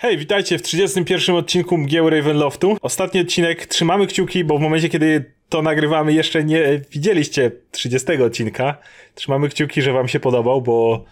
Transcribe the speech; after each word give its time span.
Hej, 0.00 0.18
witajcie 0.18 0.58
w 0.58 0.62
31 0.62 1.36
odcinku 1.36 1.78
Mgieł 1.78 2.10
Ravenloftu. 2.10 2.76
Ostatni 2.82 3.20
odcinek 3.20 3.66
trzymamy 3.66 4.06
kciuki, 4.06 4.44
bo 4.44 4.58
w 4.58 4.60
momencie, 4.60 4.88
kiedy 4.88 5.32
to 5.48 5.62
nagrywamy, 5.62 6.12
jeszcze 6.12 6.44
nie 6.44 6.80
widzieliście 6.90 7.50
30 7.70 8.22
odcinka. 8.22 8.76
Trzymamy 9.14 9.48
kciuki, 9.48 9.82
że 9.82 9.92
wam 9.92 10.08
się 10.08 10.20
podobał, 10.20 10.62
bo 10.62 11.04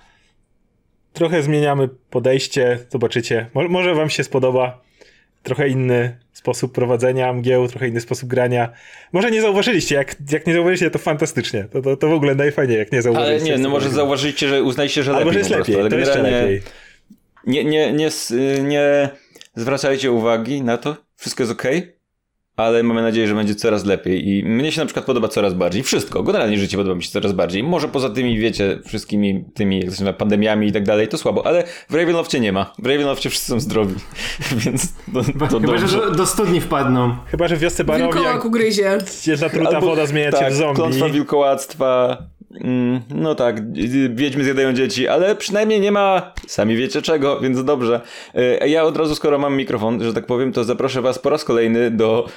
trochę 1.13 1.43
zmieniamy 1.43 1.89
podejście, 2.11 2.79
zobaczycie. 2.91 3.47
Mo 3.55 3.69
może 3.69 3.95
wam 3.95 4.11
się 4.11 4.25
spodoba 4.25 4.81
trochę 5.43 5.69
inny 5.69 6.17
sposób 6.33 6.73
prowadzenia 6.73 7.33
mgieł, 7.33 7.69
trochę 7.69 7.89
inny 7.89 8.01
sposób 8.01 8.29
grania. 8.29 8.69
Może 9.13 9.31
nie 9.31 9.41
zauważyliście, 9.41 9.95
jak, 9.95 10.17
jak 10.31 10.47
nie 10.47 10.53
zauważyliście, 10.53 10.91
to 10.91 10.99
fantastycznie. 10.99 11.65
To, 11.73 11.83
to, 11.83 11.97
to 11.97 12.09
w 12.09 12.13
ogóle 12.13 12.35
najfajniej, 12.35 12.79
jak 12.79 12.93
nie 12.93 13.03
zauważyliście. 13.03 13.49
Ale 13.49 13.59
nie, 13.59 13.63
no 13.63 13.69
może 13.69 13.91
zauważyliście, 13.91 14.49
że 14.49 14.63
uznajcie, 14.63 15.03
że 15.03 15.11
Albo, 15.11 15.31
lepiej 15.31 15.33
że 15.33 15.39
jest 15.39 15.69
lepiej, 15.69 15.91
to 15.91 15.99
jeszcze 15.99 16.23
lepiej. 16.23 16.63
Nie, 17.47 17.65
nie, 17.65 17.93
nie, 17.93 18.09
nie 18.63 19.11
zwracajcie 19.55 20.13
uwagi 20.13 20.63
na 20.63 20.79
to, 20.79 20.97
wszystko 21.17 21.43
jest 21.43 21.53
ok, 21.53 21.63
ale 22.57 22.83
mamy 22.83 23.03
nadzieję, 23.03 23.29
że 23.29 23.35
będzie 23.35 23.55
coraz 23.55 23.85
lepiej 23.85 24.29
i 24.29 24.45
mnie 24.45 24.73
się 24.73 24.81
na 24.81 24.87
przykład 24.87 25.07
podoba 25.07 25.29
coraz 25.29 25.55
bardziej. 25.55 25.83
Wszystko, 25.83 26.23
generalnie 26.23 26.59
życie 26.59 26.77
podoba 26.77 26.97
mi 26.97 27.03
się 27.03 27.11
coraz 27.11 27.33
bardziej. 27.33 27.63
Może 27.63 27.89
poza 27.89 28.11
tymi, 28.11 28.39
wiecie, 28.39 28.79
wszystkimi 28.87 29.45
tymi, 29.55 29.77
jak 29.81 29.85
to 29.91 29.97
się 29.97 30.05
nazywa, 30.05 30.13
pandemiami 30.19 30.67
i 30.67 30.73
tak 30.73 30.85
dalej, 30.85 31.09
to 31.09 31.19
słabo, 31.19 31.47
ale 31.47 31.65
w 31.91 31.95
Ravenloftie 31.95 32.41
nie 32.41 32.53
ma. 32.53 32.73
W 32.79 32.87
Ravenloftie 32.87 33.31
wszyscy 33.31 33.49
są 33.49 33.61
zdrowi, 33.61 33.95
więc 34.65 34.93
to, 35.15 35.21
to 35.21 35.23
Chyba, 35.23 35.47
dobrze. 35.49 35.89
że 35.89 35.99
do, 35.99 36.11
do 36.11 36.27
studni 36.27 36.61
wpadną. 36.61 37.17
Chyba, 37.27 37.49
że 37.49 37.57
w 37.57 37.59
wiosce 37.59 37.85
Barowi, 37.85 38.13
Wilkołak 38.15 38.45
ugryzie. 38.45 38.99
jest 39.27 39.41
zatruta 39.41 39.71
Albo- 39.71 39.87
woda, 39.87 40.07
zmienia 40.07 40.33
cię 40.33 40.39
tak, 40.39 40.53
w 40.53 40.57
zombie. 40.57 40.75
klątwa 40.77 41.09
wilkołactwa. 41.09 42.19
Mm, 42.51 43.01
no 43.15 43.35
tak, 43.35 43.73
wiedźmy 44.15 44.45
zjadają 44.45 44.73
dzieci, 44.73 45.09
ale 45.09 45.37
przynajmniej 45.37 45.81
nie 45.81 45.93
ma 45.93 46.33
sami 46.47 46.77
wiecie 46.77 47.03
czego, 47.03 47.41
więc 47.41 47.65
dobrze. 47.65 48.01
E, 48.35 48.69
Ja 48.69 48.85
od 48.85 48.97
razu, 48.97 49.15
skoro 49.15 49.39
mam 49.39 49.57
mikrofon, 49.57 50.05
że 50.05 50.15
tak 50.15 50.27
powiem, 50.27 50.53
to 50.53 50.65
zaproszę 50.65 51.03
was 51.03 51.19
po 51.19 51.31
raz 51.31 51.45
kolejny 51.45 51.91
do... 51.91 52.29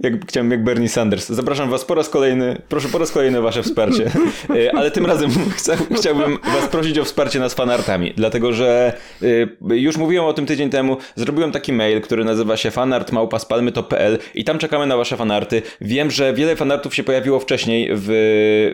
Jak, 0.00 0.26
chciałem 0.28 0.50
jak 0.50 0.64
Bernie 0.64 0.88
Sanders. 0.88 1.28
Zapraszam 1.28 1.70
was 1.70 1.84
po 1.84 1.94
raz 1.94 2.08
kolejny, 2.08 2.62
proszę 2.68 2.88
po 2.88 2.98
raz 2.98 3.12
kolejny 3.12 3.40
wasze 3.40 3.62
wsparcie. 3.62 4.10
E, 4.50 4.74
Ale 4.76 4.90
tym 4.90 5.06
razem 5.06 5.30
chcę, 5.56 5.76
chciałbym 5.98 6.38
was 6.44 6.68
prosić 6.68 6.98
o 6.98 7.04
wsparcie 7.04 7.40
nas 7.40 7.54
fanartami, 7.54 8.12
dlatego 8.16 8.52
że 8.52 8.92
e, 9.22 9.76
już 9.76 9.96
mówiłem 9.96 10.24
o 10.24 10.32
tym 10.32 10.46
tydzień 10.46 10.70
temu, 10.70 10.96
zrobiłem 11.16 11.52
taki 11.52 11.72
mail, 11.72 12.00
który 12.00 12.24
nazywa 12.24 12.56
się 12.56 12.70
fanartmałpaspalmy.pl 12.70 14.18
i 14.34 14.44
tam 14.44 14.58
czekamy 14.58 14.86
na 14.86 14.96
wasze 14.96 15.16
fanarty. 15.16 15.62
Wiem, 15.80 16.10
że 16.10 16.32
wiele 16.32 16.56
fanartów 16.56 16.94
się 16.94 17.04
pojawiło 17.04 17.40
wcześniej 17.40 17.88
w, 17.92 18.06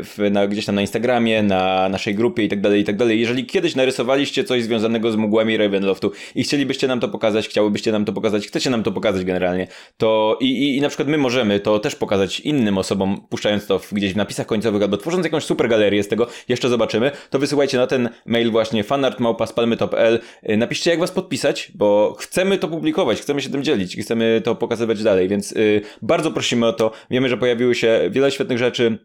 w, 0.05 0.31
na, 0.31 0.47
gdzieś 0.47 0.67
tam 0.67 0.75
na 0.75 0.81
Instagramie, 0.81 1.43
na 1.43 1.89
naszej 1.89 2.15
grupie 2.15 2.45
i 2.45 2.49
tak 2.49 2.61
dalej, 2.61 2.81
i 2.81 2.84
tak. 2.84 2.97
Jeżeli 3.09 3.47
kiedyś 3.47 3.75
narysowaliście 3.75 4.45
coś 4.45 4.62
związanego 4.62 5.12
z 5.12 5.17
mgłami 5.17 5.57
Ravenloftu 5.57 6.12
i 6.34 6.43
chcielibyście 6.43 6.89
nam 6.89 7.01
to 7.01 7.09
pokazać, 7.09 7.49
chciałybyście 7.49 7.93
nam 7.93 8.05
to 8.05 8.12
pokazać, 8.12 8.47
chcecie 8.47 8.71
nam 8.71 8.83
to 8.83 8.93
pokazać 8.93 9.25
generalnie, 9.25 9.67
to 9.97 10.39
i, 10.41 10.47
i, 10.47 10.77
i 10.77 10.81
na 10.81 10.89
przykład 10.89 11.09
my 11.09 11.19
możemy 11.21 11.61
to 11.61 11.79
też 11.79 11.97
pokazać 11.97 12.41
innym 12.41 12.79
osobom, 12.79 13.27
puszczając 13.29 13.67
to 13.67 13.81
gdzieś 13.93 14.13
w 14.13 14.17
napisach 14.17 14.47
końcowych 14.47 14.83
albo 14.83 14.97
tworząc 14.97 15.25
jakąś 15.25 15.45
super 15.45 15.69
galerię 15.69 16.03
z 16.03 16.09
tego, 16.09 16.27
jeszcze 16.49 16.69
zobaczymy, 16.69 17.11
to 17.31 17.39
wysyłajcie 17.39 17.79
na 17.79 17.87
ten 17.87 18.09
mail 18.27 18.51
właśnie 18.51 18.85
fanartmałpaspalmy.pl 18.85 20.21
Y, 20.49 20.57
Napiszcie 20.57 20.91
jak 20.91 21.01
was 21.01 21.11
podpisać, 21.11 21.73
bo 21.75 22.17
chcemy 22.19 22.59
to 22.59 22.69
publikować, 22.69 23.21
chcemy 23.21 23.43
się 23.43 23.51
tym 23.51 23.65
dzielić 23.65 23.95
i 23.95 24.03
chcemy 24.03 24.41
to 24.45 24.55
pokazywać 24.55 25.03
dalej, 25.03 25.29
więc 25.29 25.53
y, 25.53 25.81
bardzo 26.03 26.31
prosimy 26.31 26.67
o 26.67 26.73
to. 26.73 26.93
Wiemy, 27.11 27.29
że 27.29 27.37
pojawiły 27.37 27.75
się 27.75 28.01
wiele 28.11 28.31
świetnych 28.31 28.59
rzeczy. 28.59 28.99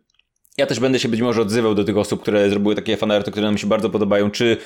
Ja 0.57 0.65
też 0.65 0.79
będę 0.79 0.99
się 0.99 1.09
być 1.09 1.21
może 1.21 1.41
odzywał 1.41 1.75
do 1.75 1.83
tych 1.83 1.97
osób, 1.97 2.21
które 2.21 2.49
zrobiły 2.49 2.75
takie 2.75 2.97
fanarty, 2.97 3.31
które 3.31 3.45
nam 3.45 3.57
się 3.57 3.67
bardzo 3.67 3.89
podobają, 3.89 4.31
czy 4.31 4.57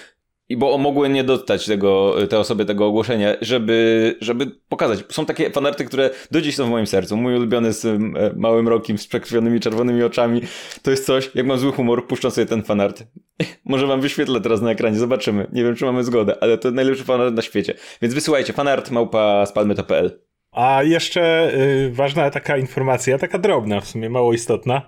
i 0.50 0.58
bo 0.58 0.78
mogły 0.78 1.09
nie 1.09 1.23
dostać 1.23 1.66
tego, 1.66 2.16
te 2.30 2.39
osoby 2.39 2.66
tego 2.66 2.86
ogłoszenia, 2.86 3.36
żeby, 3.42 4.16
żeby 4.22 4.52
pokazać. 4.69 5.00
Są 5.09 5.25
takie 5.25 5.50
fanarty, 5.50 5.86
które 5.86 6.09
do 6.31 6.41
dziś 6.41 6.56
są 6.56 6.67
w 6.67 6.69
moim 6.69 6.88
sercu. 6.88 7.17
Mój 7.17 7.36
ulubiony 7.36 7.73
z 7.73 8.02
małym 8.36 8.67
rokiem, 8.67 8.97
z 8.97 9.08
przekrwionymi 9.08 9.59
czerwonymi 9.59 10.03
oczami. 10.03 10.41
To 10.81 10.91
jest 10.91 11.06
coś, 11.06 11.31
jak 11.35 11.46
mam 11.46 11.57
zły 11.57 11.72
humor, 11.72 12.07
puszczam 12.07 12.31
sobie 12.31 12.47
ten 12.47 12.63
fanart. 12.63 13.03
Może 13.66 13.88
wam 13.88 14.01
wyświetlę 14.01 14.41
teraz 14.41 14.62
na 14.62 14.72
ekranie, 14.72 14.97
zobaczymy. 14.97 15.47
Nie 15.53 15.63
wiem, 15.63 15.75
czy 15.75 15.85
mamy 15.85 16.03
zgodę, 16.03 16.35
ale 16.41 16.57
to 16.57 16.72
najlepszy 16.72 17.03
fanart 17.03 17.35
na 17.35 17.41
świecie. 17.41 17.73
Więc 18.02 18.13
wysyłajcie 18.13 18.53
fanart 18.53 18.91
małpa 18.91 19.46
spalmy.pl. 19.46 20.19
A 20.52 20.84
jeszcze 20.84 21.53
y, 21.53 21.91
ważna 21.91 22.29
taka 22.29 22.57
informacja, 22.57 23.18
taka 23.18 23.38
drobna, 23.38 23.81
w 23.81 23.88
sumie 23.88 24.09
mało 24.09 24.34
istotna, 24.34 24.81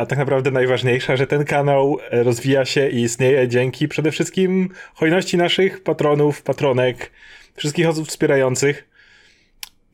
a 0.00 0.06
tak 0.06 0.18
naprawdę 0.18 0.50
najważniejsza, 0.50 1.16
że 1.16 1.26
ten 1.26 1.44
kanał 1.44 1.98
e, 2.10 2.22
rozwija 2.22 2.64
się 2.64 2.88
i 2.88 3.02
istnieje 3.02 3.48
dzięki 3.48 3.88
przede 3.88 4.10
wszystkim 4.10 4.68
hojności 4.94 5.36
naszych 5.36 5.82
patronów, 5.82 6.42
patronek, 6.42 7.10
wszystkich 7.56 7.88
osób 7.88 8.08
wspierających. 8.08 8.88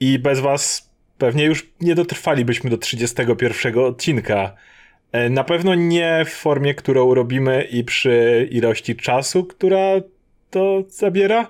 I 0.00 0.18
bez 0.18 0.40
was 0.40 0.90
pewnie 1.18 1.44
już 1.44 1.66
nie 1.80 1.94
dotrwalibyśmy 1.94 2.70
do 2.70 2.78
31 2.78 3.78
odcinka. 3.78 4.54
E, 5.12 5.30
Na 5.30 5.44
pewno 5.44 5.74
nie 5.74 6.24
w 6.26 6.30
formie, 6.30 6.74
którą 6.74 7.14
robimy 7.14 7.64
i 7.64 7.84
przy 7.84 8.48
ilości 8.50 8.96
czasu, 8.96 9.44
która 9.44 9.90
to 10.50 10.82
zabiera. 10.88 11.48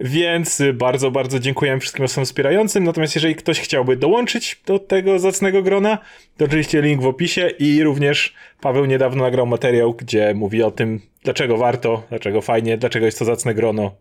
Więc 0.00 0.60
y, 0.60 0.72
bardzo, 0.72 1.10
bardzo 1.10 1.38
dziękujemy 1.38 1.80
wszystkim 1.80 2.04
osobom 2.04 2.24
wspierającym. 2.24 2.84
Natomiast 2.84 3.14
jeżeli 3.14 3.34
ktoś 3.34 3.60
chciałby 3.60 3.96
dołączyć 3.96 4.60
do 4.66 4.78
tego 4.78 5.18
zacnego 5.18 5.62
grona, 5.62 5.98
to 6.36 6.44
oczywiście 6.44 6.82
link 6.82 7.02
w 7.02 7.06
opisie 7.06 7.50
i 7.58 7.82
również 7.82 8.34
Paweł 8.60 8.84
niedawno 8.84 9.24
nagrał 9.24 9.46
materiał, 9.46 9.94
gdzie 9.94 10.34
mówi 10.34 10.62
o 10.62 10.70
tym, 10.70 11.00
dlaczego 11.24 11.56
warto, 11.56 12.02
dlaczego 12.08 12.40
fajnie, 12.40 12.78
dlaczego 12.78 13.06
jest 13.06 13.18
to 13.18 13.24
zacne 13.24 13.54
grono. 13.54 13.94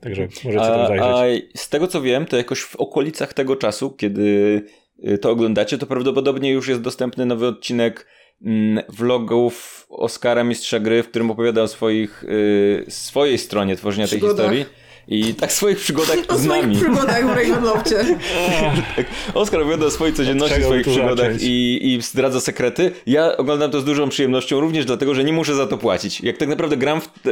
Także 0.00 0.28
możecie 0.44 0.64
tam 0.66 0.86
zajrzeć. 0.86 1.44
a 1.54 1.58
z 1.58 1.68
tego 1.68 1.86
co 1.86 2.02
wiem, 2.02 2.26
to 2.26 2.36
jakoś 2.36 2.60
w 2.60 2.76
okolicach 2.76 3.34
tego 3.34 3.56
czasu, 3.56 3.90
kiedy 3.90 4.62
y, 5.08 5.18
to 5.18 5.30
oglądacie, 5.30 5.78
to 5.78 5.86
prawdopodobnie 5.86 6.50
już 6.50 6.68
jest 6.68 6.80
dostępny 6.80 7.26
nowy 7.26 7.46
odcinek 7.46 8.06
mm, 8.42 8.84
vlogów 8.88 9.86
Oskara 9.90 10.44
Mistrza 10.44 10.80
Gry, 10.80 11.02
w 11.02 11.08
którym 11.08 11.30
opowiada 11.30 11.62
o 11.62 11.68
swoich, 11.68 12.24
y, 12.24 12.84
swojej 12.88 13.38
stronie 13.38 13.76
tworzenia 13.76 14.08
tej 14.08 14.20
historii. 14.20 14.64
I 15.08 15.34
tak 15.34 15.52
swoich 15.52 15.78
przygodach 15.78 16.16
O 16.28 16.38
z 16.38 16.42
swoich 16.42 16.62
nami. 16.62 16.76
przygodach 16.76 17.26
w 17.26 17.28
Ravenloftie. 17.28 17.96
Tak. 18.96 19.06
Oskar 19.34 19.60
opowiada 19.60 19.86
o 19.86 19.90
swojej 19.90 20.14
codzienności, 20.14 20.62
swoich 20.62 20.86
przygodach 20.86 21.32
zacząć? 21.32 21.42
i, 21.42 21.94
i 21.94 22.02
zdradza 22.02 22.40
sekrety. 22.40 22.92
Ja 23.06 23.36
oglądam 23.36 23.70
to 23.70 23.80
z 23.80 23.84
dużą 23.84 24.08
przyjemnością, 24.08 24.60
również 24.60 24.84
dlatego, 24.84 25.14
że 25.14 25.24
nie 25.24 25.32
muszę 25.32 25.54
za 25.54 25.66
to 25.66 25.78
płacić. 25.78 26.20
Jak 26.20 26.36
tak 26.36 26.48
naprawdę 26.48 26.76
gram, 26.76 27.00
w, 27.00 27.04
e, 27.26 27.30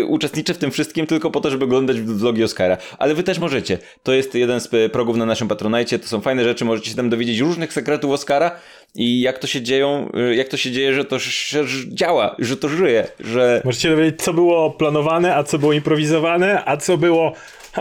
e, 0.00 0.04
uczestniczę 0.04 0.54
w 0.54 0.58
tym 0.58 0.70
wszystkim 0.70 1.06
tylko 1.06 1.30
po 1.30 1.40
to, 1.40 1.50
żeby 1.50 1.64
oglądać 1.64 2.00
vlogi 2.00 2.44
Oskara. 2.44 2.76
Ale 2.98 3.14
wy 3.14 3.22
też 3.22 3.38
możecie. 3.38 3.78
To 4.02 4.12
jest 4.12 4.34
jeden 4.34 4.60
z 4.60 4.92
progów 4.92 5.16
na 5.16 5.26
naszym 5.26 5.48
Patronajcie, 5.48 5.98
to 5.98 6.08
są 6.08 6.20
fajne 6.20 6.44
rzeczy, 6.44 6.64
możecie 6.64 6.90
się 6.90 6.96
tam 6.96 7.10
dowiedzieć 7.10 7.38
różnych 7.38 7.72
sekretów 7.72 8.10
Oskara 8.10 8.50
i 8.94 9.20
jak 9.20 9.38
to 9.38 9.46
się 9.46 9.62
dzieją, 9.62 10.08
e, 10.14 10.34
jak 10.34 10.48
to 10.48 10.56
się 10.56 10.70
dzieje, 10.70 10.94
że 10.94 11.04
to 11.04 11.18
ż- 11.18 11.86
działa, 11.88 12.36
że 12.38 12.56
to 12.56 12.68
żyje, 12.68 13.06
że... 13.20 13.62
Możecie 13.64 13.90
dowiedzieć, 13.90 14.22
co 14.22 14.32
było 14.34 14.70
planowane, 14.70 15.36
a 15.36 15.42
co 15.44 15.58
było 15.58 15.72
improwizowane, 15.72 16.62
a 16.64 16.76
co 16.76 16.96
było 16.98 17.32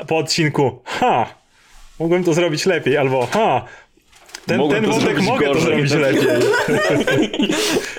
po 0.08 0.18
odcinku. 0.18 0.80
Ha! 0.86 1.34
Mogłem 2.00 2.24
to 2.24 2.34
zrobić 2.34 2.66
lepiej, 2.66 2.98
albo 2.98 3.28
ha! 3.32 3.66
Ten, 4.46 4.58
Mogłem 4.58 4.82
ten 4.84 4.92
to 4.92 4.98
wątek 4.98 5.10
zrobić 5.12 5.28
mogę 5.30 5.48
to 5.48 5.54
gorzej. 5.54 5.88
zrobić 5.88 5.94
lepiej. 5.94 6.42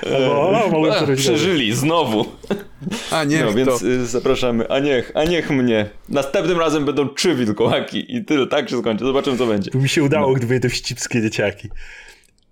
albo 0.15 0.49
o, 0.49 0.69
mogłem 0.71 0.93
to 0.93 0.99
A, 0.99 1.07
zrobić 1.07 1.25
lepiej. 1.25 1.37
przeżyli, 1.37 1.73
znowu. 1.73 2.25
A 3.11 3.25
niech 3.25 3.41
No 3.41 3.47
to. 3.47 3.53
więc 3.55 3.83
y, 3.83 4.07
zapraszamy. 4.07 4.69
A 4.71 4.79
niech, 4.79 5.13
a 5.15 5.25
niech 5.25 5.51
mnie. 5.51 5.87
Następnym 6.09 6.59
razem 6.59 6.85
będą 6.85 7.09
trzy 7.09 7.35
wilkołaki 7.35 8.17
i 8.17 8.25
tyle, 8.25 8.47
tak 8.47 8.71
się 8.71 8.79
skończy. 8.79 9.05
Zobaczymy 9.05 9.39
co 9.39 9.47
będzie. 9.47 9.71
Tu 9.71 9.79
mi 9.79 9.89
się 9.89 10.03
udało, 10.03 10.33
gdyby 10.35 10.55
nie 10.55 10.61
te 10.61 10.69
wścibskie 10.69 11.23
dzieciaki. 11.23 11.69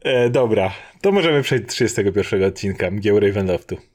E, 0.04 0.30
dobra, 0.30 0.72
to 1.00 1.12
możemy 1.12 1.42
przejść 1.42 1.64
do 1.64 1.70
31 1.70 2.44
odcinka 2.44 2.90
Mgieł 2.90 3.20
Ravenloftu. 3.20 3.91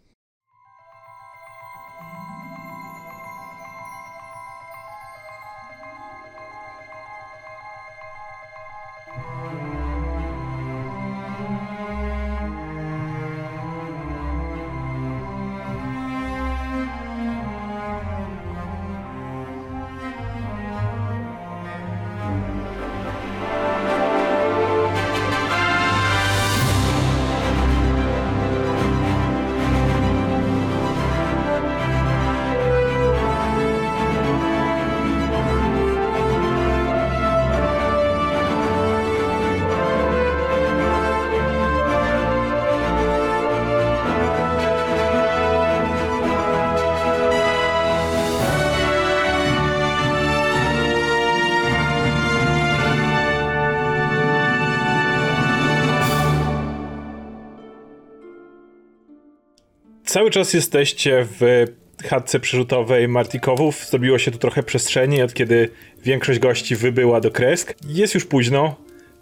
Cały 60.18 60.32
czas 60.32 60.54
jesteście 60.54 61.26
w 61.40 61.66
chatce 62.04 62.40
przerzutowej 62.40 63.08
Martikowów. 63.08 63.86
Zrobiło 63.86 64.20
się 64.20 64.32
tu 64.32 64.38
trochę 64.38 64.64
przestrzeni, 64.64 65.22
od 65.22 65.34
kiedy 65.34 65.70
większość 66.04 66.40
gości 66.40 66.76
wybyła 66.76 67.22
do 67.22 67.32
Kresk. 67.32 67.74
Jest 67.88 68.14
już 68.16 68.26
późno. 68.26 68.76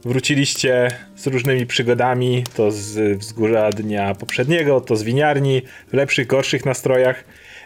Wróciliście 0.06 0.88
z 1.16 1.28
różnymi 1.28 1.66
przygodami, 1.66 2.44
to 2.56 2.72
z 2.72 3.18
wzgórza 3.18 3.70
dnia 3.70 4.16
poprzedniego, 4.16 4.82
to 4.82 4.96
z 4.96 5.04
winiarni, 5.04 5.62
w 5.88 5.94
lepszych, 5.94 6.28
gorszych 6.28 6.66
nastrojach. 6.66 7.24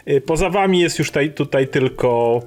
Y, 0.08 0.20
Poza 0.20 0.50
wami 0.50 0.80
jest 0.80 0.98
już 0.98 1.08
tutaj, 1.08 1.32
tutaj 1.32 1.68
tylko 1.68 2.40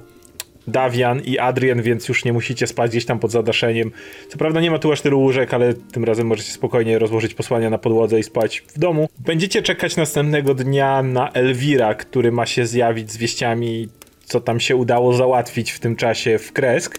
Dawian 0.66 1.20
i 1.24 1.38
Adrian, 1.38 1.82
więc 1.82 2.08
już 2.08 2.24
nie 2.24 2.32
musicie 2.32 2.66
spać 2.66 2.90
gdzieś 2.90 3.04
tam 3.04 3.18
pod 3.18 3.30
zadaszeniem. 3.30 3.92
Co 4.28 4.38
prawda 4.38 4.60
nie 4.60 4.70
ma 4.70 4.78
tu 4.78 4.92
aż 4.92 5.00
tylu 5.00 5.20
łóżek, 5.20 5.54
ale 5.54 5.74
tym 5.74 6.04
razem 6.04 6.26
możecie 6.26 6.52
spokojnie 6.52 6.98
rozłożyć 6.98 7.34
posłania 7.34 7.70
na 7.70 7.78
podłodze 7.78 8.18
i 8.18 8.22
spać 8.22 8.62
w 8.74 8.78
domu. 8.78 9.08
Będziecie 9.18 9.62
czekać 9.62 9.96
następnego 9.96 10.54
dnia 10.54 11.02
na 11.02 11.30
Elwira, 11.32 11.94
który 11.94 12.32
ma 12.32 12.46
się 12.46 12.66
zjawić 12.66 13.12
z 13.12 13.16
wieściami, 13.16 13.88
co 14.24 14.40
tam 14.40 14.60
się 14.60 14.76
udało 14.76 15.14
załatwić 15.14 15.70
w 15.70 15.80
tym 15.80 15.96
czasie 15.96 16.38
w 16.38 16.52
Kresk. 16.52 16.98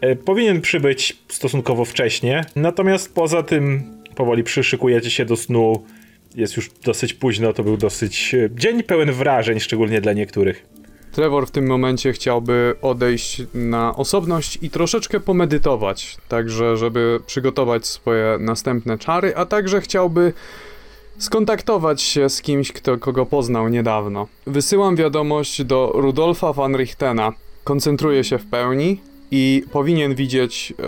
E, 0.00 0.16
Powinien 0.16 0.60
przybyć 0.60 1.16
stosunkowo 1.28 1.84
wcześnie, 1.84 2.44
natomiast 2.56 3.14
poza 3.14 3.42
tym 3.42 3.96
powoli 4.14 4.44
przyszykujecie 4.44 5.10
się 5.10 5.24
do 5.24 5.36
snu. 5.36 5.84
Jest 6.34 6.56
już 6.56 6.70
dosyć 6.84 7.14
późno, 7.14 7.52
to 7.52 7.62
był 7.62 7.76
dosyć 7.76 8.34
e, 8.34 8.48
dzień 8.54 8.82
pełen 8.82 9.12
wrażeń, 9.12 9.60
szczególnie 9.60 10.00
dla 10.00 10.12
niektórych. 10.12 10.66
Trevor 11.16 11.46
w 11.46 11.50
tym 11.50 11.66
momencie 11.66 12.12
chciałby 12.12 12.74
odejść 12.82 13.42
na 13.54 13.96
osobność 13.96 14.58
i 14.62 14.70
troszeczkę 14.70 15.20
pomedytować, 15.20 16.16
także 16.28 16.76
żeby 16.76 17.20
przygotować 17.26 17.86
swoje 17.86 18.38
następne 18.40 18.98
czary, 18.98 19.36
a 19.36 19.46
także 19.46 19.80
chciałby 19.80 20.32
skontaktować 21.18 22.02
się 22.02 22.28
z 22.28 22.42
kimś, 22.42 22.72
kto, 22.72 22.98
kogo 22.98 23.26
poznał 23.26 23.68
niedawno. 23.68 24.26
Wysyłam 24.46 24.96
wiadomość 24.96 25.64
do 25.64 25.92
Rudolfa 25.94 26.52
van 26.52 26.76
Richtena. 26.76 27.32
Koncentruję 27.64 28.24
się 28.24 28.38
w 28.38 28.46
pełni 28.46 29.00
i 29.30 29.64
powinien 29.72 30.14
widzieć 30.14 30.74
e, 30.78 30.84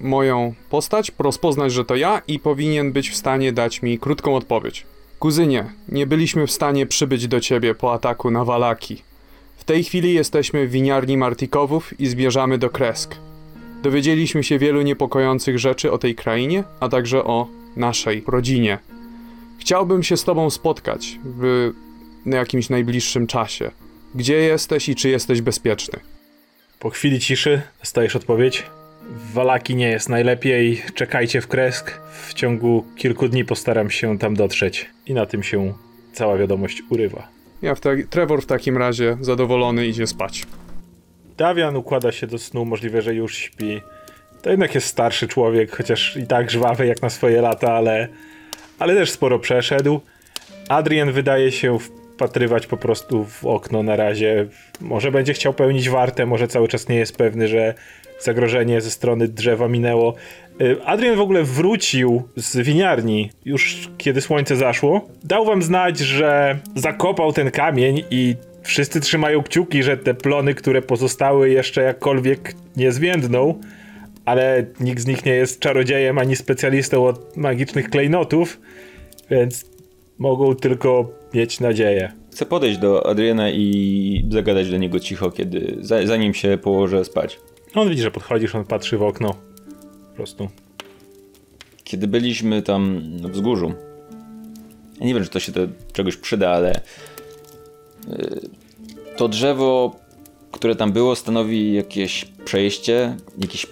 moją 0.00 0.54
postać, 0.70 1.12
rozpoznać, 1.18 1.72
że 1.72 1.84
to 1.84 1.96
ja 1.96 2.22
i 2.28 2.38
powinien 2.38 2.92
być 2.92 3.10
w 3.10 3.16
stanie 3.16 3.52
dać 3.52 3.82
mi 3.82 3.98
krótką 3.98 4.36
odpowiedź. 4.36 4.86
Kuzynie, 5.18 5.72
nie 5.88 6.06
byliśmy 6.06 6.46
w 6.46 6.52
stanie 6.52 6.86
przybyć 6.86 7.28
do 7.28 7.40
ciebie 7.40 7.74
po 7.74 7.92
ataku 7.92 8.30
na 8.30 8.44
Walaki. 8.44 9.02
W 9.56 9.64
tej 9.64 9.84
chwili 9.84 10.14
jesteśmy 10.14 10.66
w 10.66 10.70
winiarni 10.70 11.16
Martikowów 11.16 12.00
i 12.00 12.06
zbierzamy 12.06 12.58
do 12.58 12.70
Kresk. 12.70 13.16
Dowiedzieliśmy 13.82 14.44
się 14.44 14.58
wielu 14.58 14.82
niepokojących 14.82 15.58
rzeczy 15.58 15.92
o 15.92 15.98
tej 15.98 16.14
krainie, 16.14 16.64
a 16.80 16.88
także 16.88 17.24
o 17.24 17.48
naszej 17.76 18.24
rodzinie. 18.26 18.78
Chciałbym 19.58 20.02
się 20.02 20.16
z 20.16 20.24
tobą 20.24 20.50
spotkać 20.50 21.18
w 21.24 21.72
jakimś 22.26 22.70
najbliższym 22.70 23.26
czasie. 23.26 23.70
Gdzie 24.14 24.34
jesteś 24.34 24.88
i 24.88 24.94
czy 24.94 25.08
jesteś 25.08 25.40
bezpieczny? 25.40 26.00
Po 26.78 26.90
chwili 26.90 27.20
ciszy 27.20 27.62
dostajesz 27.80 28.16
odpowiedź. 28.16 28.66
W 29.02 29.32
Walaki 29.32 29.76
nie 29.76 29.88
jest 29.88 30.08
najlepiej, 30.08 30.82
czekajcie 30.94 31.40
w 31.40 31.48
Kresk. 31.48 32.00
W 32.26 32.34
ciągu 32.34 32.84
kilku 32.96 33.28
dni 33.28 33.44
postaram 33.44 33.90
się 33.90 34.18
tam 34.18 34.34
dotrzeć. 34.34 34.90
I 35.06 35.14
na 35.14 35.26
tym 35.26 35.42
się 35.42 35.72
cała 36.12 36.36
wiadomość 36.36 36.82
urywa. 36.90 37.28
Ja 37.62 37.74
w 37.74 37.80
Trevor 38.10 38.42
w 38.42 38.46
takim 38.46 38.78
razie 38.78 39.16
zadowolony 39.20 39.86
idzie 39.86 40.06
spać. 40.06 40.46
Dawian 41.36 41.76
układa 41.76 42.12
się 42.12 42.26
do 42.26 42.38
snu, 42.38 42.64
możliwe, 42.64 43.02
że 43.02 43.14
już 43.14 43.36
śpi. 43.36 43.80
To 44.42 44.50
jednak 44.50 44.74
jest 44.74 44.86
starszy 44.86 45.28
człowiek, 45.28 45.76
chociaż 45.76 46.16
i 46.16 46.26
tak 46.26 46.50
żwawy 46.50 46.86
jak 46.86 47.02
na 47.02 47.10
swoje 47.10 47.40
lata, 47.40 47.72
ale, 47.72 48.08
ale 48.78 48.94
też 48.94 49.10
sporo 49.10 49.38
przeszedł. 49.38 50.00
Adrian 50.68 51.12
wydaje 51.12 51.52
się 51.52 51.78
wpatrywać 51.78 52.66
po 52.66 52.76
prostu 52.76 53.24
w 53.24 53.46
okno 53.46 53.82
na 53.82 53.96
razie. 53.96 54.46
Może 54.80 55.12
będzie 55.12 55.32
chciał 55.32 55.54
pełnić 55.54 55.88
wartę, 55.88 56.26
może 56.26 56.48
cały 56.48 56.68
czas 56.68 56.88
nie 56.88 56.96
jest 56.96 57.16
pewny, 57.16 57.48
że 57.48 57.74
zagrożenie 58.22 58.80
ze 58.80 58.90
strony 58.90 59.28
drzewa 59.28 59.68
minęło. 59.68 60.14
Y, 60.60 60.76
Adrian 60.84 61.16
w 61.16 61.20
ogóle 61.20 61.42
wrócił 61.42 62.22
z 62.36 62.56
winiarni 62.56 63.30
już 63.44 63.90
kiedy 63.98 64.20
słońce 64.20 64.56
zaszło. 64.56 65.08
Dał 65.24 65.44
wam 65.44 65.62
znać, 65.62 65.98
że 65.98 66.58
zakopał 66.74 67.32
ten 67.32 67.50
kamień 67.50 68.02
i 68.10 68.34
wszyscy 68.62 69.00
trzymają 69.00 69.42
kciuki, 69.42 69.82
że 69.82 69.96
te 69.96 70.14
plony, 70.14 70.54
które 70.54 70.82
pozostały 70.82 71.50
jeszcze 71.50 71.82
jakkolwiek 71.82 72.54
nie 72.76 72.92
zwiędną, 72.92 73.60
ale 74.24 74.66
nikt 74.80 75.00
z 75.00 75.06
nich 75.06 75.24
nie 75.24 75.34
jest 75.34 75.60
czarodziejem 75.60 76.18
ani 76.18 76.36
specjalistą 76.36 77.06
od 77.06 77.36
magicznych 77.36 77.90
klejnotów, 77.90 78.60
więc 79.30 79.64
mogą 80.18 80.54
tylko 80.54 81.10
mieć 81.34 81.60
nadzieję. 81.60 82.12
Chcę 82.32 82.46
podejść 82.46 82.78
do 82.78 83.06
Adriana 83.06 83.50
i 83.50 84.24
zagadać 84.30 84.70
do 84.70 84.76
niego 84.76 85.00
cicho, 85.00 85.30
kiedy 85.30 85.76
za, 85.80 86.06
zanim 86.06 86.34
się 86.34 86.58
położę 86.62 87.04
spać. 87.04 87.38
On 87.74 87.88
widzi, 87.88 88.02
że 88.02 88.10
podchodzisz, 88.10 88.54
on 88.54 88.64
patrzy 88.64 88.98
w 88.98 89.02
okno. 89.02 89.34
Po 90.10 90.16
prostu. 90.16 90.48
Kiedy 91.84 92.08
byliśmy 92.08 92.62
tam 92.62 93.02
na 93.16 93.28
wzgórzu, 93.28 93.72
ja 95.00 95.06
nie 95.06 95.14
wiem, 95.14 95.24
czy 95.24 95.30
to 95.30 95.40
się 95.40 95.52
do 95.52 95.60
czegoś 95.92 96.16
przyda, 96.16 96.50
ale 96.50 96.80
y, 98.08 98.50
to 99.16 99.28
drzewo, 99.28 99.96
które 100.52 100.76
tam 100.76 100.92
było, 100.92 101.16
stanowi 101.16 101.74
jakieś 101.74 102.24
przejście, 102.44 103.16
jakiś 103.38 103.66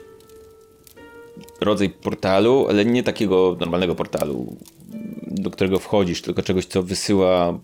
rodzaj 1.61 1.91
portalu, 1.91 2.67
ale 2.69 2.85
nie 2.85 3.02
takiego 3.02 3.56
normalnego 3.61 3.94
portalu, 3.94 4.56
do 5.26 5.50
którego 5.50 5.79
wchodzisz, 5.79 6.23
tylko 6.23 6.43
czegoś, 6.43 6.67
co 6.67 6.82
wysyła 6.82 7.58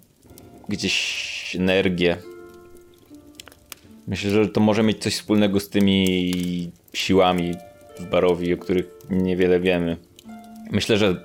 gdzieś 0.69 1.57
energię. 1.61 2.17
Myślę, 4.07 4.31
że 4.31 4.49
to 4.49 4.61
może 4.61 4.83
mieć 4.83 5.03
coś 5.03 5.15
wspólnego 5.15 5.61
z 5.61 5.69
tymi 5.69 6.73
siłami 6.93 7.55
w 7.99 8.11
Barowi, 8.11 8.55
o 8.55 8.57
których 8.57 8.87
niewiele 9.11 9.61
wiemy. 9.61 9.97
Myślę, 10.71 10.97
że 10.97 11.25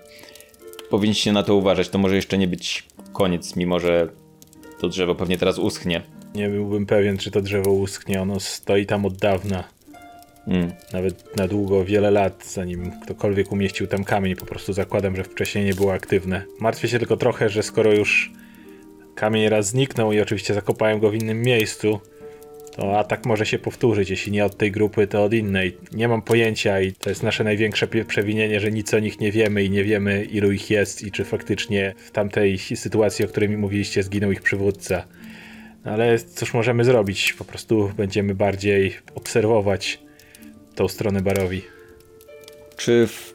powinniście 0.90 1.32
na 1.32 1.44
to 1.44 1.56
uważać. 1.56 1.90
To 1.90 1.98
może 1.98 2.16
jeszcze 2.16 2.38
nie 2.38 2.48
być 2.48 2.84
koniec, 3.14 3.56
mimo 3.56 3.80
że 3.80 4.08
to 4.80 4.90
drzewo 4.90 5.16
pewnie 5.16 5.38
teraz 5.38 5.58
uschnie. 5.58 6.02
Nie 6.36 6.50
byłbym 6.50 6.86
pewien, 6.86 7.18
czy 7.18 7.32
to 7.32 7.42
drzewo 7.42 7.72
uschnie. 7.72 8.22
Ono 8.22 8.40
stoi 8.40 8.86
tam 8.86 9.06
od 9.06 9.18
dawna. 9.18 9.64
Mm. 10.48 10.72
Nawet 10.94 11.38
na 11.38 11.48
długo, 11.48 11.86
wiele 11.86 12.12
lat, 12.12 12.46
zanim 12.46 12.92
ktokolwiek 13.02 13.52
umieścił 13.52 13.88
tam 13.88 14.04
kamień. 14.04 14.36
Po 14.36 14.46
prostu 14.46 14.74
zakładam, 14.74 15.16
że 15.16 15.24
wcześniej 15.24 15.66
nie 15.66 15.74
było 15.74 15.94
aktywne. 15.94 16.44
Martwię 16.60 16.88
się 16.88 17.00
tylko 17.00 17.18
trochę, 17.18 17.50
że 17.50 17.64
skoro 17.64 17.94
już 17.94 18.32
kamień 19.16 19.50
raz 19.50 19.68
zniknął 19.68 20.12
i 20.12 20.20
oczywiście 20.20 20.54
zakopałem 20.54 21.00
go 21.00 21.10
w 21.10 21.16
innym 21.16 21.42
miejscu, 21.42 22.00
to 22.72 23.00
atak 23.00 23.26
może 23.26 23.46
się 23.46 23.60
powtórzyć. 23.60 24.10
Jeśli 24.10 24.32
nie 24.32 24.46
od 24.46 24.58
tej 24.58 24.72
grupy, 24.72 25.08
to 25.08 25.24
od 25.24 25.34
innej. 25.34 25.78
Nie 25.92 26.08
mam 26.08 26.22
pojęcia 26.22 26.82
i 26.82 26.92
to 26.92 27.10
jest 27.10 27.24
nasze 27.24 27.44
największe 27.44 27.88
przewinienie, 28.08 28.60
że 28.60 28.72
nic 28.72 28.94
o 28.94 29.00
nich 29.00 29.20
nie 29.20 29.32
wiemy 29.32 29.64
i 29.64 29.70
nie 29.70 29.84
wiemy, 29.84 30.26
ilu 30.26 30.52
ich 30.52 30.70
jest 30.70 31.04
i 31.04 31.12
czy 31.12 31.26
faktycznie 31.26 31.94
w 31.98 32.12
tamtej 32.12 32.58
sytuacji, 32.58 33.26
o 33.26 33.28
której 33.28 33.50
mi 33.50 33.58
mówiliście, 33.58 34.04
zginął 34.04 34.32
ich 34.32 34.42
przywódca. 34.42 35.08
Ale 35.84 36.20
cóż 36.20 36.54
możemy 36.54 36.84
zrobić? 36.84 37.34
Po 37.34 37.46
prostu 37.46 37.92
będziemy 37.98 38.36
bardziej 38.36 38.98
obserwować 39.16 40.00
tą 40.76 40.88
stronę 40.88 41.22
barowi. 41.22 41.62
Czy 42.78 43.08
w 43.08 43.34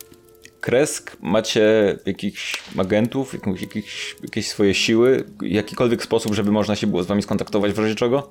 Kresk 0.60 1.16
macie 1.20 1.98
jakichś 2.06 2.62
agentów, 2.78 3.34
jakieś 4.22 4.48
swoje 4.48 4.74
siły, 4.74 5.24
jakikolwiek 5.42 6.02
sposób, 6.02 6.34
żeby 6.34 6.52
można 6.52 6.76
się 6.76 6.86
było 6.86 7.02
z 7.02 7.06
wami 7.06 7.22
skontaktować 7.22 7.72
w 7.72 7.78
razie 7.78 7.94
czego? 7.94 8.30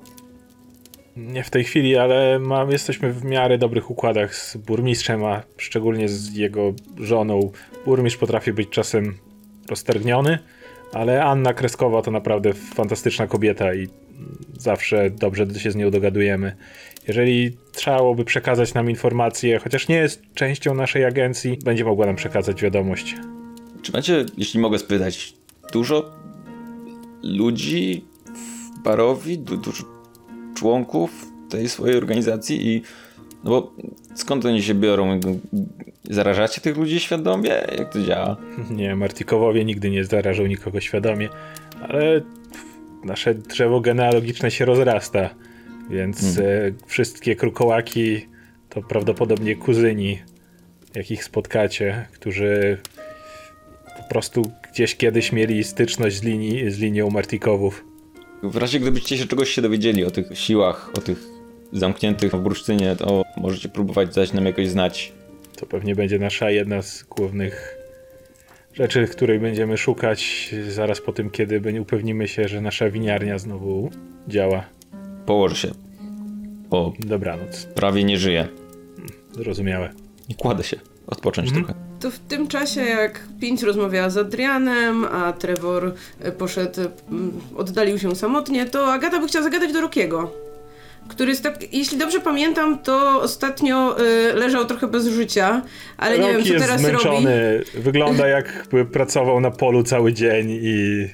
Nie 1.16 1.44
w 1.44 1.50
tej 1.50 1.64
chwili, 1.64 1.96
ale 1.96 2.38
mam, 2.38 2.70
jesteśmy 2.70 3.12
w 3.12 3.24
miarę 3.24 3.58
dobrych 3.58 3.90
układach 3.90 4.34
z 4.34 4.56
burmistrzem, 4.56 5.24
a 5.24 5.42
szczególnie 5.56 6.08
z 6.08 6.34
jego 6.34 6.74
żoną. 6.98 7.52
Burmistrz 7.84 8.18
potrafi 8.18 8.52
być 8.52 8.68
czasem 8.68 9.14
roztergniony, 9.68 10.38
ale 10.92 11.24
Anna 11.24 11.54
Kreskowa 11.54 12.02
to 12.02 12.10
naprawdę 12.10 12.52
fantastyczna 12.52 13.26
kobieta 13.26 13.74
i 13.74 13.88
zawsze 14.58 15.10
dobrze 15.10 15.46
się 15.54 15.70
z 15.70 15.76
nią 15.76 15.90
dogadujemy. 15.90 16.56
Jeżeli 17.08 17.56
trzeba 17.72 18.24
przekazać 18.24 18.74
nam 18.74 18.90
informacje, 18.90 19.58
chociaż 19.58 19.88
nie 19.88 19.96
jest 19.96 20.22
częścią 20.34 20.74
naszej 20.74 21.04
agencji, 21.04 21.58
będzie 21.64 21.84
mogła 21.84 22.06
nam 22.06 22.16
przekazać 22.16 22.62
wiadomość. 22.62 23.14
Czy 23.82 23.92
macie, 23.92 24.24
jeśli 24.38 24.60
mogę 24.60 24.78
spytać, 24.78 25.34
dużo 25.72 26.12
ludzi 27.22 28.04
w 28.26 28.82
Barowi, 28.82 29.38
du, 29.38 29.56
dużo 29.56 29.95
członków 30.56 31.26
tej 31.50 31.68
swojej 31.68 31.96
organizacji 31.96 32.66
i 32.66 32.82
no 33.44 33.50
bo 33.50 33.72
skąd 34.14 34.44
oni 34.44 34.62
się 34.62 34.74
biorą? 34.74 35.20
Zarażacie 36.04 36.60
tych 36.60 36.76
ludzi 36.76 37.00
świadomie? 37.00 37.48
Jak 37.78 37.92
to 37.92 38.02
działa? 38.02 38.36
Nie, 38.70 38.96
Martikowowie 38.96 39.64
nigdy 39.64 39.90
nie 39.90 40.04
zarażą 40.04 40.46
nikogo 40.46 40.80
świadomie, 40.80 41.28
ale 41.88 42.20
nasze 43.04 43.34
drzewo 43.34 43.80
genealogiczne 43.80 44.50
się 44.50 44.64
rozrasta, 44.64 45.30
więc 45.90 46.38
e, 46.38 46.72
wszystkie 46.86 47.36
krukołaki 47.36 48.26
to 48.68 48.82
prawdopodobnie 48.82 49.56
kuzyni, 49.56 50.18
jakich 50.94 51.24
spotkacie, 51.24 52.06
którzy 52.12 52.78
po 53.96 54.02
po 54.06 54.10
prostu 54.10 54.52
gdzieś 54.72 54.96
kiedyś 54.96 55.32
mieli 55.32 55.64
styczność 55.64 56.16
z, 56.16 56.22
linii, 56.22 56.70
z 56.70 56.78
linią 56.78 57.10
Martikowów. 57.10 57.84
W 58.50 58.56
razie 58.56 58.80
gdybyście 58.80 59.18
się 59.18 59.26
czegoś 59.26 59.50
się 59.50 59.62
dowiedzieli 59.62 60.04
o 60.04 60.10
tych 60.10 60.38
siłach, 60.38 60.90
o 60.98 61.00
tych 61.00 61.18
zamkniętych 61.72 62.32
w 62.32 62.38
bursztynie, 62.40 62.96
to 62.96 63.22
możecie 63.36 63.68
próbować 63.68 64.14
dać 64.14 64.32
nam 64.32 64.46
jakoś 64.46 64.68
znać. 64.68 65.12
To 65.56 65.66
pewnie 65.66 65.94
będzie 65.94 66.18
nasza 66.18 66.50
jedna 66.50 66.82
z 66.82 67.02
głównych 67.02 67.76
rzeczy, 68.74 69.06
której 69.06 69.38
będziemy 69.40 69.76
szukać 69.78 70.50
zaraz 70.68 71.00
po 71.00 71.12
tym, 71.12 71.30
kiedy 71.30 71.80
upewnimy 71.80 72.28
się, 72.28 72.48
że 72.48 72.60
nasza 72.60 72.90
winiarnia 72.90 73.38
znowu 73.38 73.90
działa. 74.28 74.64
Położ 75.26 75.62
się. 75.62 75.70
Bo 76.70 76.92
Dobranoc. 76.98 77.64
prawie 77.64 78.04
nie 78.04 78.18
żyje. 78.18 78.48
Zrozumiałe. 79.32 79.90
I 80.28 80.34
kładę 80.34 80.64
się. 80.64 80.76
Odpocząć 81.06 81.48
Mhm. 81.48 81.64
trochę. 81.66 81.85
To 82.00 82.10
w 82.10 82.18
tym 82.18 82.48
czasie, 82.48 82.80
jak 82.80 83.20
Pinch 83.40 83.62
rozmawiała 83.62 84.10
z 84.10 84.16
Adrianem, 84.16 85.04
a 85.04 85.32
Trevor 85.32 85.94
e, 86.20 86.32
poszedł, 86.32 86.80
mm, 87.10 87.32
oddalił 87.56 87.98
się 87.98 88.16
samotnie, 88.16 88.66
to 88.66 88.92
Agata 88.92 89.20
by 89.20 89.28
chciała 89.28 89.44
zagadać 89.44 89.72
do 89.72 89.80
Rokiego. 89.80 90.32
Który, 91.08 91.30
jest 91.30 91.42
tak, 91.42 91.74
jeśli 91.74 91.98
dobrze 91.98 92.20
pamiętam, 92.20 92.78
to 92.78 93.22
ostatnio 93.22 94.00
y, 94.00 94.32
leżał 94.34 94.64
trochę 94.64 94.86
bez 94.86 95.06
życia, 95.06 95.62
ale 95.96 96.18
nie 96.18 96.32
wiem, 96.32 96.44
co 96.44 96.52
jest 96.52 96.66
teraz 96.66 96.84
robi. 96.84 96.98
zmęczony. 96.98 97.62
Wygląda 97.74 98.26
jakby 98.38 98.84
pracował 98.84 99.40
na 99.40 99.50
polu 99.50 99.82
cały 99.82 100.12
dzień 100.12 100.58
i... 100.62 101.06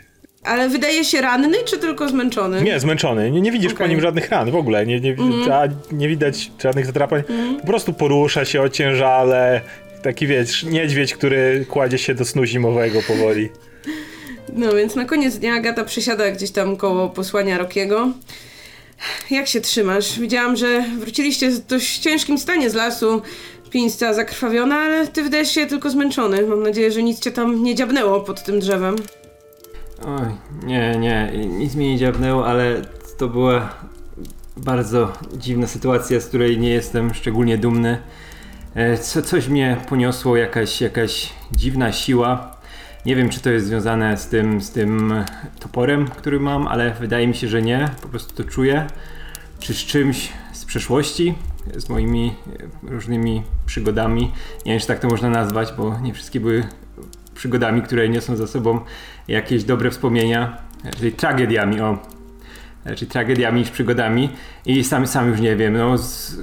Ale 0.45 0.69
wydaje 0.69 1.05
się 1.05 1.21
ranny, 1.21 1.59
czy 1.65 1.79
tylko 1.79 2.09
zmęczony? 2.09 2.63
Nie, 2.63 2.81
zmęczony. 2.81 3.31
Nie, 3.31 3.41
nie 3.41 3.53
widzisz 3.53 3.73
po 3.73 3.79
Okej. 3.79 3.91
nim 3.91 4.01
żadnych 4.01 4.31
ran 4.31 4.51
w 4.51 4.57
ogóle. 4.57 4.87
Nie, 4.87 5.01
nie, 5.01 5.17
a 5.53 5.63
nie 5.93 6.09
widać 6.09 6.51
żadnych 6.63 6.87
zadrapań. 6.87 7.23
Po 7.61 7.67
prostu 7.67 7.93
porusza 7.93 8.45
się 8.45 8.63
ociężale. 8.63 9.61
Taki 10.03 10.27
wiesz, 10.27 10.63
niedźwiedź, 10.63 11.15
który 11.15 11.67
kładzie 11.69 11.99
się 11.99 12.15
do 12.15 12.25
snu 12.25 12.45
zimowego 12.45 13.03
powoli. 13.03 13.49
No 14.53 14.75
więc 14.75 14.95
na 14.95 15.05
koniec 15.05 15.39
dnia 15.39 15.55
Agata 15.55 15.85
przysiada 15.85 16.31
gdzieś 16.31 16.51
tam 16.51 16.77
koło 16.77 17.09
posłania 17.09 17.59
Rokiego. 17.59 18.09
Jak 19.31 19.49
się 19.49 19.61
trzymasz? 19.61 20.21
Widziałam, 20.21 20.57
że 20.57 20.85
wróciliście 20.99 21.51
w 21.51 21.67
dość 21.67 21.99
ciężkim 21.99 22.39
stanie 22.39 22.71
z 22.71 22.75
lasu. 22.75 23.23
Pińska 23.71 24.15
zakrwawiona, 24.15 24.77
ale 24.77 25.07
ty 25.07 25.23
wydajesz 25.23 25.51
się 25.51 25.67
tylko 25.67 25.91
zmęczony. 25.91 26.47
Mam 26.47 26.63
nadzieję, 26.63 26.93
że 26.93 27.03
nic 27.03 27.21
cię 27.21 27.31
tam 27.31 27.63
nie 27.63 27.75
dziabnęło 27.75 28.21
pod 28.21 28.45
tym 28.45 28.61
drzewem. 28.61 28.97
Oj, 30.05 30.27
nie, 30.67 30.97
nie, 30.99 31.33
nic 31.49 31.75
mi 31.75 31.89
nie 31.89 31.99
dziabnęło, 31.99 32.47
ale 32.47 32.83
to 33.19 33.29
była 33.29 33.75
bardzo 34.57 35.13
dziwna 35.37 35.67
sytuacja, 35.67 36.21
z 36.21 36.27
której 36.27 36.59
nie 36.59 36.71
jestem 36.71 37.15
szczególnie 37.15 37.59
dumny. 37.59 37.99
E, 38.75 38.99
Co, 38.99 39.23
coś 39.23 39.49
mnie 39.49 39.77
poniosło, 39.89 40.37
jakaś, 40.37 40.81
jakaś 40.81 41.33
dziwna 41.53 41.93
siła. 41.93 42.57
Nie 43.07 43.17
wiem, 43.17 43.29
czy 43.29 43.41
to 43.41 43.51
jest 43.51 43.67
związane 43.67 44.17
z 44.17 44.29
tym, 44.29 44.61
z 44.61 44.71
tym 44.71 45.25
toporem, 45.61 46.09
który 46.09 46.41
mam, 46.41 46.69
ale 46.69 46.91
wydaje 46.91 47.27
mi 47.27 47.35
się, 47.35 47.49
że 47.49 47.63
nie. 47.63 47.89
Po 48.03 48.09
prostu 48.09 48.45
to 48.45 48.51
czuję. 48.51 48.87
Czy 49.59 49.75
z 49.75 49.77
czymś 49.77 50.33
z 50.53 50.65
przeszłości, 50.65 51.35
z 51.77 51.89
moimi 51.89 52.35
e, 52.87 52.91
różnymi 52.91 53.43
przygodami. 53.67 54.33
Nie 54.67 54.73
wiem, 54.73 54.81
czy 54.81 54.87
tak 54.87 54.99
to 54.99 55.09
można 55.09 55.31
nazwać, 55.31 55.73
bo 55.77 55.99
nie 55.99 56.15
wszystkie 56.15 56.41
były 56.41 56.65
przygodami, 57.35 57.83
które 57.83 58.09
niosą 58.09 58.37
za 58.37 58.47
sobą 58.47 58.81
jakieś 59.29 59.65
dobre 59.65 59.91
wspomnienia, 59.91 60.59
czyli 60.99 61.13
tragediami, 61.13 61.81
o, 61.81 61.99
czyli 62.97 63.11
tragediami 63.11 63.61
niż 63.61 63.71
przygodami 63.71 64.29
i 64.67 64.85
sam, 64.85 65.07
sam 65.07 65.31
już 65.31 65.41
nie 65.41 65.57
wiem, 65.57 65.73
no 65.73 65.99
z, 65.99 66.37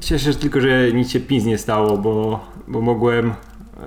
cieszę 0.00 0.32
się 0.32 0.38
tylko, 0.38 0.60
że 0.60 0.92
nic 0.92 1.10
się 1.10 1.20
pizz 1.20 1.44
nie 1.44 1.58
stało, 1.58 1.98
bo, 1.98 2.46
bo 2.68 2.80
mogłem, 2.80 3.34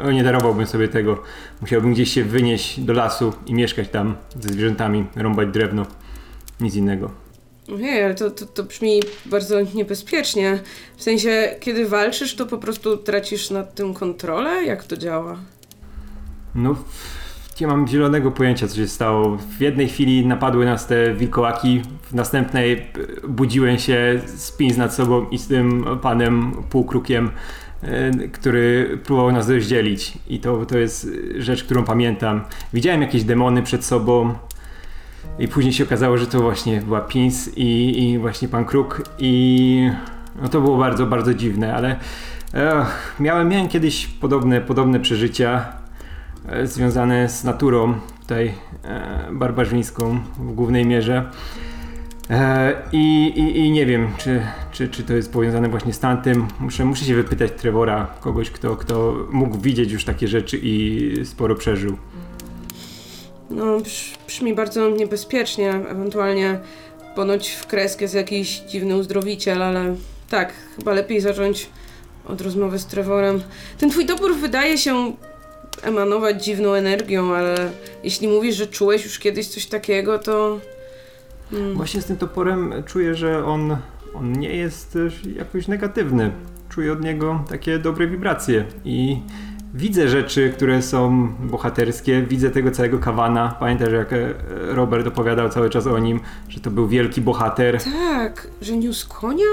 no, 0.03 0.11
nie 0.11 0.23
darowałbym 0.23 0.67
sobie 0.67 0.87
tego, 0.87 1.23
musiałbym 1.61 1.93
gdzieś 1.93 2.13
się 2.13 2.23
wynieść 2.23 2.79
do 2.79 2.93
lasu 2.93 3.33
i 3.45 3.53
mieszkać 3.53 3.89
tam 3.89 4.15
ze 4.39 4.49
zwierzętami, 4.49 5.05
rąbać 5.15 5.49
drewno, 5.49 5.85
nic 6.59 6.75
innego. 6.75 7.25
Ojej, 7.73 8.03
ale 8.03 8.15
to, 8.15 8.31
to, 8.31 8.45
to 8.45 8.63
brzmi 8.63 9.01
bardzo 9.25 9.61
niebezpiecznie. 9.61 10.59
W 10.97 11.03
sensie, 11.03 11.55
kiedy 11.59 11.89
walczysz, 11.89 12.35
to 12.35 12.45
po 12.45 12.57
prostu 12.57 12.97
tracisz 12.97 13.49
nad 13.49 13.75
tym 13.75 13.93
kontrolę? 13.93 14.65
Jak 14.65 14.83
to 14.83 14.97
działa? 14.97 15.37
No, 16.55 16.75
nie 17.61 17.67
mam 17.67 17.87
zielonego 17.87 18.31
pojęcia, 18.31 18.67
co 18.67 18.75
się 18.75 18.87
stało. 18.87 19.37
W 19.37 19.61
jednej 19.61 19.87
chwili 19.87 20.25
napadły 20.25 20.65
nas 20.65 20.87
te 20.87 21.13
wilkołaki, 21.13 21.81
w 22.01 22.13
następnej 22.13 22.73
e, 22.73 23.27
budziłem 23.27 23.79
się 23.79 24.21
spins 24.25 24.77
nad 24.77 24.93
sobą 24.93 25.25
i 25.29 25.37
z 25.37 25.47
tym 25.47 25.85
panem 26.01 26.51
półkrukiem, 26.69 27.31
e, 27.83 28.11
który 28.27 28.97
próbował 29.03 29.31
nas 29.31 29.49
rozdzielić. 29.49 30.13
I 30.27 30.39
to, 30.39 30.65
to 30.65 30.77
jest 30.77 31.09
rzecz, 31.37 31.63
którą 31.63 31.83
pamiętam. 31.83 32.41
Widziałem 32.73 33.01
jakieś 33.01 33.23
demony 33.23 33.63
przed 33.63 33.85
sobą. 33.85 34.33
I 35.39 35.47
później 35.47 35.73
się 35.73 35.83
okazało, 35.83 36.17
że 36.17 36.27
to 36.27 36.39
właśnie 36.39 36.81
była 36.81 37.01
Pins 37.01 37.57
i, 37.57 38.03
i 38.03 38.19
właśnie 38.19 38.47
pan 38.47 38.65
Kruk 38.65 39.01
i 39.19 39.89
no 40.41 40.47
to 40.47 40.61
było 40.61 40.77
bardzo, 40.77 41.05
bardzo 41.05 41.33
dziwne, 41.33 41.75
ale 41.75 41.99
ech, 42.53 43.15
miałem, 43.19 43.49
miałem 43.49 43.67
kiedyś 43.67 44.07
podobne, 44.07 44.61
podobne 44.61 44.99
przeżycia 44.99 45.65
e, 45.65 45.84
związane 46.63 47.29
z 47.29 47.43
naturą 47.43 47.99
tutaj 48.21 48.53
e, 48.83 49.27
barbarzyńską 49.31 50.19
w 50.39 50.53
głównej 50.53 50.85
mierze. 50.85 51.31
E, 52.29 52.73
i, 52.91 53.25
i, 53.27 53.57
I 53.57 53.71
nie 53.71 53.85
wiem, 53.85 54.07
czy, 54.17 54.41
czy, 54.71 54.89
czy 54.89 55.03
to 55.03 55.13
jest 55.13 55.31
powiązane 55.31 55.69
właśnie 55.69 55.93
z 55.93 55.99
tamtym. 55.99 56.47
Muszę, 56.59 56.85
muszę 56.85 57.05
się 57.05 57.15
wypytać 57.15 57.51
Trevora, 57.57 58.07
kogoś, 58.21 58.49
kto, 58.49 58.75
kto 58.75 59.15
mógł 59.31 59.57
widzieć 59.57 59.91
już 59.91 60.05
takie 60.05 60.27
rzeczy 60.27 60.59
i 60.63 61.25
sporo 61.25 61.55
przeżył. 61.55 61.97
No, 63.49 63.79
brz, 63.79 64.13
brzmi 64.27 64.55
bardzo 64.55 64.89
niebezpiecznie. 64.89 65.69
Ewentualnie 65.69 66.59
ponoć 67.15 67.49
w 67.49 67.67
kreskę 67.67 68.03
jest 68.03 68.15
jakiś 68.15 68.59
dziwny 68.59 68.95
uzdrowiciel, 68.95 69.63
ale 69.63 69.95
tak, 70.29 70.53
chyba 70.77 70.93
lepiej 70.93 71.21
zacząć 71.21 71.69
od 72.25 72.41
rozmowy 72.41 72.79
z 72.79 72.85
Trevorem. 72.85 73.41
Ten 73.77 73.89
twój 73.89 74.05
topór 74.05 74.35
wydaje 74.35 74.77
się 74.77 75.13
emanować 75.83 76.45
dziwną 76.45 76.73
energią, 76.73 77.35
ale 77.35 77.71
jeśli 78.03 78.27
mówisz, 78.27 78.55
że 78.55 78.67
czułeś 78.67 79.03
już 79.03 79.19
kiedyś 79.19 79.47
coś 79.47 79.65
takiego, 79.65 80.19
to... 80.19 80.59
Mm. 81.53 81.73
Właśnie 81.73 82.01
z 82.01 82.05
tym 82.05 82.17
toporem 82.17 82.73
czuję, 82.85 83.15
że 83.15 83.45
on, 83.45 83.77
on 84.13 84.31
nie 84.31 84.55
jest 84.55 84.93
też 84.93 85.21
jakoś 85.35 85.67
negatywny. 85.67 86.31
Czuję 86.69 86.93
od 86.93 87.01
niego 87.01 87.43
takie 87.49 87.79
dobre 87.79 88.07
wibracje 88.07 88.65
i 88.85 89.19
widzę 89.73 90.09
rzeczy, 90.09 90.49
które 90.55 90.81
są 90.81 91.27
bohaterskie, 91.39 92.21
widzę 92.21 92.51
tego 92.51 92.71
całego 92.71 92.99
kawana. 92.99 93.55
Pamiętasz, 93.59 93.93
jak 93.93 94.13
e, 94.13 94.33
Robert 94.51 95.07
opowiadał 95.07 95.49
cały 95.49 95.69
czas 95.69 95.87
o 95.87 95.99
nim, 95.99 96.19
że 96.49 96.59
to 96.59 96.71
był 96.71 96.87
wielki 96.87 97.21
bohater. 97.21 97.83
Tak, 97.83 98.47
że 98.61 98.77
niósł 98.77 99.09
konia? 99.09 99.45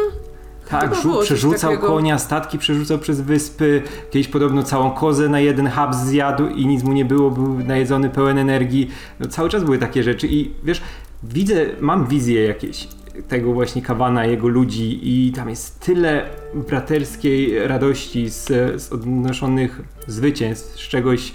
Tak, 0.68 0.94
żu- 0.94 1.22
przerzucał 1.22 1.70
takiego. 1.70 1.86
konia, 1.86 2.18
statki 2.18 2.58
przerzucał 2.58 2.98
przez 2.98 3.20
wyspy. 3.20 3.82
Kiedyś 4.10 4.28
podobno 4.28 4.62
całą 4.62 4.90
kozę 4.90 5.28
na 5.28 5.40
jeden 5.40 5.70
hub 5.70 5.94
zjadł 5.94 6.46
i 6.46 6.66
nic 6.66 6.82
mu 6.82 6.92
nie 6.92 7.04
było, 7.04 7.30
był 7.30 7.58
najedzony, 7.58 8.10
pełen 8.10 8.38
energii. 8.38 8.90
No, 9.20 9.26
cały 9.26 9.48
czas 9.48 9.64
były 9.64 9.78
takie 9.78 10.02
rzeczy 10.02 10.26
i 10.30 10.50
wiesz, 10.64 10.82
widzę, 11.22 11.54
mam 11.80 12.06
wizję 12.06 12.44
jakieś 12.44 12.88
tego 13.28 13.52
właśnie 13.52 13.82
kawana, 13.82 14.24
jego 14.26 14.48
ludzi 14.48 15.00
i 15.02 15.32
tam 15.32 15.48
jest 15.48 15.80
tyle 15.80 16.24
braterskiej 16.54 17.68
radości 17.68 18.28
z, 18.30 18.46
z 18.82 18.92
odnoszonych 18.92 19.80
zwycięstw, 20.06 20.74
z 20.80 20.88
czegoś, 20.88 21.32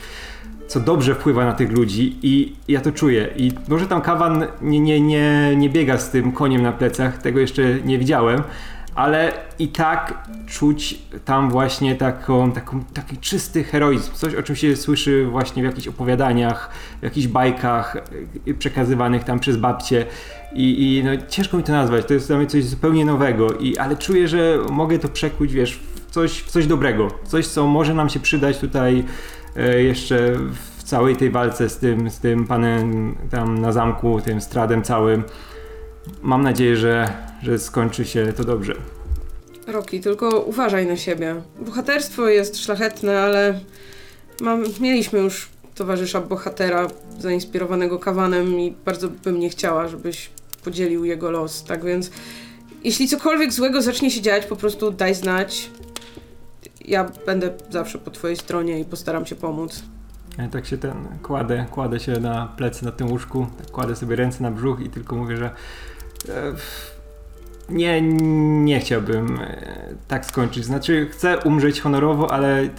co 0.67 0.79
dobrze 0.79 1.15
wpływa 1.15 1.45
na 1.45 1.53
tych 1.53 1.71
ludzi 1.71 2.15
i 2.21 2.55
ja 2.67 2.81
to 2.81 2.91
czuję. 2.91 3.29
I 3.35 3.51
może 3.67 3.87
tam 3.87 4.01
kawan 4.01 4.45
nie, 4.61 4.79
nie, 4.79 5.01
nie, 5.01 5.53
nie 5.57 5.69
biega 5.69 5.97
z 5.97 6.09
tym 6.09 6.31
koniem 6.31 6.61
na 6.61 6.71
plecach, 6.71 7.17
tego 7.17 7.39
jeszcze 7.39 7.61
nie 7.85 7.97
widziałem, 7.99 8.41
ale 8.97 9.33
i 9.59 9.67
tak 9.67 10.27
czuć 10.47 10.99
tam 11.25 11.49
właśnie 11.49 11.95
taką, 11.95 12.51
taką, 12.51 12.83
taki 12.83 13.17
czysty 13.17 13.63
heroizm. 13.63 14.13
Coś, 14.13 14.35
o 14.35 14.43
czym 14.43 14.55
się 14.55 14.75
słyszy 14.75 15.25
właśnie 15.25 15.63
w 15.63 15.65
jakichś 15.65 15.87
opowiadaniach, 15.87 16.69
w 16.99 17.03
jakichś 17.03 17.27
bajkach 17.27 17.97
y, 18.47 18.53
przekazywanych 18.53 19.23
tam 19.23 19.39
przez 19.39 19.57
babcie. 19.57 20.05
I, 20.53 20.97
i 20.97 21.03
no, 21.03 21.11
ciężko 21.27 21.57
mi 21.57 21.63
to 21.63 21.71
nazwać, 21.71 22.05
to 22.05 22.13
jest 22.13 22.27
dla 22.27 22.37
mnie 22.37 22.47
coś 22.47 22.63
zupełnie 22.63 23.05
nowego, 23.05 23.53
i, 23.53 23.77
ale 23.77 23.95
czuję, 23.95 24.27
że 24.27 24.57
mogę 24.71 24.99
to 24.99 25.09
przekuć, 25.09 25.53
wiesz, 25.53 25.79
w 25.95 26.11
coś, 26.11 26.41
w 26.41 26.51
coś 26.51 26.67
dobrego. 26.67 27.07
Coś, 27.23 27.47
co 27.47 27.67
może 27.67 27.93
nam 27.93 28.09
się 28.09 28.19
przydać 28.19 28.57
tutaj 28.57 29.03
e, 29.55 29.81
jeszcze 29.83 30.33
w 30.77 30.83
całej 30.83 31.15
tej 31.15 31.29
walce 31.29 31.69
z 31.69 31.77
tym, 31.77 32.09
z 32.09 32.19
tym 32.19 32.47
panem 32.47 33.15
tam 33.31 33.61
na 33.61 33.71
zamku, 33.71 34.21
tym 34.21 34.41
stradem 34.41 34.83
całym. 34.83 35.23
Mam 36.21 36.43
nadzieję, 36.43 36.77
że, 36.77 37.13
że 37.43 37.59
skończy 37.59 38.05
się 38.05 38.33
to 38.33 38.43
dobrze. 38.43 38.75
Roki, 39.67 40.01
tylko 40.01 40.39
uważaj 40.39 40.87
na 40.87 40.97
siebie. 40.97 41.35
Bohaterstwo 41.59 42.27
jest 42.27 42.57
szlachetne, 42.57 43.21
ale 43.21 43.59
mam, 44.41 44.63
mieliśmy 44.79 45.19
już 45.19 45.49
towarzysza 45.75 46.21
bohatera 46.21 46.87
zainspirowanego 47.19 47.99
kawanem 47.99 48.59
i 48.59 48.75
bardzo 48.85 49.09
bym 49.09 49.39
nie 49.39 49.49
chciała, 49.49 49.87
żebyś 49.87 50.29
podzielił 50.63 51.05
jego 51.05 51.31
los. 51.31 51.63
Tak 51.63 51.85
więc, 51.85 52.11
jeśli 52.83 53.07
cokolwiek 53.07 53.53
złego 53.53 53.81
zacznie 53.81 54.11
się 54.11 54.21
dziać, 54.21 54.45
po 54.45 54.55
prostu 54.55 54.91
daj 54.91 55.15
znać. 55.15 55.71
Ja 56.85 57.11
będę 57.25 57.53
zawsze 57.69 57.97
po 57.97 58.11
twojej 58.11 58.37
stronie 58.37 58.79
i 58.79 58.85
postaram 58.85 59.25
się 59.25 59.35
pomóc. 59.35 59.83
Ja 60.37 60.47
tak 60.47 60.65
się 60.65 60.77
ten, 60.77 60.93
kładę, 61.23 61.65
kładę 61.71 61.99
się 61.99 62.19
na 62.19 62.53
plecy 62.57 62.85
na 62.85 62.91
tym 62.91 63.11
łóżku, 63.11 63.47
tak 63.57 63.71
kładę 63.71 63.95
sobie 63.95 64.15
ręce 64.15 64.43
na 64.43 64.51
brzuch 64.51 64.79
i 64.81 64.89
tylko 64.89 65.15
mówię, 65.15 65.37
że 65.37 65.51
nie, 67.69 68.01
nie 68.63 68.79
chciałbym 68.79 69.39
e, 69.41 69.57
tak 70.07 70.25
skończyć. 70.25 70.65
Znaczy, 70.65 71.07
chcę 71.11 71.37
umrzeć 71.37 71.81
honorowo, 71.81 72.31
ale 72.31 72.69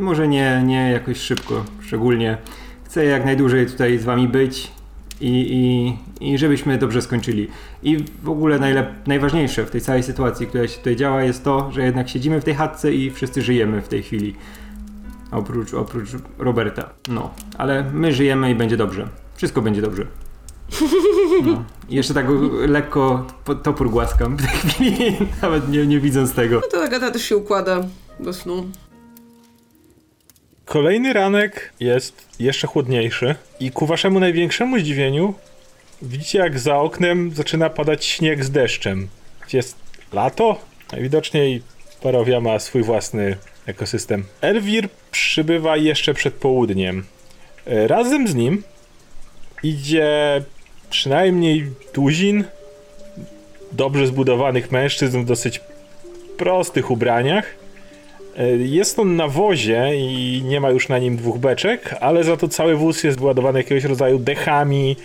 może 0.00 0.28
nie, 0.28 0.62
nie 0.66 0.90
jakoś 0.90 1.18
szybko, 1.18 1.64
szczególnie. 1.80 2.38
Chcę 2.84 3.04
jak 3.04 3.24
najdłużej 3.24 3.66
tutaj 3.66 3.98
z 3.98 4.04
wami 4.04 4.28
być 4.28 4.72
i, 5.20 5.96
i, 6.20 6.32
i 6.32 6.38
żebyśmy 6.38 6.78
dobrze 6.78 7.02
skończyli. 7.02 7.48
I 7.82 8.04
w 8.22 8.28
ogóle 8.28 8.58
najlep- 8.58 8.92
najważniejsze 9.06 9.66
w 9.66 9.70
tej 9.70 9.80
całej 9.80 10.02
sytuacji, 10.02 10.46
która 10.46 10.68
się 10.68 10.78
tutaj 10.78 10.96
działa, 10.96 11.22
jest 11.22 11.44
to, 11.44 11.70
że 11.72 11.82
jednak 11.82 12.08
siedzimy 12.08 12.40
w 12.40 12.44
tej 12.44 12.54
chatce 12.54 12.92
i 12.92 13.10
wszyscy 13.10 13.42
żyjemy 13.42 13.82
w 13.82 13.88
tej 13.88 14.02
chwili. 14.02 14.34
Oprócz, 15.30 15.74
oprócz 15.74 16.08
Roberta. 16.38 16.90
No, 17.08 17.30
ale 17.58 17.84
my 17.92 18.12
żyjemy 18.12 18.50
i 18.50 18.54
będzie 18.54 18.76
dobrze. 18.76 19.08
Wszystko 19.36 19.62
będzie 19.62 19.82
dobrze. 19.82 20.06
No. 21.44 21.64
I 21.88 21.94
jeszcze 21.94 22.14
tak 22.14 22.26
lekko 22.66 23.26
topór 23.62 23.90
głaskam 23.90 24.36
w 24.36 24.40
tej 24.46 24.50
chwili, 24.70 25.16
nawet 25.42 25.68
nie, 25.68 25.86
nie 25.86 26.00
widząc 26.00 26.32
tego. 26.34 26.56
No 26.60 26.68
to 26.70 26.84
Agata 26.84 27.10
też 27.10 27.22
się 27.22 27.36
układa 27.36 27.80
do 28.20 28.32
snu. 28.32 28.66
Kolejny 30.64 31.12
ranek 31.12 31.72
jest 31.80 32.26
jeszcze 32.38 32.66
chłodniejszy 32.66 33.34
i 33.60 33.70
ku 33.70 33.86
waszemu 33.86 34.20
największemu 34.20 34.78
zdziwieniu 34.78 35.34
widzicie 36.02 36.38
jak 36.38 36.58
za 36.58 36.78
oknem 36.78 37.30
zaczyna 37.34 37.70
padać 37.70 38.04
śnieg 38.04 38.44
z 38.44 38.50
deszczem. 38.50 39.08
Jest 39.52 39.76
lato? 40.12 40.60
Najwidoczniej 40.92 41.62
parowia 42.02 42.40
ma 42.40 42.58
swój 42.58 42.82
własny 42.82 43.36
ekosystem. 43.66 44.24
Elwir 44.40 44.88
przybywa 45.10 45.76
jeszcze 45.76 46.14
przed 46.14 46.34
południem. 46.34 47.04
E, 47.66 47.88
Razem 47.88 48.28
z 48.28 48.34
nim 48.34 48.62
idzie 49.62 50.42
przynajmniej 50.92 51.66
tuzin 51.92 52.44
dobrze 53.72 54.06
zbudowanych 54.06 54.72
mężczyzn 54.72 55.20
w 55.20 55.24
dosyć 55.24 55.60
prostych 56.36 56.90
ubraniach. 56.90 57.46
E, 58.36 58.48
Jest 58.56 58.98
on 58.98 59.16
na 59.16 59.28
wozie 59.28 59.90
i 59.96 60.42
nie 60.44 60.60
ma 60.60 60.70
już 60.70 60.88
na 60.88 60.98
nim 60.98 61.16
dwóch 61.16 61.38
beczek, 61.38 61.94
ale 62.00 62.24
za 62.24 62.36
to 62.36 62.48
cały 62.48 62.76
wóz 62.76 63.04
jest 63.04 63.18
wyładowany 63.18 63.58
jakiegoś 63.58 63.84
rodzaju 63.84 64.18
dechami, 64.18 64.96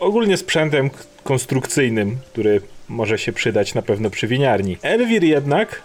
ogólnie 0.00 0.36
sprzętem 0.36 0.90
konstrukcyjnym, 1.24 2.16
który 2.32 2.60
może 2.88 3.18
się 3.18 3.32
przydać 3.32 3.74
na 3.74 3.82
pewno 3.82 4.10
przy 4.10 4.26
winiarni. 4.26 4.76
Elwir 4.82 5.24
jednak 5.24 5.82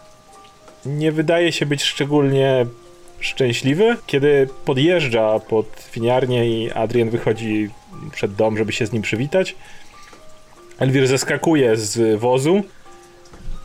nie 0.85 1.11
wydaje 1.11 1.51
się 1.51 1.65
być 1.65 1.83
szczególnie 1.83 2.65
szczęśliwy, 3.19 3.95
kiedy 4.07 4.47
podjeżdża 4.65 5.39
pod 5.39 5.89
winiarnię 5.93 6.49
i 6.49 6.71
Adrian 6.71 7.09
wychodzi 7.09 7.69
przed 8.11 8.35
dom, 8.35 8.57
żeby 8.57 8.71
się 8.73 8.85
z 8.85 8.91
nim 8.91 9.01
przywitać. 9.01 9.55
Elwir 10.79 11.07
zeskakuje 11.07 11.77
z 11.77 12.19
wozu, 12.19 12.63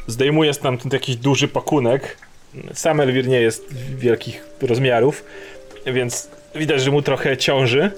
zdejmuje 0.06 0.54
stamtąd 0.54 0.92
jakiś 0.92 1.16
duży 1.16 1.48
pakunek, 1.48 2.16
sam 2.74 3.00
Elwir 3.00 3.28
nie 3.28 3.40
jest 3.40 3.74
wielkich 3.96 4.44
rozmiarów, 4.62 5.24
więc 5.86 6.28
widać, 6.54 6.82
że 6.82 6.90
mu 6.90 7.02
trochę 7.02 7.36
ciąży. 7.36 7.90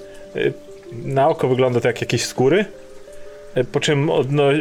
Na 0.91 1.27
oko 1.27 1.47
wygląda 1.47 1.81
to 1.81 1.87
jak 1.87 2.01
jakieś 2.01 2.25
skóry. 2.25 2.65
Po 3.71 3.79
czym 3.79 4.09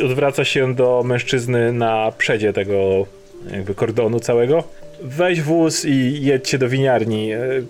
odwraca 0.05 0.45
się 0.45 0.75
do 0.75 1.03
mężczyzny 1.05 1.73
na 1.73 2.13
przedzie 2.19 2.53
tego 2.53 3.07
jakby 3.51 3.75
kordonu 3.75 4.21
całego. 4.21 4.65
Weź 5.03 5.41
wóz 5.43 5.85
i 5.85 6.25
jedźcie 6.25 6.59
do 6.59 6.69
winiarni. 6.69 7.35
Y, 7.35 7.67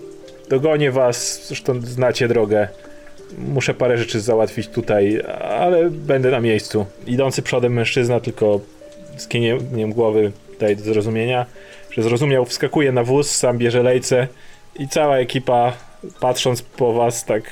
Dogonię 0.49 0.91
was, 0.91 1.47
zresztą 1.47 1.81
znacie 1.81 2.27
drogę. 2.27 2.67
Muszę 3.37 3.73
parę 3.73 3.97
rzeczy 3.97 4.19
załatwić 4.19 4.67
tutaj, 4.67 5.21
ale 5.41 5.89
będę 5.89 6.31
na 6.31 6.39
miejscu. 6.39 6.85
Idący 7.07 7.41
przodem 7.41 7.73
mężczyzna 7.73 8.19
tylko 8.19 8.59
skinieniem 9.17 9.93
głowy 9.93 10.31
daje 10.59 10.75
do 10.75 10.83
zrozumienia, 10.83 11.45
że 11.91 12.03
zrozumiał, 12.03 12.45
wskakuje 12.45 12.91
na 12.91 13.03
wóz, 13.03 13.31
sam 13.31 13.57
bierze 13.57 13.83
lejce 13.83 14.27
i 14.79 14.87
cała 14.87 15.17
ekipa, 15.17 15.73
patrząc 16.19 16.61
po 16.61 16.93
was, 16.93 17.25
tak 17.25 17.43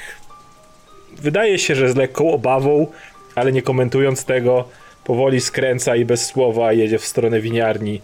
wydaje 1.21 1.59
się, 1.59 1.75
że 1.75 1.89
z 1.89 1.95
lekką 1.95 2.31
obawą, 2.31 2.87
ale 3.35 3.51
nie 3.51 3.61
komentując 3.61 4.25
tego, 4.25 4.67
powoli 5.03 5.41
skręca 5.41 5.95
i 5.95 6.05
bez 6.05 6.25
słowa 6.25 6.73
jedzie 6.73 6.99
w 6.99 7.05
stronę 7.05 7.41
winiarni 7.41 8.01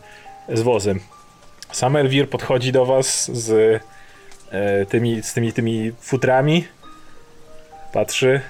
z 0.54 0.62
wozem. 0.62 1.00
Sam 1.72 1.96
Elwir 1.96 2.30
podchodzi 2.30 2.72
do 2.72 2.86
was 2.86 3.32
z 3.32 3.82
e, 4.52 4.86
tymi, 4.86 5.24
z 5.24 5.34
tymi, 5.34 5.54
tymi 5.54 5.92
futrami, 6.02 6.68
patrzy. 7.94 8.42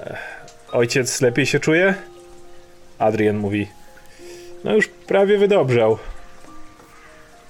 E, 0.00 0.18
ojciec 0.72 1.20
lepiej 1.20 1.46
się 1.46 1.60
czuje? 1.60 1.94
Adrian 2.98 3.36
mówi, 3.36 3.66
no 4.64 4.74
już 4.74 4.88
prawie 4.88 5.38
wydobrzał. 5.38 5.98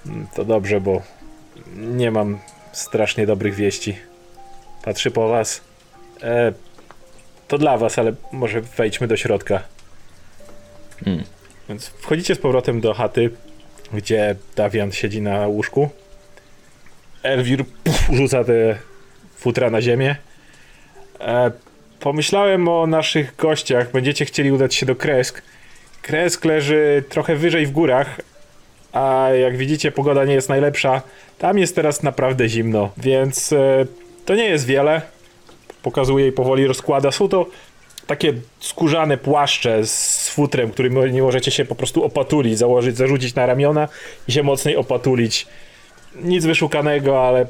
Mm, 0.05 0.27
To 0.35 0.45
dobrze, 0.45 0.81
bo 0.81 1.01
nie 1.75 2.11
mam 2.11 2.39
strasznie 2.71 3.25
dobrych 3.25 3.55
wieści. 3.55 3.97
Patrzy 4.83 5.11
po 5.11 5.27
was. 5.27 5.61
E, 6.23 6.53
to 7.47 7.57
dla 7.57 7.77
was, 7.77 7.99
ale 7.99 8.13
może 8.31 8.61
wejdźmy 8.61 9.07
do 9.07 9.17
środka. 9.17 9.63
Hmm. 11.05 11.23
Więc 11.69 11.87
wchodzicie 11.87 12.35
z 12.35 12.39
powrotem 12.39 12.81
do 12.81 12.93
chaty, 12.93 13.29
gdzie 13.93 14.35
Dawian 14.55 14.91
siedzi 14.91 15.21
na 15.21 15.47
łóżku. 15.47 15.89
Elwir 17.23 17.65
puf, 17.83 18.07
rzuca 18.11 18.43
te 18.43 18.77
futra 19.37 19.69
na 19.69 19.81
ziemię. 19.81 20.15
E, 21.19 21.51
pomyślałem 21.99 22.67
o 22.67 22.87
naszych 22.87 23.35
gościach. 23.35 23.91
Będziecie 23.91 24.25
chcieli 24.25 24.51
udać 24.51 24.75
się 24.75 24.85
do 24.85 24.95
Kresk. 24.95 25.41
Kresk 26.01 26.45
leży 26.45 27.03
trochę 27.09 27.35
wyżej 27.35 27.65
w 27.65 27.71
górach, 27.71 28.21
a 28.93 29.29
jak 29.41 29.57
widzicie, 29.57 29.91
pogoda 29.91 30.25
nie 30.25 30.33
jest 30.33 30.49
najlepsza. 30.49 31.01
Tam 31.37 31.57
jest 31.59 31.75
teraz 31.75 32.03
naprawdę 32.03 32.49
zimno, 32.49 32.91
więc 32.97 33.53
e, 33.53 33.85
to 34.25 34.35
nie 34.35 34.45
jest 34.45 34.65
wiele. 34.65 35.01
Pokazuje 35.81 36.27
i 36.27 36.31
powoli 36.31 36.67
rozkłada. 36.67 37.11
Są 37.11 37.29
to 37.29 37.45
takie 38.11 38.33
skórzane 38.59 39.17
płaszcze 39.17 39.85
z 39.85 40.29
futrem, 40.29 40.71
którym 40.71 41.13
nie 41.13 41.21
możecie 41.21 41.51
się 41.51 41.65
po 41.65 41.75
prostu 41.75 42.03
opatulić, 42.03 42.57
założyć, 42.57 42.97
zarzucić 42.97 43.35
na 43.35 43.45
ramiona 43.45 43.87
i 44.27 44.31
się 44.31 44.43
mocniej 44.43 44.75
opatulić. 44.75 45.47
Nic 46.15 46.45
wyszukanego, 46.45 47.27
ale 47.27 47.45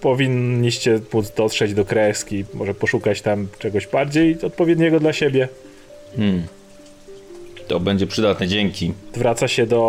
powinniście 0.00 1.00
móc 1.12 1.30
dotrzeć 1.30 1.74
do 1.74 1.84
kreski, 1.84 2.44
może 2.54 2.74
poszukać 2.74 3.22
tam 3.22 3.48
czegoś 3.58 3.86
bardziej 3.86 4.42
odpowiedniego 4.42 5.00
dla 5.00 5.12
siebie. 5.12 5.48
Hmm. 6.16 6.46
To 7.68 7.80
będzie 7.80 8.06
przydatne, 8.06 8.48
dzięki. 8.48 8.92
Wraca 9.14 9.48
się 9.48 9.66
do, 9.66 9.80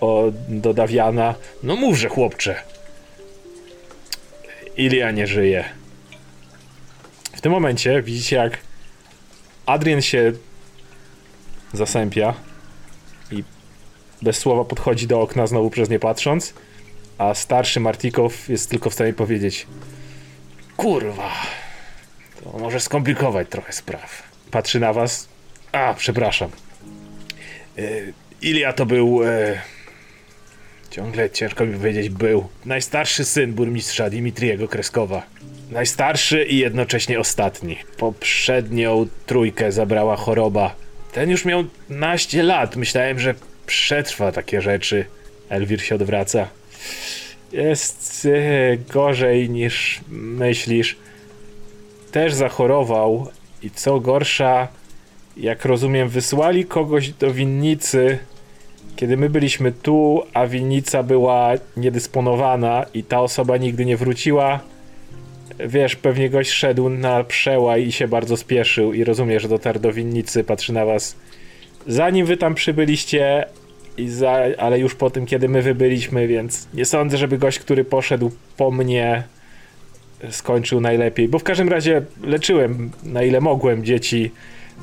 o, 0.00 0.32
do 0.48 0.74
Dawiana. 0.74 1.34
No 1.62 1.76
mówże, 1.76 2.08
chłopcze. 2.08 2.54
Ilia 4.76 5.10
nie 5.10 5.26
żyje. 5.26 5.64
W 7.36 7.40
tym 7.40 7.52
momencie 7.52 8.02
widzicie, 8.02 8.36
jak 8.36 8.65
Adrian 9.66 10.02
się 10.02 10.32
zasępia 11.72 12.34
i 13.30 13.44
bez 14.22 14.38
słowa 14.38 14.64
podchodzi 14.64 15.06
do 15.06 15.20
okna, 15.20 15.46
znowu 15.46 15.70
przez 15.70 15.90
nie 15.90 15.98
patrząc, 15.98 16.54
a 17.18 17.34
starszy 17.34 17.80
Martikow 17.80 18.48
jest 18.48 18.70
tylko 18.70 18.90
w 18.90 18.94
stanie 18.94 19.12
powiedzieć 19.12 19.66
Kurwa, 20.76 21.32
to 22.44 22.58
może 22.58 22.80
skomplikować 22.80 23.48
trochę 23.48 23.72
spraw. 23.72 24.22
Patrzy 24.50 24.80
na 24.80 24.92
was. 24.92 25.28
A, 25.72 25.94
przepraszam. 25.94 26.50
E, 27.78 27.82
Ilia 28.42 28.72
to 28.72 28.86
był. 28.86 29.24
E, 29.24 29.60
ciągle 30.90 31.30
ciężko 31.30 31.66
mi 31.66 31.74
powiedzieć, 31.74 32.08
był. 32.08 32.48
Najstarszy 32.64 33.24
syn 33.24 33.52
burmistrza 33.52 34.10
Dimitriego 34.10 34.68
Kreskowa. 34.68 35.22
Najstarszy 35.70 36.44
i 36.44 36.58
jednocześnie 36.58 37.20
ostatni. 37.20 37.76
Poprzednią 37.96 39.06
trójkę 39.26 39.72
zabrała 39.72 40.16
choroba. 40.16 40.74
Ten 41.12 41.30
już 41.30 41.44
miał 41.44 41.64
naście 41.88 42.42
lat. 42.42 42.76
Myślałem, 42.76 43.20
że 43.20 43.34
przetrwa 43.66 44.32
takie 44.32 44.62
rzeczy. 44.62 45.04
Elwir 45.48 45.82
się 45.82 45.94
odwraca. 45.94 46.48
Jest 47.52 48.28
e, 48.32 48.76
gorzej 48.76 49.50
niż 49.50 50.00
myślisz. 50.08 50.96
Też 52.12 52.34
zachorował 52.34 53.28
i 53.62 53.70
co 53.70 54.00
gorsza, 54.00 54.68
jak 55.36 55.64
rozumiem, 55.64 56.08
wysłali 56.08 56.64
kogoś 56.64 57.10
do 57.10 57.32
winnicy, 57.32 58.18
kiedy 58.96 59.16
my 59.16 59.30
byliśmy 59.30 59.72
tu, 59.72 60.22
a 60.34 60.46
winnica 60.46 61.02
była 61.02 61.50
niedysponowana 61.76 62.86
i 62.94 63.04
ta 63.04 63.20
osoba 63.20 63.56
nigdy 63.56 63.84
nie 63.84 63.96
wróciła. 63.96 64.60
Wiesz, 65.58 65.96
pewnie 65.96 66.30
gość 66.30 66.50
szedł 66.50 66.88
na 66.88 67.24
przełaj 67.24 67.86
i 67.86 67.92
się 67.92 68.08
bardzo 68.08 68.36
spieszył 68.36 68.92
i 68.92 69.04
rozumie, 69.04 69.40
że 69.40 69.48
dotarł 69.48 69.80
do 69.80 69.92
winnicy, 69.92 70.44
patrzy 70.44 70.72
na 70.72 70.84
was. 70.84 71.16
Zanim 71.86 72.26
wy 72.26 72.36
tam 72.36 72.54
przybyliście, 72.54 73.44
za, 74.06 74.38
ale 74.58 74.78
już 74.78 74.94
po 74.94 75.10
tym, 75.10 75.26
kiedy 75.26 75.48
my 75.48 75.62
wybyliśmy, 75.62 76.26
więc 76.26 76.68
nie 76.74 76.84
sądzę, 76.84 77.16
żeby 77.16 77.38
gość, 77.38 77.58
który 77.58 77.84
poszedł 77.84 78.30
po 78.56 78.70
mnie, 78.70 79.22
skończył 80.30 80.80
najlepiej. 80.80 81.28
Bo 81.28 81.38
w 81.38 81.44
każdym 81.44 81.68
razie 81.68 82.02
leczyłem 82.22 82.90
na 83.02 83.22
ile 83.22 83.40
mogłem 83.40 83.84
dzieci 83.84 84.30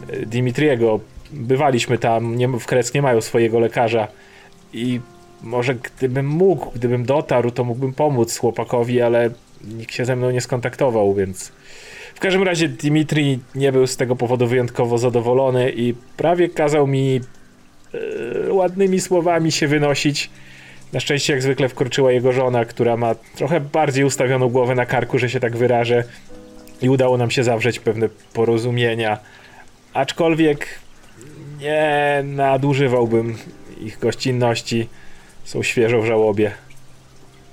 e, 0.10 0.26
Dimitriego. 0.26 1.00
Bywaliśmy 1.32 1.98
tam, 1.98 2.38
nie, 2.38 2.48
w 2.48 2.66
Krec 2.66 2.94
nie 2.94 3.02
mają 3.02 3.22
swojego 3.22 3.60
lekarza 3.60 4.08
i 4.74 5.00
może 5.42 5.76
gdybym 5.76 6.28
mógł, 6.28 6.72
gdybym 6.76 7.06
dotarł, 7.06 7.52
to 7.52 7.64
mógłbym 7.64 7.94
pomóc 7.94 8.38
chłopakowi, 8.38 9.02
ale 9.02 9.30
nikt 9.64 9.94
się 9.94 10.06
ze 10.06 10.16
mną 10.16 10.32
nie 10.32 10.42
skontaktował, 10.42 11.14
więc 11.14 11.52
w 12.16 12.20
każdym 12.20 12.44
razie 12.44 12.70
Dimitri 12.70 13.40
nie 13.56 13.72
był 13.72 13.88
z 13.88 13.98
tego 13.98 14.16
powodu 14.16 14.48
wyjątkowo 14.48 14.98
zadowolony 14.98 15.72
i 15.72 15.94
prawie 16.18 16.50
kazał 16.50 16.88
mi 16.88 17.22
e, 17.94 18.54
ładnymi 18.54 19.02
słowami 19.02 19.52
się 19.52 19.68
wynosić. 19.68 20.30
Na 20.94 21.00
szczęście 21.00 21.34
jak 21.34 21.42
zwykle 21.42 21.70
wkroczyła 21.70 22.12
jego 22.12 22.32
żona, 22.32 22.66
która 22.66 22.98
ma 22.98 23.16
trochę 23.16 23.60
bardziej 23.60 24.04
ustawioną 24.04 24.50
głowę 24.50 24.76
na 24.76 24.86
karku, 24.86 25.20
że 25.20 25.30
się 25.30 25.40
tak 25.40 25.58
wyrażę 25.58 26.04
i 26.82 26.90
udało 26.90 27.18
nam 27.18 27.32
się 27.32 27.44
zawrzeć 27.44 27.80
pewne 27.80 28.10
porozumienia. 28.34 29.18
Aczkolwiek 29.94 30.68
nie 31.60 32.24
nadużywałbym 32.24 33.38
ich 33.82 34.00
gościnności. 34.00 34.90
Są 35.44 35.64
świeżo 35.64 36.02
w 36.02 36.06
żałobie. 36.06 36.52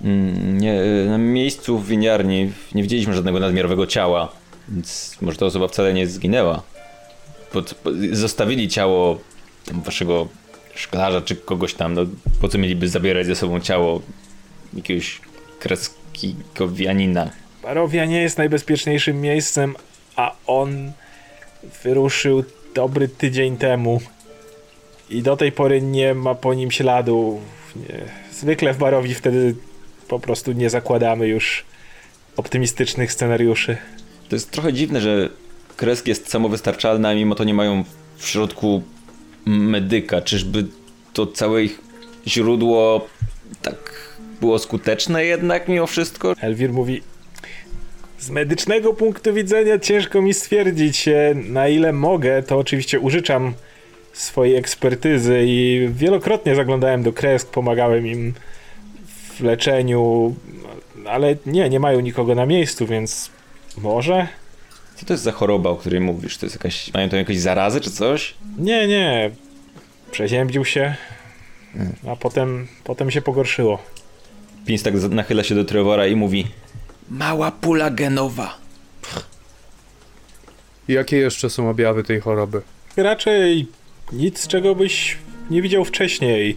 Mm, 0.04 0.58
nie, 0.60 0.80
na 1.08 1.18
miejscu 1.18 1.78
w 1.78 1.86
winiarni 1.86 2.52
nie 2.74 2.82
widzieliśmy 2.82 3.14
żadnego 3.14 3.40
nadmiarowego 3.40 3.86
ciała, 3.86 4.32
więc 4.68 5.16
może 5.20 5.38
ta 5.38 5.46
osoba 5.46 5.68
wcale 5.68 5.94
nie 5.94 6.06
zginęła. 6.06 6.62
Pod, 7.52 7.74
po- 7.74 7.90
zostawili 8.12 8.68
ciało 8.68 9.18
waszego 9.72 10.28
szklarza 10.74 11.20
czy 11.20 11.36
kogoś 11.36 11.74
tam, 11.74 11.94
no 11.94 12.02
po 12.40 12.48
co 12.48 12.58
mieliby 12.58 12.88
zabierać 12.88 13.26
ze 13.26 13.36
sobą 13.36 13.60
ciało 13.60 14.02
jakiegoś 14.74 15.20
kreskowianina? 15.58 17.30
Barowia 17.62 18.04
nie 18.04 18.22
jest 18.22 18.38
najbezpieczniejszym 18.38 19.20
miejscem, 19.20 19.74
a 20.16 20.34
on 20.46 20.92
wyruszył 21.84 22.44
dobry 22.74 23.08
tydzień 23.08 23.56
temu 23.56 24.00
i 25.10 25.22
do 25.22 25.36
tej 25.36 25.52
pory 25.52 25.82
nie 25.82 26.14
ma 26.14 26.34
po 26.34 26.54
nim 26.54 26.70
śladu. 26.70 27.40
Nie. 27.76 27.98
Zwykle 28.32 28.74
w 28.74 28.78
Barowi 28.78 29.14
wtedy 29.14 29.54
po 30.10 30.20
prostu 30.20 30.52
nie 30.52 30.70
zakładamy 30.70 31.28
już 31.28 31.64
optymistycznych 32.36 33.12
scenariuszy. 33.12 33.76
To 34.28 34.36
jest 34.36 34.50
trochę 34.50 34.72
dziwne, 34.72 35.00
że 35.00 35.28
kresk 35.76 36.06
jest 36.06 36.30
samowystarczalny, 36.30 37.08
a 37.08 37.14
mimo 37.14 37.34
to 37.34 37.44
nie 37.44 37.54
mają 37.54 37.84
w 38.16 38.26
środku 38.26 38.82
medyka. 39.46 40.22
Czyżby 40.22 40.66
to 41.12 41.26
całe 41.26 41.62
ich 41.62 41.80
źródło 42.26 43.08
tak 43.62 43.76
było 44.40 44.58
skuteczne 44.58 45.24
jednak 45.24 45.68
mimo 45.68 45.86
wszystko? 45.86 46.34
Elwir 46.40 46.72
mówi: 46.72 47.02
Z 48.18 48.30
medycznego 48.30 48.94
punktu 48.94 49.34
widzenia 49.34 49.78
ciężko 49.78 50.22
mi 50.22 50.34
stwierdzić, 50.34 51.08
e, 51.08 51.34
na 51.34 51.68
ile 51.68 51.92
mogę, 51.92 52.42
to 52.42 52.58
oczywiście 52.58 53.00
użyczam 53.00 53.54
swojej 54.12 54.56
ekspertyzy 54.56 55.42
i 55.46 55.88
wielokrotnie 55.92 56.54
zaglądałem 56.54 57.02
do 57.02 57.12
kresk, 57.12 57.50
pomagałem 57.50 58.06
im 58.06 58.34
w 59.40 59.42
leczeniu, 59.42 60.34
ale 61.06 61.36
nie, 61.46 61.68
nie 61.68 61.80
mają 61.80 62.00
nikogo 62.00 62.34
na 62.34 62.46
miejscu, 62.46 62.86
więc 62.86 63.30
może? 63.78 64.28
Co 64.96 65.06
to 65.06 65.12
jest 65.12 65.22
za 65.24 65.32
choroba, 65.32 65.70
o 65.70 65.76
której 65.76 66.00
mówisz? 66.00 66.38
To 66.38 66.46
jest 66.46 66.56
jakaś, 66.56 66.94
mają 66.94 67.08
tam 67.08 67.18
jakieś 67.18 67.40
zarazy 67.40 67.80
czy 67.80 67.90
coś? 67.90 68.34
Nie, 68.58 68.88
nie. 68.88 69.30
Przeziębił 70.10 70.64
się, 70.64 70.94
a 72.08 72.16
potem, 72.16 72.68
potem 72.84 73.10
się 73.10 73.22
pogorszyło. 73.22 73.78
Pins 74.66 74.82
tak 74.82 74.94
nachyla 74.94 75.44
się 75.44 75.54
do 75.54 75.64
Trevora 75.64 76.06
i 76.06 76.16
mówi 76.16 76.46
Mała 77.10 77.50
pula 77.50 77.90
genowa. 77.90 78.58
Jakie 80.88 81.16
jeszcze 81.16 81.50
są 81.50 81.70
objawy 81.70 82.02
tej 82.04 82.20
choroby? 82.20 82.62
Raczej 82.96 83.66
nic, 84.12 84.46
czego 84.46 84.74
byś 84.74 85.16
nie 85.50 85.62
widział 85.62 85.84
wcześniej. 85.84 86.56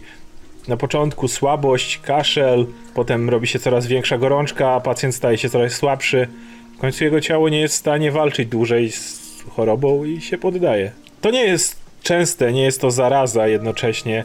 Na 0.68 0.76
początku 0.76 1.28
słabość, 1.28 1.98
kaszel, 1.98 2.66
potem 2.94 3.30
robi 3.30 3.46
się 3.46 3.58
coraz 3.58 3.86
większa 3.86 4.18
gorączka, 4.18 4.80
pacjent 4.80 5.14
staje 5.14 5.38
się 5.38 5.50
coraz 5.50 5.72
słabszy. 5.72 6.28
W 6.76 6.78
końcu 6.78 7.04
jego 7.04 7.20
ciało 7.20 7.48
nie 7.48 7.60
jest 7.60 7.74
w 7.74 7.78
stanie 7.78 8.12
walczyć 8.12 8.48
dłużej 8.48 8.92
z 8.92 9.44
chorobą 9.50 10.04
i 10.04 10.20
się 10.20 10.38
poddaje. 10.38 10.92
To 11.20 11.30
nie 11.30 11.44
jest 11.44 11.76
częste, 12.02 12.52
nie 12.52 12.62
jest 12.62 12.80
to 12.80 12.90
zaraza 12.90 13.48
jednocześnie. 13.48 14.24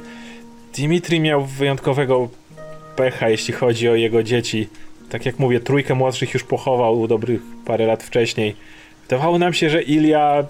Dimitri 0.75 1.19
miał 1.19 1.45
wyjątkowego 1.45 2.29
pecha, 2.95 3.29
jeśli 3.29 3.53
chodzi 3.53 3.89
o 3.89 3.95
jego 3.95 4.23
dzieci. 4.23 4.67
Tak 5.09 5.25
jak 5.25 5.39
mówię, 5.39 5.59
trójkę 5.59 5.95
młodszych 5.95 6.33
już 6.33 6.43
pochował 6.43 7.07
dobrych 7.07 7.41
parę 7.65 7.85
lat 7.85 8.03
wcześniej. 8.03 8.55
Wydawało 9.01 9.39
nam 9.39 9.53
się, 9.53 9.69
że 9.69 9.81
Ilia 9.81 10.43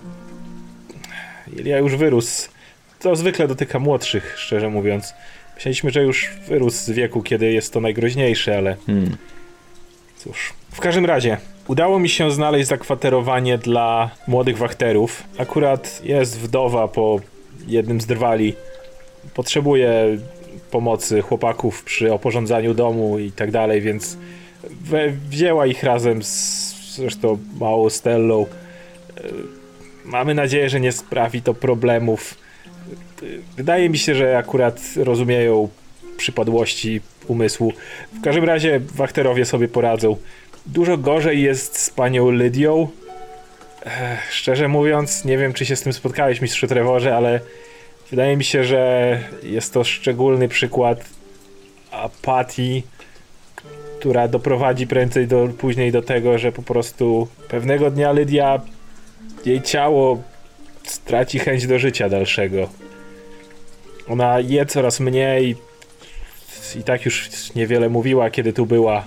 Ilia 1.58 1.78
już 1.78 1.96
wyrósł. 1.96 2.50
To 3.00 3.16
zwykle 3.16 3.48
dotyka 3.48 3.80
młodszych, 3.80 4.36
szczerze 4.38 4.70
mówiąc. 4.70 5.14
Myśleliśmy, 5.60 5.92
że 5.92 6.04
już 6.04 6.30
wyrósł 6.48 6.78
z 6.78 6.90
wieku, 6.90 7.22
kiedy 7.22 7.52
jest 7.52 7.74
to 7.74 7.82
najgroźniejsze, 7.82 8.58
ale 8.58 8.76
Hmm. 8.86 9.18
cóż. 10.18 10.54
W 10.72 10.80
każdym 10.80 11.06
razie, 11.06 11.38
udało 11.68 12.00
mi 12.00 12.10
się 12.10 12.32
znaleźć 12.32 12.68
zakwaterowanie 12.68 13.58
dla 13.58 14.10
młodych 14.28 14.58
wachterów. 14.58 15.24
Akurat 15.38 16.02
jest 16.04 16.40
wdowa 16.40 16.88
po 16.88 17.20
jednym 17.68 18.02
z 18.02 18.06
drwali. 18.06 18.56
Potrzebuje 19.34 20.18
pomocy 20.72 21.22
chłopaków 21.22 21.84
przy 21.84 22.14
oporządzaniu 22.14 22.74
domu 22.74 23.20
i 23.20 23.32
tak 23.32 23.52
dalej, 23.52 23.82
więc 23.82 24.18
we, 24.64 25.10
wzięła 25.10 25.66
ich 25.66 25.84
razem 25.84 26.24
z 26.24 26.70
zresztą 26.96 27.38
małą 27.60 27.90
Stellą. 27.90 28.46
E, 29.18 29.22
Mamy 30.06 30.34
nadzieję, 30.34 30.70
że 30.70 30.80
nie 30.80 30.92
sprawi 30.92 31.42
to 31.42 31.54
problemów. 31.54 32.36
Wydaje 33.58 33.90
mi 33.90 33.98
się, 33.98 34.16
że 34.16 34.38
akurat 34.38 34.82
rozumieją 34.96 35.70
przypadłości 36.18 37.02
umysłu. 37.28 37.74
W 38.14 38.22
każdym 38.22 38.44
razie 38.44 38.80
wachterowie 38.80 39.46
sobie 39.46 39.68
poradzą. 39.68 40.18
Dużo 40.66 40.98
gorzej 40.98 41.42
jest 41.42 41.80
z 41.80 41.90
panią 41.90 42.30
Lydią. 42.32 42.88
Szczerze 44.32 44.68
mówiąc, 44.68 45.26
nie 45.26 45.38
wiem, 45.38 45.54
czy 45.54 45.66
się 45.66 45.76
z 45.76 45.82
tym 45.82 45.94
spotkałeś, 45.94 46.42
mistrzu 46.42 46.68
Trevorze, 46.68 47.16
ale 47.16 47.40
wydaje 48.10 48.38
mi 48.38 48.44
się, 48.44 48.64
że 48.64 49.20
jest 49.44 49.74
to 49.74 49.84
szczególny 49.84 50.48
przykład 50.48 51.06
apatii, 51.92 52.84
która 54.00 54.28
doprowadzi 54.28 54.88
prędzej 54.88 55.28
do, 55.28 55.48
później 55.58 55.92
do 55.92 56.02
tego, 56.02 56.38
że 56.38 56.52
po 56.52 56.62
prostu 56.62 57.28
pewnego 57.48 57.92
dnia 57.92 58.12
Lydia, 58.12 58.62
jej 59.46 59.62
ciało 59.62 60.24
straci 60.92 61.40
chęć 61.40 61.68
do 61.68 61.80
życia 61.80 62.10
dalszego. 62.10 62.70
Ona 64.08 64.40
je 64.40 64.66
coraz 64.66 65.00
mniej 65.00 65.56
i 66.80 66.84
tak 66.84 67.06
już 67.06 67.30
niewiele 67.56 67.90
mówiła, 67.90 68.30
kiedy 68.30 68.54
tu 68.54 68.66
była. 68.66 69.06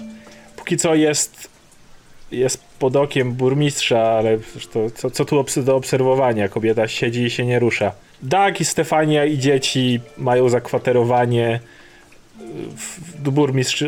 Póki 0.56 0.76
co 0.76 0.94
jest 0.94 1.52
jest 2.32 2.64
pod 2.78 2.96
okiem 2.96 3.32
burmistrza, 3.32 4.00
ale 4.00 4.38
to, 4.72 4.90
co, 4.90 5.10
co 5.10 5.24
tu 5.24 5.44
do 5.56 5.76
obserwowania? 5.76 6.48
Kobieta 6.48 6.88
siedzi 6.88 7.22
i 7.22 7.30
się 7.30 7.46
nie 7.46 7.58
rusza. 7.58 7.92
Dag 8.22 8.60
i 8.60 8.64
Stefania 8.64 9.24
i 9.24 9.38
dzieci 9.38 10.00
mają 10.18 10.48
zakwaterowanie. 10.48 11.60
Burmistrz, 13.18 13.84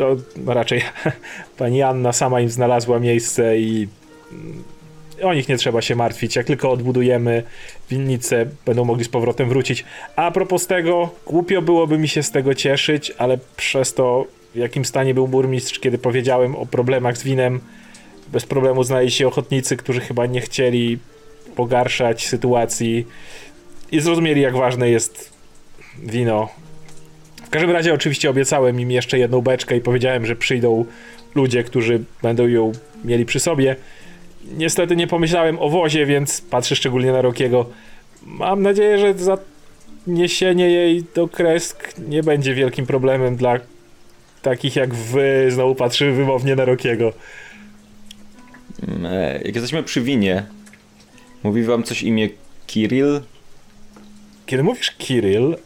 raczej 0.46 0.83
pani 1.59 1.83
Anna 1.83 2.12
sama 2.12 2.40
im 2.40 2.48
znalazła 2.48 2.98
miejsce 2.98 3.59
i 3.59 3.88
o 5.22 5.35
nich 5.35 5.48
nie 5.48 5.57
trzeba 5.57 5.83
się 5.83 5.96
martwić. 5.96 6.37
Jak 6.37 6.46
tylko 6.46 6.70
odbudujemy 6.70 7.42
winnicę, 7.90 8.46
będą 8.66 8.85
mogli 8.85 9.05
z 9.05 9.09
powrotem 9.09 9.48
wrócić. 9.48 9.85
A 10.16 10.31
propos 10.31 10.66
tego, 10.66 11.11
głupio 11.27 11.62
byłoby 11.62 11.98
mi 11.98 12.09
się 12.09 12.22
z 12.22 12.31
tego 12.31 12.55
cieszyć, 12.55 13.12
ale 13.18 13.38
przez 13.57 13.94
to, 13.94 14.27
w 14.55 14.57
jakim 14.57 14.85
stanie 14.85 15.14
był 15.14 15.29
burmistrz, 15.29 15.79
kiedy 15.79 15.98
powiedziałem 15.98 16.57
o 16.57 16.66
problemach 16.66 17.18
z 17.18 17.22
winem, 17.22 17.61
bez 18.33 18.46
problemu 18.46 18.85
znaleźli 18.85 19.11
się 19.11 19.29
ochotnicy, 19.29 19.77
którzy 19.77 20.00
chyba 20.00 20.27
nie 20.27 20.40
chcieli 20.40 20.98
pogarszać 21.57 22.27
sytuacji 22.27 23.07
i 23.92 24.00
zrozumieli, 24.00 24.40
jak 24.40 24.57
ważne 24.57 24.90
jest 24.90 25.33
wino. 25.98 26.48
W 27.46 27.50
każdym 27.50 27.70
razie, 27.70 27.94
oczywiście, 27.94 28.31
obiecałem 28.31 28.81
im 28.81 28.90
jeszcze 28.90 29.18
jedną 29.18 29.40
beczkę 29.40 29.77
i 29.77 29.81
powiedziałem, 29.81 30.27
że 30.27 30.37
przyjdą 30.37 30.85
ludzie, 31.35 31.64
którzy 31.64 32.05
będą 32.22 32.46
ją 32.46 32.72
mieli 33.05 33.24
przy 33.27 33.40
sobie. 33.40 33.77
Niestety 34.52 34.96
nie 34.96 35.07
pomyślałem 35.07 35.59
o 35.59 35.68
wozie, 35.68 36.07
więc 36.07 36.40
patrzę 36.40 36.76
szczególnie 36.76 37.12
na 37.12 37.22
Rokiego. 37.22 37.66
Mam 38.22 38.62
nadzieję, 38.62 38.98
że 38.98 39.14
zaniesienie 40.07 40.70
jej 40.70 41.04
do 41.14 41.28
kresk 41.28 41.98
nie 41.98 42.22
będzie 42.22 42.54
wielkim 42.54 42.87
problemem 42.87 43.37
dla 43.37 43.59
takich 44.42 44.76
jak 44.76 44.94
wy. 44.94 45.46
Znowu 45.50 45.74
patrzę 45.74 46.12
wymownie 46.12 46.57
na 46.57 46.64
Rokiego. 46.64 47.12
Mm, 48.88 49.07
e, 49.07 49.40
Jak 49.44 49.54
jesteśmy 49.54 49.83
przy 49.83 50.00
winie, 50.00 50.44
mówi 51.42 51.62
wam 51.62 51.83
coś 51.83 52.02
imię 52.02 52.28
Kirill? 52.66 53.20
Kiedy 54.46 54.62
mówisz 54.62 54.90
Kirill, 54.90 55.57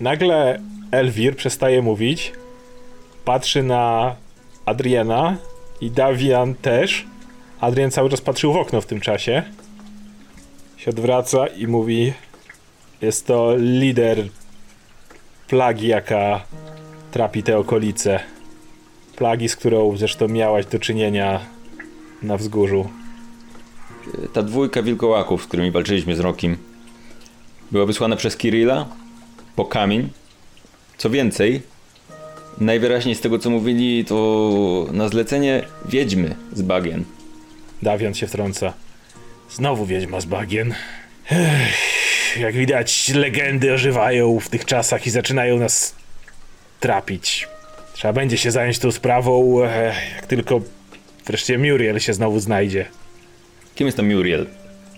nagle 0.00 0.60
Elwir 0.90 1.36
przestaje 1.36 1.82
mówić, 1.82 2.32
patrzy 3.24 3.62
na 3.62 4.16
Adriana 4.66 5.36
I 5.80 5.90
Davian 5.90 6.54
też. 6.54 7.06
Adrian 7.60 7.90
cały 7.90 8.10
czas 8.10 8.20
patrzył 8.20 8.52
w 8.52 8.56
okno 8.56 8.80
w 8.80 8.86
tym 8.86 9.00
czasie. 9.00 9.42
Się 10.76 10.90
odwraca 10.90 11.46
i 11.46 11.66
mówi: 11.66 12.12
Jest 13.02 13.26
to 13.26 13.56
lider 13.56 14.28
plagi, 15.48 15.86
jaka 15.86 16.44
trapi 17.10 17.42
te 17.42 17.58
okolice. 17.58 18.20
Plagi, 19.16 19.48
z 19.48 19.56
którą 19.56 19.96
zresztą 19.96 20.28
miałaś 20.28 20.66
do 20.66 20.78
czynienia 20.78 21.40
na 22.22 22.36
wzgórzu. 22.36 22.88
Ta 24.32 24.42
dwójka 24.42 24.82
wilkołaków, 24.82 25.42
z 25.42 25.46
którymi 25.46 25.70
walczyliśmy 25.70 26.16
z 26.16 26.20
Rokim, 26.20 26.56
była 27.70 27.86
wysłana 27.86 28.16
przez 28.16 28.36
Kirilla 28.36 28.86
po 29.56 29.64
kamień. 29.64 30.08
Co 30.98 31.10
więcej, 31.10 31.62
najwyraźniej 32.58 33.14
z 33.14 33.20
tego 33.20 33.38
co 33.38 33.50
mówili, 33.50 34.04
to 34.04 34.86
na 34.92 35.08
zlecenie 35.08 35.64
wiedźmy 35.88 36.34
z 36.52 36.62
bagien. 36.62 37.04
Dawian 37.82 38.14
się 38.14 38.26
wtrąca. 38.26 38.72
Znowu 39.50 39.86
wiedźma 39.86 40.20
z 40.20 40.24
bagien. 40.24 40.74
Ech, 41.30 42.36
jak 42.40 42.54
widać, 42.54 43.08
legendy 43.14 43.72
ożywają 43.72 44.40
w 44.40 44.48
tych 44.48 44.64
czasach 44.64 45.06
i 45.06 45.10
zaczynają 45.10 45.58
nas 45.58 45.94
trapić. 46.80 47.48
Trzeba 47.92 48.12
będzie 48.12 48.38
się 48.38 48.50
zająć 48.50 48.78
tą 48.78 48.92
sprawą, 48.92 49.64
eh, 49.64 49.96
jak 50.16 50.26
tylko 50.26 50.60
wreszcie 51.26 51.58
Muriel 51.58 51.98
się 51.98 52.14
znowu 52.14 52.40
znajdzie. 52.40 52.86
Kim 53.74 53.86
jest 53.86 53.96
to 53.96 54.02
Muriel? 54.02 54.46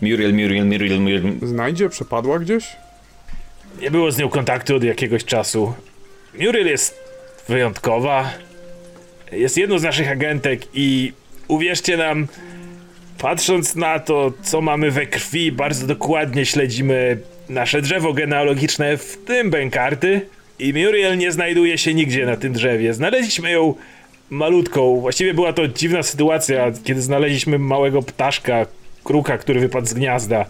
Muriel, 0.03 0.33
Muriel, 0.33 0.67
Muriel, 0.67 1.01
Muriel. 1.01 1.23
Znajdzie? 1.43 1.89
Przepadła 1.89 2.39
gdzieś? 2.39 2.65
Nie 3.81 3.91
było 3.91 4.13
z 4.13 4.19
nią 4.19 4.29
kontaktu 4.29 4.77
od 4.77 4.85
jakiegoś 4.85 5.25
czasu. 5.25 5.75
Muriel 6.41 6.67
jest 6.67 7.01
wyjątkowa. 7.49 8.31
Jest 9.33 9.57
jedną 9.57 9.79
z 9.79 9.83
naszych 9.83 10.11
agentek 10.11 10.61
i 10.75 11.13
uwierzcie 11.49 11.97
nam, 11.97 12.29
patrząc 13.19 13.75
na 13.75 13.99
to, 13.99 14.33
co 14.43 14.61
mamy 14.61 14.91
we 14.91 15.07
krwi, 15.07 15.53
bardzo 15.53 15.87
dokładnie 15.87 16.47
śledzimy 16.47 17.19
nasze 17.49 17.83
drzewo 17.83 18.13
genealogiczne, 18.13 18.97
w 18.97 19.17
tym 19.27 19.51
bękarty. 19.51 20.21
I 20.59 20.73
Muriel 20.73 21.19
nie 21.19 21.33
znajduje 21.33 21.79
się 21.79 21.95
nigdzie 21.95 22.27
na 22.27 22.37
tym 22.37 22.53
drzewie. 22.53 22.95
Znaleźliśmy 22.95 23.51
ją 23.51 23.75
malutką. 24.31 25.01
Właściwie 25.01 25.35
była 25.35 25.53
to 25.53 25.69
dziwna 25.69 26.03
sytuacja, 26.03 26.73
kiedy 26.85 27.03
znaleźliśmy 27.03 27.59
małego 27.59 28.03
ptaszka, 28.03 28.67
kruka, 29.05 29.39
który 29.39 29.61
wypadł 29.61 29.87
z 29.87 29.95
gniazda. 29.95 30.45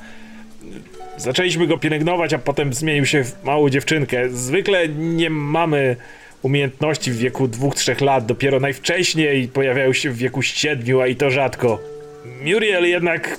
Zaczęliśmy 1.16 1.66
go 1.66 1.78
pielęgnować, 1.78 2.32
a 2.32 2.38
potem 2.38 2.74
zmienił 2.74 3.06
się 3.06 3.24
w 3.24 3.44
małą 3.44 3.70
dziewczynkę. 3.70 4.28
Zwykle 4.30 4.88
nie 4.88 5.30
mamy 5.30 5.96
umiejętności 6.42 7.10
w 7.10 7.16
wieku 7.16 7.46
2-3 7.46 8.04
lat, 8.04 8.26
dopiero 8.26 8.60
najwcześniej 8.60 9.48
pojawiają 9.48 9.92
się 9.92 10.10
w 10.10 10.16
wieku 10.16 10.42
7, 10.42 11.00
a 11.00 11.06
i 11.06 11.16
to 11.16 11.30
rzadko. 11.30 11.97
Muriel 12.44 12.88
jednak 12.88 13.38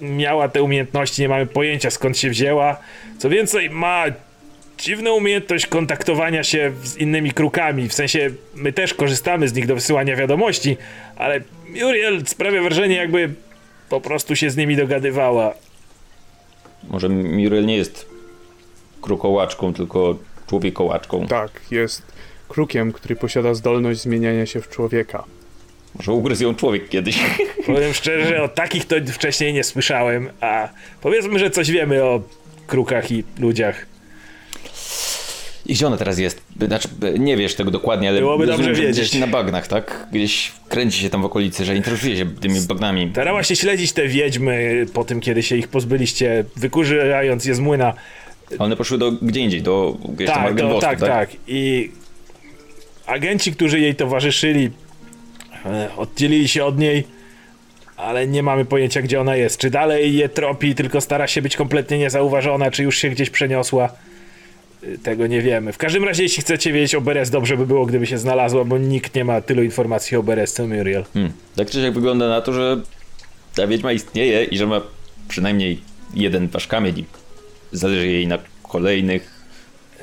miała 0.00 0.48
te 0.48 0.62
umiejętności, 0.62 1.22
nie 1.22 1.28
mamy 1.28 1.46
pojęcia 1.46 1.90
skąd 1.90 2.18
się 2.18 2.30
wzięła. 2.30 2.76
Co 3.18 3.28
więcej, 3.28 3.70
ma 3.70 4.04
dziwną 4.78 5.14
umiejętność 5.14 5.66
kontaktowania 5.66 6.44
się 6.44 6.72
z 6.82 6.96
innymi 6.96 7.32
krukami, 7.32 7.88
w 7.88 7.94
sensie 7.94 8.30
my 8.54 8.72
też 8.72 8.94
korzystamy 8.94 9.48
z 9.48 9.54
nich 9.54 9.66
do 9.66 9.74
wysyłania 9.74 10.16
wiadomości, 10.16 10.76
ale 11.16 11.40
Muriel 11.68 12.26
sprawia 12.26 12.62
wrażenie 12.62 12.96
jakby 12.96 13.34
po 13.88 14.00
prostu 14.00 14.36
się 14.36 14.50
z 14.50 14.56
nimi 14.56 14.76
dogadywała. 14.76 15.54
Może 16.88 17.08
Muriel 17.08 17.66
nie 17.66 17.76
jest 17.76 18.06
krukołaczką, 19.02 19.74
tylko 19.74 20.18
człowiekołaczką. 20.48 21.26
Tak, 21.26 21.50
jest 21.70 22.02
krukiem, 22.48 22.92
który 22.92 23.16
posiada 23.16 23.54
zdolność 23.54 24.00
zmieniania 24.00 24.46
się 24.46 24.60
w 24.60 24.68
człowieka. 24.68 25.24
Może 25.94 26.12
ugryzł 26.12 26.42
ją 26.44 26.54
człowiek 26.54 26.88
kiedyś. 26.88 27.18
Powiem 27.66 27.94
szczerze, 27.94 28.42
o 28.42 28.48
takich 28.48 28.84
to 28.86 28.96
wcześniej 29.12 29.52
nie 29.52 29.64
słyszałem, 29.64 30.28
a 30.40 30.68
powiedzmy, 31.00 31.38
że 31.38 31.50
coś 31.50 31.70
wiemy 31.70 32.04
o 32.04 32.22
krukach 32.66 33.10
i 33.12 33.24
ludziach. 33.38 33.86
I 35.66 35.74
gdzie 35.74 35.86
ona 35.86 35.96
teraz 35.96 36.18
jest? 36.18 36.42
Znaczy, 36.66 36.88
nie 37.18 37.36
wiesz 37.36 37.54
tego 37.54 37.70
dokładnie, 37.70 38.08
ale 38.08 38.18
Byłoby 38.20 38.46
rozumiem, 38.46 38.66
dobrze 38.66 38.82
że 38.82 38.86
wiedzieć. 38.88 39.08
gdzieś 39.08 39.20
na 39.20 39.26
bagnach, 39.26 39.66
tak? 39.66 40.06
Gdzieś 40.12 40.52
kręci 40.68 41.00
się 41.02 41.10
tam 41.10 41.22
w 41.22 41.24
okolicy, 41.24 41.64
że 41.64 41.76
interesuje 41.76 42.16
się 42.16 42.26
tymi 42.40 42.60
bagnami. 42.60 43.08
Starała 43.12 43.42
się 43.42 43.56
śledzić 43.56 43.92
te 43.92 44.08
wiedźmy 44.08 44.86
po 44.92 45.04
tym, 45.04 45.20
kiedy 45.20 45.42
się 45.42 45.56
ich 45.56 45.68
pozbyliście, 45.68 46.44
wykurzając 46.56 47.44
je 47.44 47.54
z 47.54 47.58
młyna. 47.60 47.94
One 48.58 48.76
poszły 48.76 48.98
do 48.98 49.12
gdzie 49.12 49.40
indziej, 49.40 49.62
do 49.62 49.96
gdzieś 50.08 50.26
tam 50.26 50.34
Tak, 50.36 50.44
to, 50.44 50.48
Argenwosku, 50.48 50.80
tak, 50.80 51.00
tak. 51.00 51.30
I 51.46 51.90
agenci, 53.06 53.52
którzy 53.52 53.80
jej 53.80 53.94
towarzyszyli, 53.94 54.70
oddzielili 55.96 56.48
się 56.48 56.64
od 56.64 56.78
niej, 56.78 57.04
ale 57.96 58.26
nie 58.26 58.42
mamy 58.42 58.64
pojęcia, 58.64 59.02
gdzie 59.02 59.20
ona 59.20 59.36
jest. 59.36 59.58
Czy 59.60 59.70
dalej 59.70 60.14
je 60.14 60.28
tropi, 60.28 60.74
tylko 60.74 61.00
stara 61.00 61.26
się 61.26 61.42
być 61.42 61.56
kompletnie 61.56 61.98
niezauważona, 61.98 62.70
czy 62.70 62.82
już 62.82 62.98
się 62.98 63.08
gdzieś 63.10 63.30
przeniosła. 63.30 63.88
E, 64.94 64.98
Tego 64.98 65.26
nie 65.26 65.40
wiemy. 65.42 65.72
W 65.72 65.78
każdym 65.78 66.04
razie, 66.04 66.22
jeśli 66.22 66.42
chcecie 66.42 66.72
wiedzieć 66.72 66.94
o 66.94 67.00
Beres, 67.00 67.30
dobrze 67.30 67.56
by 67.56 67.66
było, 67.66 67.86
gdyby 67.86 68.06
się 68.06 68.18
znalazła, 68.18 68.64
bo 68.64 68.78
nikt 68.78 69.14
nie 69.14 69.24
ma 69.24 69.40
tylu 69.40 69.62
informacji 69.62 70.16
o 70.16 70.22
Beres, 70.22 70.52
co 70.52 70.66
Muriel. 70.66 71.04
Hmm. 71.14 71.32
Tak 71.56 71.70
czy 71.70 71.82
siak 71.82 71.94
wygląda 71.94 72.28
na 72.28 72.40
to, 72.40 72.52
że 72.52 72.80
ta 73.54 73.66
wiedźma 73.66 73.92
istnieje 73.92 74.44
i 74.44 74.58
że 74.58 74.66
ma 74.66 74.80
przynajmniej 75.28 75.80
jeden 76.14 76.48
wasz 76.48 76.66
kamień 76.66 77.04
zależy 77.72 78.06
jej 78.06 78.26
na 78.26 78.38
kolejnych. 78.62 79.39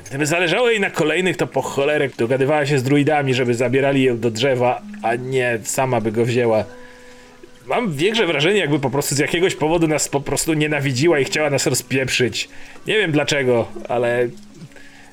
Gdyby 0.08 0.26
zależało 0.26 0.70
jej 0.70 0.80
na 0.80 0.90
kolejnych, 0.90 1.36
to 1.36 1.46
po 1.46 1.62
cholerę 1.62 2.08
dogadywała 2.18 2.66
się 2.66 2.78
z 2.78 2.82
druidami, 2.82 3.34
żeby 3.34 3.54
zabierali 3.54 4.02
ją 4.02 4.18
do 4.18 4.30
drzewa, 4.30 4.82
a 5.02 5.14
nie 5.14 5.58
sama 5.64 6.00
by 6.00 6.12
go 6.12 6.24
wzięła. 6.24 6.64
Mam 7.66 7.92
większe 7.92 8.26
wrażenie, 8.26 8.60
jakby 8.60 8.78
po 8.78 8.90
prostu 8.90 9.14
z 9.14 9.18
jakiegoś 9.18 9.54
powodu 9.54 9.88
nas 9.88 10.08
po 10.08 10.20
prostu 10.20 10.54
nienawidziła 10.54 11.18
i 11.18 11.24
chciała 11.24 11.50
nas 11.50 11.66
rozpieprzyć. 11.66 12.48
Nie 12.86 12.98
wiem 12.98 13.12
dlaczego, 13.12 13.68
ale 13.88 14.28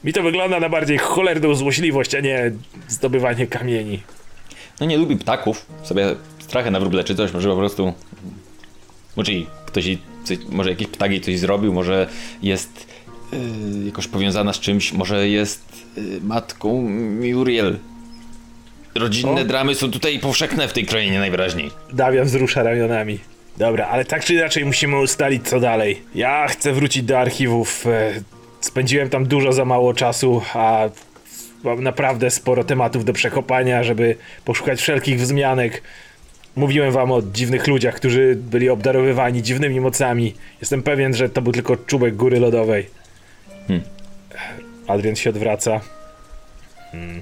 mi 0.04 0.14
to 0.14 0.24
wygląda 0.24 0.60
na 0.60 0.70
bardziej 0.70 0.98
cholerną 0.98 1.56
złośliwość, 1.56 2.16
a 2.16 2.20
nie 2.20 2.52
zdobywanie 2.88 3.48
kamieni. 3.48 4.00
No 4.80 4.86
nie 4.86 4.98
lubi 4.98 5.18
ptaków, 5.18 5.66
sobie 5.84 6.16
strachę 6.40 6.72
na 6.72 6.80
wróble 6.80 7.04
czy 7.04 7.16
coś, 7.16 7.34
może 7.34 7.50
po 7.50 7.56
prostu. 7.56 7.94
Może 9.16 9.32
ktoś 9.66 9.98
coś, 10.24 10.38
może 10.50 10.70
jakiś 10.70 10.88
ptak 10.88 11.12
jej 11.12 11.22
coś 11.22 11.40
zrobił, 11.40 11.74
może 11.74 12.08
jest 12.42 12.88
jakoś 13.86 14.08
powiązana 14.08 14.54
z 14.54 14.60
czymś, 14.60 14.94
może 14.94 15.30
jest 15.30 15.62
yy, 15.98 16.04
matką 16.24 16.82
Muriel. 17.22 17.78
Rodzinne 18.96 19.42
O. 19.42 19.46
dramy 19.46 19.76
są 19.76 19.92
tutaj 19.92 20.20
powszechne 20.20 20.68
w 20.68 20.74
tej 20.74 20.86
krainie 20.86 21.20
najwyraźniej. 21.20 21.72
Dawian 21.94 22.26
wzrusza 22.26 22.64
ramionami. 22.64 23.20
Dobra, 23.58 23.88
ale 23.88 24.06
tak 24.06 24.26
czy 24.26 24.34
inaczej 24.34 24.66
musimy 24.66 25.00
ustalić 25.00 25.48
co 25.48 25.60
dalej. 25.60 26.02
Ja 26.16 26.48
chcę 26.48 26.74
wrócić 26.74 27.04
do 27.04 27.20
archiwów. 27.20 27.88
e, 27.88 28.14
Spędziłem 28.62 29.10
tam 29.10 29.26
dużo 29.26 29.54
za 29.54 29.66
mało 29.66 29.94
czasu, 29.94 30.42
a 30.54 30.90
mam 31.64 31.84
naprawdę 31.84 32.32
sporo 32.32 32.64
tematów 32.64 33.06
do 33.06 33.14
przekopania, 33.14 33.84
żeby 33.84 34.16
poszukać 34.46 34.80
wszelkich 34.82 35.20
wzmianek. 35.20 35.82
Mówiłem 36.56 36.92
wam 36.92 37.12
o 37.12 37.22
dziwnych 37.22 37.68
ludziach, 37.68 37.96
którzy 37.96 38.36
byli 38.36 38.70
obdarowywani 38.70 39.44
dziwnymi 39.44 39.80
mocami. 39.80 40.34
Jestem 40.62 40.84
pewien, 40.84 41.14
że 41.16 41.30
to 41.30 41.42
był 41.42 41.54
tylko 41.54 41.78
czubek 41.78 42.16
góry 42.16 42.40
lodowej. 42.40 42.88
Hmm. 43.68 43.84
Adrian 44.88 45.16
się 45.16 45.30
odwraca. 45.30 45.82
Hmm. 46.92 47.22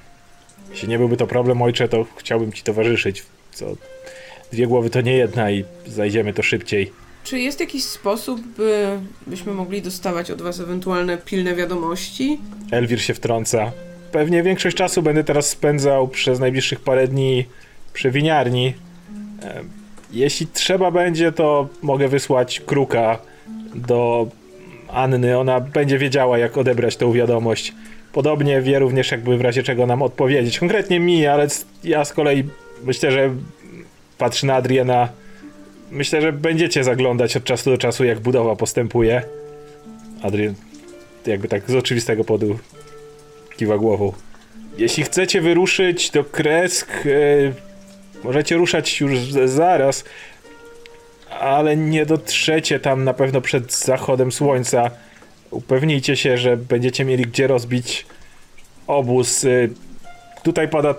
Jeśli 0.71 0.87
nie 0.87 0.97
byłby 0.97 1.17
to 1.17 1.27
problem, 1.27 1.61
ojcze, 1.61 1.89
to 1.89 2.05
chciałbym 2.17 2.51
ci 2.51 2.63
towarzyszyć. 2.63 3.23
Co 3.51 3.65
dwie 4.51 4.67
głowy 4.67 4.89
to 4.89 5.01
nie 5.01 5.17
jedna 5.17 5.51
i 5.51 5.65
zajdziemy 5.87 6.33
to 6.33 6.43
szybciej. 6.43 6.91
Czy 7.23 7.39
jest 7.39 7.59
jakiś 7.59 7.83
sposób, 7.83 8.41
by, 8.57 8.99
byśmy 9.27 9.53
mogli 9.53 9.81
dostawać 9.81 10.31
od 10.31 10.41
was 10.41 10.59
ewentualne 10.59 11.17
pilne 11.17 11.55
wiadomości? 11.55 12.39
Elwir 12.71 13.01
się 13.01 13.13
wtrąca. 13.13 13.71
Pewnie 14.11 14.43
większość 14.43 14.77
czasu 14.77 15.01
będę 15.01 15.23
teraz 15.23 15.49
spędzał 15.49 16.07
przez 16.07 16.39
najbliższych 16.39 16.79
parę 16.79 17.07
dni 17.07 17.45
przy 17.93 18.11
winiarni. 18.11 18.73
E, 19.43 19.63
Jeśli 20.11 20.47
trzeba 20.47 20.91
będzie, 20.91 21.31
to 21.31 21.67
mogę 21.81 22.07
wysłać 22.07 22.59
kruka 22.59 23.19
do 23.75 24.27
Anny. 24.93 25.37
Ona 25.37 25.59
będzie 25.59 25.97
wiedziała, 25.97 26.37
jak 26.37 26.57
odebrać 26.57 26.97
tą 26.97 27.11
wiadomość. 27.11 27.73
Podobnie 28.13 28.61
wie 28.61 28.79
również, 28.79 29.11
jakby 29.11 29.37
w 29.37 29.41
razie 29.41 29.63
czego 29.63 29.85
nam 29.85 30.01
odpowiedzieć. 30.01 30.59
Konkretnie 30.59 30.99
mi, 30.99 31.27
ale 31.27 31.47
ja 31.83 32.05
z 32.05 32.13
kolei 32.13 32.43
myślę, 32.83 33.11
że 33.11 33.29
patrzę 34.17 34.47
na 34.47 34.55
Adriana. 34.55 35.09
Myślę, 35.91 36.21
że 36.21 36.33
będziecie 36.33 36.83
zaglądać 36.83 37.37
od 37.37 37.43
czasu 37.43 37.69
do 37.69 37.77
czasu, 37.77 38.03
jak 38.03 38.19
budowa 38.19 38.55
postępuje. 38.55 39.21
Adrian 40.21 40.55
jakby 41.27 41.47
tak 41.47 41.71
z 41.71 41.75
oczywistego 41.75 42.23
powodu 42.23 42.59
kiwa 43.57 43.77
głową. 43.77 44.13
Jeśli 44.77 45.03
chcecie 45.03 45.41
wyruszyć 45.41 46.09
do 46.09 46.23
Kresk, 46.23 46.91
e, 46.91 47.09
możecie 48.23 48.55
ruszać 48.55 49.01
już 49.01 49.19
zaraz, 49.45 50.03
ale 51.39 51.77
nie 51.77 52.05
dotrzecie 52.05 52.79
tam 52.79 53.03
na 53.03 53.13
pewno 53.13 53.41
przed 53.41 53.73
zachodem 53.73 54.31
słońca. 54.31 54.91
Upewnijcie 55.51 56.15
się, 56.17 56.37
że 56.37 56.57
będziecie 56.57 57.05
mieli 57.05 57.23
gdzie 57.23 57.47
rozbić 57.47 58.05
obóz. 58.87 59.45
E, 59.45 59.49
tutaj 60.43 60.67
pada 60.67 60.95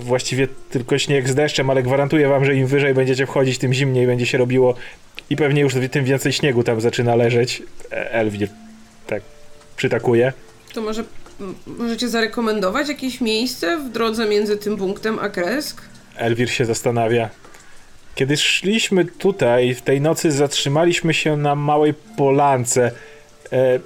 właściwie 0.00 0.48
tylko 0.70 0.98
śnieg 0.98 1.28
z 1.28 1.34
deszczem, 1.34 1.70
ale 1.70 1.82
gwarantuję 1.82 2.28
wam, 2.28 2.44
że 2.44 2.54
im 2.54 2.66
wyżej 2.66 2.94
będziecie 2.94 3.26
wchodzić, 3.26 3.58
tym 3.58 3.72
zimniej 3.72 4.06
będzie 4.06 4.26
się 4.26 4.38
robiło 4.38 4.74
i 5.30 5.36
pewnie 5.36 5.62
już 5.62 5.74
tym 5.90 6.04
więcej 6.04 6.32
śniegu 6.32 6.64
tam 6.64 6.80
zaczyna 6.80 7.14
leżeć. 7.14 7.62
E, 7.92 8.12
Elwir 8.12 8.48
tak 9.06 9.22
przytakuje. 9.76 10.32
To 10.74 10.80
może 10.80 11.04
możecie 11.66 12.08
zarekomendować 12.08 12.88
jakieś 12.88 13.20
miejsce 13.20 13.78
w 13.78 13.88
drodze 13.88 14.28
między 14.28 14.56
tym 14.56 14.76
punktem 14.76 15.18
a 15.18 15.28
Kresk? 15.28 15.82
Elwir 16.16 16.50
się 16.50 16.64
zastanawia. 16.64 17.28
Kiedy 18.18 18.36
szliśmy 18.36 19.04
tutaj, 19.04 19.74
w 19.74 19.82
tej 19.82 20.00
nocy 20.00 20.32
zatrzymaliśmy 20.32 21.14
się 21.14 21.36
na 21.36 21.54
małej 21.54 21.94
polance. 22.16 22.90
E, 23.52 23.80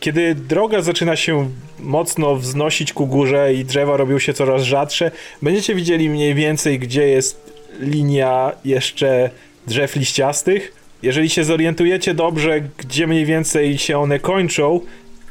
kiedy 0.00 0.34
droga 0.34 0.82
zaczyna 0.82 1.16
się 1.16 1.50
mocno 1.78 2.36
wznosić 2.36 2.92
ku 2.92 3.06
górze 3.06 3.54
i 3.54 3.64
drzewa 3.64 3.96
robią 3.96 4.18
się 4.18 4.34
coraz 4.34 4.62
rzadsze, 4.62 5.10
będziecie 5.42 5.74
widzieli 5.74 6.10
mniej 6.10 6.34
więcej, 6.34 6.78
gdzie 6.78 7.08
jest 7.08 7.52
linia 7.80 8.52
jeszcze 8.64 9.30
drzew 9.66 9.96
liściastych. 9.96 10.72
Jeżeli 11.02 11.30
się 11.30 11.44
zorientujecie 11.44 12.14
dobrze, 12.14 12.60
gdzie 12.78 13.06
mniej 13.06 13.24
więcej 13.24 13.78
się 13.78 13.98
one 13.98 14.18
kończą, 14.18 14.80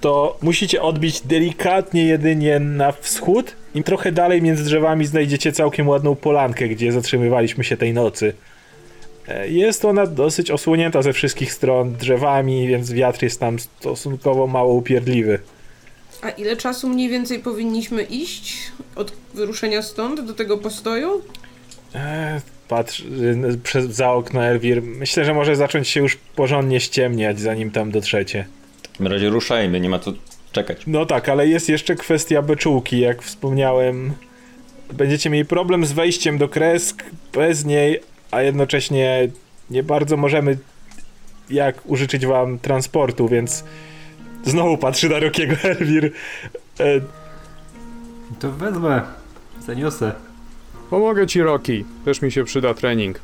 to 0.01 0.37
musicie 0.41 0.81
odbić 0.81 1.21
delikatnie 1.21 2.05
jedynie 2.05 2.59
na 2.59 2.91
wschód 2.91 3.55
i 3.75 3.83
trochę 3.83 4.11
dalej 4.11 4.41
między 4.41 4.63
drzewami 4.63 5.05
znajdziecie 5.05 5.51
całkiem 5.51 5.87
ładną 5.87 6.15
polankę, 6.15 6.67
gdzie 6.69 6.91
zatrzymywaliśmy 6.91 7.63
się 7.63 7.77
tej 7.77 7.93
nocy. 7.93 8.33
E, 9.27 9.47
Jest 9.49 9.85
ona 9.85 10.05
dosyć 10.07 10.51
osłonięta 10.51 11.01
ze 11.01 11.13
wszystkich 11.13 11.53
stron 11.53 11.93
drzewami, 11.95 12.67
więc 12.67 12.91
wiatr 12.91 13.23
jest 13.23 13.39
tam 13.39 13.59
stosunkowo 13.59 14.47
mało 14.47 14.73
upierdliwy. 14.73 15.39
A 16.21 16.29
ile 16.29 16.57
czasu 16.57 16.89
mniej 16.89 17.09
więcej 17.09 17.39
powinniśmy 17.39 18.03
iść 18.03 18.71
od 18.95 19.13
wyruszenia 19.33 19.81
stąd 19.81 20.21
do 20.21 20.33
tego 20.33 20.57
postoju? 20.57 21.21
E, 21.95 22.41
Patrz 22.67 23.03
przez, 23.63 23.85
za 23.85 24.11
okno 24.11 24.43
Elwir. 24.45 24.81
Myślę, 24.83 25.25
że 25.25 25.33
może 25.33 25.55
zacząć 25.55 25.87
się 25.87 25.99
już 25.99 26.15
porządnie 26.35 26.79
ściemniać, 26.79 27.39
zanim 27.39 27.71
tam 27.71 27.91
dotrzecie. 27.91 28.45
W 28.83 28.87
takim 28.87 29.07
razie 29.07 29.29
ruszajmy, 29.29 29.79
nie 29.79 29.89
ma 29.89 29.99
co 29.99 30.13
czekać. 30.53 30.81
No 30.87 31.05
tak, 31.05 31.29
ale 31.29 31.47
jest 31.47 31.69
jeszcze 31.69 31.95
kwestia 31.95 32.41
beczułki, 32.41 32.99
jak 32.99 33.21
wspomniałem. 33.21 34.13
Będziecie 34.93 35.29
mieli 35.29 35.45
problem 35.45 35.85
z 35.85 35.91
wejściem 35.91 36.37
do 36.37 36.47
kresk 36.49 37.03
bez 37.33 37.65
niej, 37.65 37.99
a 38.31 38.41
jednocześnie 38.41 39.27
nie 39.69 39.83
bardzo 39.83 40.17
możemy 40.17 40.57
jak 41.49 41.75
użyczyć 41.85 42.25
wam 42.25 42.59
transportu, 42.59 43.27
więc 43.27 43.63
znowu 44.43 44.77
patrzy 44.77 45.09
na 45.09 45.19
Rokiego 45.19 45.55
Elwir. 45.69 46.11
E, 46.79 46.83
To 48.39 48.51
wezmę, 48.51 49.01
zaniosę. 49.65 50.11
Pomogę 50.89 51.27
ci, 51.27 51.41
Rocky. 51.41 51.85
Też 52.05 52.21
mi 52.21 52.31
się 52.31 52.43
przyda 52.43 52.73
trening. 52.73 53.19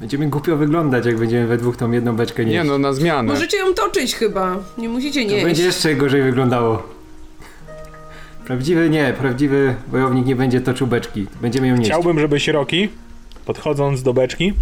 Będziemy 0.00 0.26
głupio 0.28 0.56
wyglądać, 0.56 1.06
jak 1.06 1.16
będziemy 1.18 1.46
we 1.46 1.56
dwóch 1.56 1.76
tą 1.76 1.90
jedną 1.90 2.16
beczkę 2.16 2.44
nieść. 2.44 2.54
Nie 2.54 2.64
no, 2.64 2.78
na 2.78 2.92
zmianę. 2.92 3.32
Możecie 3.32 3.56
ją 3.56 3.74
toczyć 3.74 4.14
chyba. 4.14 4.56
Nie 4.78 4.88
musicie 4.88 5.24
To 5.24 5.30
nieść. 5.30 5.44
będzie 5.44 5.64
jeszcze 5.64 5.94
gorzej 5.94 6.22
wyglądało. 6.22 6.82
Prawdziwy 8.46 8.90
nie, 8.90 9.14
prawdziwy 9.18 9.74
wojownik 9.88 10.26
nie 10.26 10.36
będzie 10.36 10.60
toczył 10.60 10.86
beczki. 10.86 11.26
Będziemy 11.40 11.68
ją 11.68 11.76
nieść. 11.76 11.90
chciałbym, 11.90 12.20
żebyś 12.20 12.48
Roki, 12.48 12.88
podchodząc 13.44 14.02
do 14.02 14.14
beczki, 14.14 14.52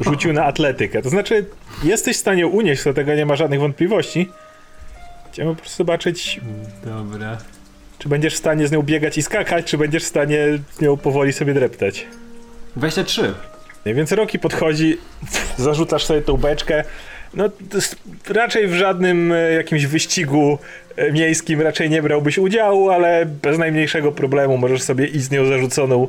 rzucił 0.00 0.32
na 0.32 0.44
atletykę. 0.44 1.02
To 1.02 1.08
znaczy, 1.10 1.46
jesteś 1.84 2.16
w 2.16 2.20
stanie 2.20 2.46
unieść, 2.46 2.82
co 2.82 2.90
do 2.90 2.94
tego 2.94 3.14
nie 3.14 3.26
ma 3.26 3.36
żadnych 3.36 3.60
wątpliwości. 3.60 4.28
Chciałbym 5.32 5.54
po 5.54 5.60
prostu 5.60 5.76
zobaczyć, 5.78 6.40
Dobra. 6.84 7.38
Czy 7.98 8.08
będziesz 8.08 8.34
w 8.34 8.38
stanie 8.38 8.68
z 8.68 8.72
nią 8.72 8.82
biegać 8.82 9.18
i 9.18 9.22
skakać, 9.22 9.64
czy 9.66 9.78
będziesz 9.78 10.02
w 10.04 10.06
stanie 10.06 10.38
z 10.72 10.80
nią 10.80 10.96
powoli 10.96 11.32
sobie 11.32 11.54
dreptać? 11.54 12.06
23. 12.76 13.34
Więc 13.86 14.12
Roki 14.12 14.38
podchodzi, 14.38 14.98
zarzucasz 15.58 16.04
sobie 16.04 16.22
tą 16.22 16.36
beczkę. 16.36 16.84
No, 17.34 17.44
raczej 18.28 18.66
w 18.66 18.74
żadnym 18.74 19.32
e, 19.32 19.52
jakimś 19.52 19.86
wyścigu 19.86 20.58
e, 20.96 21.12
miejskim 21.12 21.60
raczej 21.60 21.90
nie 21.90 22.02
brałbyś 22.02 22.38
udziału, 22.38 22.90
ale 22.90 23.26
bez 23.26 23.58
najmniejszego 23.58 24.12
problemu 24.12 24.58
możesz 24.58 24.82
sobie 24.82 25.06
iść 25.06 25.24
z 25.24 25.30
nią 25.30 25.46
zarzuconą 25.46 26.08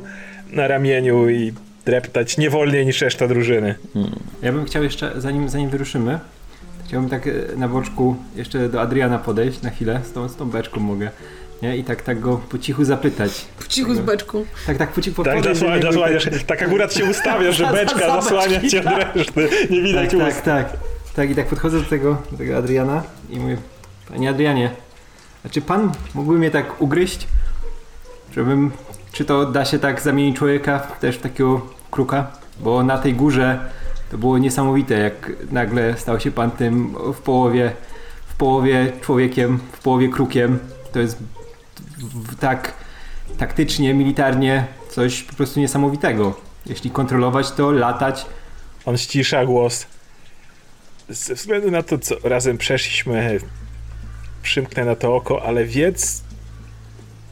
na 0.50 0.68
ramieniu 0.68 1.28
i 1.28 1.52
dreptać 1.84 2.38
nie 2.38 2.50
wolniej 2.50 2.86
niż 2.86 3.00
reszta 3.00 3.28
drużyny. 3.28 3.74
Ja 4.42 4.52
bym 4.52 4.64
chciał 4.64 4.82
jeszcze, 4.82 5.12
zanim, 5.16 5.48
zanim 5.48 5.70
wyruszymy, 5.70 6.18
chciałbym 6.86 7.10
tak 7.10 7.26
e, 7.26 7.32
na 7.56 7.68
boczku 7.68 8.16
jeszcze 8.36 8.68
do 8.68 8.80
Adriana 8.80 9.18
podejść 9.18 9.62
na 9.62 9.70
chwilę, 9.70 10.00
z 10.04 10.12
tą, 10.12 10.28
z 10.28 10.36
tą 10.36 10.50
beczką 10.50 10.80
mogę. 10.80 11.10
Nie? 11.62 11.76
I 11.76 11.84
tak, 11.84 12.02
tak 12.02 12.20
go 12.20 12.40
po 12.50 12.58
cichu 12.58 12.84
zapytać. 12.84 13.44
Po 13.58 13.64
cichu 13.66 13.94
z 13.94 13.98
beczką. 14.00 14.44
Tak, 14.66 14.76
tak 14.78 14.92
po 14.92 15.00
cichu 15.02 15.24
Tak, 15.24 15.44
zasłania, 15.44 15.82
zasłaniasz, 15.82 16.28
tak 16.46 16.62
akurat 16.62 16.92
się 16.94 17.04
ustawiasz, 17.04 17.56
że 17.56 17.64
Za- 17.64 17.70
za- 17.70 17.76
beczka 17.76 17.98
za 18.00 18.20
zasłania 18.22 18.68
cię 18.68 18.80
od 18.80 19.14
reszty. 19.14 19.48
Nie 19.70 19.82
widać 19.82 20.10
Tak, 20.10 20.28
ust. 20.28 20.42
tak, 20.42 20.70
tak. 20.70 20.78
Tak, 21.16 21.30
i 21.30 21.34
tak 21.34 21.46
podchodzę 21.46 21.80
do 21.80 21.86
tego, 21.86 22.16
do 22.32 22.38
tego 22.38 22.56
Adriana 22.56 23.02
i 23.30 23.38
mówię, 23.38 23.56
panie 24.08 24.30
Adrianie, 24.30 24.70
a 25.46 25.48
czy 25.48 25.62
pan 25.62 25.92
mógłby 26.14 26.38
mnie 26.38 26.50
tak 26.50 26.82
ugryźć, 26.82 27.26
żebym, 28.34 28.70
czy 29.12 29.24
to 29.24 29.46
da 29.46 29.64
się 29.64 29.78
tak 29.78 30.00
zamienić 30.00 30.36
człowieka 30.36 30.78
też 30.78 31.16
w 31.16 31.20
takiego 31.20 31.66
kruka? 31.90 32.26
Bo 32.60 32.82
na 32.82 32.98
tej 32.98 33.14
górze 33.14 33.58
to 34.10 34.18
było 34.18 34.38
niesamowite, 34.38 34.94
jak 34.98 35.32
nagle 35.50 35.96
stał 35.96 36.20
się 36.20 36.30
pan 36.30 36.50
tym 36.50 36.94
w 37.14 37.18
połowie, 37.20 37.72
w 38.26 38.34
połowie 38.34 38.92
człowiekiem, 39.00 39.58
w 39.72 39.78
połowie 39.82 40.08
krukiem. 40.08 40.58
To 40.92 41.00
jest 41.00 41.18
tak 42.40 42.74
taktycznie, 43.38 43.94
militarnie 43.94 44.66
coś 44.90 45.22
po 45.22 45.34
prostu 45.34 45.60
niesamowitego. 45.60 46.34
Jeśli 46.66 46.90
kontrolować 46.90 47.50
to, 47.50 47.70
latać, 47.70 48.26
On 48.86 48.98
ścisza 48.98 49.46
głos. 49.46 49.86
Ze 51.08 51.34
względu 51.34 51.70
na 51.70 51.82
to, 51.82 51.98
co 51.98 52.14
razem 52.24 52.58
przeszliśmy, 52.58 53.38
przymknę 54.42 54.84
na 54.84 54.96
to 54.96 55.16
oko, 55.16 55.42
ale 55.42 55.64
wiedz, 55.64 56.24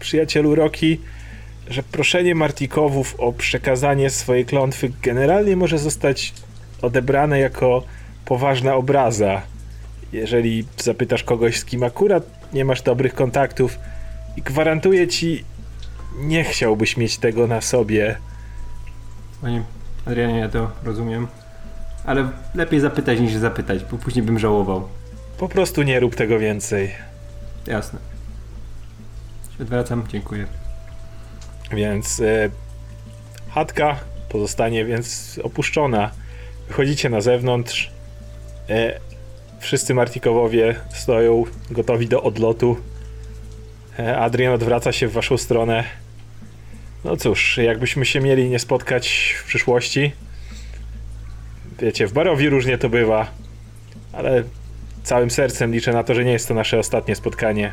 przyjacielu 0.00 0.54
Roki, 0.54 1.00
że 1.68 1.82
proszenie 1.82 2.34
Martikowów 2.34 3.14
o 3.18 3.32
przekazanie 3.32 4.10
swojej 4.10 4.46
klątwy 4.46 4.92
generalnie 5.02 5.56
może 5.56 5.78
zostać 5.78 6.32
odebrane 6.82 7.38
jako 7.38 7.82
poważna 8.24 8.74
obraza. 8.74 9.42
Jeżeli 10.12 10.64
zapytasz 10.76 11.24
kogoś, 11.24 11.58
z 11.58 11.64
kim 11.64 11.82
akurat 11.82 12.52
nie 12.52 12.64
masz 12.64 12.82
dobrych 12.82 13.14
kontaktów 13.14 13.78
i 14.36 14.42
gwarantuję 14.42 15.08
ci, 15.08 15.44
nie 16.18 16.44
chciałbyś 16.44 16.96
mieć 16.96 17.18
tego 17.18 17.46
na 17.46 17.60
sobie. 17.60 18.16
Panie 19.42 19.62
Adrianie, 20.06 20.38
ja 20.38 20.48
to 20.48 20.70
rozumiem. 20.84 21.26
Ale 22.04 22.28
lepiej 22.54 22.80
zapytać 22.80 23.20
niż 23.20 23.34
zapytać, 23.34 23.84
bo 23.84 23.98
później 23.98 24.24
bym 24.24 24.38
żałował. 24.38 24.88
Po 25.38 25.48
prostu 25.48 25.82
nie 25.82 26.00
rób 26.00 26.14
tego 26.14 26.38
więcej. 26.38 26.94
Jasne. 27.66 27.98
Odwracam, 29.60 30.04
dziękuję. 30.08 30.46
Więc 31.70 32.20
e, 32.20 32.50
chatka 33.50 33.96
pozostanie 34.28 34.84
więc 34.84 35.40
opuszczona. 35.42 36.10
Wychodzicie 36.68 37.08
na 37.10 37.20
zewnątrz. 37.20 37.90
E, 38.68 39.00
wszyscy 39.60 39.94
Martikowowie 39.94 40.74
stoją 40.90 41.44
gotowi 41.70 42.08
do 42.08 42.22
odlotu. 42.22 42.76
E, 43.98 44.18
Adrian 44.18 44.54
odwraca 44.54 44.92
się 44.92 45.08
w 45.08 45.12
waszą 45.12 45.38
stronę. 45.38 45.84
No 47.04 47.16
cóż, 47.16 47.56
jakbyśmy 47.56 48.06
się 48.06 48.20
mieli 48.20 48.50
nie 48.50 48.58
spotkać 48.58 49.34
w 49.38 49.44
przyszłości. 49.44 50.12
Wiecie, 51.78 52.06
w 52.06 52.12
Barowi 52.12 52.48
różnie 52.48 52.78
to 52.78 52.88
bywa, 52.88 53.30
ale 54.12 54.42
całym 55.02 55.30
sercem 55.30 55.72
liczę 55.72 55.92
na 55.92 56.04
to, 56.04 56.14
że 56.14 56.24
nie 56.24 56.32
jest 56.32 56.48
to 56.48 56.54
nasze 56.54 56.78
ostatnie 56.78 57.14
spotkanie. 57.14 57.72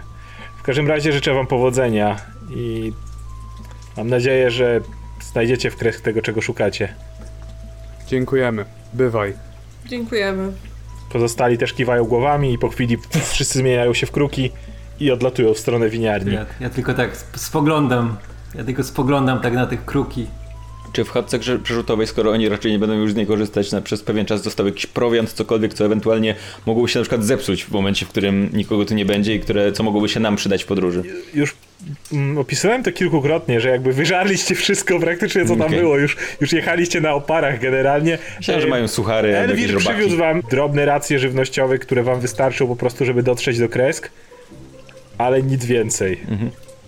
W 0.60 0.64
każdym 0.64 0.88
razie 0.88 1.14
życzę 1.14 1.34
wam 1.34 1.48
powodzenia 1.48 2.16
i 2.56 2.92
Mam 3.98 4.10
nadzieję, 4.10 4.52
że 4.52 4.82
znajdziecie 5.32 5.72
w 5.72 5.76
kresk 5.76 6.02
tego, 6.02 6.22
czego 6.22 6.42
szukacie. 6.42 6.94
Dziękujemy. 8.08 8.66
Bywaj. 8.94 9.34
Dziękujemy. 9.86 10.54
Pozostali 11.12 11.58
też 11.58 11.74
kiwają 11.74 12.04
głowami 12.04 12.54
i 12.54 12.58
po 12.58 12.70
chwili 12.70 12.98
wszyscy 13.32 13.60
zmieniają 13.60 13.94
się 13.94 14.06
w 14.06 14.12
kruki 14.12 14.52
i 15.02 15.12
odlatują 15.12 15.54
w 15.54 15.60
stronę 15.60 15.90
winiarni. 15.90 16.34
Ja, 16.34 16.46
ja 16.60 16.70
tylko 16.70 16.94
tak 16.94 17.12
sp- 17.22 17.38
spoglądam. 17.40 18.18
Ja 18.56 18.64
tylko 18.64 18.84
spoglądam 18.84 19.40
tak 19.42 19.54
na 19.54 19.66
tych 19.66 19.86
kruki. 19.86 20.28
Czy 20.94 21.04
w 21.04 21.10
chatce 21.10 21.40
przerzutowej, 21.40 22.08
skoro 22.08 22.32
oni 22.32 22.50
raczej 22.50 22.72
nie 22.72 22.80
będą 22.80 22.96
już 22.96 23.12
z 23.12 23.16
niej 23.16 23.28
korzystać, 23.28 23.72
na, 23.72 23.82
przez 23.82 24.04
pewien 24.04 24.26
czas 24.26 24.44
został 24.44 24.66
jakiś 24.66 24.86
prowiant, 24.86 25.34
cokolwiek, 25.34 25.74
co 25.74 25.86
ewentualnie 25.86 26.36
mogłoby 26.66 26.90
się 26.90 27.00
na 27.00 27.04
przykład 27.04 27.24
zepsuć 27.24 27.64
w 27.64 27.72
momencie, 27.72 28.06
w 28.06 28.10
którym 28.10 28.50
nikogo 28.54 28.86
tu 28.86 28.94
nie 28.94 29.06
będzie 29.06 29.36
i 29.36 29.40
które, 29.40 29.72
co 29.72 29.84
mogłoby 29.84 30.10
się 30.10 30.20
nam 30.20 30.36
przydać 30.36 30.64
w 30.64 30.68
podróży? 30.68 31.04
Już 31.34 31.56
mm, 32.14 32.38
opisałem 32.38 32.84
to 32.84 32.92
kilkukrotnie, 32.92 33.62
że 33.62 33.70
jakby 33.70 33.94
wyżarliście 33.94 34.56
wszystko 34.56 35.00
praktycznie, 35.00 35.46
co 35.46 35.56
tam 35.56 35.62
Okej. 35.68 35.80
było. 35.80 35.98
Już, 35.98 36.18
już 36.42 36.54
jechaliście 36.54 37.02
na 37.02 37.14
oparach 37.14 37.60
generalnie. 37.60 38.18
Myślałem, 38.38 38.62
że 38.62 38.68
mają 38.68 38.88
suchary, 38.88 39.38
Elwir 39.38 39.78
przywiózł 39.78 40.18
wam 40.18 40.42
drobne 40.52 40.86
racje 40.86 41.20
żywnościowe, 41.20 41.78
które 41.78 42.04
wam 42.04 42.20
wystarczą 42.20 42.68
po 42.68 42.76
prostu, 42.76 43.06
żeby 43.06 43.24
dotrzeć 43.24 43.60
do 43.60 43.70
kresk, 43.70 44.10
ale 45.22 45.44
nic 45.44 45.66
więcej. 45.66 46.22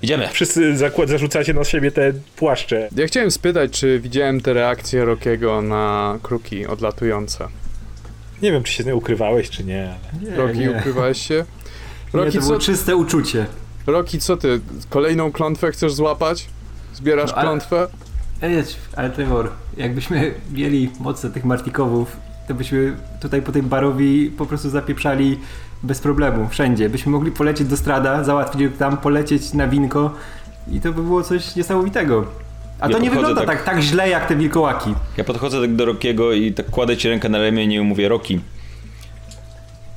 Idziemy. 0.01 0.27
Wszyscy 0.31 0.77
zakład 0.77 1.09
zarzucacie 1.09 1.53
na 1.53 1.63
siebie 1.63 1.91
te 1.91 2.13
płaszcze. 2.35 2.89
Ja 2.95 3.07
chciałem 3.07 3.31
spytać, 3.31 3.71
czy 3.79 3.99
widziałem 3.99 4.41
te 4.41 4.53
reakcje 4.53 5.05
Rokiego 5.05 5.61
na 5.61 6.17
kruki 6.23 6.67
odlatujące. 6.67 7.47
Nie 8.41 8.51
wiem, 8.51 8.63
czy 8.63 8.73
się 8.73 8.83
z 8.83 8.85
nią 8.85 8.95
ukrywałeś, 8.95 9.49
czy 9.49 9.63
nie, 9.63 9.83
ale... 9.83 10.31
Nie, 10.31 10.35
Roki, 10.37 10.59
nie. 10.59 10.71
ukrywałeś 10.71 11.27
się? 11.27 11.45
Nie, 12.13 12.19
Roki, 12.19 12.37
to 12.37 12.43
było 12.45 12.59
co, 12.59 12.65
czyste 12.65 12.95
uczucie. 12.95 13.45
Roki, 13.87 14.19
co 14.19 14.37
ty? 14.37 14.59
Kolejną 14.89 15.31
klątwę 15.31 15.71
chcesz 15.71 15.93
złapać? 15.93 16.45
Zbierasz 16.93 17.29
No, 17.29 17.35
ale- 17.37 17.47
klątwę? 17.47 17.87
Ej, 18.41 18.63
ale 18.95 19.09
Trevor, 19.09 19.49
jakbyśmy 19.77 20.33
mieli 20.53 20.89
moce 20.99 21.29
tych 21.29 21.45
martikowów, 21.45 22.17
to 22.47 22.53
byśmy 22.53 22.95
tutaj 23.21 23.41
po 23.41 23.51
tej 23.51 23.63
barowi 23.63 24.31
po 24.37 24.45
prostu 24.45 24.69
zapieprzali 24.69 25.39
bez 25.83 25.99
problemu, 25.99 26.47
wszędzie. 26.49 26.89
Byśmy 26.89 27.11
mogli 27.11 27.31
polecieć 27.31 27.67
do 27.67 27.77
strada, 27.77 28.23
załatwić 28.23 28.71
tam, 28.79 28.97
polecieć 28.97 29.53
na 29.53 29.67
winko 29.67 30.11
i 30.71 30.81
to 30.81 30.93
by 30.93 31.03
było 31.03 31.23
coś 31.23 31.55
niesamowitego. 31.55 32.25
A 32.79 32.87
Ja 32.87 32.93
to 32.95 32.99
nie 32.99 33.11
wygląda 33.11 33.45
tak- 33.45 33.57
tak, 33.57 33.65
tak 33.65 33.81
źle 33.81 34.09
jak 34.09 34.27
te 34.27 34.35
wilkołaki. 34.35 34.95
Ja 35.17 35.23
podchodzę 35.23 35.61
tak 35.61 35.75
do 35.75 35.85
Rokiego 35.85 36.33
i 36.33 36.53
tak 36.53 36.69
kładę 36.69 36.97
ci 36.97 37.09
rękę 37.09 37.29
na 37.29 37.37
ramieniu 37.41 37.81
i 37.81 37.85
mówię, 37.85 38.09
Roki, 38.09 38.39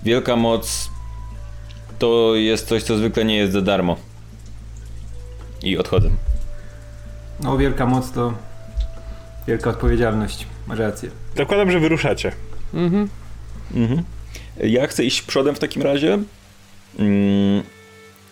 wielka 0.03 0.37
moc 0.37 0.91
to 1.99 2.33
jest 2.35 2.69
coś, 2.69 2.83
co 2.83 2.97
zwykle 2.97 3.25
nie 3.25 3.37
jest 3.37 3.53
za 3.53 3.63
darmo. 3.63 3.97
I 5.63 5.79
odchodzę. 5.79 6.09
No, 7.41 7.59
wielka 7.59 7.87
moc 7.87 8.11
to 8.13 8.33
wielka 9.49 9.71
odpowiedzialność. 9.71 10.47
Masz 10.67 10.79
rację. 10.79 11.11
Zakładam, 11.37 11.71
że 11.71 11.81
wyruszacie. 11.81 12.33
Mhm. 12.75 13.09
Mhm. 13.75 14.03
Ja 14.65 14.87
chcę 14.87 15.05
iść 15.05 15.23
przodem 15.23 15.55
w 15.55 15.59
takim 15.59 15.83
razie 15.83 16.19
mm, 16.99 17.63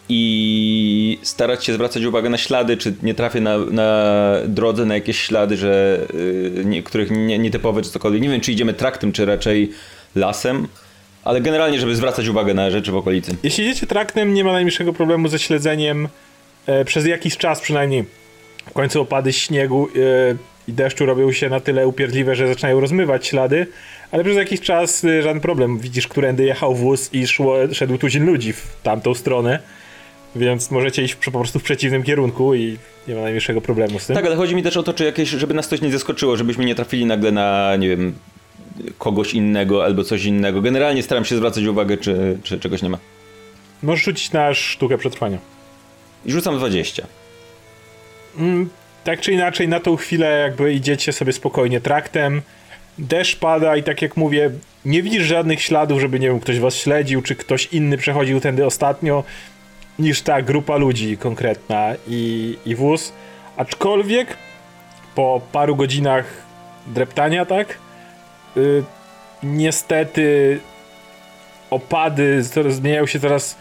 i 0.09 1.19
starać 1.23 1.65
się 1.65 1.73
zwracać 1.73 2.05
uwagę 2.05 2.31
na 2.31 2.39
ślady, 2.39 2.77
czy 2.77 2.95
nie 3.03 3.15
trafię 3.15 3.41
na, 3.41 3.59
na 3.59 4.13
drodze 4.47 4.85
na 4.85 4.95
jakieś 4.95 5.21
ślady, 5.21 5.57
że 5.57 6.01
y, 6.15 6.63
nie, 6.65 6.83
których 6.83 7.11
nie, 7.11 7.39
nietypowe 7.39 7.83
czy 7.83 7.91
cokolwiek. 7.91 8.23
Nie 8.23 8.29
wiem, 8.29 8.41
czy 8.41 8.53
idziemy 8.53 8.75
traktem, 8.75 9.13
czy 9.13 9.25
raczej 9.25 9.71
lasem, 10.15 10.69
ale 11.25 11.41
generalnie, 11.41 11.81
żeby 11.81 11.97
zwracać 11.97 12.29
uwagę 12.29 12.55
na 12.55 12.71
rzeczy 12.71 12.93
w 12.93 12.97
okolicy. 12.97 13.37
Jeśli 13.43 13.65
idziecie 13.65 13.87
traktem, 13.87 14.35
nie 14.35 14.45
ma 14.45 14.53
najmniejszego 14.53 14.93
problemu 14.93 15.29
ze 15.29 15.39
śledzeniem 15.39 16.09
e, 16.67 16.85
przez 16.85 17.07
jakiś 17.07 17.37
czas 17.37 17.61
przynajmniej. 17.61 18.05
W 18.67 18.73
końcu 18.73 19.01
opady 19.01 19.33
śniegu 19.33 19.89
e, 19.89 20.54
i 20.69 20.73
deszczu 20.73 21.07
robią 21.07 21.33
się 21.33 21.49
na 21.49 21.61
tyle 21.61 21.89
upierdliwe, 21.89 22.35
że 22.35 22.49
zaczynają 22.49 22.81
rozmywać 22.81 23.27
ślady, 23.27 23.67
ale 24.11 24.25
przez 24.25 24.37
jakiś 24.37 24.61
czas 24.61 25.05
e, 25.05 25.23
żaden 25.23 25.41
problem. 25.41 25.79
Widzisz, 25.79 26.09
którędy 26.09 26.45
jechał 26.45 26.75
wóz 26.75 27.11
i 27.13 27.27
szło, 27.27 27.57
szedł 27.73 27.99
tuzin 27.99 28.27
ludzi 28.27 28.53
w 28.53 28.77
tamtą 28.83 29.15
stronę, 29.15 29.59
więc 30.37 30.71
możecie 30.71 31.03
iść 31.03 31.15
po 31.15 31.31
prostu 31.31 31.59
w 31.59 31.63
przeciwnym 31.63 32.03
kierunku 32.03 32.55
i 32.55 32.79
nie 33.09 33.15
ma 33.15 33.21
najmniejszego 33.21 33.61
problemu 33.61 33.99
z 33.99 34.07
tym. 34.07 34.17
Tak, 34.17 34.27
ale 34.27 34.37
chodzi 34.37 34.55
mi 34.55 34.63
też 34.63 34.77
o 34.77 34.83
to, 34.83 34.95
czy 34.95 35.05
jakieś, 35.05 35.29
żeby 35.29 35.55
nas 35.55 35.69
coś 35.69 35.81
nie 35.81 35.91
zaskoczyło, 35.91 36.37
żebyśmy 36.37 36.65
nie 36.65 36.75
trafili 36.75 37.07
nagle 37.07 37.33
na, 37.33 37.77
nie 37.77 37.89
wiem, 37.89 38.15
kogoś 38.99 39.35
innego 39.35 39.85
albo 39.85 40.05
coś 40.05 40.25
innego. 40.25 40.61
Generalnie 40.61 41.03
staram 41.03 41.25
się 41.25 41.37
zwracać 41.37 41.65
uwagę, 41.65 41.97
czy, 41.97 42.39
czy 42.43 42.61
czegoś 42.61 42.83
nie 42.83 42.89
ma. 42.89 42.99
Możesz 43.83 44.05
rzucić 44.05 44.33
na 44.33 44.55
sztukę 44.55 44.99
przetrwania. 44.99 45.39
I 46.27 46.33
rzucam 46.33 46.57
20. 46.57 47.07
Mm, 48.39 48.69
tak 49.05 49.21
czy 49.21 49.33
inaczej, 49.33 49.69
na 49.69 49.81
tą 49.81 49.97
chwilę 49.97 50.39
jakby 50.39 50.73
idziecie 50.73 51.13
sobie 51.13 51.33
spokojnie 51.33 51.81
traktem. 51.81 52.43
Deszcz 52.99 53.37
pada 53.37 53.77
i 53.77 53.83
tak 53.83 54.03
jak 54.03 54.17
mówię, 54.17 54.51
nie 54.85 55.03
widzisz 55.03 55.23
żadnych 55.23 55.63
śladów, 55.63 56.01
żeby 56.01 56.21
nie 56.21 56.29
wiem, 56.29 56.41
ktoś 56.41 56.59
was 56.59 56.77
śledził, 56.77 57.23
czy 57.23 57.37
ktoś 57.37 57.67
inny 57.67 57.99
przechodził 57.99 58.41
tędy 58.41 58.67
ostatnio, 58.67 59.25
niż 59.99 60.23
ta 60.23 60.43
grupa 60.43 60.77
ludzi 60.77 61.17
konkretna 61.17 61.95
i, 62.09 62.57
i 62.67 62.75
wóz. 62.75 63.13
Aczkolwiek 63.57 64.37
po 65.15 65.41
paru 65.53 65.77
godzinach 65.77 66.25
dreptania, 66.87 67.47
tak? 67.47 67.79
Y, 68.57 68.83
niestety 69.43 70.61
opady 71.71 72.43
zmieniają 72.69 73.07
się 73.07 73.21
coraz 73.21 73.57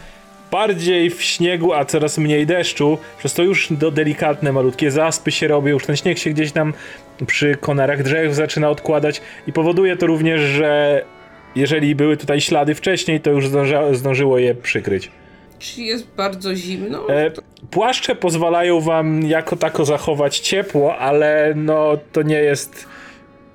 bardziej 0.53 1.09
w 1.09 1.23
śniegu, 1.23 1.73
a 1.73 1.85
coraz 1.85 2.17
mniej 2.17 2.45
deszczu, 2.45 2.97
przez 3.17 3.33
to 3.33 3.43
już 3.43 3.73
do 3.73 3.91
delikatne, 3.91 4.51
malutkie 4.51 4.91
zaspy 4.91 5.31
się 5.31 5.47
robią, 5.47 5.67
już 5.69 5.85
ten 5.85 5.95
śnieg 5.95 6.17
się 6.17 6.29
gdzieś 6.29 6.51
tam 6.51 6.73
przy 7.27 7.55
konarach 7.55 8.03
drzew 8.03 8.33
zaczyna 8.33 8.69
odkładać 8.69 9.21
i 9.47 9.53
powoduje 9.53 9.97
to 9.97 10.07
również, 10.07 10.41
że 10.41 11.01
jeżeli 11.55 11.95
były 11.95 12.17
tutaj 12.17 12.41
ślady 12.41 12.75
wcześniej, 12.75 13.21
to 13.21 13.29
już 13.31 13.47
zdąża, 13.47 13.93
zdążyło 13.93 14.37
je 14.37 14.55
przykryć. 14.55 15.11
Czy 15.59 15.81
jest 15.81 16.07
bardzo 16.17 16.55
zimno? 16.55 17.09
E, 17.09 17.31
płaszcze 17.71 18.15
pozwalają 18.15 18.79
wam 18.81 19.21
jako 19.21 19.55
tako 19.55 19.85
zachować 19.85 20.39
ciepło, 20.39 20.97
ale 20.97 21.53
no 21.55 21.97
to 22.11 22.21
nie 22.21 22.39
jest 22.39 22.87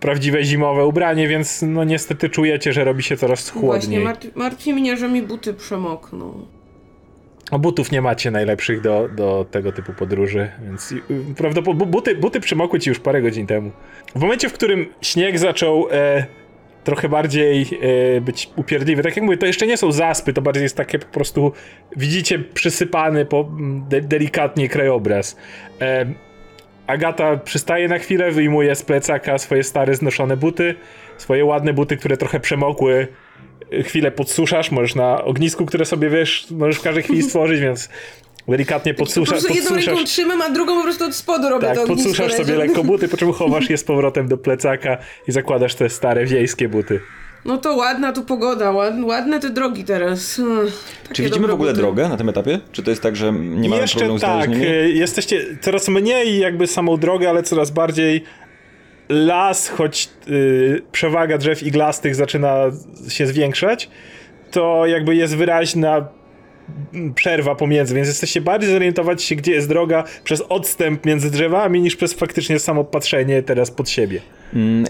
prawdziwe 0.00 0.44
zimowe 0.44 0.86
ubranie, 0.86 1.28
więc 1.28 1.62
no 1.62 1.84
niestety 1.84 2.28
czujecie, 2.30 2.72
że 2.72 2.84
robi 2.84 3.02
się 3.02 3.16
coraz 3.16 3.50
Właśnie, 3.50 3.60
chłodniej. 3.60 4.00
martwi, 4.00 4.30
martwi 4.34 4.74
mnie, 4.74 4.96
że 4.96 5.08
mi 5.08 5.22
buty 5.22 5.54
przemokną. 5.54 6.57
A 7.50 7.58
butów 7.58 7.92
nie 7.92 8.02
macie 8.02 8.30
najlepszych 8.30 8.80
do, 8.80 9.08
do 9.16 9.46
tego 9.50 9.72
typu 9.72 9.92
podróży, 9.92 10.50
więc 10.64 10.92
y, 10.92 11.02
prawdopodobnie 11.36 11.86
buty, 11.86 12.14
buty 12.14 12.40
przymokły 12.40 12.80
ci 12.80 12.90
już 12.90 12.98
parę 12.98 13.22
godzin 13.22 13.46
temu. 13.46 13.70
W 14.16 14.20
momencie, 14.20 14.48
w 14.48 14.52
którym 14.52 14.86
śnieg 15.00 15.38
zaczął 15.38 15.88
e, 15.90 16.26
trochę 16.84 17.08
bardziej 17.08 17.66
e, 18.16 18.20
być 18.20 18.50
upierdliwy, 18.56 19.02
tak 19.02 19.16
jak 19.16 19.24
mówię, 19.24 19.36
to 19.36 19.46
jeszcze 19.46 19.66
nie 19.66 19.76
są 19.76 19.92
zaspy, 19.92 20.32
to 20.32 20.42
bardziej 20.42 20.62
jest 20.62 20.76
takie 20.76 20.98
po 20.98 21.06
prostu, 21.06 21.52
widzicie 21.96 22.38
przysypany 22.38 23.24
po, 23.24 23.50
de, 23.88 24.00
delikatnie 24.00 24.68
krajobraz. 24.68 25.36
E, 25.80 26.06
Agata 26.86 27.36
przystaje 27.36 27.88
na 27.88 27.98
chwilę, 27.98 28.30
wyjmuje 28.30 28.74
z 28.74 28.82
plecaka 28.82 29.38
swoje 29.38 29.64
stare 29.64 29.94
znoszone 29.94 30.36
buty, 30.36 30.74
swoje 31.18 31.44
ładne 31.44 31.72
buty, 31.72 31.96
które 31.96 32.16
trochę 32.16 32.40
przemokły, 32.40 33.06
chwilę 33.84 34.10
podsuszasz, 34.10 34.70
możesz 34.70 34.94
na 34.94 35.24
ognisku, 35.24 35.66
które 35.66 35.84
sobie 35.84 36.10
wiesz, 36.10 36.46
możesz 36.50 36.76
w 36.76 36.82
każdej 36.82 37.02
chwili 37.02 37.22
stworzyć, 37.22 37.60
więc 37.60 37.88
delikatnie 38.48 38.94
po 38.94 38.98
podsusza, 38.98 39.32
prostu 39.32 39.54
jedną 39.54 39.76
ręką 39.76 40.04
trzymam, 40.04 40.42
a 40.42 40.50
drugą 40.50 40.76
po 40.76 40.82
prostu 40.82 41.04
od 41.04 41.14
spodu 41.14 41.48
robię 41.48 41.66
Tak, 41.66 41.76
to 41.76 41.86
podsuszasz 41.86 42.32
sobie 42.32 42.54
lekko 42.56 42.84
buty, 42.84 43.08
po 43.08 43.16
czym 43.16 43.32
chowasz 43.38 43.70
je 43.70 43.78
z 43.78 43.84
powrotem 43.84 44.28
do 44.28 44.38
plecaka 44.38 44.98
i 45.28 45.32
zakładasz 45.32 45.74
te 45.74 45.88
stare 45.88 46.26
wiejskie 46.26 46.68
buty. 46.68 47.00
No 47.44 47.58
to 47.58 47.76
ładna 47.76 48.12
tu 48.12 48.22
pogoda, 48.22 48.70
ład, 48.70 48.94
ładne 49.02 49.40
te 49.40 49.50
drogi 49.50 49.84
teraz. 49.84 50.40
Ech, 50.66 50.74
takie 51.02 51.14
Czy 51.14 51.22
widzimy 51.22 51.48
w 51.48 51.50
ogóle 51.50 51.70
buty. 51.70 51.82
drogę 51.82 52.08
na 52.08 52.16
tym 52.16 52.28
etapie? 52.28 52.60
Czy 52.72 52.82
to 52.82 52.90
jest 52.90 53.02
tak, 53.02 53.16
że 53.16 53.32
nie 53.32 53.68
mamy 53.68 53.82
Jeszcze 53.82 53.98
problemu 53.98 54.18
z 54.18 54.22
tak, 54.22 54.50
y, 54.50 54.90
jesteście 54.94 55.44
coraz 55.60 55.88
mniej 55.88 56.38
jakby 56.38 56.66
samą 56.66 56.96
drogę, 56.96 57.30
ale 57.30 57.42
coraz 57.42 57.70
bardziej 57.70 58.24
las, 59.08 59.68
choć 59.68 60.08
y, 60.28 60.82
przewaga 60.92 61.38
drzew 61.38 61.62
iglastych 61.62 62.14
zaczyna 62.14 62.64
się 63.08 63.26
zwiększać, 63.26 63.90
to 64.50 64.86
jakby 64.86 65.16
jest 65.16 65.36
wyraźna 65.36 66.08
mm, 66.94 67.14
przerwa 67.14 67.54
pomiędzy, 67.54 67.94
więc 67.94 68.08
jesteście 68.08 68.40
bardziej 68.40 68.70
zorientować 68.70 69.22
się, 69.22 69.36
gdzie 69.36 69.52
jest 69.52 69.68
droga 69.68 70.04
przez 70.24 70.40
odstęp 70.40 71.06
między 71.06 71.30
drzewami, 71.30 71.80
niż 71.80 71.96
przez 71.96 72.12
faktycznie 72.12 72.58
samo 72.58 72.84
patrzenie 72.84 73.42
teraz 73.42 73.70
pod 73.70 73.90
siebie. 73.90 74.20
Mm, 74.54 74.84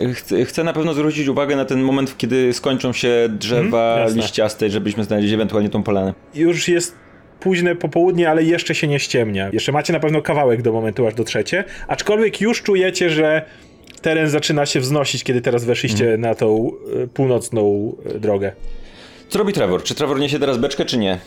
Chcę, 0.47 0.65
na 0.65 0.73
pewno 0.73 0.95
zwrócić 0.95 1.29
uwagę 1.29 1.57
na 1.57 1.65
ten 1.65 1.83
moment, 1.83 2.15
kiedy 2.19 2.53
skończą 2.53 2.93
się 2.93 3.29
drzewa 3.29 3.97
jasne. 3.99 4.23
liściaste, 4.23 4.71
żebyśmy 4.71 5.05
znaleźli 5.05 5.35
ewentualnie 5.35 5.69
tą 5.69 5.83
polanę. 5.83 6.15
Już 6.35 6.69
jest 6.69 6.97
późne 7.41 7.77
popołudnie, 7.77 8.31
ale 8.31 8.43
jeszcze 8.45 8.75
się 8.75 8.87
nie 8.87 8.99
ściemnia. 9.01 9.51
Jeszcze 9.53 9.73
macie 9.73 9.93
na 9.93 10.01
pewno 10.01 10.23
kawałek 10.23 10.63
do 10.63 10.73
momentu, 10.73 11.07
aż 11.07 11.15
dotrzecie, 11.15 11.65
aczkolwiek 11.89 12.41
już 12.41 12.63
czujecie, 12.63 13.11
że 13.11 13.43
teren 14.01 14.29
zaczyna 14.29 14.67
się 14.67 14.81
wznosić, 14.81 15.25
kiedy 15.25 15.41
teraz 15.41 15.65
weszliście 15.65 16.17
na 16.19 16.35
tą 16.35 16.71
y, 17.05 17.09
północną 17.09 17.93
y, 18.17 18.21
drogę. 18.21 18.53
Co 19.29 19.39
robi 19.39 19.53
Trevor? 19.53 19.83
Czy 19.83 19.95
Trevor 19.95 20.21
niesie 20.21 20.39
teraz 20.39 20.59
beczkę, 20.59 20.85
czy 20.85 20.99
nie? 20.99 21.19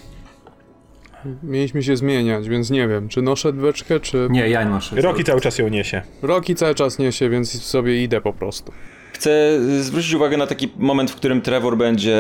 Mieliśmy 1.43 1.83
się 1.83 1.97
zmieniać, 1.97 2.49
więc 2.49 2.69
nie 2.69 2.87
wiem, 2.87 3.09
czy 3.09 3.21
noszę 3.21 3.53
beczkę, 3.53 3.99
czy... 3.99 4.27
Nie, 4.31 4.49
ja 4.49 4.65
noszę. 4.65 5.01
Roki 5.01 5.23
cały 5.23 5.41
czas 5.41 5.57
ją 5.57 5.67
niesie. 5.67 6.01
Roki 6.21 6.55
cały 6.55 6.75
czas 6.75 6.99
niesie, 6.99 7.29
więc 7.29 7.63
sobie 7.63 8.03
idę 8.03 8.21
po 8.21 8.33
prostu. 8.33 8.71
Chcę 9.13 9.59
zwrócić 9.79 10.13
uwagę 10.13 10.37
na 10.37 10.47
taki 10.47 10.69
moment, 10.77 11.11
w 11.11 11.15
którym 11.15 11.41
Trevor 11.41 11.77
będzie, 11.77 12.17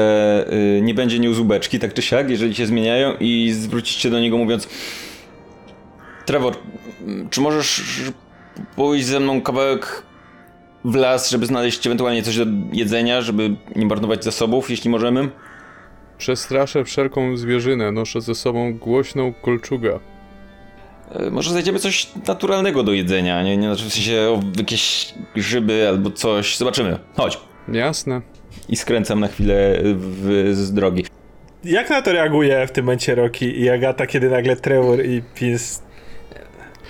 y, 0.77 0.81
nie 0.81 0.93
będzie 0.93 1.19
niósł 1.19 1.45
beczki, 1.45 1.79
tak 1.79 1.93
czy 1.93 2.01
siak, 2.01 2.29
jeżeli 2.29 2.55
się 2.55 2.65
zmieniają 2.65 3.13
i 3.19 3.51
zwrócić 3.51 3.97
się 3.97 4.09
do 4.09 4.19
niego 4.19 4.37
mówiąc 4.37 4.67
Trevor, 6.25 6.53
mm, 7.01 7.29
czy 7.29 7.41
możesz 7.41 7.81
pójść 8.75 9.05
ze 9.05 9.19
mną 9.19 9.41
kawałek 9.41 10.03
w 10.85 10.95
las, 10.95 11.29
żeby 11.29 11.45
znaleźć 11.45 11.87
ewentualnie 11.87 12.23
coś 12.23 12.37
do 12.37 12.45
jedzenia, 12.73 13.21
żeby 13.21 13.55
nie 13.75 13.85
marnować 13.85 14.23
zasobów, 14.23 14.69
jeśli 14.69 14.89
możemy? 14.89 15.29
Przestraszę 16.17 16.85
wszelką 16.85 17.37
zwierzynę, 17.37 17.91
noszę 17.91 18.21
ze 18.21 18.35
sobą 18.35 18.73
głośną 18.73 19.33
kolczugę. 19.33 19.99
E, 21.11 21.29
Może 21.29 21.49
znajdziemy 21.51 21.79
coś 21.79 22.07
naturalnego 22.27 22.83
do 22.83 22.93
jedzenia, 22.93 23.43
nie, 23.43 23.57
nie 23.57 23.67
znaczy 23.67 23.89
w 23.89 23.93
sensie 23.93 24.19
o, 24.19 24.39
jakieś 24.57 25.13
grzyby 25.35 25.87
albo 25.89 26.11
coś. 26.11 26.57
Zobaczymy. 26.57 26.99
Chodź. 27.17 27.37
Jasne. 27.71 28.21
I 28.69 28.75
skręcam 28.75 29.19
na 29.19 29.27
chwilę 29.27 29.77
w, 29.83 30.49
z 30.53 30.73
drogi. 30.73 31.05
Jak 31.63 31.89
na 31.89 32.01
to 32.01 32.11
reaguje 32.13 32.67
w 32.67 32.71
tym 32.71 32.85
momencie 32.85 33.15
Roki 33.15 33.59
i 33.59 33.69
Agata, 33.69 34.07
kiedy 34.07 34.29
nagle 34.29 34.55
Trevor 34.55 35.05
i 35.05 35.21
Pins 35.35 35.81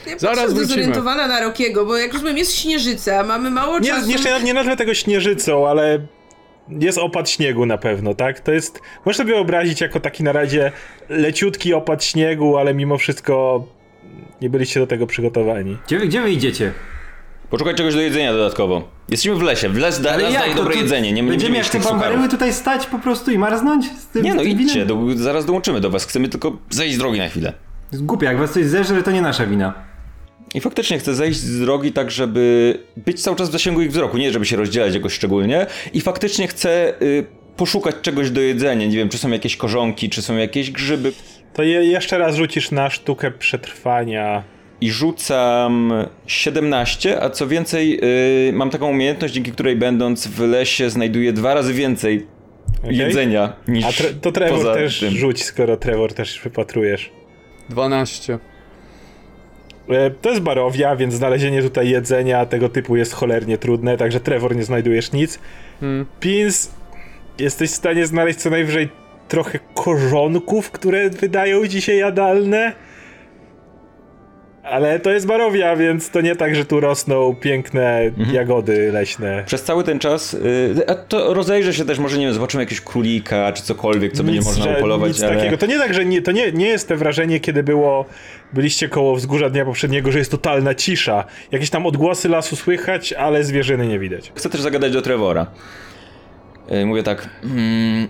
Ja 0.08 0.18
Zaraz 0.18 0.40
wrócimy. 0.40 0.66
zdezorientowana 0.66 1.28
na 1.28 1.42
Rokiego, 1.42 1.86
bo 1.86 1.98
jak 1.98 2.14
rozumiem, 2.14 2.38
jest 2.38 2.56
śnieżyca, 2.56 3.24
mamy 3.24 3.50
mało 3.52 3.80
Nie, 3.80 3.90
czasu. 3.90 4.08
nie, 4.08 4.44
nie 4.44 4.54
nazwę 4.54 4.78
tego 4.78 4.94
śnieżycą, 4.94 5.68
ale 5.68 6.00
jest 6.70 6.98
opad 6.98 7.30
śniegu 7.30 7.66
na 7.66 7.78
pewno, 7.78 8.14
tak? 8.14 8.40
To 8.40 8.52
jest. 8.52 8.82
Możesz 9.06 9.18
sobie 9.18 9.34
wyobrazić 9.34 9.82
jako 9.82 10.00
taki 10.00 10.24
na 10.24 10.32
razie 10.32 10.72
leciutki 11.10 11.74
opad 11.74 12.04
śniegu, 12.04 12.58
ale 12.58 12.74
mimo 12.74 12.98
wszystko 12.98 13.64
nie 14.42 14.50
byliście 14.50 14.80
do 14.80 14.88
tego 14.88 15.08
przygotowani. 15.08 15.78
Gdzie, 15.88 16.00
wy- 16.00 16.08
gdzie 16.08 16.22
wy 16.22 16.32
idziecie? 16.32 16.74
Poszukaj 17.50 17.76
czegoś 17.76 17.94
do 17.96 18.02
jedzenia 18.02 18.34
dodatkowo. 18.34 18.88
Jesteśmy 19.10 19.36
w 19.36 19.42
lesie, 19.42 19.70
w 19.70 19.78
les 19.78 20.02
da, 20.02 20.18
las 20.18 20.34
daje 20.34 20.52
to- 20.52 20.58
dobre 20.58 20.74
to 20.76 20.82
jedzenie, 20.82 21.14
nie 21.14 21.24
Będziemy 21.24 21.30
będziemy 21.30 21.58
jak 21.58 21.70
te 21.70 21.80
bambaryły 21.80 22.30
tutaj 22.30 22.54
stać 22.54 22.88
po 22.88 23.00
prostu 23.00 23.32
i 23.32 23.38
marznąć? 23.38 23.86
Z 24.00 24.06
tym, 24.08 24.24
Nie 24.24 24.34
no, 24.34 24.42
idźcie, 24.44 24.86
do, 24.86 24.98
zaraz 25.16 25.46
dołączymy 25.46 25.82
do 25.82 25.90
was, 25.90 26.06
chcemy 26.06 26.30
tylko 26.30 26.58
zejść 26.70 26.96
z 26.96 26.98
drogi 26.98 27.20
na 27.20 27.30
chwilę. 27.30 27.54
Głupie, 27.94 28.26
jak 28.26 28.38
was 28.40 28.52
coś 28.54 28.66
zeżre, 28.66 29.04
to 29.04 29.12
nie 29.12 29.22
nasza 29.22 29.46
wina. 29.46 29.74
I 30.56 30.60
faktycznie 30.62 31.00
chcę 31.00 31.16
zejść 31.16 31.40
z 31.40 31.60
drogi 31.60 31.92
tak, 31.92 32.12
żeby 32.12 32.78
być 32.98 33.22
cały 33.22 33.38
czas 33.38 33.50
w 33.50 33.52
zasięgu 33.52 33.82
ich 33.82 33.92
wzroku, 33.92 34.18
nie 34.18 34.32
żeby 34.32 34.46
się 34.46 34.58
rozdzielać 34.58 34.94
jakoś 34.94 35.14
szczególnie. 35.14 35.66
I 35.94 36.02
faktycznie 36.02 36.48
chcę 36.48 36.94
y, 37.02 37.26
poszukać 37.58 37.96
czegoś 38.02 38.32
do 38.32 38.42
jedzenia, 38.42 38.86
nie 38.86 38.98
wiem, 38.98 39.10
czy 39.10 39.18
są 39.18 39.30
jakieś 39.30 39.58
korzonki, 39.58 40.10
czy 40.10 40.22
są 40.22 40.38
jakieś 40.38 40.72
grzyby. 40.72 41.12
To 41.54 41.64
je, 41.64 41.84
jeszcze 41.84 42.18
raz 42.18 42.36
rzucisz 42.36 42.72
na 42.72 42.90
sztukę 42.90 43.32
przetrwania. 43.32 44.44
I 44.82 44.92
rzucam 44.92 45.94
17, 46.28 47.22
a 47.24 47.30
co 47.30 47.48
więcej, 47.48 48.00
y, 48.50 48.54
mam 48.54 48.70
taką 48.70 48.90
umiejętność, 48.90 49.34
dzięki 49.34 49.52
której 49.52 49.76
będąc 49.76 50.28
w 50.28 50.40
lesie 50.40 50.90
znajduję 50.90 51.34
dwa 51.34 51.54
razy 51.54 51.74
więcej 51.74 52.28
okej? 52.84 52.98
jedzenia 52.98 53.54
niż 53.68 53.86
A 53.86 53.92
tre, 53.92 54.10
to 54.10 54.32
Trevor 54.32 54.58
poza 54.58 54.74
też 54.74 55.00
tym. 55.00 55.12
rzuć, 55.12 55.44
skoro 55.44 55.78
Trevor 55.78 56.14
też 56.14 56.42
wypatrujesz. 56.44 57.10
12. 57.70 58.40
E, 59.90 60.10
To 60.10 60.30
jest 60.30 60.42
barowia, 60.42 60.96
więc 60.96 61.14
znalezienie 61.14 61.62
tutaj 61.62 61.90
jedzenia 61.90 62.46
tego 62.46 62.70
typu 62.70 62.96
jest 62.96 63.14
cholernie 63.14 63.58
trudne, 63.58 63.98
także 63.98 64.20
Trevor 64.20 64.56
nie 64.56 64.64
znajdujesz 64.64 65.12
nic. 65.12 65.40
Hmm. 65.80 66.06
Pins, 66.20 66.72
jesteś 67.40 67.72
w 67.72 67.76
stanie 67.76 68.08
znaleźć 68.08 68.40
co 68.40 68.50
najwyżej 68.50 68.90
trochę 69.28 69.60
korzonków, 69.74 70.72
które 70.72 71.10
wydają 71.10 71.68
ci 71.68 71.82
się 71.82 71.94
jadalne. 71.94 72.74
Ale 74.64 75.00
to 75.00 75.12
jest 75.12 75.28
barowia, 75.28 75.76
więc 75.76 76.10
to 76.10 76.22
nie 76.22 76.36
tak, 76.36 76.56
że 76.56 76.66
tu 76.66 76.80
rosną 76.80 77.36
piękne 77.36 77.98
Mhm. 78.00 78.36
jagody 78.36 78.92
leśne. 78.92 79.44
Przez 79.46 79.64
cały 79.64 79.84
ten 79.84 80.00
czas, 80.00 80.34
y, 80.34 80.76
a 80.88 80.96
to 80.96 81.34
rozejrzę 81.34 81.74
się 81.74 81.86
też, 81.86 82.00
może 82.00 82.18
nie 82.18 82.26
wiem, 82.26 82.34
zobaczymy 82.34 82.64
jakiegoś 82.64 82.82
królika, 82.82 83.52
czy 83.54 83.64
cokolwiek, 83.64 84.14
co 84.14 84.24
będzie 84.24 84.40
Nic, 84.40 84.48
można 84.48 84.64
że- 84.64 84.78
upolować, 84.78 85.14
nic 85.14 85.24
ale... 85.24 85.36
takiego. 85.38 85.58
To 85.58 85.66
nie 85.66 85.78
tak, 85.78 85.94
że 85.94 86.06
nie, 86.06 86.22
to 86.22 86.32
nie, 86.32 86.52
nie 86.52 86.68
jest 86.68 86.88
te 86.88 86.96
wrażenie, 86.96 87.40
kiedy 87.40 87.64
było, 87.64 88.06
byliście 88.54 88.90
koło 88.90 89.16
wzgórza 89.16 89.50
dnia 89.50 89.66
poprzedniego, 89.66 90.12
że 90.12 90.20
jest 90.20 90.32
totalna 90.32 90.76
cisza. 90.76 91.24
Jakieś 91.52 91.70
tam 91.70 91.86
odgłosy 91.86 92.30
lasu 92.30 92.56
słychać, 92.56 93.14
ale 93.14 93.44
zwierzyny 93.44 93.88
nie 93.88 94.00
widać. 94.00 94.32
Chcę 94.36 94.50
też 94.50 94.62
zagadać 94.62 94.94
do 94.94 95.02
Trevora. 95.02 95.48
Y, 96.72 96.86
Mówię 96.86 97.04
tak. 97.04 97.30
Mm, 97.44 98.08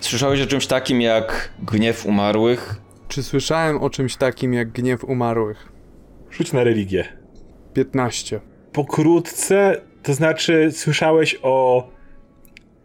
słyszałeś 0.00 0.40
o 0.42 0.46
czymś 0.46 0.66
takim 0.66 1.00
jak 1.00 1.50
gniew 1.72 2.06
umarłych? 2.06 2.74
Czy 3.14 3.22
słyszałem 3.22 3.82
o 3.82 3.90
czymś 3.90 4.16
takim 4.16 4.54
jak 4.54 4.68
gniew 4.68 5.04
umarłych? 5.04 5.68
Rzuć 6.30 6.52
na 6.52 6.64
religię. 6.64 7.04
15. 7.74 8.40
Pokrótce, 8.72 9.80
to 10.02 10.14
znaczy 10.14 10.68
słyszałeś 10.72 11.38
o 11.42 11.86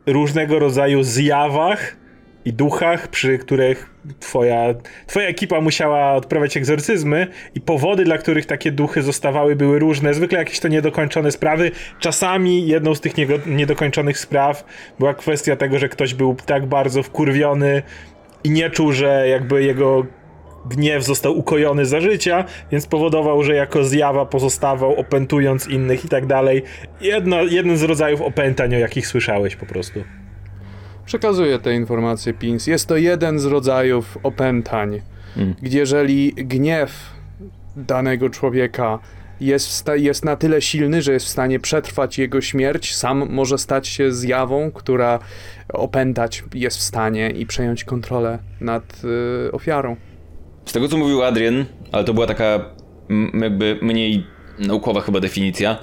różnego 0.06 0.60
rodzaju 0.60 1.04
zjawach 1.04 1.96
i 2.46 2.54
duchach, 2.54 3.08
przy 3.08 3.38
których 3.38 3.90
twoja, 4.20 4.74
twoja 5.08 5.28
ekipa 5.28 5.62
musiała 5.62 6.14
odprawiać 6.14 6.58
egzorcyzmy 6.58 7.28
i 7.56 7.62
powody, 7.62 8.04
dla 8.04 8.18
których 8.18 8.46
takie 8.46 8.72
duchy 8.72 9.02
zostawały, 9.02 9.56
były 9.56 9.80
różne. 9.80 10.14
Zwykle 10.14 10.40
jakieś 10.40 10.60
to 10.60 10.68
niedokończone 10.68 11.32
sprawy. 11.32 11.72
Czasami 12.00 12.68
jedną 12.68 12.96
z 12.96 13.02
tych 13.02 13.14
niedokończonych 13.46 14.20
spraw 14.20 14.66
była 15.00 15.14
kwestia 15.14 15.56
tego, 15.56 15.80
że 15.80 15.90
ktoś 15.90 16.14
był 16.14 16.36
tak 16.46 16.66
bardzo 16.66 17.04
wkurwiony 17.04 17.84
i 18.44 18.50
nie 18.50 18.70
czuł, 18.70 18.92
że 18.92 19.28
jakby 19.28 19.64
jego 19.64 20.06
gniew 20.66 21.06
został 21.06 21.38
ukojony 21.38 21.86
za 21.86 22.02
życia, 22.02 22.46
więc 22.72 22.88
powodował, 22.88 23.44
że 23.44 23.56
jako 23.56 23.84
zjawa 23.84 24.26
pozostawał, 24.26 24.96
opętując 24.96 25.68
innych 25.68 26.06
i 26.06 26.08
tak 26.08 26.26
dalej. 26.26 26.64
Jedno, 27.02 27.44
jeden 27.44 27.78
z 27.78 27.84
rodzajów 27.84 28.22
opętań, 28.22 28.76
o 28.76 28.80
jakich 28.80 29.08
słyszałeś 29.08 29.56
po 29.56 29.66
prostu. 29.66 30.04
Przekazuję 31.06 31.60
te 31.60 31.76
informacje 31.76 32.34
Pins. 32.34 32.68
Jest 32.68 32.88
to 32.88 32.98
jeden 32.98 33.40
z 33.40 33.46
rodzajów 33.46 34.18
opętań, 34.24 35.02
gdzie 35.62 35.80
jeżeli 35.80 36.34
gniew 36.34 36.92
danego 37.76 38.30
człowieka 38.30 39.00
jest, 39.42 39.90
jest 39.96 40.26
na 40.26 40.36
tyle 40.36 40.62
silny, 40.62 41.02
że 41.02 41.14
jest 41.14 41.26
w 41.26 41.30
stanie 41.30 41.60
przetrwać 41.60 42.18
jego 42.18 42.42
śmierć, 42.42 42.96
sam 42.96 43.30
może 43.30 43.58
stać 43.58 43.88
się 43.88 44.12
zjawą, 44.12 44.72
która 44.72 45.20
opętać 45.74 46.44
jest 46.54 46.78
w 46.78 46.82
stanie 46.82 47.30
i 47.30 47.46
przejąć 47.46 47.84
kontrolę 47.84 48.40
nad 48.62 49.02
y, 49.48 49.52
ofiarą. 49.52 49.96
Z 50.66 50.72
tego 50.74 50.88
co 50.88 50.98
mówił 50.98 51.24
Adrian, 51.24 51.66
ale 51.92 52.04
to 52.04 52.14
była 52.14 52.28
taka 52.28 52.66
jakby 53.42 53.80
mniej 53.82 54.24
naukowa 54.60 55.02
chyba 55.02 55.20
definicja, 55.20 55.78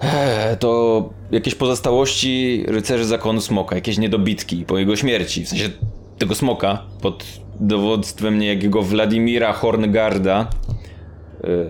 eh, 0.00 0.58
to 0.58 1.10
jakieś 1.30 1.54
pozostałości 1.54 2.64
rycerzy 2.68 3.04
zakonu 3.04 3.40
smoka, 3.40 3.74
jakieś 3.74 3.98
niedobitki 3.98 4.64
po 4.64 4.78
jego 4.78 4.96
śmierci, 4.96 5.44
w 5.44 5.48
sensie 5.48 5.68
tego 6.18 6.34
smoka 6.34 6.82
pod 7.02 7.24
dowództwem 7.60 8.38
niejakiego 8.38 8.82
Wladimira 8.82 9.52
Horngarda. 9.52 10.50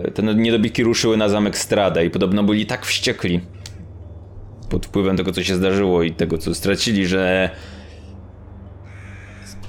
eh, 0.05 0.13
Te 0.13 0.23
niedobitki 0.23 0.83
ruszyły 0.83 1.17
na 1.17 1.29
zamek 1.29 1.57
Strada 1.57 2.01
i 2.01 2.09
podobno 2.09 2.43
byli 2.43 2.65
tak 2.65 2.85
wściekli 2.85 3.39
pod 4.69 4.85
wpływem 4.85 5.17
tego, 5.17 5.31
co 5.31 5.43
się 5.43 5.55
zdarzyło 5.55 6.03
i 6.03 6.11
tego, 6.11 6.37
co 6.37 6.55
stracili, 6.55 7.07
że 7.07 7.49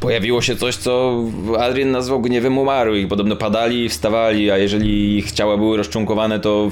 pojawiło 0.02 0.42
się 0.42 0.56
coś, 0.56 0.76
co 0.76 1.24
Adrian 1.58 1.90
nazwał 1.90 2.20
gniewem 2.20 2.58
umarłych. 2.58 3.08
Podobno 3.08 3.36
padali 3.36 3.84
i 3.84 3.88
wstawali, 3.88 4.50
a 4.50 4.58
jeżeli 4.58 5.18
ich 5.18 5.32
ciała 5.32 5.56
były 5.56 5.76
rozczłonkowane, 5.76 6.40
to 6.40 6.70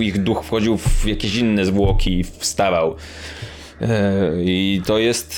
ich 0.00 0.22
duch 0.22 0.44
wchodził 0.44 0.76
w 0.76 1.06
jakieś 1.06 1.36
inne 1.36 1.64
zwłoki 1.64 2.20
i 2.20 2.24
wstawał. 2.24 2.96
E, 3.80 4.32
I 4.44 4.82
to 4.86 4.98
jest 4.98 5.34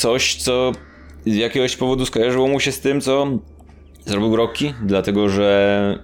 coś, 0.00 0.34
co 0.34 0.72
z 1.26 1.34
jakiegoś 1.34 1.76
powodu 1.76 2.06
skojarzyło 2.06 2.48
mu 2.48 2.60
się 2.60 2.72
z 2.72 2.80
tym, 2.80 3.00
co 3.00 3.38
zrobił 4.04 4.36
Rocky, 4.36 4.74
dlatego 4.82 5.28
że 5.28 5.98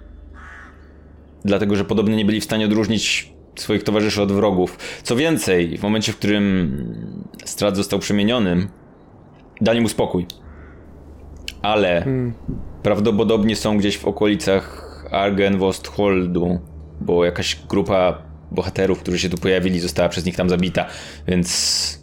dlatego, 1.45 1.75
że 1.75 1.85
podobno 1.85 2.15
nie 2.15 2.25
byli 2.25 2.41
w 2.41 2.43
stanie 2.43 2.65
odróżnić 2.65 3.33
swoich 3.55 3.83
towarzyszy 3.83 4.21
od 4.21 4.31
wrogów. 4.31 4.77
Co 5.03 5.15
więcej, 5.15 5.77
w 5.77 5.83
momencie, 5.83 6.11
w 6.11 6.17
którym 6.17 6.77
Strad 7.45 7.75
został 7.75 7.99
przemienionym, 7.99 8.67
dali 9.61 9.81
mu 9.81 9.89
spokój. 9.89 10.25
Ale 11.61 12.05
prawdopodobnie 12.83 13.55
są 13.55 13.77
gdzieś 13.77 13.97
w 13.97 14.05
okolicach 14.05 14.87
Argenwostholdu, 15.11 16.59
bo 17.01 17.25
jakaś 17.25 17.59
grupa 17.69 18.21
bohaterów, 18.51 18.99
którzy 18.99 19.19
się 19.19 19.29
tu 19.29 19.37
pojawili, 19.37 19.79
została 19.79 20.09
przez 20.09 20.25
nich 20.25 20.35
tam 20.35 20.49
zabita, 20.49 20.85
więc 21.27 22.01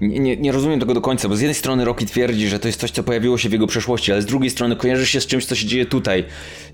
nie, 0.00 0.18
nie, 0.18 0.36
nie 0.36 0.52
rozumiem 0.52 0.80
tego 0.80 0.94
do 0.94 1.00
końca, 1.00 1.28
bo 1.28 1.36
z 1.36 1.40
jednej 1.40 1.54
strony 1.54 1.84
Rocky 1.84 2.06
twierdzi, 2.06 2.48
że 2.48 2.58
to 2.58 2.68
jest 2.68 2.80
coś, 2.80 2.90
co 2.90 3.02
pojawiło 3.02 3.38
się 3.38 3.48
w 3.48 3.52
jego 3.52 3.66
przeszłości, 3.66 4.12
ale 4.12 4.22
z 4.22 4.26
drugiej 4.26 4.50
strony 4.50 4.76
kojarzy 4.76 5.06
się 5.06 5.20
z 5.20 5.26
czymś, 5.26 5.46
co 5.46 5.54
się 5.54 5.66
dzieje 5.66 5.86
tutaj, 5.86 6.24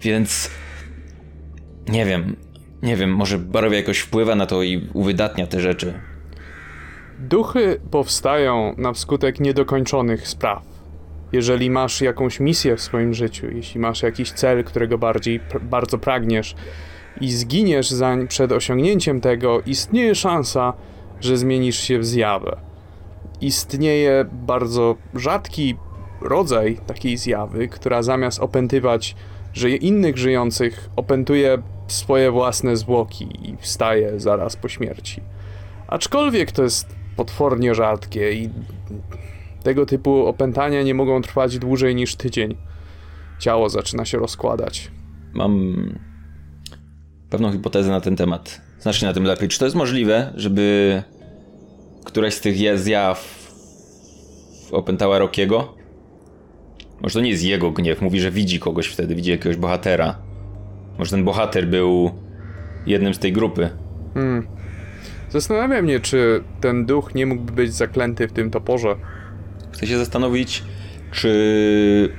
więc 0.02 0.50
nie 1.88 2.04
wiem, 2.04 2.36
nie 2.82 2.96
wiem, 2.96 3.10
może 3.10 3.38
Barowia 3.38 3.76
jakoś 3.76 3.98
wpływa 3.98 4.34
na 4.34 4.46
to 4.46 4.62
i 4.62 4.88
uwydatnia 4.94 5.46
te 5.46 5.60
rzeczy. 5.60 6.00
Duchy 7.18 7.80
powstają 7.90 8.74
na 8.78 8.94
skutek 8.94 9.40
niedokończonych 9.40 10.28
spraw. 10.28 10.62
Jeżeli 11.32 11.70
masz 11.70 12.00
jakąś 12.00 12.40
misję 12.40 12.76
w 12.76 12.80
swoim 12.80 13.14
życiu, 13.14 13.46
jeśli 13.50 13.80
masz 13.80 14.02
jakiś 14.02 14.32
cel, 14.32 14.64
którego 14.64 14.98
bardziej 14.98 15.40
pr- 15.40 15.62
bardzo 15.62 15.98
pragniesz 15.98 16.54
i 17.20 17.32
zginiesz 17.32 17.90
zań 17.90 18.28
przed 18.28 18.52
osiągnięciem 18.52 19.20
tego, 19.20 19.60
istnieje 19.66 20.14
szansa, 20.14 20.72
że 21.20 21.36
zmienisz 21.36 21.78
się 21.78 21.98
w 21.98 22.06
zjawę. 22.06 22.56
Istnieje 23.40 24.24
bardzo 24.32 24.96
rzadki 25.14 25.76
rodzaj 26.20 26.78
takiej 26.86 27.16
zjawy, 27.16 27.68
która 27.68 28.02
zamiast 28.02 28.38
opętywać 28.38 29.16
że 29.56 29.70
innych 29.70 30.18
żyjących, 30.18 30.90
opętuje 30.96 31.58
swoje 31.88 32.30
własne 32.30 32.76
zwłoki 32.76 33.28
i 33.42 33.56
wstaje 33.56 34.20
zaraz 34.20 34.56
po 34.56 34.68
śmierci. 34.68 35.20
Aczkolwiek 35.88 36.52
to 36.52 36.62
jest 36.62 36.95
potwornie 37.16 37.74
rzadkie 37.74 38.32
i 38.32 38.50
tego 39.62 39.86
typu 39.86 40.26
opętania 40.26 40.82
nie 40.82 40.94
mogą 40.94 41.22
trwać 41.22 41.58
dłużej 41.58 41.94
niż 41.94 42.16
tydzień. 42.16 42.56
Ciało 43.38 43.68
zaczyna 43.68 44.04
się 44.04 44.18
rozkładać. 44.18 44.90
Mam 45.32 45.76
pewną 47.30 47.52
hipotezę 47.52 47.90
na 47.90 48.00
ten 48.00 48.16
temat. 48.16 48.60
Znacznie 48.80 49.08
na 49.08 49.14
tym 49.14 49.24
lepiej. 49.24 49.48
Czy 49.48 49.58
to 49.58 49.64
jest 49.64 49.76
możliwe, 49.76 50.32
żeby 50.34 51.02
któraś 52.04 52.34
z 52.34 52.40
tych 52.40 52.78
zjaw 52.78 53.46
opętała 54.72 55.18
Rokiego? 55.18 55.74
Może 57.00 57.14
to 57.14 57.20
nie 57.20 57.30
jest 57.30 57.44
jego 57.44 57.70
gniew, 57.70 58.02
mówi, 58.02 58.20
że 58.20 58.30
widzi 58.30 58.60
kogoś 58.60 58.86
wtedy, 58.86 59.14
widzi 59.14 59.30
jakiegoś 59.30 59.56
bohatera. 59.56 60.18
Może 60.98 61.10
ten 61.10 61.24
bohater 61.24 61.68
był 61.68 62.10
jednym 62.86 63.14
z 63.14 63.18
tej 63.18 63.32
grupy. 63.32 63.70
Hmm. 64.14 64.46
Zastanawiam 65.30 65.84
mnie, 65.84 66.00
czy 66.00 66.42
ten 66.60 66.86
duch 66.86 67.14
nie 67.14 67.26
mógłby 67.26 67.52
być 67.52 67.74
zaklęty 67.74 68.28
w 68.28 68.32
tym 68.32 68.50
toporze. 68.50 68.96
Chcę 69.72 69.86
się 69.86 69.98
zastanowić, 69.98 70.62
czy. 71.12 72.12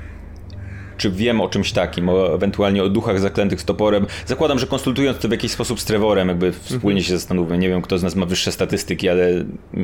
Czy 0.98 1.12
wiem 1.12 1.42
o 1.42 1.50
czymś 1.50 1.72
takim, 1.72 2.10
o, 2.10 2.34
ewentualnie 2.36 2.84
o 2.84 2.90
duchach 2.90 3.20
zaklętych 3.20 3.62
z 3.62 3.66
toporem. 3.66 4.06
Zakładam, 4.26 4.60
że 4.60 4.68
konsultując 4.68 5.18
to 5.20 5.28
w 5.28 5.32
jakiś 5.32 5.52
sposób 5.52 5.80
z 5.80 5.86
Trevorem, 5.86 6.28
jakby 6.28 6.52
wspólnie 6.52 7.04
się 7.04 7.14
zastanówmy. 7.18 7.58
Nie 7.58 7.70
wiem, 7.70 7.82
kto 7.82 7.98
z 7.98 8.04
nas 8.04 8.16
ma 8.16 8.26
wyższe 8.26 8.52
statystyki, 8.52 9.10
ale 9.10 9.30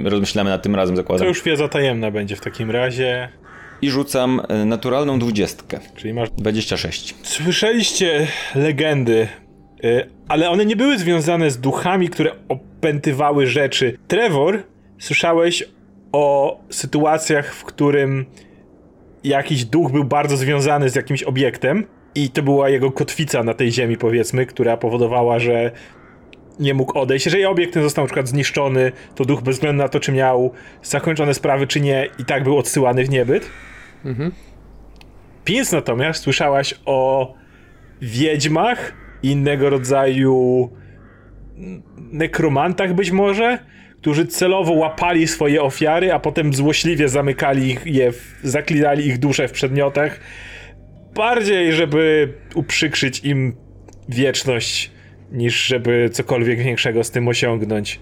rozmyślamy 0.04 0.50
nad 0.50 0.64
tym 0.64 0.76
razem, 0.76 0.96
To 0.96 1.02
zakładam. 1.02 1.28
już 1.28 1.44
wiedza 1.44 1.68
tajemna 1.68 2.12
będzie 2.12 2.36
w 2.36 2.42
takim 2.42 2.72
razie. 2.72 3.30
I 3.82 3.90
rzucam 3.90 4.42
e, 4.50 4.66
naturalną 4.66 5.20
dwudziestkę. 5.20 5.80
Czyli 5.96 6.14
masz 6.14 6.30
26. 6.32 7.16
Słyszeliście 7.24 8.28
legendy, 8.56 9.28
ale 10.28 10.50
one 10.50 10.66
nie 10.66 10.76
były 10.76 10.98
związane 10.98 11.52
z 11.52 11.60
duchami, 11.60 12.10
które 12.10 12.32
opętywały 12.50 13.48
rzeczy. 13.48 13.98
Trevor, 14.08 14.64
słyszałeś 15.00 15.64
o 16.12 16.60
sytuacjach, 16.70 17.54
w 17.54 17.64
którym 17.64 18.26
jakiś 19.24 19.66
duch 19.66 19.92
był 19.92 20.04
bardzo 20.04 20.38
związany 20.38 20.90
z 20.90 20.96
jakimś 20.96 21.24
obiektem 21.24 21.86
i 22.16 22.30
to 22.30 22.42
była 22.42 22.70
jego 22.70 22.92
kotwica 22.92 23.44
na 23.44 23.54
tej 23.54 23.72
ziemi, 23.72 23.98
powiedzmy, 23.98 24.46
która 24.46 24.78
powodowała, 24.78 25.40
że 25.40 25.72
nie 26.60 26.74
mógł 26.74 27.00
odejść. 27.00 27.26
Jeżeli 27.26 27.46
obiekt 27.46 27.74
ten 27.74 27.84
został 27.84 28.04
na 28.04 28.08
przykład 28.08 28.28
zniszczony, 28.28 28.92
to 29.16 29.26
duch 29.26 29.42
bez 29.42 29.56
względu 29.56 29.84
na 29.84 29.90
to, 29.90 30.00
czy 30.00 30.12
miał 30.12 30.52
zakończone 30.84 31.34
sprawy, 31.34 31.68
czy 31.68 31.80
nie, 31.80 32.10
i 32.20 32.26
tak 32.26 32.44
był 32.44 32.58
odsyłany 32.58 33.04
w 33.04 33.10
niebyt. 33.10 33.50
Pins 35.46 35.72
natomiast 35.72 36.24
słyszałaś 36.24 36.74
o 36.86 37.34
wiedźmach, 38.02 38.94
innego 39.24 39.70
rodzaju 39.70 40.70
nekromantach 41.98 42.94
być 42.94 43.12
może, 43.12 43.60
którzy 44.02 44.26
celowo 44.26 44.74
łapali 44.74 45.28
swoje 45.28 45.62
ofiary, 45.62 46.14
a 46.14 46.20
potem 46.20 46.54
złośliwie 46.54 47.10
zamykali 47.10 47.78
je, 47.86 48.12
zaklinali 48.44 49.08
ich 49.08 49.20
dusze 49.20 49.48
w 49.48 49.52
przedmiotach, 49.52 50.20
bardziej 51.16 51.74
żeby 51.74 52.34
uprzykrzyć 52.56 53.20
im 53.20 53.56
wieczność, 54.10 54.92
niż 55.32 55.66
żeby 55.66 56.10
cokolwiek 56.12 56.60
większego 56.60 57.04
z 57.04 57.12
tym 57.12 57.28
osiągnąć. 57.28 58.00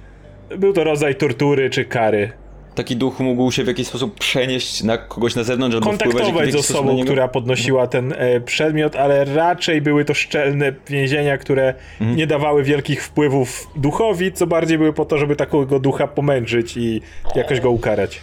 Był 0.57 0.73
to 0.73 0.83
rodzaj 0.83 1.15
tortury 1.15 1.69
czy 1.69 1.85
kary. 1.85 2.31
Taki 2.75 2.95
duch 2.95 3.19
mógł 3.19 3.51
się 3.51 3.63
w 3.63 3.67
jakiś 3.67 3.87
sposób 3.87 4.19
przenieść 4.19 4.83
na 4.83 4.97
kogoś 4.97 5.35
na 5.35 5.43
zewnątrz 5.43 5.75
albo 5.75 5.89
kontaktować 5.89 6.51
z 6.51 6.55
osobą, 6.55 7.03
która 7.03 7.27
podnosiła 7.27 7.87
ten 7.87 8.13
e, 8.17 8.41
przedmiot, 8.41 8.95
ale 8.95 9.25
raczej 9.25 9.81
były 9.81 10.05
to 10.05 10.13
szczelne 10.13 10.73
więzienia, 10.89 11.37
które 11.37 11.73
Mhm. 11.99 12.17
nie 12.17 12.27
dawały 12.27 12.63
wielkich 12.63 13.03
wpływów 13.03 13.67
duchowi, 13.75 14.31
co 14.31 14.47
bardziej 14.47 14.77
były 14.77 14.93
po 14.93 15.05
to, 15.05 15.17
żeby 15.17 15.35
takiego 15.35 15.79
ducha 15.79 16.07
pomęczyć 16.07 16.77
i 16.77 17.01
jakoś 17.35 17.59
go 17.59 17.71
ukarać. 17.71 18.21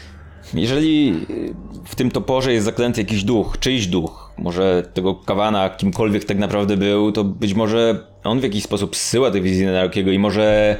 Jeżeli 0.54 1.26
y, 1.30 1.54
w 1.84 1.94
tym 1.94 2.10
toporze 2.10 2.52
jest 2.52 2.64
zaklęty 2.64 3.00
jakiś 3.00 3.24
duch, 3.24 3.56
czyjś 3.60 3.86
duch, 3.86 4.32
może 4.38 4.82
tego 4.94 5.14
kawana, 5.14 5.70
kimkolwiek 5.70 6.24
tak 6.24 6.38
naprawdę 6.38 6.76
był, 6.76 7.12
to 7.12 7.24
być 7.24 7.54
może 7.54 8.04
on 8.24 8.40
w 8.40 8.42
jakiś 8.42 8.64
sposób 8.64 8.96
zsyła 8.96 9.30
te 9.30 9.40
wizje 9.40 9.72
na 9.72 9.82
Rokiego 9.82 10.10
i 10.10 10.18
może 10.18 10.76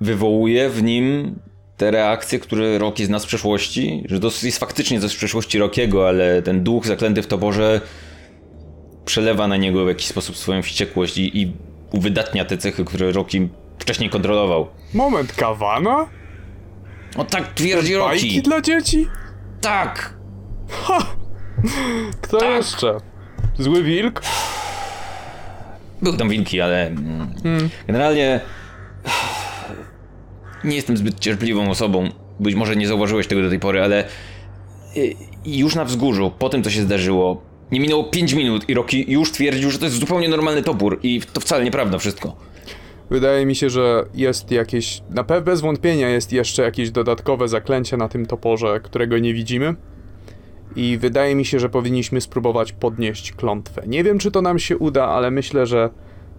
wywołuje 0.00 0.68
w 0.70 0.82
nim 0.82 1.38
te 1.76 1.90
reakcje, 1.90 2.38
które 2.38 2.78
Roki 2.78 3.04
zna 3.04 3.18
z 3.18 3.26
przeszłości, 3.26 4.04
że 4.08 4.20
to 4.20 4.30
jest 4.42 4.58
faktycznie 4.58 5.00
coś 5.00 5.10
z 5.10 5.16
przeszłości 5.16 5.58
Rokiego, 5.58 6.08
ale 6.08 6.42
ten 6.42 6.64
duch 6.64 6.86
zaklęty 6.86 7.22
w 7.22 7.26
toporze 7.26 7.80
przelewa 9.04 9.48
na 9.48 9.56
niego 9.56 9.84
w 9.84 9.88
jakiś 9.88 10.06
sposób 10.06 10.36
swoją 10.36 10.62
wściekłość 10.62 11.18
i, 11.18 11.42
i 11.42 11.52
uwydatnia 11.92 12.44
te 12.44 12.58
cechy, 12.58 12.84
które 12.84 13.12
Roki 13.12 13.48
wcześniej 13.78 14.10
kontrolował. 14.10 14.68
Moment, 14.94 15.32
kawana? 15.32 16.06
O 17.16 17.24
tak 17.24 17.54
twierdzi 17.54 17.94
Bajki 17.98 18.26
Roki! 18.26 18.42
dla 18.42 18.60
dzieci? 18.60 19.08
Tak! 19.60 20.14
Kto 22.22 22.50
jeszcze? 22.50 22.96
Zły 23.58 23.82
wilk? 23.82 24.22
Były 26.02 26.16
tam 26.16 26.28
wilki, 26.28 26.60
ale 26.60 26.86
mm, 26.86 27.70
generalnie 27.86 28.40
nie 30.66 30.76
jestem 30.76 30.96
zbyt 30.96 31.20
cierpliwą 31.20 31.70
osobą. 31.70 32.08
Być 32.40 32.54
może 32.54 32.76
nie 32.76 32.88
zauważyłeś 32.88 33.26
tego 33.26 33.42
do 33.42 33.48
tej 33.48 33.60
pory, 33.60 33.82
ale 33.82 34.04
y, 34.96 35.14
już 35.46 35.74
na 35.74 35.84
wzgórzu, 35.84 36.32
po 36.38 36.48
tym 36.48 36.62
co 36.62 36.70
się 36.70 36.82
zdarzyło, 36.82 37.42
nie 37.72 37.80
minęło 37.80 38.04
5 38.04 38.32
minut 38.32 38.68
i 38.68 38.74
Rocky 38.74 39.04
już 39.08 39.32
twierdził, 39.32 39.70
że 39.70 39.78
to 39.78 39.84
jest 39.84 40.00
zupełnie 40.00 40.28
normalny 40.28 40.62
topór 40.62 41.00
i 41.02 41.20
to 41.32 41.40
wcale 41.40 41.64
nieprawda 41.64 41.98
wszystko. 41.98 42.36
Wydaje 43.10 43.46
mi 43.46 43.54
się, 43.54 43.70
że 43.70 44.04
jest 44.14 44.50
jakieś. 44.50 45.02
Na 45.10 45.24
pewno 45.24 45.44
bez 45.44 45.60
wątpienia 45.60 46.08
jest 46.08 46.32
jeszcze 46.32 46.62
jakieś 46.62 46.90
dodatkowe 46.90 47.48
zaklęcie 47.48 47.96
na 47.96 48.08
tym 48.08 48.26
toporze, 48.26 48.80
którego 48.82 49.18
nie 49.18 49.34
widzimy. 49.34 49.74
I 50.76 50.98
wydaje 50.98 51.34
mi 51.34 51.44
się, 51.44 51.60
że 51.60 51.68
powinniśmy 51.68 52.20
spróbować 52.20 52.72
podnieść 52.72 53.32
klątwę. 53.32 53.82
Nie 53.86 54.04
wiem, 54.04 54.18
czy 54.18 54.30
to 54.30 54.42
nam 54.42 54.58
się 54.58 54.78
uda, 54.78 55.04
ale 55.04 55.30
myślę, 55.30 55.66
że 55.66 55.90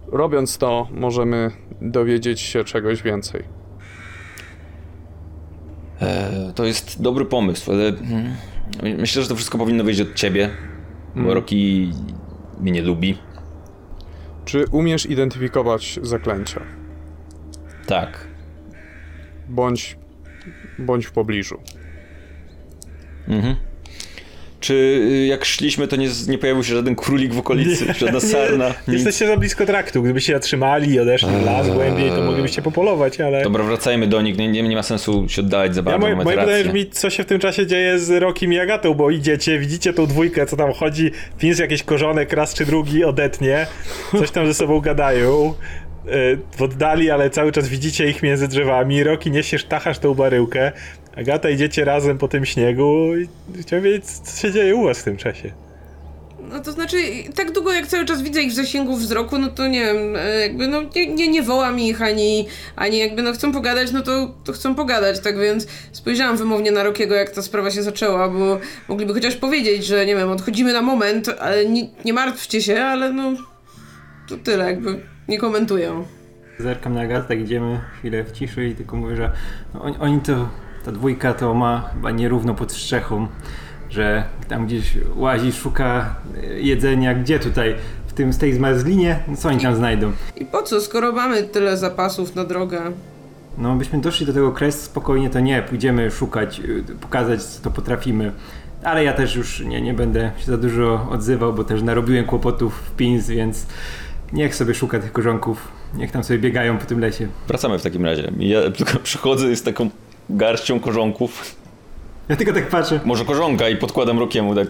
robiąc 0.06 0.58
to, 0.58 0.88
możemy 0.90 1.50
dowiedzieć 1.80 2.40
się 2.40 2.64
czegoś 2.64 3.02
więcej. 3.02 3.57
E, 6.00 6.52
to 6.54 6.64
jest 6.64 7.02
dobry 7.02 7.24
pomysł, 7.24 7.72
ale 7.72 7.88
mm, 7.88 8.36
myślę, 8.82 9.22
że 9.22 9.28
to 9.28 9.34
wszystko 9.34 9.58
powinno 9.58 9.84
wyjść 9.84 10.00
od 10.00 10.14
ciebie, 10.14 10.50
bo 11.16 11.34
Rocky 11.34 11.88
mnie 12.60 12.72
nie 12.72 12.82
lubi. 12.82 13.18
Czy 14.44 14.64
umiesz 14.70 15.06
identyfikować 15.06 15.98
zaklęcia? 16.02 16.60
Tak. 17.86 18.26
Bądź. 19.48 19.98
bądź 20.78 21.06
w 21.06 21.12
pobliżu. 21.12 21.60
Mhm. 23.28 23.56
Czy 24.60 24.74
y, 24.74 25.26
jak 25.26 25.44
szliśmy, 25.44 25.88
to 25.88 25.96
nie, 25.96 26.08
nie 26.28 26.38
pojawił 26.38 26.64
się 26.64 26.74
żaden 26.74 26.94
królik 26.96 27.34
w 27.34 27.38
okolicy, 27.38 27.94
żadna 27.98 28.20
sarna, 28.20 28.68
nic? 28.68 28.96
Jesteście 28.96 29.26
za 29.26 29.36
blisko 29.36 29.66
traktu. 29.66 30.02
Gdyby 30.02 30.20
się 30.20 30.32
zatrzymali 30.32 30.90
i 30.90 31.00
odeszli 31.00 31.28
w 31.28 31.44
las 31.44 31.68
głębiej, 31.68 32.10
to 32.10 32.22
moglibyście 32.22 32.62
popolować, 32.62 33.20
ale... 33.20 33.42
Dobra, 33.42 33.64
wracajmy 33.64 34.06
do 34.06 34.22
nich, 34.22 34.38
nie, 34.38 34.48
nie, 34.48 34.62
nie 34.62 34.76
ma 34.76 34.82
sensu 34.82 35.28
się 35.28 35.42
oddalać 35.42 35.74
za 35.74 35.80
Ja 35.80 35.84
bardzo, 35.84 36.00
moje, 36.00 36.12
mamy 36.12 36.24
moje 36.24 36.36
rację. 36.36 36.54
pytanie 36.54 36.68
brzmi, 36.72 36.90
co 36.90 37.10
się 37.10 37.22
w 37.22 37.26
tym 37.26 37.38
czasie 37.40 37.66
dzieje 37.66 37.98
z 37.98 38.10
Rokim 38.22 38.52
i 38.52 38.58
Agatą, 38.58 38.94
bo 38.94 39.10
idziecie, 39.10 39.58
widzicie 39.58 39.92
tą 39.92 40.06
dwójkę, 40.06 40.46
co 40.46 40.56
tam 40.56 40.72
chodzi, 40.72 41.10
Fins 41.38 41.58
jakiś 41.58 41.82
korzonek, 41.82 42.32
raz 42.32 42.54
czy 42.54 42.66
drugi 42.66 43.04
odetnie, 43.04 43.66
coś 44.18 44.30
tam 44.30 44.46
ze 44.46 44.54
sobą 44.54 44.80
gadają, 44.80 45.54
y, 46.06 46.38
w 46.56 46.62
oddali, 46.62 47.10
ale 47.10 47.30
cały 47.30 47.52
czas 47.52 47.68
widzicie 47.68 48.08
ich 48.10 48.22
między 48.22 48.48
drzewami, 48.48 49.04
Roki 49.04 49.30
niesiesz, 49.30 49.64
tachasz 49.64 49.98
tą 49.98 50.14
baryłkę, 50.14 50.72
Agata 51.18 51.50
idziecie 51.50 51.84
razem 51.84 52.18
po 52.18 52.28
tym 52.28 52.46
śniegu 52.46 53.16
i 53.16 53.62
chciałem 53.62 53.84
wiedzieć, 53.84 54.04
co 54.04 54.40
się 54.40 54.52
dzieje 54.52 54.76
u 54.76 54.84
was 54.84 54.98
w 54.98 55.04
tym 55.04 55.16
czasie. 55.16 55.52
No 56.52 56.60
to 56.60 56.72
znaczy, 56.72 56.96
tak 57.34 57.52
długo 57.52 57.72
jak 57.72 57.86
cały 57.86 58.04
czas 58.04 58.22
widzę 58.22 58.42
ich 58.42 58.52
w 58.52 58.54
zasięgu 58.54 58.96
wzroku, 58.96 59.38
no 59.38 59.48
to 59.48 59.66
nie 59.66 59.84
wiem, 59.84 60.16
e, 60.16 60.40
jakby 60.40 60.68
no 60.68 60.82
nie, 60.96 61.14
nie, 61.14 61.28
nie 61.28 61.42
wołam 61.42 61.80
ich, 61.80 62.02
ani, 62.02 62.46
ani 62.76 62.98
jakby 62.98 63.22
no 63.22 63.32
chcą 63.32 63.52
pogadać, 63.52 63.92
no 63.92 64.02
to, 64.02 64.34
to 64.44 64.52
chcą 64.52 64.74
pogadać, 64.74 65.20
tak 65.20 65.38
więc 65.38 65.66
spojrzałam 65.92 66.36
wymownie 66.36 66.70
na 66.70 66.82
Rokiego, 66.82 67.14
jak 67.14 67.30
ta 67.30 67.42
sprawa 67.42 67.70
się 67.70 67.82
zaczęła, 67.82 68.28
bo 68.28 68.60
mogliby 68.88 69.14
chociaż 69.14 69.36
powiedzieć, 69.36 69.86
że 69.86 70.06
nie 70.06 70.16
wiem, 70.16 70.30
odchodzimy 70.30 70.72
na 70.72 70.82
moment, 70.82 71.28
ale 71.40 71.66
nie, 71.66 71.86
nie 72.04 72.12
martwcie 72.12 72.62
się, 72.62 72.80
ale 72.80 73.12
no 73.12 73.32
to 74.28 74.36
tyle, 74.36 74.64
jakby 74.64 75.00
nie 75.28 75.38
komentuję. 75.38 76.04
Zerkam 76.58 76.94
na 76.94 77.00
Agatę, 77.00 77.28
tak 77.28 77.40
idziemy 77.40 77.80
chwilę 77.98 78.24
w 78.24 78.32
ciszy 78.32 78.68
i 78.68 78.74
tylko 78.74 78.96
mówię, 78.96 79.16
że 79.16 79.32
no, 79.74 79.82
oni, 79.82 79.96
oni 80.00 80.20
to, 80.20 80.48
ta 80.84 80.92
dwójka 80.92 81.34
to 81.34 81.54
ma 81.54 81.90
chyba 81.94 82.10
nierówno 82.10 82.54
pod 82.54 82.72
strzechą, 82.72 83.28
że 83.90 84.24
tam 84.48 84.66
gdzieś 84.66 84.98
łazi, 85.16 85.52
szuka 85.52 86.14
jedzenia, 86.60 87.14
gdzie 87.14 87.38
tutaj, 87.38 87.74
w 88.06 88.12
tym, 88.12 88.32
z 88.32 88.38
tej 88.38 88.52
zmarzlinie, 88.52 89.18
no 89.28 89.36
co 89.36 89.48
oni 89.48 89.60
tam 89.60 89.76
znajdą? 89.76 90.12
I 90.36 90.44
po 90.44 90.62
co, 90.62 90.80
skoro 90.80 91.12
mamy 91.12 91.42
tyle 91.42 91.76
zapasów 91.76 92.34
na 92.34 92.44
drogę? 92.44 92.80
No 93.58 93.76
byśmy 93.76 94.00
doszli 94.00 94.26
do 94.26 94.32
tego 94.32 94.52
kresu 94.52 94.78
spokojnie, 94.78 95.30
to 95.30 95.40
nie, 95.40 95.62
pójdziemy 95.62 96.10
szukać, 96.10 96.60
y, 96.60 96.84
pokazać 97.00 97.42
co 97.42 97.62
to 97.62 97.70
potrafimy. 97.70 98.32
Ale 98.82 99.04
ja 99.04 99.12
też 99.12 99.36
już 99.36 99.60
nie, 99.60 99.80
nie 99.80 99.94
będę 99.94 100.30
się 100.38 100.46
za 100.46 100.56
dużo 100.56 101.06
odzywał, 101.10 101.52
bo 101.52 101.64
też 101.64 101.82
narobiłem 101.82 102.24
kłopotów 102.24 102.74
w 102.74 102.96
Pins, 102.96 103.28
więc 103.28 103.66
niech 104.32 104.54
sobie 104.54 104.74
szuka 104.74 104.98
tych 104.98 105.12
korzonków, 105.12 105.68
niech 105.94 106.10
tam 106.10 106.24
sobie 106.24 106.38
biegają 106.38 106.78
po 106.78 106.86
tym 106.86 107.00
lesie. 107.00 107.28
Wracamy 107.48 107.78
w 107.78 107.82
takim 107.82 108.04
razie. 108.04 108.32
Ja 108.38 108.70
tylko 108.70 108.98
przychodzę 109.02 109.56
z 109.56 109.62
taką 109.62 109.90
garścią 110.30 110.80
korzonków, 110.80 111.56
Ja 112.28 112.36
tylko 112.36 112.52
tak 112.52 112.68
patrzę, 112.68 113.00
może 113.04 113.24
korzonka 113.24 113.68
i 113.68 113.76
podkładam 113.76 114.18
Rokiemu 114.18 114.54
tak. 114.54 114.68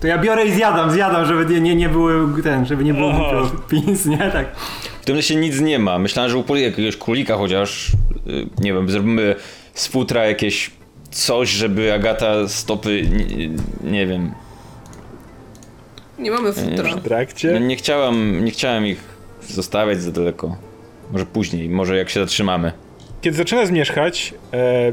to 0.00 0.06
ja 0.06 0.18
biorę 0.18 0.46
i 0.46 0.52
zjadam, 0.52 0.90
zjadam, 0.90 1.26
żeby 1.26 1.54
nie, 1.54 1.60
nie, 1.60 1.74
nie 1.76 1.88
było 1.88 2.10
ten, 2.42 2.66
żeby 2.66 2.84
nie 2.84 2.94
było 2.94 3.12
głupio 3.12 3.50
Pins, 3.68 4.06
nie? 4.06 4.18
Tak. 4.18 4.56
W 5.02 5.04
tym 5.04 5.16
lesie 5.16 5.36
nic 5.36 5.60
nie 5.60 5.78
ma. 5.78 5.98
Myślałem, 5.98 6.30
że 6.30 6.38
upoli 6.38 6.62
jakiegoś 6.62 6.96
królika 6.96 7.36
chociaż, 7.36 7.92
y, 8.26 8.46
nie 8.58 8.72
wiem, 8.74 8.90
zrobimy 8.90 9.34
z 9.74 9.86
futra 9.86 10.26
jakieś 10.26 10.70
coś, 11.10 11.48
żeby 11.48 11.92
Agata 11.94 12.48
stopy, 12.48 13.02
nie, 13.02 13.48
nie 13.90 14.06
wiem, 14.06 14.32
Nie 16.18 16.30
mamy 16.30 16.52
futra. 16.52 16.90
w 16.90 16.94
No, 16.96 17.00
trakcie. 17.00 17.60
nie 17.60 17.76
chciałam, 17.76 18.44
nie 18.44 18.50
chciałem 18.50 18.86
ich 18.86 19.00
zostawiać 19.48 20.02
za 20.02 20.10
daleko. 20.12 20.56
Może 21.12 21.26
później, 21.26 21.68
może 21.68 21.96
jak 21.96 22.10
się 22.10 22.20
zatrzymamy. 22.20 22.72
Kiedy 23.26 23.36
zaczyna 23.36 23.66
zmierzchać, 23.66 24.34
e, 24.52 24.92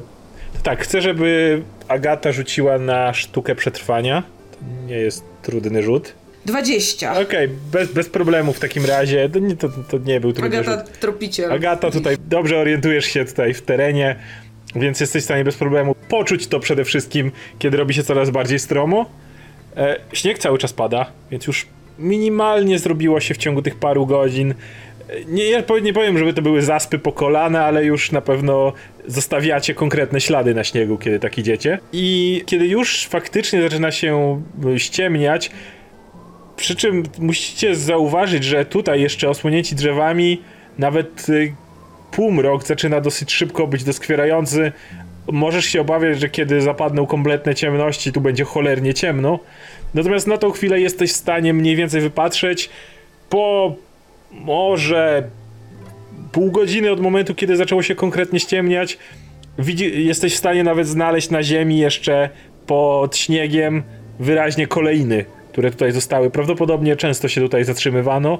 to 0.53 0.59
tak, 0.63 0.83
chcę, 0.83 1.01
żeby 1.01 1.61
Agata 1.87 2.31
rzuciła 2.31 2.77
na 2.77 3.13
sztukę 3.13 3.55
przetrwania. 3.55 4.23
To 4.51 4.87
nie 4.87 4.95
jest 4.95 5.23
trudny 5.41 5.83
rzut. 5.83 6.13
20. 6.45 7.19
Okej, 7.21 7.49
bez, 7.71 7.91
bez 7.91 8.09
problemu 8.09 8.53
w 8.53 8.59
takim 8.59 8.85
razie. 8.85 9.29
To 9.29 9.39
nie, 9.39 9.55
to, 9.55 9.69
to 9.69 9.97
nie 9.97 10.19
był 10.19 10.33
trudny 10.33 10.57
Agata 10.59 10.85
rzut. 10.85 10.99
Tropiciel. 10.99 11.51
Agata, 11.51 11.91
tutaj 11.91 12.15
dobrze 12.27 12.57
orientujesz 12.57 13.05
się 13.05 13.25
tutaj 13.25 13.53
w 13.53 13.61
terenie, 13.61 14.15
więc 14.75 14.99
jesteś 14.99 15.21
w 15.21 15.25
stanie 15.25 15.43
bez 15.43 15.55
problemu 15.55 15.95
poczuć 16.09 16.47
to 16.47 16.59
przede 16.59 16.85
wszystkim, 16.85 17.31
kiedy 17.59 17.77
robi 17.77 17.93
się 17.93 18.03
coraz 18.03 18.29
bardziej 18.29 18.59
stromo. 18.59 19.05
E, 19.77 19.99
śnieg 20.13 20.39
cały 20.39 20.57
czas 20.57 20.73
pada, 20.73 21.05
więc 21.31 21.47
już 21.47 21.67
minimalnie 21.99 22.79
zrobiło 22.79 23.19
się 23.19 23.33
w 23.33 23.37
ciągu 23.37 23.61
tych 23.61 23.75
paru 23.75 24.05
godzin. 24.05 24.53
E, 25.09 25.25
Nie, 25.25 25.63
nie 25.81 25.93
powiem, 25.93 26.17
żeby 26.17 26.33
to 26.33 26.41
były 26.41 26.61
zaspy 26.61 26.99
po 26.99 27.11
kolana, 27.11 27.65
ale 27.65 27.85
już 27.85 28.11
na 28.11 28.21
pewno 28.21 28.73
zostawiacie 29.07 29.73
konkretne 29.73 30.21
ślady 30.21 30.53
na 30.53 30.63
śniegu, 30.63 30.97
kiedy 30.97 31.19
tak 31.19 31.37
idziecie. 31.37 31.79
I 31.93 32.41
kiedy 32.45 32.67
już 32.67 33.07
faktycznie 33.07 33.61
zaczyna 33.61 33.91
się 33.91 34.41
y, 34.75 34.79
ściemniać, 34.79 35.51
przy 36.55 36.75
czym 36.75 37.03
musicie 37.19 37.75
zauważyć, 37.75 38.43
że 38.43 38.65
tutaj 38.65 39.01
jeszcze 39.01 39.29
osłonięci 39.29 39.75
drzewami 39.75 40.41
nawet 40.77 41.29
y, 41.29 41.53
półmrok 42.11 42.63
zaczyna 42.63 43.01
dosyć 43.01 43.33
szybko 43.33 43.67
być 43.67 43.83
doskwierający. 43.83 44.71
Możesz 45.31 45.65
się 45.65 45.81
obawiać, 45.81 46.19
że 46.19 46.29
kiedy 46.29 46.61
zapadną 46.61 47.05
kompletne 47.05 47.55
ciemności, 47.55 48.11
tu 48.11 48.21
będzie 48.21 48.43
cholernie 48.43 48.93
ciemno. 48.93 49.39
Natomiast 49.93 50.27
na 50.27 50.37
tą 50.37 50.51
chwilę 50.51 50.79
jesteś 50.79 51.11
w 51.11 51.15
stanie 51.15 51.53
mniej 51.53 51.75
więcej 51.75 52.01
wypatrzeć 52.01 52.69
po 53.29 53.75
może 54.33 55.29
pół 56.31 56.51
godziny 56.51 56.91
od 56.91 56.99
momentu, 56.99 57.35
kiedy 57.35 57.57
zaczęło 57.57 57.83
się 57.83 57.95
konkretnie 57.95 58.39
ściemniać. 58.39 58.97
Widzi, 59.59 60.05
jesteś 60.05 60.33
w 60.33 60.37
stanie 60.37 60.63
nawet 60.63 60.87
znaleźć 60.87 61.29
na 61.29 61.43
ziemi 61.43 61.77
jeszcze 61.77 62.29
pod 62.67 63.17
śniegiem 63.17 63.83
wyraźnie 64.19 64.67
kolejny, 64.67 65.25
które 65.51 65.71
tutaj 65.71 65.91
zostały. 65.91 66.29
Prawdopodobnie 66.29 66.95
często 66.95 67.27
się 67.27 67.41
tutaj 67.41 67.63
zatrzymywano, 67.63 68.37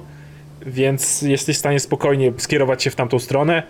więc 0.66 1.22
jesteś 1.22 1.56
w 1.56 1.58
stanie 1.58 1.80
spokojnie 1.80 2.32
skierować 2.36 2.82
się 2.82 2.90
w 2.90 2.96
tamtą 2.96 3.18
stronę. 3.18 3.62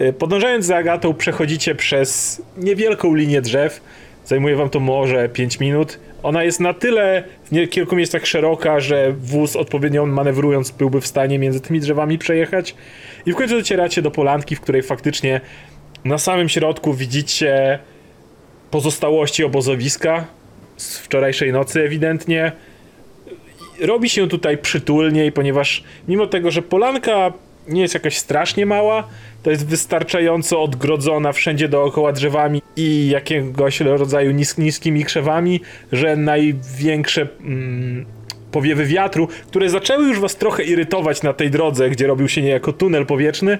Y, 0.00 0.12
Podążając 0.12 0.66
za 0.66 0.76
Agatą, 0.76 1.14
przechodzicie 1.14 1.74
przez 1.74 2.42
niewielką 2.56 3.14
linię 3.14 3.40
drzew. 3.40 3.80
Zajmuje 4.24 4.56
wam 4.56 4.70
to 4.70 4.80
może 4.80 5.28
5 5.28 5.60
minut. 5.60 5.98
Ona 6.22 6.44
jest 6.44 6.60
na 6.60 6.74
tyle 6.74 7.24
w 7.52 7.68
kilku 7.68 7.96
miejscach 7.96 8.26
szeroka, 8.26 8.80
że 8.80 9.12
wóz 9.12 9.56
odpowiednio 9.56 10.06
manewrując 10.06 10.70
byłby 10.70 11.00
w 11.00 11.06
stanie 11.06 11.38
między 11.38 11.60
tymi 11.60 11.80
drzewami 11.80 12.18
przejechać. 12.18 12.74
I 13.26 13.32
w 13.32 13.36
końcu 13.36 13.54
docieracie 13.54 14.02
do 14.02 14.10
polanki, 14.10 14.56
w 14.56 14.60
której 14.60 14.82
faktycznie 14.82 15.40
na 16.04 16.18
samym 16.18 16.48
środku 16.48 16.94
widzicie 16.94 17.78
pozostałości 18.70 19.44
obozowiska 19.44 20.24
z 20.76 20.98
wczorajszej 20.98 21.52
nocy 21.52 21.82
ewidentnie. 21.82 22.52
Robi 23.80 24.08
się 24.08 24.28
tutaj 24.28 24.58
przytulniej, 24.58 25.32
ponieważ 25.32 25.84
mimo 26.08 26.26
tego, 26.26 26.50
że 26.50 26.62
polanka 26.62 27.32
nie 27.68 27.82
jest 27.82 27.94
jakaś 27.94 28.16
strasznie 28.16 28.66
mała, 28.66 29.08
to 29.42 29.50
jest 29.50 29.66
wystarczająco 29.66 30.62
odgrodzona 30.62 31.32
wszędzie 31.32 31.68
dookoła 31.68 32.12
drzewami 32.12 32.62
i 32.76 33.08
jakiegoś 33.08 33.80
rodzaju 33.80 34.30
nis 34.30 34.58
niskimi 34.58 35.04
krzewami, 35.04 35.60
że 35.92 36.16
największe 36.16 37.28
mm, 37.40 38.06
powiewy 38.52 38.86
wiatru, 38.86 39.28
które 39.46 39.70
zaczęły 39.70 40.08
już 40.08 40.20
was 40.20 40.36
trochę 40.36 40.62
irytować 40.64 41.22
na 41.22 41.32
tej 41.32 41.50
drodze, 41.50 41.90
gdzie 41.90 42.06
robił 42.06 42.28
się 42.28 42.42
niejako 42.42 42.72
tunel 42.72 43.06
powietrzny, 43.06 43.58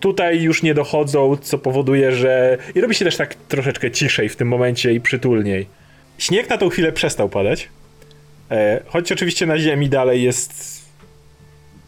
tutaj 0.00 0.42
już 0.42 0.62
nie 0.62 0.74
dochodzą, 0.74 1.36
co 1.36 1.58
powoduje, 1.58 2.12
że... 2.12 2.58
I 2.74 2.80
robi 2.80 2.94
się 2.94 3.04
też 3.04 3.16
tak 3.16 3.34
troszeczkę 3.34 3.90
ciszej 3.90 4.28
w 4.28 4.36
tym 4.36 4.48
momencie 4.48 4.92
i 4.92 5.00
przytulniej. 5.00 5.66
Śnieg 6.18 6.50
na 6.50 6.58
tą 6.58 6.68
chwilę 6.68 6.92
przestał 6.92 7.28
padać, 7.28 7.68
e, 8.50 8.80
choć 8.86 9.12
oczywiście 9.12 9.46
na 9.46 9.58
ziemi 9.58 9.88
dalej 9.88 10.22
jest 10.22 10.80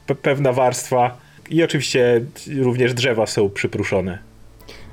pe 0.06 0.14
pewna 0.14 0.52
warstwa 0.52 1.21
i 1.50 1.62
oczywiście 1.62 2.24
również 2.60 2.94
drzewa 2.94 3.26
są 3.26 3.50
przypruszone. 3.50 4.18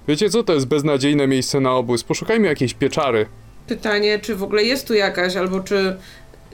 Wiecie 0.07 0.29
co, 0.29 0.43
to 0.43 0.53
jest 0.53 0.67
beznadziejne 0.67 1.27
miejsce 1.27 1.59
na 1.59 1.75
obóz. 1.75 2.03
Poszukajmy 2.03 2.47
jakiejś 2.47 2.73
pieczary. 2.73 3.25
Pytanie, 3.67 4.19
czy 4.19 4.35
w 4.35 4.43
ogóle 4.43 4.63
jest 4.63 4.87
tu 4.87 4.93
jakaś, 4.93 5.35
albo 5.35 5.59
czy 5.59 5.95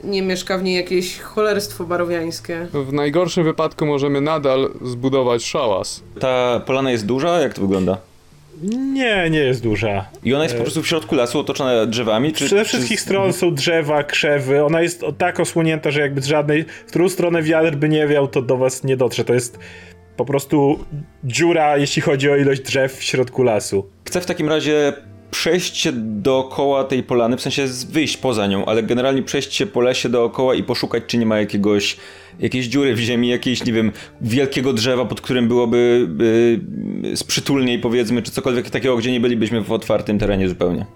nie 0.04 0.22
mieszka 0.22 0.58
w 0.58 0.62
niej 0.62 0.76
jakieś 0.76 1.20
cholerstwo 1.20 1.84
barowiańskie. 1.84 2.66
W 2.72 2.92
najgorszym 2.92 3.44
wypadku 3.44 3.86
możemy 3.86 4.20
nadal 4.20 4.70
zbudować 4.82 5.44
szałas. 5.44 6.02
Ta 6.20 6.60
polana 6.66 6.90
jest 6.90 7.06
duża? 7.06 7.40
Jak 7.40 7.54
to 7.54 7.60
wygląda? 7.60 7.98
Nie, 8.62 9.30
nie 9.30 9.38
jest 9.38 9.62
duża. 9.62 10.06
I 10.24 10.34
ona 10.34 10.42
jest 10.44 10.56
po 10.56 10.62
prostu 10.62 10.82
w 10.82 10.88
środku 10.88 11.14
lasu, 11.14 11.38
otoczona 11.40 11.86
drzewami? 11.86 12.32
Czy, 12.32 12.48
Ze 12.48 12.58
czy 12.58 12.64
wszystkich 12.64 13.00
z- 13.00 13.02
stron 13.02 13.32
są 13.32 13.54
drzewa, 13.54 14.02
krzewy. 14.04 14.64
Ona 14.64 14.82
jest 14.82 15.04
tak 15.18 15.40
osłonięta, 15.40 15.90
że 15.90 16.00
jakby 16.00 16.20
z 16.22 16.26
żadnej, 16.26 16.64
w 16.64 16.88
którą 16.90 17.08
stronę 17.08 17.42
wiatr 17.42 17.76
by 17.76 17.88
nie 17.88 18.06
wiał, 18.06 18.28
to 18.28 18.42
do 18.42 18.56
was 18.56 18.84
nie 18.84 18.96
dotrze. 18.96 19.24
To 19.24 19.34
jest 19.34 19.58
po 20.16 20.24
prostu 20.24 20.78
dziura, 21.24 21.76
jeśli 21.76 22.02
chodzi 22.02 22.30
o 22.30 22.36
ilość 22.36 22.60
drzew 22.62 22.96
w 22.96 23.02
środku 23.02 23.42
lasu. 23.42 23.90
Chcę 24.04 24.20
w 24.20 24.26
takim 24.26 24.48
razie 24.48 24.92
przejść 25.30 25.76
się 25.76 25.92
dookoła 25.94 26.84
tej 26.84 27.02
polany, 27.02 27.36
w 27.36 27.40
sensie 27.40 27.66
wyjść 27.90 28.16
poza 28.16 28.46
nią, 28.46 28.64
ale 28.64 28.82
generalnie 28.82 29.22
przejść 29.22 29.54
się 29.54 29.66
po 29.66 29.80
lesie 29.80 30.08
dookoła 30.08 30.54
i 30.54 30.62
poszukać, 30.62 31.02
czy 31.06 31.18
nie 31.18 31.26
ma 31.26 31.38
jakiegoś, 31.38 31.96
jakiejś 32.40 32.66
dziury 32.66 32.94
w 32.94 32.98
ziemi, 32.98 33.28
jakiejś, 33.28 33.64
nie 33.64 33.72
wiem, 33.72 33.92
wielkiego 34.20 34.72
drzewa, 34.72 35.04
pod 35.04 35.20
którym 35.20 35.48
byłoby 35.48 36.08
y, 37.12 37.16
sprzytulniej, 37.16 37.78
powiedzmy, 37.78 38.22
czy 38.22 38.30
cokolwiek 38.30 38.70
takiego, 38.70 38.96
gdzie 38.96 39.12
nie 39.12 39.20
bylibyśmy 39.20 39.60
w 39.60 39.72
otwartym 39.72 40.18
terenie 40.18 40.48
zupełnie. 40.48 40.86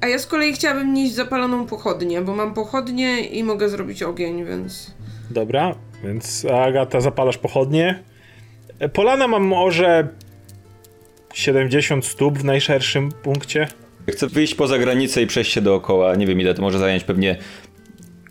A 0.00 0.06
ja 0.06 0.18
z 0.18 0.26
kolei 0.26 0.52
chciałabym 0.52 0.94
nieść 0.94 1.14
zapaloną 1.14 1.66
pochodnię, 1.66 2.20
bo 2.20 2.34
mam 2.34 2.54
pochodnie 2.54 3.20
i 3.20 3.44
mogę 3.44 3.68
zrobić 3.68 4.02
ogień, 4.02 4.44
więc... 4.44 4.90
Dobra, 5.30 5.74
więc 6.04 6.44
Agata, 6.44 7.00
zapalasz 7.00 7.38
pochodnie. 7.38 8.02
Polana 8.92 9.28
ma 9.28 9.38
może 9.38 10.08
70 11.34 12.06
stóp 12.06 12.38
w 12.38 12.44
najszerszym 12.44 13.12
punkcie. 13.22 13.68
Chcę 14.08 14.26
wyjść 14.26 14.54
poza 14.54 14.78
granicę 14.78 15.22
i 15.22 15.26
przejść 15.26 15.52
się 15.52 15.60
dookoła. 15.60 16.14
Nie 16.14 16.26
wiem 16.26 16.40
ile 16.40 16.54
to 16.54 16.62
może 16.62 16.78
zająć, 16.78 17.04
pewnie 17.04 17.36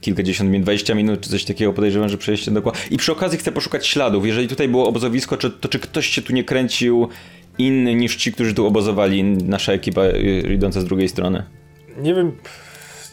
kilkadziesiąt 0.01 0.49
minut, 0.49 0.65
20 0.65 0.95
minut, 0.95 1.21
czy 1.21 1.29
coś 1.29 1.45
takiego 1.45 1.73
podejrzewam, 1.73 2.09
że 2.09 2.17
przejście 2.17 2.51
dookoła. 2.51 2.75
I 2.91 2.97
przy 2.97 3.11
okazji 3.11 3.39
chcę 3.39 3.51
poszukać 3.51 3.87
śladów. 3.87 4.25
Jeżeli 4.25 4.47
tutaj 4.47 4.67
było 4.67 4.87
obozowisko, 4.87 5.37
czy, 5.37 5.51
to 5.51 5.69
czy 5.69 5.79
ktoś 5.79 6.07
się 6.07 6.21
tu 6.21 6.33
nie 6.33 6.43
kręcił 6.43 7.09
inny 7.57 7.95
niż 7.95 8.15
ci, 8.15 8.33
którzy 8.33 8.53
tu 8.53 8.65
obozowali, 8.65 9.23
nasza 9.23 9.73
ekipa 9.73 10.03
y, 10.03 10.53
idąca 10.53 10.81
z 10.81 10.85
drugiej 10.85 11.09
strony. 11.09 11.43
Nie 11.97 12.13
wiem, 12.13 12.31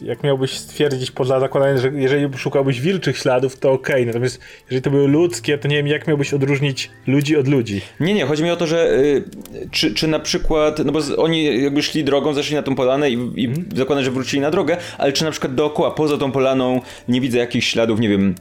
jak 0.02 0.22
miałbyś 0.22 0.50
stwierdzić 0.58 1.10
poza 1.10 1.40
zakładaniem, 1.40 1.78
że 1.78 1.90
jeżeli 1.94 2.38
szukałbyś 2.38 2.80
wilczych 2.80 3.18
śladów, 3.18 3.58
to 3.58 3.72
okej. 3.72 4.06
Natomiast 4.06 4.40
jeżeli 4.64 4.82
to 4.82 4.90
były 4.90 5.08
ludzkie, 5.08 5.58
to 5.58 5.68
nie 5.68 5.76
wiem, 5.76 5.86
jak 5.86 6.08
miałbyś 6.08 6.34
odróżnić 6.34 6.90
ludzi 7.06 7.36
od 7.36 7.48
ludzi. 7.48 7.80
Nie, 8.00 8.14
nie, 8.14 8.26
chodzi 8.26 8.42
mi 8.42 8.50
o 8.50 8.56
to, 8.56 8.66
że 8.66 8.92
y, 8.92 9.24
czy, 9.70 9.94
czy 9.94 10.08
na 10.08 10.18
przykład, 10.18 10.78
no 10.84 10.92
bo 10.92 11.00
oni 11.16 11.62
jakby 11.62 11.82
szli 11.82 12.04
drogą, 12.04 12.34
zeszli 12.34 12.56
na 12.56 12.62
tą 12.62 12.74
polanę 12.74 13.10
i, 13.10 13.18
i 13.36 13.52
zakładam, 13.76 14.04
że 14.04 14.10
wrócili 14.10 14.42
na 14.42 14.50
drogę, 14.50 14.76
ale 14.98 15.12
czy 15.12 15.24
na 15.24 15.30
przykład 15.30 15.54
dookoła, 15.54 15.90
poza 15.90 16.18
tą 16.18 16.32
polaną 16.32 16.80
nie 17.08 17.20
widzę 17.20 17.38
jakichś 17.38 17.68
śladów, 17.68 18.00
nie 18.00 18.08
wiem, 18.08 18.34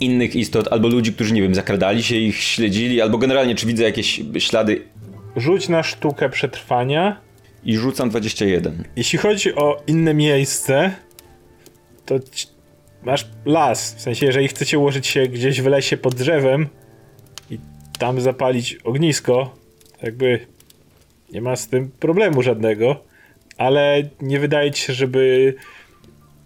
innych 0.00 0.36
istot, 0.36 0.68
albo 0.70 0.88
ludzi, 0.88 1.12
którzy, 1.12 1.34
nie 1.34 1.42
wiem, 1.42 1.54
zakradali 1.54 2.02
się, 2.02 2.16
ich 2.16 2.36
śledzili, 2.36 3.00
albo 3.00 3.18
generalnie, 3.18 3.54
czy 3.54 3.66
widzę 3.66 3.82
jakieś 3.82 4.22
ślady 4.38 4.94
Rzuć 5.36 5.68
na 5.68 5.82
sztukę 5.82 6.28
przetrwania. 6.28 7.23
I 7.64 7.76
rzucam 7.76 8.10
21. 8.10 8.84
Jeśli 8.96 9.18
chodzi 9.18 9.54
o 9.54 9.82
inne 9.86 10.14
miejsce, 10.14 10.94
to 12.06 12.14
masz 13.02 13.26
las. 13.44 13.94
W 13.94 14.00
sensie, 14.00 14.26
jeżeli 14.26 14.48
chcecie 14.48 14.78
ułożyć 14.78 15.06
się 15.06 15.26
gdzieś 15.26 15.60
w 15.60 15.66
lesie 15.66 15.96
pod 15.96 16.14
drzewem 16.14 16.68
i 17.50 17.58
tam 17.98 18.20
zapalić 18.20 18.74
ognisko, 18.84 19.54
jakby 20.02 20.46
nie 21.32 21.40
ma 21.40 21.56
z 21.56 21.68
tym 21.68 21.90
problemu 22.00 22.42
żadnego, 22.42 23.04
ale 23.56 24.02
nie 24.20 24.40
wydaje 24.40 24.70
ci 24.70 24.82
się, 24.82 24.92
żeby 24.92 25.54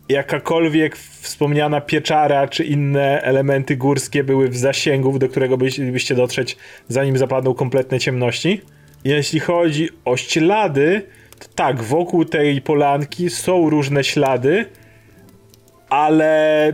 jakakolwiek 0.08 0.96
wspomniana 0.96 1.80
pieczara 1.80 2.48
czy 2.48 2.64
inne 2.64 3.22
elementy 3.22 3.76
górskie 3.76 4.24
były 4.24 4.48
w 4.48 4.56
zasięgu, 4.56 5.18
do 5.18 5.28
którego 5.28 5.56
byście 5.92 6.14
dotrzeć, 6.14 6.56
zanim 6.88 7.18
zapadną 7.18 7.54
kompletne 7.54 7.98
ciemności. 7.98 8.60
Jeśli 9.04 9.40
chodzi 9.40 9.88
o 10.04 10.16
ślady, 10.16 11.02
to 11.38 11.46
tak, 11.54 11.82
wokół 11.82 12.24
tej 12.24 12.62
polanki 12.62 13.30
są 13.30 13.70
różne 13.70 14.04
ślady, 14.04 14.66
ale 15.88 16.72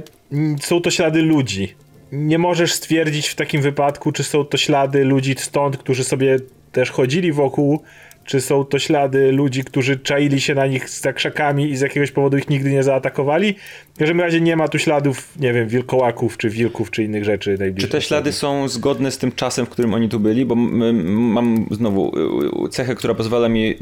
są 0.60 0.80
to 0.80 0.90
ślady 0.90 1.22
ludzi. 1.22 1.74
Nie 2.12 2.38
możesz 2.38 2.72
stwierdzić 2.72 3.28
w 3.28 3.34
takim 3.34 3.62
wypadku, 3.62 4.12
czy 4.12 4.24
są 4.24 4.44
to 4.44 4.56
ślady 4.56 5.04
ludzi 5.04 5.34
stąd, 5.38 5.76
którzy 5.76 6.04
sobie 6.04 6.36
też 6.72 6.90
chodzili 6.90 7.32
wokół, 7.32 7.82
czy 8.24 8.40
są 8.40 8.64
to 8.64 8.78
ślady 8.78 9.32
ludzi, 9.32 9.64
którzy 9.64 9.96
czaili 9.98 10.40
się 10.40 10.54
na 10.54 10.66
nich 10.66 10.88
za 10.90 11.12
krzakami 11.12 11.70
i 11.70 11.76
z 11.76 11.80
jakiegoś 11.80 12.10
powodu 12.10 12.36
ich 12.38 12.48
nigdy 12.50 12.70
nie 12.70 12.82
zaatakowali. 12.82 13.54
W 13.94 13.98
każdym 13.98 14.20
razie 14.20 14.40
nie 14.40 14.56
ma 14.56 14.68
tu 14.68 14.78
śladów, 14.78 15.38
nie 15.40 15.52
wiem, 15.52 15.68
wilkołaków, 15.68 16.36
czy 16.36 16.50
wilków, 16.50 16.90
czy 16.90 17.04
innych 17.04 17.24
rzeczy 17.24 17.54
Czy 17.54 17.58
najbliższych. 17.60 17.90
te 17.92 18.00
ślady 18.02 18.32
są 18.32 18.68
zgodne 18.68 19.10
z 19.10 19.18
tym 19.18 19.32
czasem, 19.32 19.66
w 19.66 19.68
którym 19.68 19.94
oni 19.94 20.08
tu 20.08 20.20
byli? 20.20 20.44
Bo 20.46 20.54
mam 20.54 21.66
znowu 21.70 22.18
y, 22.18 22.66
y, 22.66 22.68
cechę, 22.68 22.94
która 22.94 23.14
pozwala 23.14 23.48
mi 23.48 23.70
y, 23.70 23.76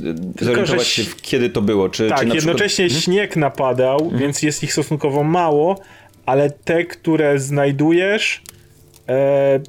zorientować 0.45 0.95
że 0.97 1.05
się, 1.05 1.11
kiedy 1.23 1.51
to 1.51 1.63
było. 1.63 1.89
Czy, 1.89 2.09
Tak, 2.09 2.19
czy 2.21 2.27
na 2.27 2.35
jednocześnie 2.35 2.87
przykład... 2.87 3.05
śnieg 3.05 3.37
napadał, 3.37 4.11
więc 4.17 4.43
jest 4.43 4.63
ich 4.63 4.73
stosunkowo 4.73 5.25
mało, 5.25 5.81
ale 6.27 6.51
te, 6.51 6.85
które 6.85 7.39
znajdujesz, 7.39 8.43
e, 9.09 9.61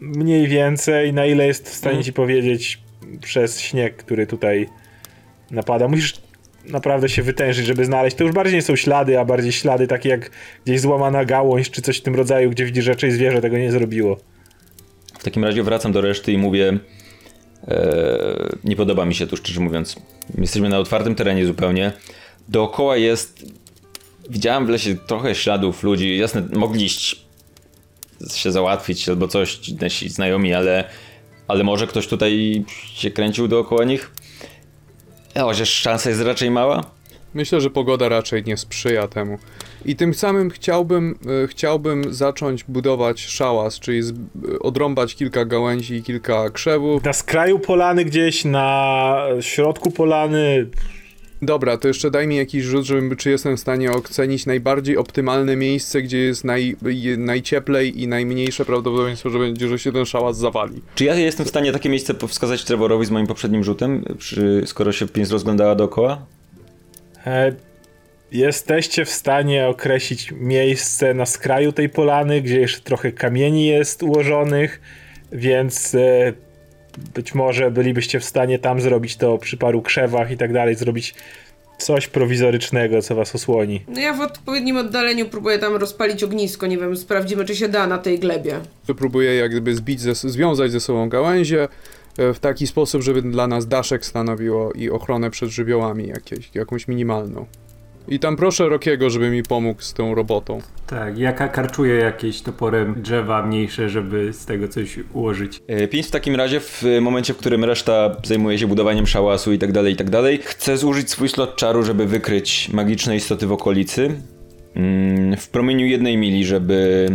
mniej 0.00 0.48
więcej, 0.48 1.12
na 1.12 1.26
ile 1.26 1.46
jest 1.46 1.68
w 1.70 1.74
stanie 1.74 1.92
Mhm. 1.92 2.04
ci 2.04 2.12
powiedzieć 2.12 2.78
przez 3.20 3.60
śnieg, 3.60 3.96
który 3.96 4.26
tutaj 4.26 4.68
napada. 5.50 5.88
Musisz 5.88 6.14
naprawdę 6.64 7.08
się 7.08 7.22
wytężyć, 7.22 7.66
żeby 7.66 7.84
znaleźć. 7.84 8.16
To 8.16 8.24
już 8.24 8.32
bardziej 8.32 8.54
nie 8.54 8.62
są 8.62 8.76
ślady, 8.76 9.18
a 9.18 9.24
bardziej 9.24 9.52
ślady 9.52 9.86
takie 9.86 10.08
jak 10.08 10.30
gdzieś 10.64 10.80
złamana 10.80 11.24
gałąź, 11.24 11.70
czy 11.70 11.82
coś 11.82 11.98
w 11.98 12.02
tym 12.02 12.14
rodzaju, 12.14 12.50
gdzie 12.50 12.64
widzisz 12.64 12.86
raczej 12.86 13.10
zwierzę 13.10 13.40
tego 13.40 13.58
nie 13.58 13.72
zrobiło. 13.72 14.16
W 15.18 15.24
takim 15.24 15.44
razie 15.44 15.62
wracam 15.62 15.92
do 15.92 16.00
reszty 16.00 16.32
i 16.32 16.38
mówię. 16.38 16.78
E, 17.68 18.48
nie 18.64 18.76
podoba 18.76 19.04
mi 19.04 19.14
się 19.14 19.26
tu, 19.26 19.36
szczerze 19.36 19.60
mówiąc. 19.60 19.96
Jesteśmy 20.38 20.68
na 20.68 20.78
otwartym 20.78 21.14
terenie 21.14 21.46
zupełnie. 21.46 21.92
Dookoła 22.48 22.96
jest. 22.96 23.44
Widziałem 24.30 24.66
w 24.66 24.68
lesie 24.68 24.96
trochę 24.96 25.34
śladów 25.34 25.82
ludzi. 25.82 26.18
Jasne, 26.18 26.42
mogli 26.52 26.84
iść 26.84 27.26
się 28.34 28.52
załatwić 28.52 29.08
albo 29.08 29.28
coś, 29.28 29.72
nasi 29.80 30.08
znajomi, 30.08 30.54
ale, 30.54 30.84
ale 31.48 31.64
może 31.64 31.86
ktoś 31.86 32.06
tutaj 32.06 32.64
się 32.94 33.10
kręcił 33.10 33.48
dookoła 33.48 33.84
nich? 33.84 34.10
Ja, 35.34 35.42
chociaż 35.42 35.68
szansa 35.68 36.10
jest 36.10 36.22
raczej 36.22 36.50
mała. 36.50 36.84
Myślę, 37.34 37.60
że 37.60 37.70
pogoda 37.70 38.08
raczej 38.08 38.44
nie 38.44 38.56
sprzyja 38.56 39.08
temu. 39.08 39.38
I 39.84 39.96
tym 39.96 40.14
samym 40.14 40.50
chciałbym, 40.50 41.18
e, 41.44 41.46
chciałbym 41.46 42.14
zacząć 42.14 42.64
budować 42.64 43.20
szałas, 43.20 43.80
czyli 43.80 44.02
z, 44.02 44.10
e, 44.10 44.14
odrąbać 44.60 45.14
kilka 45.14 45.44
gałęzi 45.44 45.94
i 45.94 46.02
kilka 46.02 46.50
krzewów. 46.50 47.04
Na 47.04 47.12
skraju 47.12 47.58
polany 47.58 48.04
gdzieś, 48.04 48.44
na 48.44 49.16
środku 49.40 49.90
polany, 49.90 50.66
Dobra, 51.42 51.76
to 51.76 51.88
jeszcze 51.88 52.10
daj 52.10 52.26
mi 52.26 52.36
jakiś 52.36 52.64
rzut, 52.64 52.84
żebym, 52.84 53.16
czy 53.16 53.30
jestem 53.30 53.56
w 53.56 53.60
stanie 53.60 53.92
ocenić 53.92 54.46
najbardziej 54.46 54.96
optymalne 54.96 55.56
miejsce, 55.56 56.02
gdzie 56.02 56.18
jest 56.18 56.44
naj, 56.44 56.76
najcieplej 57.18 58.02
i 58.02 58.08
najmniejsze 58.08 58.64
prawdopodobieństwo, 58.64 59.30
że 59.30 59.38
będzie, 59.38 59.68
że 59.68 59.78
się 59.78 59.92
ten 59.92 60.06
szałas 60.06 60.38
zawali. 60.38 60.82
Czy 60.94 61.04
ja 61.04 61.14
jestem 61.14 61.46
w 61.46 61.48
stanie 61.48 61.72
takie 61.72 61.88
miejsce 61.88 62.14
wskazać 62.28 62.64
Trevorowi 62.64 63.06
z 63.06 63.10
moim 63.10 63.26
poprzednim 63.26 63.64
rzutem, 63.64 64.04
przy, 64.18 64.62
skoro 64.66 64.92
się 64.92 65.08
pięć 65.08 65.30
rozglądała 65.30 65.74
dookoła? 65.74 66.26
E, 67.26 67.52
Jesteście 68.32 69.04
w 69.04 69.10
stanie 69.10 69.68
określić 69.68 70.32
miejsce 70.32 71.14
na 71.14 71.26
skraju 71.26 71.72
tej 71.72 71.88
polany, 71.88 72.40
gdzie 72.40 72.60
jeszcze 72.60 72.80
trochę 72.80 73.12
kamieni 73.12 73.66
jest 73.66 74.02
ułożonych, 74.02 74.80
więc 75.32 75.94
e, 75.94 76.32
być 77.14 77.34
może 77.34 77.70
bylibyście 77.70 78.20
w 78.20 78.24
stanie 78.24 78.58
tam 78.58 78.80
zrobić 78.80 79.16
to 79.16 79.38
przy 79.38 79.56
paru 79.56 79.82
krzewach 79.82 80.30
i 80.30 80.36
tak 80.36 80.52
dalej, 80.52 80.74
zrobić 80.74 81.14
coś 81.78 82.08
prowizorycznego, 82.08 83.02
co 83.02 83.14
was 83.14 83.34
osłoni. 83.34 83.84
No 83.88 84.00
ja 84.00 84.12
w 84.14 84.20
odpowiednim 84.20 84.76
oddaleniu 84.76 85.26
próbuję 85.28 85.58
tam 85.58 85.76
rozpalić 85.76 86.24
ognisko, 86.24 86.66
nie 86.66 86.78
wiem, 86.78 86.96
sprawdzimy 86.96 87.44
czy 87.44 87.56
się 87.56 87.68
da 87.68 87.86
na 87.86 87.98
tej 87.98 88.18
glebie. 88.18 88.60
To 88.86 88.94
próbuję 88.94 89.34
jak 89.34 89.50
gdyby 89.50 89.74
zbić 89.74 90.00
ze, 90.00 90.14
związać 90.14 90.72
ze 90.72 90.80
sobą 90.80 91.08
gałęzie 91.08 91.68
e, 92.18 92.34
w 92.34 92.38
taki 92.38 92.66
sposób, 92.66 93.02
żeby 93.02 93.22
dla 93.22 93.46
nas 93.46 93.68
daszek 93.68 94.06
stanowiło 94.06 94.72
i 94.72 94.90
ochronę 94.90 95.30
przed 95.30 95.50
żywiołami 95.50 96.08
jakieś, 96.08 96.50
jakąś 96.54 96.88
minimalną. 96.88 97.46
I 98.08 98.18
tam 98.18 98.36
proszę 98.36 98.68
Rokiego, 98.68 99.10
żeby 99.10 99.30
mi 99.30 99.42
pomógł 99.42 99.82
z 99.82 99.92
tą 99.92 100.14
robotą. 100.14 100.60
Tak, 100.86 101.18
ja 101.18 101.32
ka- 101.32 101.48
karczuję 101.48 101.94
jakieś 101.94 102.40
toporem 102.42 102.94
drzewa 103.02 103.46
mniejsze, 103.46 103.88
żeby 103.88 104.32
z 104.32 104.46
tego 104.46 104.68
coś 104.68 104.98
ułożyć. 105.14 105.60
E, 105.66 105.88
Pięć 105.88 106.06
w 106.06 106.10
takim 106.10 106.36
razie, 106.36 106.60
w 106.60 106.84
momencie, 107.00 107.34
w 107.34 107.36
którym 107.36 107.64
reszta 107.64 108.16
zajmuje 108.24 108.58
się 108.58 108.66
budowaniem 108.66 109.06
szałasu 109.06 109.52
i 109.52 109.58
tak 109.58 109.72
dalej, 109.72 109.92
i 109.92 109.96
tak 109.96 110.10
dalej, 110.10 110.38
chce 110.44 110.76
zużyć 110.76 111.10
swój 111.10 111.28
slot 111.28 111.56
czaru, 111.56 111.82
żeby 111.82 112.06
wykryć 112.06 112.68
magiczne 112.72 113.16
istoty 113.16 113.46
w 113.46 113.52
okolicy. 113.52 114.10
Mm, 114.74 115.36
W 115.36 115.48
promieniu 115.48 115.86
jednej 115.86 116.16
mili, 116.16 116.44
żeby. 116.44 117.08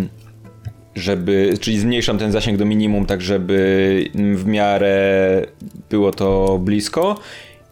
żeby 0.96 1.54
czyli 1.60 1.80
zmniejszam 1.80 2.18
ten 2.18 2.32
zasięg 2.32 2.58
do 2.58 2.66
minimum, 2.66 3.06
tak 3.06 3.22
żeby 3.22 3.58
w 4.36 4.46
miarę 4.46 5.42
było 5.90 6.12
to 6.12 6.60
blisko. 6.64 7.20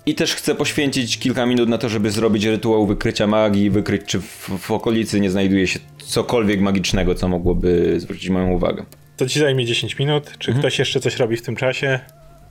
I 0.06 0.16
też 0.16 0.36
chcę 0.36 0.56
poświęcić 0.56 1.20
kilka 1.20 1.46
minut 1.46 1.70
na 1.70 1.78
to, 1.78 1.90
żeby 1.90 2.12
zrobić 2.12 2.46
rytuał 2.46 2.88
wykrycia 2.88 3.28
magii, 3.28 3.70
wykryć, 3.70 4.02
czy 4.06 4.22
w, 4.22 4.50
w 4.60 4.72
okolicy 4.72 5.20
nie 5.20 5.32
znajduje 5.32 5.68
się 5.68 5.80
cokolwiek 5.98 6.62
magicznego, 6.62 7.16
co 7.16 7.28
mogłoby 7.28 8.00
zwrócić 8.00 8.30
moją 8.30 8.52
uwagę. 8.52 8.86
To 9.18 9.26
ci 9.30 9.40
zajmie 9.40 9.66
10 9.66 10.00
minut. 10.00 10.38
Czy 10.40 10.54
ktoś 10.54 10.80
jeszcze 10.80 11.00
coś 11.00 11.18
robi 11.18 11.38
w 11.38 11.42
tym 11.42 11.56
czasie? 11.56 12.00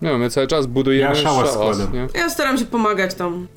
No, 0.02 0.18
my 0.18 0.30
cały 0.30 0.46
czas 0.46 0.66
budujemy 0.66 1.14
Ja 1.16 1.22
szałas? 1.22 1.58
Ja 2.14 2.30
staram 2.30 2.58
się 2.58 2.64
pomagać 2.64 3.14
tam. 3.14 3.48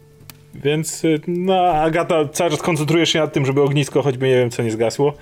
Więc, 0.64 1.06
y, 1.06 1.20
no, 1.28 1.68
Agata, 1.68 2.28
cały 2.28 2.52
czas 2.52 2.62
koncentrujesz 2.62 3.10
się 3.10 3.20
nad 3.20 3.34
tym, 3.34 3.46
żeby 3.46 3.62
ognisko 3.62 4.02
choćby 4.02 4.28
nie 4.28 4.36
wiem 4.36 4.50
co 4.50 4.64
nie 4.64 4.72
zgasło. 4.72 5.14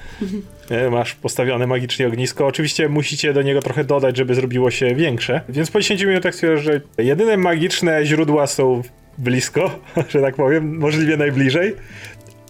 E, 0.70 0.90
Masz 0.90 1.16
postawione 1.16 1.68
magicznie 1.68 2.08
ognisko. 2.08 2.48
Oczywiście 2.48 2.90
musicie 2.90 3.34
do 3.34 3.42
niego 3.42 3.62
trochę 3.62 3.84
dodać, 3.84 4.18
żeby 4.18 4.36
zrobiło 4.36 4.72
się 4.72 4.96
większe. 4.96 5.42
Więc 5.50 5.72
po 5.72 5.80
10 5.80 6.04
minutach 6.04 6.36
stwierdzasz, 6.36 6.66
że 6.66 6.82
jedyne 6.98 7.38
magiczne 7.38 8.06
źródła 8.06 8.48
są 8.48 8.82
blisko, 9.18 9.80
że 10.10 10.22
tak 10.22 10.36
powiem, 10.36 10.78
możliwie 10.78 11.18
najbliżej. 11.18 11.76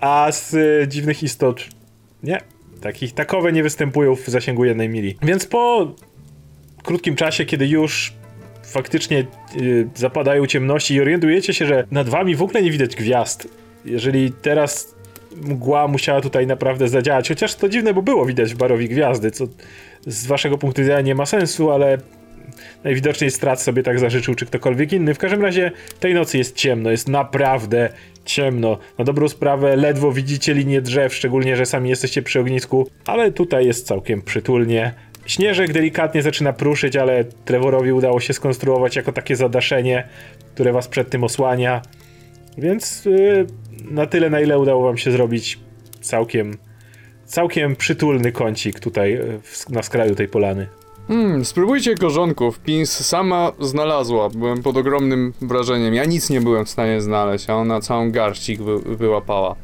A 0.02 0.32
z 0.32 0.54
y, 0.54 0.88
dziwnych 0.88 1.24
istot 1.24 1.64
nie. 2.24 2.42
Takich, 2.82 3.14
takowe 3.14 3.52
nie 3.52 3.64
występują 3.64 4.16
w 4.16 4.26
zasięgu 4.26 4.66
jednej 4.66 4.90
mili. 4.90 5.18
Więc 5.22 5.46
po 5.46 5.92
krótkim 6.84 7.16
czasie, 7.16 7.46
kiedy 7.46 7.68
już 7.68 8.14
faktycznie 8.66 9.26
y, 9.62 9.88
zapadają 9.96 10.46
ciemności 10.46 10.94
i 10.94 11.02
orientujecie 11.02 11.54
się, 11.54 11.66
że 11.66 11.88
nad 11.92 12.10
wami 12.10 12.36
w 12.36 12.42
ogóle 12.42 12.62
nie 12.62 12.72
widać 12.72 12.96
gwiazd. 12.96 13.48
Jeżeli 13.86 14.32
teraz 14.32 14.96
mgła 15.36 15.88
musiała 15.88 16.22
tutaj 16.22 16.48
naprawdę 16.48 16.88
zadziałać, 16.88 17.30
chociaż 17.30 17.56
to 17.56 17.70
dziwne, 17.70 17.94
bo 17.94 18.02
było 18.02 18.26
widać 18.26 18.54
w 18.54 18.58
barowi 18.58 18.90
gwiazdy, 18.90 19.32
co 19.32 19.48
z 20.08 20.26
waszego 20.26 20.58
punktu 20.58 20.82
widzenia 20.82 21.02
nie 21.02 21.16
ma 21.16 21.26
sensu, 21.26 21.72
ale 21.72 21.98
najwidoczniej 22.84 23.32
strat 23.32 23.62
sobie 23.62 23.84
tak 23.84 24.00
zażyczył, 24.00 24.36
czy 24.36 24.46
ktokolwiek 24.46 24.94
inny. 24.94 25.14
W 25.14 25.18
każdym 25.18 25.42
razie 25.42 25.72
tej 26.00 26.14
nocy 26.14 26.38
jest 26.38 26.56
ciemno, 26.56 26.92
jest 26.92 27.08
naprawdę 27.08 27.90
ciemno. 28.26 28.78
Na 28.98 29.06
dobrą 29.06 29.30
sprawę 29.30 29.76
ledwo 29.76 30.12
widzicie 30.12 30.54
linię 30.54 30.82
drzew, 30.82 31.16
szczególnie, 31.16 31.56
że 31.56 31.66
sami 31.66 31.90
jesteście 31.90 32.22
przy 32.22 32.40
ognisku, 32.40 32.88
ale 33.06 33.32
tutaj 33.32 33.66
jest 33.66 33.88
całkiem 33.88 34.22
przytulnie. 34.22 34.94
Śnieżek 35.26 35.74
delikatnie 35.74 36.22
zaczyna 36.22 36.54
pruszyć, 36.54 36.96
ale 36.96 37.24
Trevorowi 37.24 37.92
udało 37.92 38.20
się 38.20 38.34
skonstruować 38.34 38.96
jako 38.96 39.12
takie 39.12 39.36
zadaszenie, 39.36 40.08
które 40.54 40.74
was 40.74 40.88
przed 40.88 41.10
tym 41.10 41.24
osłania. 41.24 41.82
Więc 42.58 43.06
yy, 43.06 43.48
na 43.92 44.06
tyle, 44.06 44.30
na 44.30 44.42
ile 44.42 44.60
udało 44.60 44.84
wam 44.84 44.98
się 44.98 45.12
zrobić 45.12 45.60
całkiem, 46.02 46.58
całkiem 47.26 47.76
przytulny 47.76 48.32
kącik 48.32 48.80
tutaj 48.80 49.12
yy, 49.12 49.40
w, 49.44 49.70
na 49.70 49.84
skraju 49.84 50.16
tej 50.16 50.28
polany. 50.28 50.68
Hmm, 51.08 51.46
spróbujcie 51.46 51.96
korzonków. 51.96 52.60
Pins 52.60 53.06
sama 53.06 53.52
znalazła. 53.60 54.30
Byłem 54.30 54.64
pod 54.64 54.78
ogromnym 54.78 55.34
wrażeniem. 55.42 55.94
Ja 55.94 56.06
nic 56.06 56.30
nie 56.30 56.42
byłem 56.42 56.66
w 56.66 56.70
stanie 56.70 57.02
znaleźć, 57.02 57.50
a 57.50 57.56
ona 57.56 57.82
całą 57.82 58.12
garścik 58.12 58.62
wy, 58.62 58.96
wyłapała. 58.96 59.56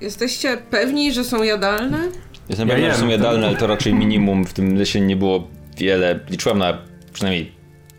Jesteście 0.00 0.56
pewni, 0.70 1.12
że 1.12 1.24
są 1.24 1.42
jadalne? 1.42 2.08
Jestem 2.48 2.68
Ja 2.68 2.74
pewien, 2.74 2.90
że 2.90 2.96
jem. 2.96 3.06
są 3.06 3.08
jadalne, 3.08 3.46
ale 3.46 3.56
to 3.56 3.66
raczej 3.66 3.94
minimum. 3.94 4.44
W 4.44 4.52
tym 4.52 4.76
lesie 4.76 5.00
nie 5.00 5.16
było 5.16 5.48
wiele. 5.78 6.20
Liczyłem 6.30 6.58
na 6.58 6.78
przynajmniej 7.12 7.52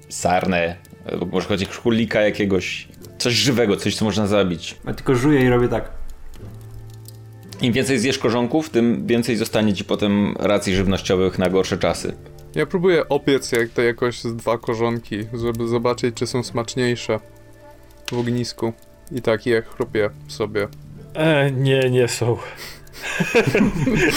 sarnę, 0.10 0.76
albo 1.12 1.26
może 1.26 1.48
choć 1.48 1.66
królika 1.66 2.22
jakiegoś. 2.22 2.88
Coś 3.18 3.34
żywego, 3.34 3.76
coś, 3.78 3.96
co 3.96 4.06
można 4.06 4.28
zabić. 4.28 4.76
A 4.86 4.94
tylko 4.94 5.16
żuję 5.16 5.42
i 5.42 5.50
robię 5.50 5.68
tak. 5.68 5.92
Im 7.62 7.74
więcej 7.74 8.00
zjesz 8.00 8.18
korzonków, 8.18 8.70
tym 8.70 9.08
więcej 9.08 9.36
zostanie 9.38 9.74
ci 9.74 9.86
potem 9.86 10.36
racji 10.40 10.76
żywnościowych 10.76 11.40
na 11.40 11.50
gorsze 11.50 11.78
czasy. 11.78 12.14
Ja 12.56 12.66
próbuję 12.66 13.10
opiec 13.10 13.52
jak 13.52 13.70
to 13.70 13.82
jakoś 13.82 14.22
z 14.22 14.36
dwa 14.36 14.58
korzonki, 14.58 15.18
żeby 15.34 15.68
zobaczyć, 15.68 16.16
czy 16.16 16.28
są 16.28 16.44
smaczniejsze 16.44 17.20
w 18.12 18.20
ognisku. 18.20 18.74
I 19.12 19.22
tak 19.22 19.46
je 19.46 19.62
chrupię 19.62 20.10
sobie. 20.28 20.68
E, 21.14 21.52
nie, 21.52 21.90
nie 21.90 22.08
są. 22.08 22.38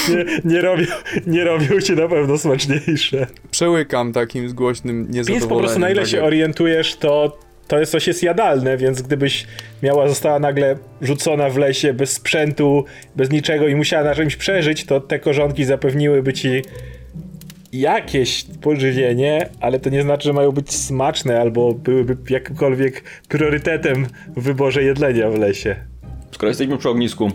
Nie, 0.08 0.24
nie, 0.54 0.60
robią, 0.60 0.86
nie 1.26 1.44
robią 1.44 1.80
ci 1.80 1.92
na 1.92 2.08
pewno 2.08 2.38
smaczniejsze. 2.38 3.26
Przełykam 3.50 4.12
takim 4.12 4.54
głośnym 4.54 5.04
Więc 5.04 5.16
niezadowoleniem. 5.16 5.48
po 5.48 5.58
prostu 5.60 5.78
na 5.78 5.90
ile 5.90 6.00
tak 6.00 6.10
się 6.10 6.16
jak- 6.16 6.26
orientujesz, 6.26 6.96
to 6.96 7.38
to 7.68 7.78
jest 7.78 7.92
coś 7.92 8.06
jest 8.06 8.22
jadalne, 8.22 8.76
więc 8.76 9.02
gdybyś 9.02 9.46
miała, 9.82 10.08
została 10.08 10.38
nagle 10.38 10.76
rzucona 11.02 11.50
w 11.50 11.56
lesie 11.56 11.92
bez 11.94 12.12
sprzętu, 12.12 12.84
bez 13.16 13.30
niczego 13.30 13.68
i 13.68 13.74
musiała 13.74 14.04
na 14.04 14.14
czymś 14.14 14.36
przeżyć, 14.36 14.84
to 14.84 15.00
te 15.00 15.18
korzonki 15.18 15.64
zapewniłyby 15.64 16.32
ci 16.32 16.62
jakieś 17.72 18.44
pożywienie, 18.62 19.48
ale 19.60 19.80
to 19.80 19.90
nie 19.90 20.02
znaczy, 20.02 20.24
że 20.24 20.32
mają 20.32 20.52
być 20.52 20.72
smaczne 20.74 21.40
albo 21.40 21.72
byłyby 21.74 22.16
jakimkolwiek 22.30 23.02
priorytetem 23.28 24.06
w 24.36 24.42
wyborze 24.42 24.82
jedlenia 24.82 25.30
w 25.30 25.38
lesie. 25.38 25.76
Skoro 26.32 26.48
jesteśmy 26.48 26.78
przy 26.78 26.88
ognisku, 26.88 27.30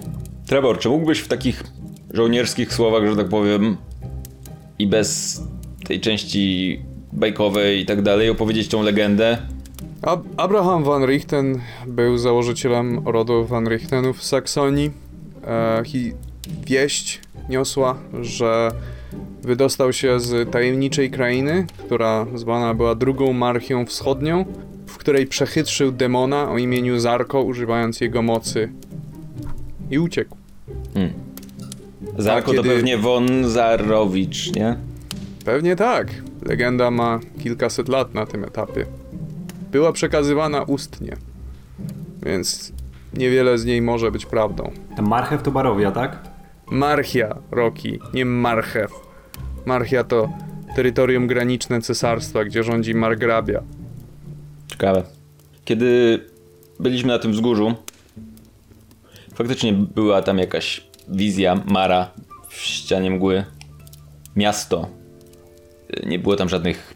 Trevor, 0.54 0.80
czy 0.80 0.90
mógłbyś 0.90 1.20
w 1.20 1.28
takich 1.28 1.64
żołnierskich 2.14 2.74
słowach, 2.74 3.10
że 3.10 3.16
tak 3.16 3.30
powiem, 3.30 3.78
i 4.80 4.88
bez 4.88 5.42
tej 5.88 6.02
części 6.02 6.80
bajkowej 7.14 7.80
i 7.80 7.86
tak 7.86 8.02
dalej, 8.02 8.30
opowiedzieć 8.30 8.68
tą 8.68 8.84
legendę? 8.84 9.38
Ab 10.02 10.24
Abraham 10.38 10.84
van 10.84 11.06
Richten 11.06 11.62
był 11.88 12.18
założycielem 12.18 13.08
rodu 13.08 13.46
van 13.46 13.68
Richtenów 13.68 14.18
w 14.18 14.24
Saksonii. 14.24 14.92
E, 15.48 15.84
wieść 16.68 17.22
niosła, 17.50 17.98
że 18.22 18.72
wydostał 19.42 19.94
się 19.94 20.20
z 20.20 20.52
tajemniczej 20.52 21.12
krainy, 21.12 21.66
która 21.78 22.26
zwana 22.36 22.74
była 22.74 22.96
drugą 22.96 23.34
marchią 23.34 23.86
wschodnią, 23.86 24.46
w 24.88 24.98
której 24.98 25.28
przechytrzył 25.28 25.92
demona 25.92 26.52
o 26.52 26.58
imieniu 26.58 27.00
Zarko, 27.00 27.42
używając 27.42 28.02
jego 28.02 28.22
mocy. 28.22 28.70
I 29.92 30.00
uciekł. 30.00 30.43
Zarko 32.18 32.52
A 32.52 32.56
to 32.56 32.64
kiedy- 32.64 32.76
pewnie 32.76 32.98
von 32.98 33.50
Zarowicz, 33.50 34.56
nie? 34.56 34.76
Pewnie 35.46 35.76
tak. 35.76 36.08
Legenda 36.46 36.92
ma 36.92 37.20
kilkaset 37.44 37.90
lat 37.90 38.14
na 38.14 38.26
tym 38.26 38.44
etapie. 38.44 38.86
Była 39.72 39.92
przekazywana 39.92 40.62
ustnie, 40.64 41.16
więc 42.24 42.72
niewiele 43.14 43.58
z 43.58 43.66
niej 43.66 43.82
może 43.82 44.12
być 44.12 44.26
prawdą. 44.26 44.72
Ta 44.96 45.02
marchew 45.02 45.42
to 45.44 45.52
barowia, 45.52 45.92
tak? 45.92 46.18
Marchia, 46.72 47.36
Roki, 47.52 48.00
nie 48.14 48.26
Marchew. 48.26 48.92
Marchia 49.66 50.04
to 50.04 50.30
terytorium 50.76 51.28
graniczne 51.28 51.82
cesarstwa, 51.82 52.46
gdzie 52.46 52.64
rządzi 52.64 52.96
margrabia. 52.96 53.62
Ciekawe. 54.68 55.04
Kiedy 55.66 56.20
byliśmy 56.80 57.08
na 57.08 57.20
tym 57.20 57.32
wzgórzu, 57.32 57.74
faktycznie 59.36 59.74
była 59.74 60.22
tam 60.22 60.38
jakaś 60.38 60.88
wizja 61.08 61.64
Mara 61.66 62.12
w 62.50 62.56
ścianie 62.56 63.12
mgły. 63.12 63.44
Miasto. 64.36 64.88
Nie 66.06 66.20
było 66.20 66.36
tam 66.36 66.50
żadnych 66.50 66.94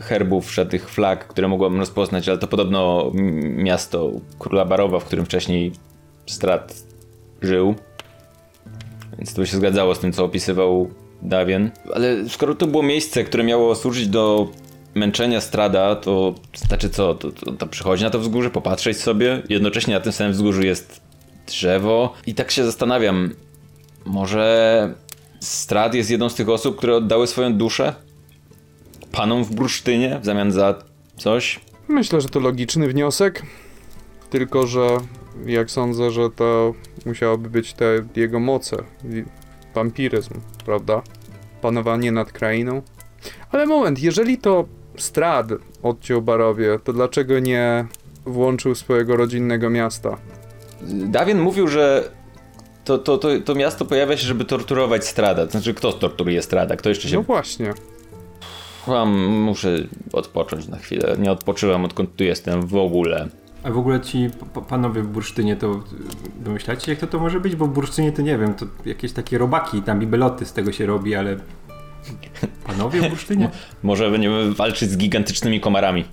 herbów, 0.00 0.54
żadnych 0.54 0.90
flag, 0.90 1.28
które 1.28 1.48
mogłabym 1.48 1.80
rozpoznać, 1.80 2.28
ale 2.28 2.38
to 2.38 2.46
podobno 2.46 3.10
miasto 3.56 4.10
króla 4.38 4.64
Barowa, 4.64 4.98
w 4.98 5.04
którym 5.04 5.24
wcześniej 5.24 5.72
Strat 6.26 6.74
żył. 7.42 7.74
Więc 9.18 9.34
to 9.34 9.46
się 9.46 9.56
zgadzało 9.56 9.94
z 9.94 9.98
tym, 9.98 10.12
co 10.12 10.24
opisywał 10.24 10.90
Dawien. 11.22 11.70
Ale 11.94 12.28
skoro 12.28 12.54
to 12.54 12.66
było 12.66 12.82
miejsce, 12.82 13.24
które 13.24 13.44
miało 13.44 13.74
służyć 13.74 14.08
do 14.08 14.48
męczenia 14.94 15.40
Strada, 15.40 15.96
to 15.96 16.34
znaczy 16.54 16.90
co? 16.90 17.14
To, 17.14 17.32
to, 17.32 17.52
to 17.52 17.66
przychodzi 17.66 18.04
na 18.04 18.10
to 18.10 18.18
wzgórze, 18.18 18.50
popatrzeć 18.50 18.96
sobie. 18.96 19.42
Jednocześnie 19.48 19.94
na 19.94 20.00
tym 20.00 20.12
samym 20.12 20.32
wzgórzu 20.32 20.62
jest 20.62 21.07
drzewo. 21.48 22.14
I 22.26 22.34
tak 22.34 22.50
się 22.50 22.64
zastanawiam, 22.64 23.30
może 24.04 24.94
Strad 25.40 25.94
jest 25.94 26.10
jedną 26.10 26.28
z 26.28 26.34
tych 26.34 26.48
osób, 26.48 26.76
które 26.76 26.96
oddały 26.96 27.26
swoją 27.26 27.54
duszę 27.54 27.94
panom 29.12 29.44
w 29.44 29.54
bursztynie 29.54 30.18
w 30.22 30.24
zamian 30.24 30.52
za 30.52 30.74
coś? 31.16 31.60
Myślę, 31.88 32.20
że 32.20 32.28
to 32.28 32.40
logiczny 32.40 32.88
wniosek. 32.88 33.42
Tylko, 34.30 34.66
że 34.66 34.86
jak 35.46 35.70
sądzę, 35.70 36.10
że 36.10 36.30
to 36.30 36.74
musiałoby 37.06 37.50
być 37.50 37.72
te 37.72 37.86
jego 38.16 38.40
moce. 38.40 38.76
Wampiryzm, 39.74 40.34
prawda? 40.64 41.02
Panowanie 41.62 42.12
nad 42.12 42.32
krainą. 42.32 42.82
Ale 43.52 43.66
moment, 43.66 44.02
jeżeli 44.02 44.38
to 44.38 44.64
Strad 44.96 45.46
odciął 45.82 46.22
Barowie, 46.22 46.78
to 46.84 46.92
dlaczego 46.92 47.38
nie 47.38 47.86
włączył 48.26 48.74
swojego 48.74 49.16
rodzinnego 49.16 49.70
miasta? 49.70 50.16
Dawien 50.82 51.40
mówił, 51.40 51.68
że 51.68 52.10
to, 52.84 52.98
to, 52.98 53.18
to, 53.18 53.28
to 53.44 53.54
miasto 53.54 53.84
pojawia 53.84 54.16
się, 54.16 54.26
żeby 54.26 54.44
torturować 54.44 55.06
Strada. 55.06 55.46
To 55.46 55.52
znaczy, 55.52 55.74
kto 55.74 55.92
torturuje 55.92 56.42
Strada? 56.42 56.76
Kto 56.76 56.88
jeszcze 56.88 57.08
się 57.08 57.16
No 57.16 57.22
właśnie. 57.22 57.74
Mam, 58.86 59.26
muszę 59.26 59.76
odpocząć 60.12 60.68
na 60.68 60.78
chwilę. 60.78 61.16
Nie 61.18 61.32
odpoczyłem 61.32 61.84
odkąd 61.84 62.16
tu 62.16 62.24
jestem 62.24 62.66
w 62.66 62.76
ogóle. 62.76 63.28
A 63.62 63.70
w 63.70 63.78
ogóle 63.78 64.00
ci 64.00 64.30
panowie 64.68 65.02
w 65.02 65.06
bursztynie 65.06 65.56
to 65.56 65.82
domyślacie, 66.40 66.92
jak 66.92 67.00
to 67.00 67.06
to 67.06 67.18
może 67.18 67.40
być? 67.40 67.56
Bo 67.56 67.66
w 67.66 67.70
bursztynie 67.70 68.12
to 68.12 68.22
nie 68.22 68.38
wiem, 68.38 68.54
to 68.54 68.66
jakieś 68.86 69.12
takie 69.12 69.38
robaki, 69.38 69.82
tam 69.82 70.00
bibeloty 70.00 70.46
z 70.46 70.52
tego 70.52 70.72
się 70.72 70.86
robi, 70.86 71.14
ale 71.14 71.36
panowie 72.64 73.00
w 73.00 73.08
bursztynie? 73.08 73.50
Może 73.82 74.10
będziemy 74.10 74.54
walczyć 74.54 74.90
z 74.90 74.96
gigantycznymi 74.96 75.60
komarami. 75.60 76.04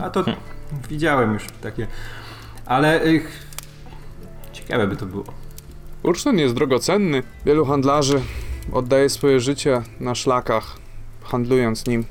A 0.00 0.10
to 0.10 0.24
widziałem 0.88 1.34
już 1.34 1.42
takie. 1.62 1.86
Ale 2.66 3.04
y, 3.06 3.22
ciekawe 4.52 4.86
by 4.86 4.96
to 4.96 5.06
było. 5.06 5.24
Bursztyn 6.02 6.38
jest 6.38 6.54
drogocenny. 6.54 7.22
Wielu 7.46 7.64
handlarzy 7.64 8.20
oddaje 8.72 9.08
swoje 9.08 9.40
życie 9.40 9.82
na 10.00 10.14
szlakach, 10.14 10.76
handlując 11.22 11.86
nim. 11.86 12.04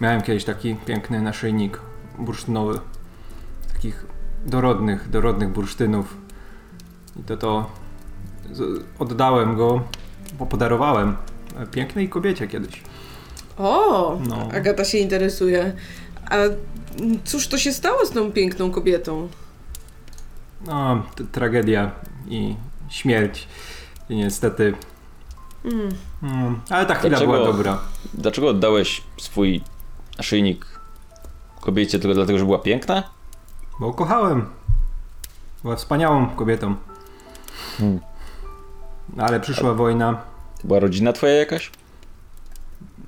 Miałem 0.00 0.22
kiedyś 0.22 0.44
taki 0.44 0.74
piękny 0.86 1.22
naszyjnik 1.22 1.80
bursztynowy. 2.18 2.78
Takich 3.72 4.06
dorodnych, 4.46 5.10
dorodnych 5.10 5.48
bursztynów. 5.48 6.16
I 7.20 7.22
to 7.22 7.36
to 7.36 7.70
oddałem 8.98 9.56
go, 9.56 9.80
bo 10.38 10.46
podarowałem 10.46 11.16
pięknej 11.70 12.08
kobiecie 12.08 12.48
kiedyś. 12.48 12.82
O, 13.58 14.18
No. 14.28 14.48
Agata 14.52 14.84
się 14.84 14.98
interesuje. 14.98 15.72
A 16.30 16.36
cóż 17.24 17.48
to 17.48 17.58
się 17.58 17.72
stało 17.72 18.06
z 18.06 18.10
tą 18.10 18.32
piękną 18.32 18.70
kobietą? 18.70 19.28
No, 20.66 21.02
tragedia 21.32 21.90
i 22.28 22.56
śmierć. 22.88 23.48
I 24.08 24.16
niestety. 24.16 24.74
Mm. 25.64 25.88
Mm, 26.22 26.60
ale 26.70 26.86
ta 26.86 26.94
chwila 26.94 27.08
Dlaczego? 27.10 27.32
była 27.32 27.46
dobra. 27.46 27.78
Dlaczego 28.14 28.48
oddałeś 28.48 29.02
swój 29.18 29.62
naszyjnik 30.18 30.66
kobiecie 31.60 31.98
tylko 31.98 32.14
dlatego, 32.14 32.38
że 32.38 32.44
była 32.44 32.58
piękna? 32.58 33.02
Bo 33.80 33.92
kochałem. 33.92 34.46
Była 35.62 35.76
wspaniałą 35.76 36.26
kobietą. 36.26 36.74
Hmm. 37.78 38.00
Ale 39.18 39.40
przyszła 39.40 39.74
wojna. 39.74 40.22
To 40.60 40.68
była 40.68 40.80
rodzina 40.80 41.12
twoja 41.12 41.32
jakaś? 41.32 41.70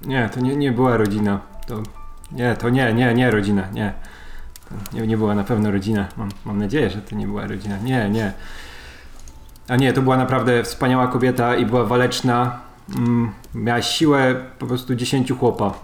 Nie, 0.07 0.31
to 0.35 0.41
nie, 0.41 0.57
nie 0.57 0.73
była 0.73 0.97
rodzina. 0.97 1.41
To, 1.67 1.83
nie, 2.33 2.57
to 2.57 2.71
nie, 2.71 2.95
nie, 2.95 3.15
nie 3.15 3.31
rodzina, 3.31 3.69
nie. 3.73 3.93
Nie, 4.93 5.07
nie 5.07 5.17
była 5.17 5.35
na 5.35 5.45
pewno 5.45 5.71
rodzina. 5.71 6.07
Mam, 6.17 6.29
mam 6.45 6.59
nadzieję, 6.59 6.91
że 6.91 7.03
to 7.03 7.15
nie 7.17 7.27
była 7.27 7.47
rodzina. 7.47 7.79
Nie, 7.79 8.11
nie. 8.11 8.33
A 9.69 9.77
nie, 9.77 9.93
to 9.93 10.03
była 10.03 10.17
naprawdę 10.17 10.63
wspaniała 10.63 11.09
kobieta 11.09 11.57
i 11.57 11.67
była 11.67 11.85
waleczna. 11.85 12.61
Mm, 12.97 13.33
miała 13.55 13.83
siłę 13.83 14.35
po 14.59 14.67
prostu 14.67 14.95
dziesięciu 14.95 15.37
chłopa. 15.37 15.75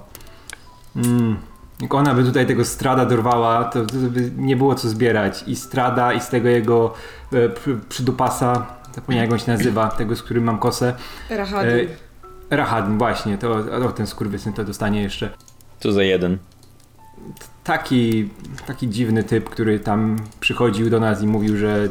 Mm. 0.96 1.36
Jak 1.80 1.94
ona 1.94 2.14
by 2.14 2.24
tutaj 2.24 2.46
tego 2.46 2.64
strada 2.64 3.06
dorwała, 3.06 3.64
to, 3.64 3.86
to 3.86 3.94
by 3.94 4.32
nie 4.36 4.56
było 4.56 4.74
co 4.74 4.88
zbierać. 4.88 5.44
I 5.46 5.56
strada, 5.56 6.12
i 6.12 6.20
z 6.20 6.28
tego 6.28 6.48
jego 6.48 6.94
e, 7.32 7.36
pr- 7.48 7.80
przydupasa, 7.88 8.66
zapomniałem 8.94 9.30
jak 9.30 9.32
on 9.32 9.46
się 9.46 9.52
nazywa, 9.52 9.88
tego 9.88 10.16
z 10.16 10.22
którym 10.22 10.44
mam 10.44 10.58
kosę. 10.58 10.94
Rahady. 11.30 11.88
E, 12.50 12.56
Rahadin, 12.56 12.98
właśnie, 12.98 13.38
to 13.38 13.52
o, 13.86 13.92
ten 13.92 14.06
skurwysyn 14.06 14.52
to 14.52 14.64
dostanie 14.64 15.02
jeszcze. 15.02 15.30
Co 15.82 15.92
za 15.92 16.02
jeden? 16.02 16.38
Taki, 17.64 18.28
taki 18.66 18.88
dziwny 18.88 19.24
typ, 19.24 19.50
który 19.50 19.80
tam 19.80 20.16
przychodził 20.40 20.90
do 20.90 21.00
nas 21.00 21.22
i 21.22 21.26
mówił, 21.26 21.56
że 21.56 21.88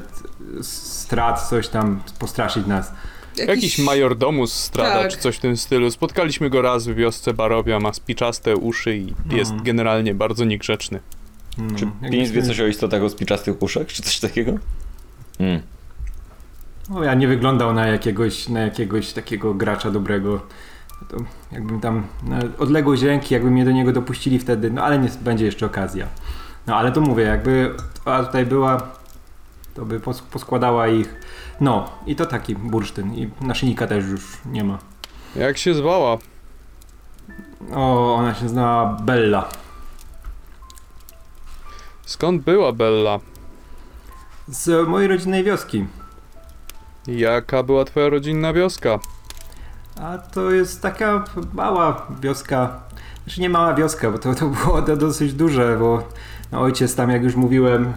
strat 0.61 1.49
coś 1.49 1.67
tam 1.67 2.01
postraszyć 2.19 2.67
nas. 2.67 2.91
Jakiś 3.37 3.79
majordomus 3.79 4.53
strada, 4.53 5.01
Tak. 5.01 5.11
czy 5.11 5.17
coś 5.17 5.35
w 5.37 5.39
tym 5.39 5.57
stylu. 5.57 5.91
Spotkaliśmy 5.91 6.49
go 6.49 6.61
raz 6.61 6.87
w 6.87 6.95
wiosce 6.95 7.33
Barowia, 7.33 7.79
ma 7.79 7.93
spiczaste 7.93 8.55
uszy 8.57 8.97
i 8.97 9.13
jest 9.29 9.51
No. 9.51 9.63
generalnie 9.63 10.13
bardzo 10.13 10.45
niegrzeczny. 10.45 10.99
No, 11.57 11.75
Czy 11.75 11.87
pięć 12.11 12.29
wie 12.29 12.43
coś 12.43 12.59
o 12.59 12.67
istotach 12.67 13.03
o 13.03 13.09
spiczastych 13.09 13.61
uszach, 13.61 13.87
czy 13.87 14.01
coś 14.03 14.19
takiego? 14.19 14.51
Hmm. 15.37 15.61
No, 16.89 17.03
ja 17.03 17.13
nie 17.13 17.27
wyglądał 17.27 17.73
na 17.73 17.87
jakiegoś, 17.87 18.49
na 18.49 18.59
jakiegoś 18.59 19.13
takiego 19.13 19.53
gracza 19.53 19.91
dobrego. 19.91 20.41
To 21.09 21.17
jakbym 21.51 21.81
tam 21.81 22.07
na 22.23 22.39
odległość 22.59 23.03
ręki, 23.03 23.33
jakby 23.33 23.51
mnie 23.51 23.65
do 23.65 23.71
niego 23.71 23.91
dopuścili 23.91 24.39
wtedy, 24.39 24.71
no 24.71 24.83
ale 24.83 24.99
nie 24.99 25.09
będzie 25.21 25.45
jeszcze 25.45 25.65
okazja. 25.65 26.07
No 26.67 26.75
ale 26.75 26.91
to 26.91 27.01
mówię, 27.01 27.23
jakby 27.23 27.75
a 28.05 28.23
tutaj 28.23 28.45
była, 28.45 28.87
to 29.73 29.85
by 29.85 29.99
pos- 29.99 30.21
poskładała 30.21 30.87
ich. 30.87 31.15
No 31.61 31.89
i 32.05 32.15
to 32.15 32.25
taki 32.25 32.55
bursztyn 32.55 33.13
i 33.13 33.29
naszyjnika 33.41 33.87
też 33.87 34.05
już 34.05 34.37
nie 34.45 34.63
ma. 34.63 34.77
Jak 35.35 35.57
się 35.57 35.73
zwała? 35.73 36.17
O, 37.73 38.15
ona 38.15 38.33
się 38.35 38.49
znała 38.49 38.85
Bella. 38.85 39.49
Skąd 42.05 42.41
była 42.43 42.71
Bella? 42.71 43.19
Z 44.47 44.87
mojej 44.87 45.07
rodzinnej 45.07 45.43
wioski. 45.43 45.85
Jaka 47.07 47.63
była 47.63 47.85
twoja 47.85 48.09
rodzinna 48.09 48.53
wioska? 48.53 48.99
A 50.01 50.17
to 50.17 50.51
jest 50.51 50.81
taka 50.81 51.23
mała 51.53 52.07
wioska. 52.21 52.79
Znaczy 53.23 53.41
nie 53.41 53.49
mała 53.49 53.73
wioska, 53.73 54.11
bo 54.11 54.17
to, 54.17 54.35
to 54.35 54.47
było 54.47 54.81
dosyć 54.81 55.33
duże, 55.33 55.77
bo 55.79 56.03
no, 56.51 56.61
ojciec 56.61 56.95
tam, 56.95 57.09
jak 57.09 57.23
już 57.23 57.35
mówiłem, 57.35 57.93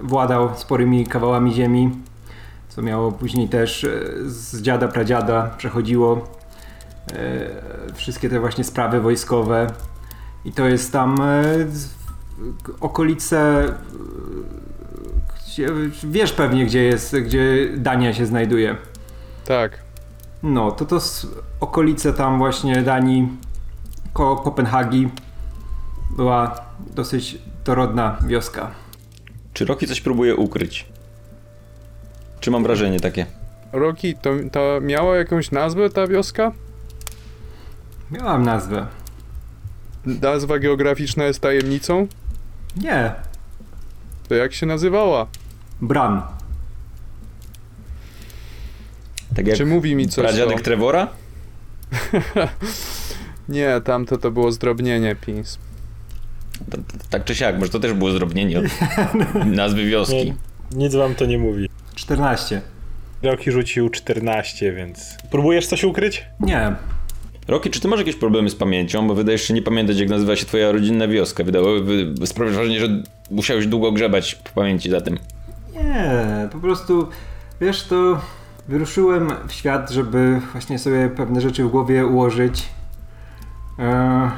władał 0.00 0.56
sporymi 0.56 1.06
kawałami 1.06 1.54
ziemi, 1.54 1.90
co 2.68 2.82
miało 2.82 3.12
później 3.12 3.48
też 3.48 3.84
e, 3.84 3.88
z 4.26 4.62
dziada, 4.62 4.88
pradziada 4.88 5.50
przechodziło 5.58 6.28
e, 7.12 7.94
wszystkie 7.94 8.28
te 8.28 8.40
właśnie 8.40 8.64
sprawy 8.64 9.00
wojskowe. 9.00 9.66
I 10.44 10.52
to 10.52 10.68
jest 10.68 10.92
tam 10.92 11.20
e, 11.20 11.42
okolice 12.80 13.64
e, 13.64 13.72
gdzie, 15.46 15.68
wiesz 16.04 16.32
pewnie 16.32 16.66
gdzie 16.66 16.82
jest, 16.82 17.16
gdzie 17.16 17.68
Dania 17.76 18.14
się 18.14 18.26
znajduje. 18.26 18.76
Tak. 19.44 19.89
No, 20.42 20.70
to 20.72 20.84
to 20.84 20.96
s- 20.96 21.26
okolice 21.60 22.12
tam 22.12 22.38
właśnie 22.38 22.82
Danii, 22.82 23.28
koło 24.12 24.36
Kopenhagi 24.36 25.08
była 26.16 26.60
dosyć 26.94 27.38
dorodna 27.64 28.16
wioska. 28.26 28.70
Czy 29.52 29.64
Rocky 29.64 29.86
coś 29.86 30.00
próbuje 30.00 30.36
ukryć? 30.36 30.86
Czy 32.40 32.50
mam 32.50 32.62
wrażenie 32.62 33.00
takie? 33.00 33.26
Roki, 33.72 34.14
to, 34.16 34.30
to 34.52 34.78
miała 34.80 35.16
jakąś 35.16 35.50
nazwę 35.50 35.90
ta 35.90 36.06
wioska? 36.06 36.52
Miałam 38.10 38.42
nazwę. 38.42 38.86
Nazwa 40.06 40.58
geograficzna 40.58 41.24
jest 41.24 41.40
tajemnicą? 41.40 42.06
Nie, 42.76 43.14
To 44.28 44.34
jak 44.34 44.52
się 44.52 44.66
nazywała? 44.66 45.26
Bran. 45.82 46.22
Tak 49.36 49.46
jak 49.46 49.56
Czy 49.56 49.66
mówi 49.66 49.94
mi 49.94 50.08
coś 50.08 50.24
pradziadek 50.24 50.56
to? 50.58 50.64
Trevora? 50.64 51.08
Nie, 53.48 53.80
tamto 53.84 54.18
to 54.18 54.30
było 54.30 54.52
zdrobnienie 54.52 55.16
PiS. 55.26 55.58
To- 56.70 56.76
to- 56.76 56.82
Tak 57.10 57.24
czy 57.24 57.34
siak, 57.34 57.58
może 57.58 57.70
to 57.70 57.80
też 57.80 57.92
było 57.92 58.10
zdrobnienie 58.10 58.58
od 58.58 58.64
nazwy 59.46 59.84
wioski. 59.86 60.14
Nie, 60.24 60.34
nic 60.72 60.94
wam 60.94 61.14
to 61.14 61.26
nie 61.26 61.38
mówi. 61.38 61.68
14. 61.94 62.60
Roki 63.22 63.50
rzucił 63.50 63.88
14, 63.90 64.72
więc... 64.72 65.16
Próbujesz 65.30 65.66
coś 65.66 65.84
ukryć? 65.84 66.24
Nie, 66.40 66.74
Rocky, 67.48 67.70
czy 67.70 67.80
ty 67.80 67.88
masz 67.88 67.98
jakieś 67.98 68.16
problemy 68.16 68.50
z 68.50 68.54
pamięcią? 68.54 69.08
Bo 69.08 69.14
wydajesz 69.14 69.42
się 69.42 69.54
nie 69.54 69.62
pamiętać, 69.62 69.98
jak 69.98 70.08
nazywa 70.08 70.36
się 70.36 70.46
twoja 70.46 70.72
rodzinna 70.72 71.08
wioska. 71.08 71.44
Wydało, 71.44 71.80
wy, 71.80 72.14
sprawiasz 72.26 72.54
wrażenie, 72.54 72.80
że 72.80 73.02
musiałeś 73.30 73.66
długo 73.66 73.92
grzebać 73.92 74.34
w 74.44 74.52
pamięci 74.52 74.90
za 74.90 75.00
tym. 75.00 75.18
nie, 75.74 76.48
po 76.52 76.58
prostu 76.58 77.08
wiesz, 77.60 77.82
to 77.84 78.20
wyruszyłem 78.70 79.30
w 79.46 79.52
świat, 79.52 79.90
żeby 79.90 80.40
właśnie 80.52 80.78
sobie 80.78 81.08
pewne 81.08 81.40
rzeczy 81.40 81.64
w 81.64 81.70
głowie 81.70 82.06
ułożyć. 82.06 82.68
E, 83.78 84.30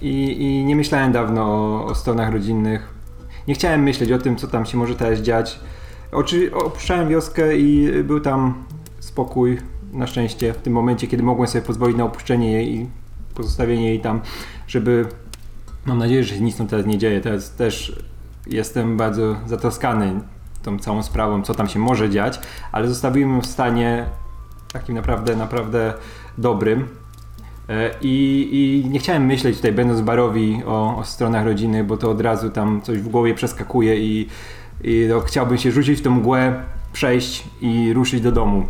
I, 0.00 0.42
I 0.42 0.64
nie 0.64 0.76
myślałem 0.76 1.12
dawno 1.12 1.42
o, 1.42 1.86
o 1.86 1.94
stronach 1.94 2.32
rodzinnych. 2.32 2.94
Nie 3.48 3.54
chciałem 3.54 3.82
myśleć 3.82 4.12
o 4.12 4.18
tym, 4.18 4.36
co 4.36 4.46
tam 4.46 4.66
się 4.66 4.78
może 4.78 4.94
teraz 4.94 5.18
dziać. 5.18 5.60
Oczy, 6.12 6.54
opuszczałem 6.54 7.08
wioskę 7.08 7.56
i 7.56 8.02
był 8.04 8.20
tam 8.20 8.64
spokój, 9.00 9.58
na 9.92 10.06
szczęście, 10.06 10.52
w 10.52 10.56
tym 10.56 10.72
momencie, 10.72 11.06
kiedy 11.06 11.22
mogłem 11.22 11.48
sobie 11.48 11.64
pozwolić 11.64 11.96
na 11.96 12.04
opuszczenie 12.04 12.52
jej 12.52 12.74
i 12.74 12.88
pozostawienie 13.34 13.88
jej 13.88 14.00
tam, 14.00 14.20
żeby. 14.66 15.06
Mam 15.86 15.98
nadzieję, 15.98 16.24
że 16.24 16.34
się 16.34 16.40
nic 16.40 16.56
tam 16.56 16.66
teraz 16.66 16.86
nie 16.86 16.98
dzieje. 16.98 17.20
Teraz 17.20 17.54
też 17.54 18.02
jestem 18.46 18.96
bardzo 18.96 19.36
zatroskany 19.46 20.20
tą 20.62 20.78
całą 20.78 21.02
sprawą, 21.02 21.42
co 21.42 21.54
tam 21.54 21.68
się 21.68 21.78
może 21.78 22.10
dziać, 22.10 22.40
ale 22.72 22.88
zostawiłem 22.88 23.34
ją 23.34 23.40
w 23.40 23.46
stanie 23.46 24.06
takim 24.72 24.94
naprawdę, 24.94 25.36
naprawdę 25.36 25.94
dobrym. 26.38 26.88
E, 27.68 27.90
I, 28.00 28.48
I 28.52 28.90
nie 28.90 28.98
chciałem 28.98 29.26
myśleć 29.26 29.56
tutaj, 29.56 29.72
będąc 29.72 30.00
barowi, 30.00 30.62
o, 30.66 30.96
o 30.96 31.04
stronach 31.04 31.44
rodziny, 31.44 31.84
bo 31.84 31.96
to 31.96 32.10
od 32.10 32.20
razu 32.20 32.50
tam 32.50 32.80
coś 32.82 32.98
w 32.98 33.08
głowie 33.08 33.34
przeskakuje 33.34 33.96
i, 33.96 34.28
i 34.84 35.06
no, 35.08 35.20
chciałbym 35.20 35.58
się 35.58 35.72
rzucić 35.72 36.00
w 36.00 36.02
tą 36.02 36.10
mgłę, 36.10 36.62
przejść 36.92 37.44
i 37.60 37.92
ruszyć 37.92 38.20
do 38.20 38.32
domu. 38.32 38.66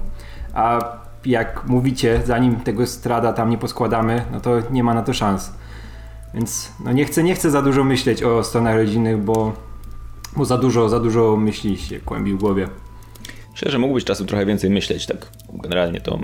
A 0.55 0.80
jak 1.24 1.64
mówicie, 1.66 2.22
zanim 2.24 2.57
tego 2.57 2.86
strada 2.86 3.32
tam 3.32 3.51
nie 3.51 3.59
poskładamy, 3.59 4.24
no 4.32 4.40
to 4.40 4.51
nie 4.70 4.84
ma 4.84 4.95
na 4.95 5.03
to 5.03 5.14
szans. 5.14 5.53
Więc 6.34 6.72
no 6.84 6.93
nie 6.93 7.05
chcę, 7.05 7.22
nie 7.22 7.34
chcę 7.34 7.51
za 7.51 7.62
dużo 7.62 7.84
myśleć 7.84 8.22
o 8.22 8.45
stronach 8.45 8.76
rodzinnych, 8.76 9.18
bo, 9.18 9.53
bo 10.36 10.44
za 10.44 10.58
dużo, 10.58 10.88
za 10.88 11.00
dużo 11.00 11.36
myśli 11.36 11.78
się 11.78 12.00
kłębi 12.00 12.32
w 12.32 12.36
głowie. 12.36 12.68
Myślę, 13.52 13.70
że 13.70 13.78
mógłbyś 13.78 14.04
czasem 14.04 14.26
trochę 14.26 14.46
więcej 14.46 14.70
myśleć, 14.70 15.06
tak 15.06 15.28
generalnie 15.52 16.00
to 16.00 16.18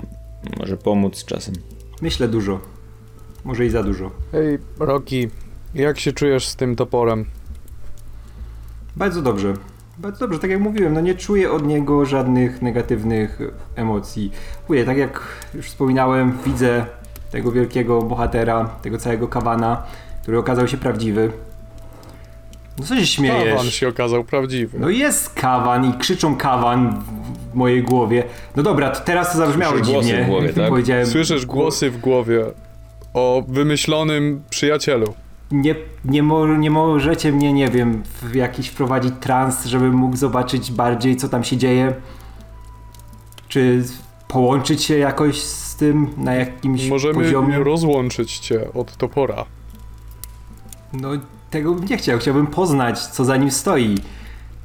może 0.59 0.77
pomóc 0.77 1.25
czasem. 1.25 1.55
Myślę 2.01 2.27
dużo. 2.27 2.59
Może 3.43 3.65
i 3.65 3.69
za 3.69 3.83
dużo. 3.83 4.11
Ej, 4.33 4.59
Roki, 4.79 5.27
jak 5.75 5.99
się 5.99 6.13
czujesz 6.13 6.47
z 6.47 6.55
tym 6.55 6.75
toporem? 6.75 7.25
Bardzo 8.95 9.21
dobrze. 9.21 9.53
Bardzo 9.97 10.19
dobrze, 10.19 10.39
tak 10.39 10.49
jak 10.49 10.59
mówiłem, 10.59 10.93
no 10.93 11.01
nie 11.01 11.15
czuję 11.15 11.51
od 11.51 11.65
niego 11.65 12.05
żadnych 12.05 12.61
negatywnych 12.61 13.39
emocji. 13.75 14.31
Mówię, 14.69 14.85
tak 14.85 14.97
jak 14.97 15.21
już 15.53 15.65
wspominałem, 15.65 16.37
widzę 16.45 16.85
tego 17.31 17.51
wielkiego 17.51 18.01
bohatera, 18.01 18.65
tego 18.81 18.97
całego 18.97 19.27
kawana, 19.27 19.83
który 20.21 20.37
okazał 20.37 20.67
się 20.67 20.77
prawdziwy. 20.77 21.31
No 22.79 22.85
co 22.85 22.95
się 22.95 23.05
śmiejesz? 23.07 23.49
Kawan 23.53 23.65
się 23.71 23.87
okazał 23.87 24.23
prawdziwy. 24.23 24.79
No 24.79 24.89
jest 24.89 25.29
kawan 25.33 25.89
i 25.89 25.93
krzyczą 25.93 26.35
kawan 26.35 27.01
w 27.51 27.55
mojej 27.55 27.83
głowie. 27.83 28.23
No 28.55 28.63
dobra, 28.63 28.89
to 28.89 28.99
teraz 28.99 29.31
to 29.31 29.37
zabrzmiało 29.37 29.71
Słyszysz 29.77 29.91
głosy 29.93 30.07
dziwnie. 30.07 30.23
w 30.23 30.27
głowie, 30.27 30.53
tak? 30.53 30.69
Powiedziałem, 30.69 31.05
Słyszysz 31.07 31.45
głosy 31.45 31.89
w 31.89 31.97
głowie 31.97 32.45
o 33.13 33.43
wymyślonym 33.47 34.43
przyjacielu. 34.49 35.13
nie, 35.51 35.75
nie, 36.05 36.23
mo, 36.23 36.47
nie 36.57 36.71
możecie 36.71 37.31
mnie, 37.31 37.53
nie 37.53 37.67
wiem, 37.67 38.03
w 38.21 38.35
jakiś 38.35 38.67
wprowadzić 38.67 39.13
trans, 39.19 39.65
żebym 39.65 39.93
mógł 39.93 40.15
zobaczyć 40.17 40.71
bardziej, 40.71 41.15
co 41.15 41.29
tam 41.29 41.43
się 41.43 41.57
dzieje? 41.57 41.93
Czy 43.47 43.83
połączyć 44.27 44.83
się 44.83 44.97
jakoś 44.97 45.41
z 45.41 45.75
tym 45.75 46.07
na 46.17 46.33
jakimś 46.33 46.87
Możemy 46.89 47.13
poziomie? 47.13 47.59
rozłączyć 47.59 48.37
cię 48.39 48.73
od 48.73 48.97
topora. 48.97 49.45
No, 50.93 51.09
tego 51.49 51.73
bym 51.73 51.85
nie 51.85 51.97
chciał. 51.97 52.19
Chciałbym 52.19 52.47
poznać, 52.47 53.07
co 53.07 53.25
za 53.25 53.37
nim 53.37 53.51
stoi. 53.51 53.97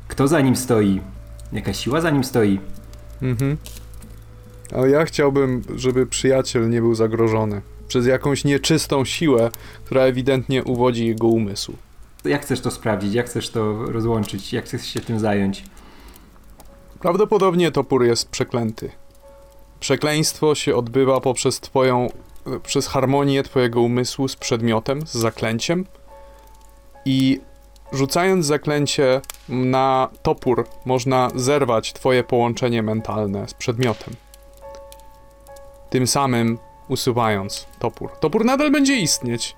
Kto 0.09 0.28
za 0.28 0.41
nim 0.41 0.57
stoi? 0.57 1.01
Jaka 1.53 1.72
siła 1.72 2.01
za 2.01 2.11
nim 2.11 2.24
stoi? 2.24 2.61
Mhm. 3.22 3.57
Ale 4.74 4.91
ja 4.91 5.05
chciałbym, 5.05 5.62
żeby 5.76 6.07
przyjaciel 6.07 6.71
nie 6.71 6.80
był 6.80 6.95
zagrożony 6.95 7.63
przez 7.88 8.07
jakąś 8.07 8.45
nieczystą 8.45 9.04
siłę, 9.04 9.50
która 9.84 10.03
ewidentnie 10.03 10.64
uwodzi 10.64 11.07
jego 11.07 11.26
umysł. 11.26 11.76
Jak 12.25 12.42
chcesz 12.42 12.61
to 12.61 12.71
sprawdzić? 12.71 13.14
Jak 13.14 13.26
chcesz 13.26 13.50
to 13.50 13.84
rozłączyć? 13.92 14.53
Jak 14.53 14.64
chcesz 14.64 14.87
się 14.87 15.00
tym 15.00 15.21
zająć? 15.21 15.64
Prawdopodobnie 17.00 17.71
topór 17.71 18.04
jest 18.04 18.29
przeklęty. 18.29 18.91
Przekleństwo 19.80 20.54
się 20.54 20.76
odbywa 20.76 21.21
poprzez 21.21 21.61
twoją, 21.61 22.09
e, 22.46 22.61
przez 22.61 22.87
harmonię 22.87 23.42
twojego 23.42 23.80
umysłu 23.80 24.29
z 24.29 24.37
przedmiotem, 24.37 25.07
z 25.07 25.14
zaklęciem 25.14 25.84
i 27.05 27.41
rzucając 27.93 28.47
zaklęcie 28.47 29.21
na 29.49 30.09
topór 30.22 30.67
można 30.85 31.31
zerwać 31.35 31.93
twoje 31.93 32.25
połączenie 32.25 32.83
mentalne 32.83 33.49
z 33.49 33.55
przedmiotem. 33.55 34.14
Tym 35.91 36.07
samym 36.07 36.59
usuwając 36.89 37.67
topór. 37.79 38.11
Topór 38.21 38.45
nadal 38.45 38.71
będzie 38.71 38.97
istnieć. 38.97 39.57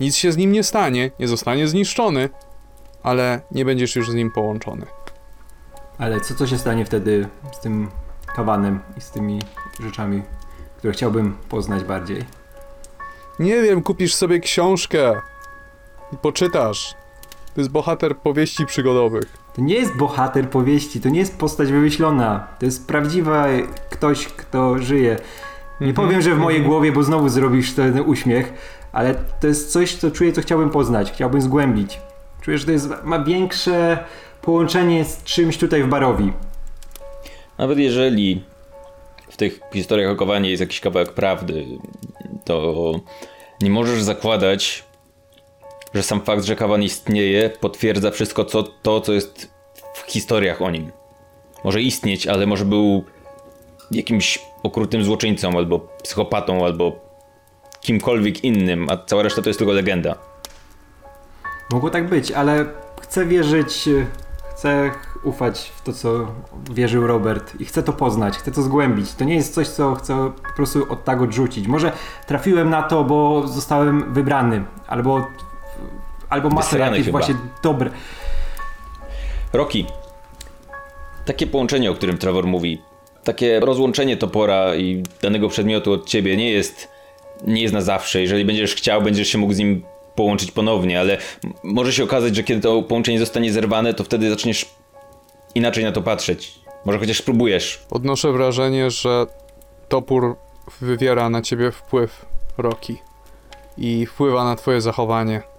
Nic 0.00 0.16
się 0.16 0.32
z 0.32 0.36
nim 0.36 0.52
nie 0.52 0.62
stanie, 0.62 1.10
nie 1.18 1.28
zostanie 1.28 1.68
zniszczony, 1.68 2.28
ale 3.02 3.40
nie 3.50 3.64
będziesz 3.64 3.96
już 3.96 4.10
z 4.10 4.14
nim 4.14 4.30
połączony. 4.30 4.86
Ale 5.98 6.20
co, 6.20 6.34
co 6.34 6.46
się 6.46 6.58
stanie 6.58 6.84
wtedy 6.84 7.28
z 7.52 7.60
tym 7.60 7.88
kawanem 8.36 8.80
i 8.96 9.00
z 9.00 9.10
tymi 9.10 9.40
rzeczami, 9.80 10.22
które 10.78 10.92
chciałbym 10.92 11.36
poznać 11.48 11.84
bardziej? 11.84 12.24
Nie 13.38 13.62
wiem, 13.62 13.82
kupisz 13.82 14.14
sobie 14.14 14.40
książkę 14.40 15.20
poczytasz. 16.22 16.94
To 17.54 17.60
jest 17.60 17.70
bohater 17.70 18.16
powieści 18.16 18.66
przygodowych. 18.66 19.24
To 19.56 19.62
nie 19.62 19.74
jest 19.74 19.96
bohater 19.96 20.50
powieści, 20.50 21.00
to 21.00 21.08
nie 21.08 21.18
jest 21.18 21.38
postać 21.38 21.72
wymyślona. 21.72 22.46
To 22.58 22.66
jest 22.66 22.86
prawdziwa 22.86 23.46
ktoś, 23.90 24.26
kto 24.26 24.78
żyje. 24.78 25.16
Nie 25.80 25.86
Mhm. 25.88 25.94
powiem, 26.08 26.22
że 26.22 26.34
w 26.34 26.38
mojej 26.38 26.62
głowie, 26.62 26.92
bo 26.92 27.02
znowu 27.02 27.28
zrobisz 27.28 27.72
ten 27.72 28.00
uśmiech, 28.00 28.52
ale 28.92 29.14
to 29.40 29.46
jest 29.46 29.72
coś, 29.72 29.94
co 29.94 30.10
czuję, 30.10 30.32
co 30.32 30.40
chciałbym 30.40 30.70
poznać, 30.70 31.12
chciałbym 31.12 31.40
zgłębić. 31.40 32.00
Czuję, 32.40 32.58
że 32.58 32.66
to 32.66 32.72
jest, 32.72 32.88
ma 33.04 33.18
większe 33.24 34.04
połączenie 34.42 35.04
z 35.04 35.22
czymś 35.24 35.58
tutaj 35.58 35.82
w 35.82 35.86
Barowi. 35.88 36.32
Nawet 37.58 37.78
jeżeli 37.78 38.44
w 39.30 39.36
tych 39.36 39.60
historiach 39.72 40.20
o 40.20 40.34
jest 40.34 40.60
jakiś 40.60 40.80
kawałek 40.80 41.12
prawdy, 41.12 41.66
to 42.44 42.74
nie 43.62 43.70
możesz 43.70 44.02
zakładać, 44.02 44.84
że 45.94 46.02
sam 46.02 46.20
fakt, 46.20 46.44
że 46.44 46.56
Kawan 46.56 46.82
istnieje, 46.82 47.50
potwierdza 47.50 48.10
wszystko 48.10 48.44
co, 48.44 48.62
to, 48.62 49.00
co 49.00 49.12
jest 49.12 49.50
w 49.94 50.10
historiach 50.10 50.62
o 50.62 50.70
nim. 50.70 50.92
Może 51.64 51.82
istnieć, 51.82 52.26
ale 52.26 52.46
może 52.46 52.64
był 52.64 53.04
jakimś 53.90 54.38
okrutnym 54.62 55.04
złoczyńcą, 55.04 55.56
albo 55.56 55.78
psychopatą, 55.78 56.64
albo 56.64 56.92
kimkolwiek 57.80 58.44
innym, 58.44 58.86
a 58.90 58.96
cała 58.96 59.22
reszta 59.22 59.42
to 59.42 59.50
jest 59.50 59.58
tylko 59.58 59.72
legenda. 59.72 60.14
Mogło 61.72 61.90
tak 61.90 62.08
być, 62.08 62.32
ale 62.32 62.66
chcę 63.00 63.26
wierzyć, 63.26 63.88
chcę 64.50 64.90
ufać 65.24 65.72
w 65.76 65.82
to, 65.82 65.92
co 65.92 66.26
wierzył 66.70 67.06
Robert 67.06 67.60
i 67.60 67.64
chcę 67.64 67.82
to 67.82 67.92
poznać, 67.92 68.34
chcę 68.34 68.52
to 68.52 68.62
zgłębić. 68.62 69.14
To 69.14 69.24
nie 69.24 69.34
jest 69.34 69.54
coś, 69.54 69.68
co 69.68 69.94
chcę 69.94 70.32
po 70.48 70.56
prostu 70.56 70.92
od 70.92 71.04
tak 71.04 71.22
odrzucić. 71.22 71.66
Może 71.66 71.92
trafiłem 72.26 72.70
na 72.70 72.82
to, 72.82 73.04
bo 73.04 73.48
zostałem 73.48 74.12
wybrany, 74.14 74.64
albo, 74.86 75.26
albo 76.34 76.48
ma 76.48 76.62
to 76.62 76.78
jakieś 76.78 77.06
chyba. 77.06 77.18
właśnie 77.18 77.34
dobre. 77.62 77.90
Roki, 79.52 79.86
takie 81.24 81.46
połączenie, 81.46 81.90
o 81.90 81.94
którym 81.94 82.18
Trevor 82.18 82.46
mówi, 82.46 82.82
takie 83.24 83.60
rozłączenie 83.60 84.16
topora 84.16 84.76
i 84.76 85.02
danego 85.22 85.48
przedmiotu 85.48 85.92
od 85.92 86.06
ciebie 86.06 86.36
nie 86.36 86.50
jest, 86.50 86.88
nie 87.46 87.62
jest 87.62 87.74
na 87.74 87.80
zawsze. 87.80 88.20
Jeżeli 88.20 88.44
będziesz 88.44 88.74
chciał, 88.74 89.02
będziesz 89.02 89.28
się 89.28 89.38
mógł 89.38 89.52
z 89.52 89.58
nim 89.58 89.82
połączyć 90.14 90.50
ponownie, 90.50 91.00
ale 91.00 91.18
może 91.62 91.92
się 91.92 92.04
okazać, 92.04 92.36
że 92.36 92.42
kiedy 92.42 92.60
to 92.60 92.82
połączenie 92.82 93.18
zostanie 93.18 93.52
zerwane, 93.52 93.94
to 93.94 94.04
wtedy 94.04 94.30
zaczniesz 94.30 94.66
inaczej 95.54 95.84
na 95.84 95.92
to 95.92 96.02
patrzeć. 96.02 96.58
Może 96.84 96.98
chociaż 96.98 97.18
spróbujesz. 97.18 97.82
Odnoszę 97.90 98.32
wrażenie, 98.32 98.90
że 98.90 99.26
topór 99.88 100.36
wywiera 100.80 101.30
na 101.30 101.42
ciebie 101.42 101.72
wpływ, 101.72 102.26
Roki. 102.58 102.96
I 103.78 104.06
wpływa 104.06 104.44
na 104.44 104.56
twoje 104.56 104.80
zachowanie. 104.80 105.53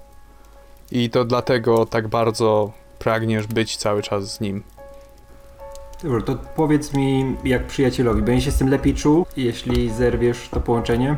I 0.92 1.10
to 1.10 1.26
dlatego 1.26 1.86
tak 1.86 2.08
bardzo 2.08 2.72
pragniesz 3.00 3.48
być 3.48 3.78
cały 3.78 4.02
czas 4.02 4.34
z 4.34 4.42
nim. 4.42 4.64
Dobra, 6.04 6.22
to 6.22 6.36
powiedz 6.56 6.94
mi 6.94 7.36
jak 7.44 7.68
przyjacielowi, 7.68 8.22
będziesz 8.22 8.46
się 8.46 8.52
z 8.52 8.58
tym 8.58 8.70
lepiej 8.70 8.94
czuł, 8.94 9.26
jeśli 9.38 9.90
zerwiesz 9.94 10.50
to 10.50 10.60
połączenie? 10.60 11.16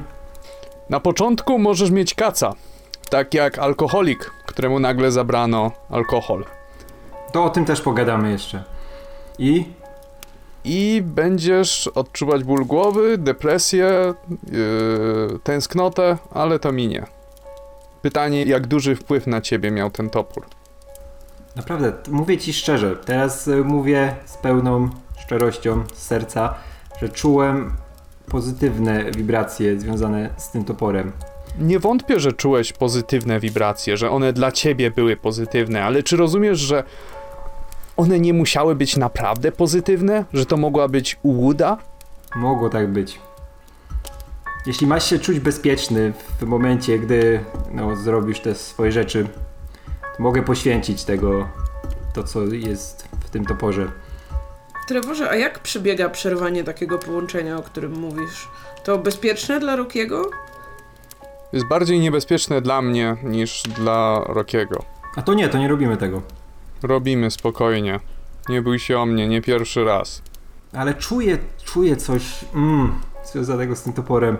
Na 0.89 0.99
początku 0.99 1.59
możesz 1.59 1.91
mieć 1.91 2.13
kaca. 2.13 2.53
Tak 3.09 3.33
jak 3.33 3.59
alkoholik, 3.59 4.31
któremu 4.45 4.79
nagle 4.79 5.11
zabrano 5.11 5.71
alkohol. 5.89 6.45
To 7.31 7.43
o 7.43 7.49
tym 7.49 7.65
też 7.65 7.81
pogadamy 7.81 8.31
jeszcze. 8.31 8.63
I? 9.39 9.65
I 10.63 11.01
będziesz 11.05 11.87
odczuwać 11.87 12.43
ból 12.43 12.65
głowy, 12.65 13.17
depresję, 13.17 14.13
yy, 14.51 15.39
tęsknotę, 15.43 16.17
ale 16.31 16.59
to 16.59 16.71
minie. 16.71 17.16
Pytanie, 18.07 18.43
jak 18.43 18.67
duży 18.67 18.95
wpływ 18.95 19.27
na 19.27 19.41
ciebie 19.41 19.71
miał 19.71 19.91
ten 19.91 20.09
topór? 20.09 20.45
Naprawdę, 21.55 21.93
mówię 22.09 22.37
ci 22.37 22.53
szczerze, 22.53 22.95
teraz 22.95 23.47
y, 23.47 23.63
mówię 23.63 24.15
z 24.25 24.37
pełną 24.37 24.89
szczerością 25.19 25.83
z 25.93 26.07
serca, 26.07 26.55
że 27.01 27.09
czułem 27.09 27.73
pozytywne 28.29 29.11
wibracje 29.11 29.79
związane 29.79 30.29
z 30.37 30.51
tym 30.51 30.65
toporem. 30.65 31.11
Nie 31.59 31.79
wątpię, 31.79 32.19
że 32.19 32.33
czułeś 32.33 32.73
pozytywne 32.73 33.39
wibracje, 33.39 33.97
że 33.97 34.11
one 34.11 34.33
dla 34.33 34.51
ciebie 34.51 34.91
były 34.91 35.17
pozytywne, 35.17 35.83
ale 35.83 36.03
czy 36.03 36.17
rozumiesz, 36.17 36.59
że 36.59 36.83
one 37.97 38.19
nie 38.19 38.33
musiały 38.33 38.75
być 38.75 38.97
naprawdę 38.97 39.51
pozytywne? 39.51 40.25
Że 40.33 40.45
to 40.45 40.57
mogła 40.57 40.87
być 40.87 41.19
ułuda? 41.23 41.77
Mogło 42.35 42.69
tak 42.69 42.91
być. 42.91 43.19
Jeśli 44.67 44.87
masz 44.87 45.09
się 45.09 45.19
czuć 45.19 45.39
bezpieczny 45.39 46.13
w 46.39 46.43
momencie, 46.43 46.99
gdy 46.99 47.39
no, 47.71 47.95
zrobisz 47.95 48.39
te 48.39 48.55
swoje 48.55 48.91
rzeczy, 48.91 49.27
to 50.17 50.23
mogę 50.23 50.43
poświęcić 50.43 51.03
tego, 51.03 51.47
to 52.13 52.23
co 52.23 52.45
jest 52.45 53.07
w 53.25 53.29
tym 53.29 53.45
toporze. 53.45 53.91
Trevorze, 54.87 55.29
a 55.29 55.35
jak 55.35 55.59
przebiega 55.59 56.09
przerwanie 56.09 56.63
takiego 56.63 56.99
połączenia, 56.99 57.57
o 57.57 57.63
którym 57.63 57.91
mówisz? 57.99 58.47
To 58.83 58.97
bezpieczne 58.97 59.59
dla 59.59 59.75
Rokiego? 59.75 60.29
Jest 61.53 61.65
bardziej 61.65 61.99
niebezpieczne 61.99 62.61
dla 62.61 62.81
mnie 62.81 63.17
niż 63.23 63.63
dla 63.63 64.21
Rokiego. 64.27 64.83
A 65.15 65.21
to 65.21 65.33
nie, 65.33 65.49
to 65.49 65.57
nie 65.57 65.67
robimy 65.67 65.97
tego. 65.97 66.21
Robimy 66.83 67.31
spokojnie. 67.31 67.99
Nie 68.49 68.61
bój 68.61 68.79
się 68.79 68.99
o 68.99 69.05
mnie, 69.05 69.27
nie 69.27 69.41
pierwszy 69.41 69.85
raz. 69.85 70.21
Ale 70.73 70.93
czuję, 70.93 71.37
czuję 71.63 71.95
coś 71.95 72.45
mm, 72.55 72.99
związanego 73.23 73.75
z 73.75 73.83
tym 73.83 73.93
toporem. 73.93 74.37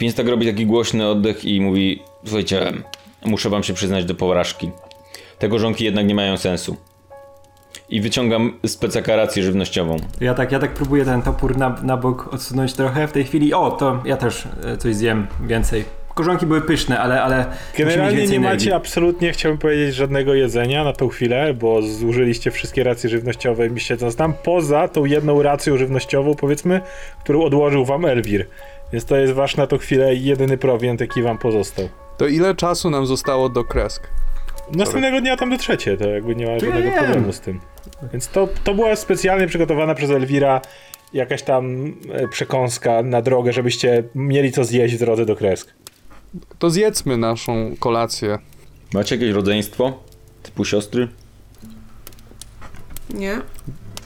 Więc 0.00 0.14
tak 0.14 0.28
robi 0.28 0.46
taki 0.46 0.66
głośny 0.66 1.08
oddech 1.08 1.44
i 1.44 1.60
mówi: 1.60 2.02
Słuchajcie, 2.24 2.72
muszę 3.24 3.50
wam 3.50 3.62
się 3.62 3.74
przyznać 3.74 4.04
do 4.04 4.14
porażki. 4.14 4.70
Te 5.38 5.48
gorzonki 5.48 5.84
jednak 5.84 6.06
nie 6.06 6.14
mają 6.14 6.36
sensu. 6.36 6.76
I 7.90 8.00
wyciągam 8.00 8.58
z 8.66 8.76
plecaka 8.76 9.16
rację 9.16 9.42
żywnościową. 9.42 9.96
Ja 10.20 10.34
tak, 10.34 10.52
ja 10.52 10.58
tak 10.58 10.74
próbuję 10.74 11.04
ten 11.04 11.22
topór 11.22 11.56
na, 11.56 11.76
na 11.82 11.96
bok 11.96 12.34
odsunąć 12.34 12.72
trochę 12.72 13.08
w 13.08 13.12
tej 13.12 13.24
chwili. 13.24 13.54
O, 13.54 13.70
to 13.70 14.02
ja 14.04 14.16
też 14.16 14.48
e, 14.64 14.76
coś 14.76 14.94
zjem 14.94 15.26
więcej. 15.46 15.84
Korzonki 16.14 16.46
były 16.46 16.60
pyszne, 16.60 16.98
ale, 17.00 17.22
ale 17.22 17.46
Generalnie 17.78 18.16
nie 18.16 18.22
energii. 18.22 18.40
macie 18.40 18.74
absolutnie, 18.74 19.32
chciałbym 19.32 19.58
powiedzieć, 19.58 19.94
żadnego 19.94 20.34
jedzenia 20.34 20.84
na 20.84 20.92
tą 20.92 21.08
chwilę, 21.08 21.54
bo 21.54 21.82
zużyliście 21.82 22.50
wszystkie 22.50 22.84
racje 22.84 23.10
żywnościowe 23.10 23.70
mi 23.70 23.80
siedząc 23.80 24.16
tam, 24.16 24.34
poza 24.44 24.88
tą 24.88 25.04
jedną 25.04 25.42
racją 25.42 25.76
żywnościową, 25.76 26.34
powiedzmy, 26.34 26.80
którą 27.24 27.42
odłożył 27.42 27.84
wam 27.84 28.04
Elwir. 28.04 28.46
Więc 28.92 29.04
to 29.04 29.16
jest 29.16 29.32
wasz 29.32 29.56
na 29.56 29.66
tą 29.66 29.78
chwilę 29.78 30.14
jedyny 30.14 30.58
prowiant, 30.58 31.00
jaki 31.00 31.22
wam 31.22 31.38
pozostał. 31.38 31.88
To 32.16 32.26
ile 32.26 32.54
czasu 32.54 32.90
nam 32.90 33.06
zostało 33.06 33.48
do 33.48 33.64
kresk? 33.64 34.08
Następnego 34.72 35.20
dnia 35.20 35.36
tam 35.36 35.50
dotrzecie, 35.50 35.96
to 35.96 36.08
jakby 36.08 36.36
nie 36.36 36.46
ma 36.46 36.58
To 36.58 36.66
żadnego 36.66 36.90
problemu 36.90 37.32
z 37.32 37.40
tym. 37.40 37.60
Więc 38.12 38.28
to, 38.28 38.48
to 38.64 38.74
była 38.74 38.96
specjalnie 38.96 39.46
przygotowana 39.46 39.94
przez 39.94 40.10
Elwira 40.10 40.60
jakaś 41.12 41.42
tam 41.42 41.92
e, 42.12 42.28
przekąska 42.28 43.02
na 43.02 43.22
drogę, 43.22 43.52
żebyście 43.52 44.04
mieli 44.14 44.52
co 44.52 44.64
zjeść 44.64 44.94
w 44.94 44.98
drodze 44.98 45.26
do 45.26 45.36
Kresk. 45.36 45.74
To 46.58 46.70
zjedzmy 46.70 47.16
naszą 47.16 47.74
kolację. 47.80 48.38
Macie 48.94 49.14
jakieś 49.14 49.30
rodzeństwo? 49.30 50.02
Typu 50.42 50.64
siostry? 50.64 51.08
Nie? 53.14 53.40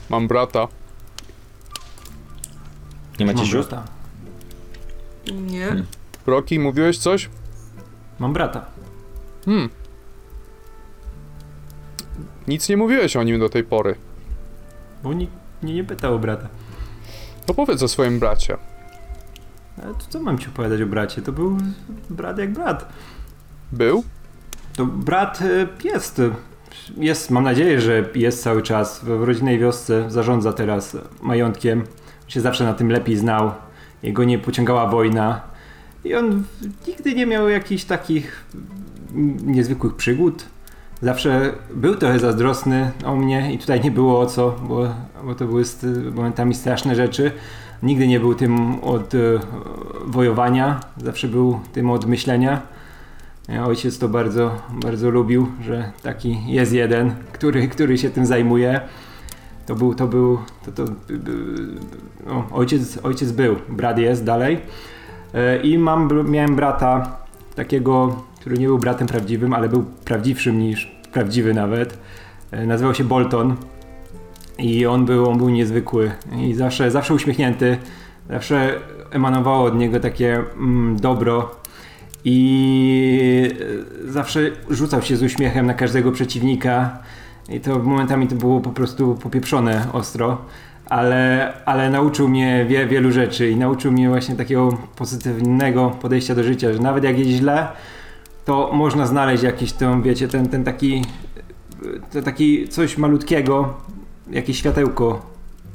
Mam 0.09 0.27
brata. 0.27 0.67
Nie 3.19 3.25
macie 3.25 3.45
sióstr? 3.45 3.75
brata. 3.75 4.02
Nie? 5.31 5.65
Hmm. 5.65 5.85
Roki, 6.25 6.59
mówiłeś 6.59 6.97
coś? 6.97 7.29
Mam 8.19 8.33
brata. 8.33 8.65
Hmm. 9.45 9.69
Nic 12.47 12.69
nie 12.69 12.77
mówiłeś 12.77 13.15
o 13.15 13.23
nim 13.23 13.39
do 13.39 13.49
tej 13.49 13.63
pory. 13.63 13.95
Bo 15.03 15.13
nikt 15.13 15.33
mnie 15.61 15.73
nie 15.73 15.83
pytał 15.83 16.15
o 16.15 16.19
brata. 16.19 16.47
To 17.45 17.53
powiedz 17.53 17.83
o 17.83 17.87
swoim 17.87 18.19
bracie. 18.19 18.57
Ale 19.83 19.93
to 19.93 20.05
co 20.09 20.19
mam 20.19 20.37
ci 20.37 20.47
opowiadać 20.47 20.81
o 20.81 20.85
bracie? 20.85 21.21
To 21.21 21.31
był 21.31 21.57
brat 22.09 22.37
jak 22.37 22.53
brat. 22.53 22.93
Był? 23.71 24.03
To 24.75 24.85
brat 24.85 25.39
jest. 25.83 26.19
e, 26.19 26.29
Jest, 26.97 27.31
mam 27.31 27.43
nadzieję, 27.43 27.81
że 27.81 28.09
jest 28.15 28.43
cały 28.43 28.61
czas 28.61 28.99
w 29.05 29.23
rodzinnej 29.23 29.59
wiosce. 29.59 30.11
Zarządza 30.11 30.53
teraz 30.53 30.97
majątkiem. 31.21 31.83
Się 32.27 32.41
zawsze 32.41 32.63
na 32.63 32.73
tym 32.73 32.91
lepiej 32.91 33.17
znał. 33.17 33.51
Jego 34.03 34.23
nie 34.23 34.39
pociągała 34.39 34.87
wojna. 34.87 35.41
I 36.03 36.15
on 36.15 36.43
nigdy 36.87 37.15
nie 37.15 37.25
miał 37.25 37.49
jakichś 37.49 37.83
takich 37.83 38.45
niezwykłych 39.43 39.95
przygód. 39.95 40.45
Zawsze 41.01 41.53
był 41.73 41.95
trochę 41.95 42.19
zazdrosny 42.19 42.91
o 43.05 43.15
mnie 43.15 43.53
i 43.53 43.57
tutaj 43.57 43.81
nie 43.81 43.91
było 43.91 44.19
o 44.19 44.25
co, 44.25 44.55
bo, 44.67 44.95
bo 45.23 45.35
to 45.35 45.45
były 45.45 45.63
momentami 46.15 46.55
straszne 46.55 46.95
rzeczy. 46.95 47.31
Nigdy 47.83 48.07
nie 48.07 48.19
był 48.19 48.35
tym 48.35 48.79
od 48.79 49.15
e, 49.15 49.19
wojowania, 50.05 50.79
zawsze 50.97 51.27
był 51.27 51.59
tym 51.73 51.89
od 51.89 52.05
myślenia. 52.05 52.61
Ja 53.49 53.65
Ojciec 53.65 53.99
to 53.99 54.09
bardzo, 54.09 54.61
bardzo 54.69 55.09
lubił, 55.09 55.47
że 55.61 55.91
taki 56.03 56.37
jest 56.47 56.73
jeden, 56.73 57.15
który, 57.31 57.67
który 57.67 57.97
się 57.97 58.09
tym 58.09 58.25
zajmuje. 58.25 58.81
To 59.65 59.75
był, 59.75 59.95
to 59.95 60.07
był, 60.07 60.37
to, 60.65 60.71
to, 60.71 60.91
no, 62.25 62.47
ojciec, 62.51 62.99
ojciec 63.03 63.31
był, 63.31 63.55
brat 63.69 63.97
jest 63.97 64.23
dalej. 64.23 64.59
E, 65.33 65.61
I 65.61 65.77
mam, 65.77 66.29
miałem 66.29 66.55
brata, 66.55 67.17
takiego, 67.55 68.23
który 68.39 68.57
nie 68.57 68.67
był 68.67 68.77
bratem 68.77 69.07
prawdziwym, 69.07 69.53
ale 69.53 69.69
był 69.69 69.85
prawdziwszym 70.05 70.59
niż 70.59 70.91
prawdziwy 71.13 71.53
nawet. 71.53 71.97
E, 72.51 72.65
Nazywał 72.65 72.93
się 72.93 73.03
Bolton. 73.03 73.55
I 74.57 74.85
on 74.85 75.05
był, 75.05 75.29
on 75.29 75.37
był 75.37 75.49
niezwykły 75.49 76.11
i 76.37 76.53
zawsze, 76.53 76.91
zawsze 76.91 77.13
uśmiechnięty, 77.13 77.77
zawsze 78.29 78.79
emanowało 79.11 79.65
od 79.65 79.75
niego 79.75 79.99
takie 79.99 80.35
mm, 80.35 80.99
dobro 80.99 81.55
i 82.25 83.49
e, 84.07 84.11
zawsze 84.11 84.51
rzucał 84.69 85.01
się 85.01 85.17
z 85.17 85.23
uśmiechem 85.23 85.65
na 85.65 85.73
każdego 85.73 86.11
przeciwnika 86.11 86.97
i 87.49 87.59
to 87.59 87.79
momentami 87.79 88.27
to 88.27 88.35
było 88.35 88.59
po 88.59 88.69
prostu 88.69 89.15
popieprzone 89.15 89.87
ostro, 89.93 90.37
ale, 90.85 91.53
ale 91.65 91.89
nauczył 91.89 92.29
mnie 92.29 92.65
wie, 92.69 92.87
wielu 92.87 93.11
rzeczy 93.11 93.49
i 93.49 93.55
nauczył 93.55 93.91
mnie 93.91 94.09
właśnie 94.09 94.35
takiego 94.35 94.77
pozytywnego 94.95 95.89
podejścia 95.89 96.35
do 96.35 96.43
życia, 96.43 96.73
że 96.73 96.79
nawet 96.79 97.03
jak 97.03 97.19
jest 97.19 97.31
źle, 97.31 97.67
to 98.45 98.71
można 98.73 99.07
znaleźć 99.07 99.43
jakiś 99.43 99.71
ten, 99.71 100.01
wiecie, 100.01 100.27
ten, 100.27 100.49
ten 100.49 100.63
taki, 100.63 101.05
ten 102.11 102.23
taki 102.23 102.67
coś 102.67 102.97
malutkiego, 102.97 103.73
jakieś 104.31 104.57
światełko, 104.57 105.32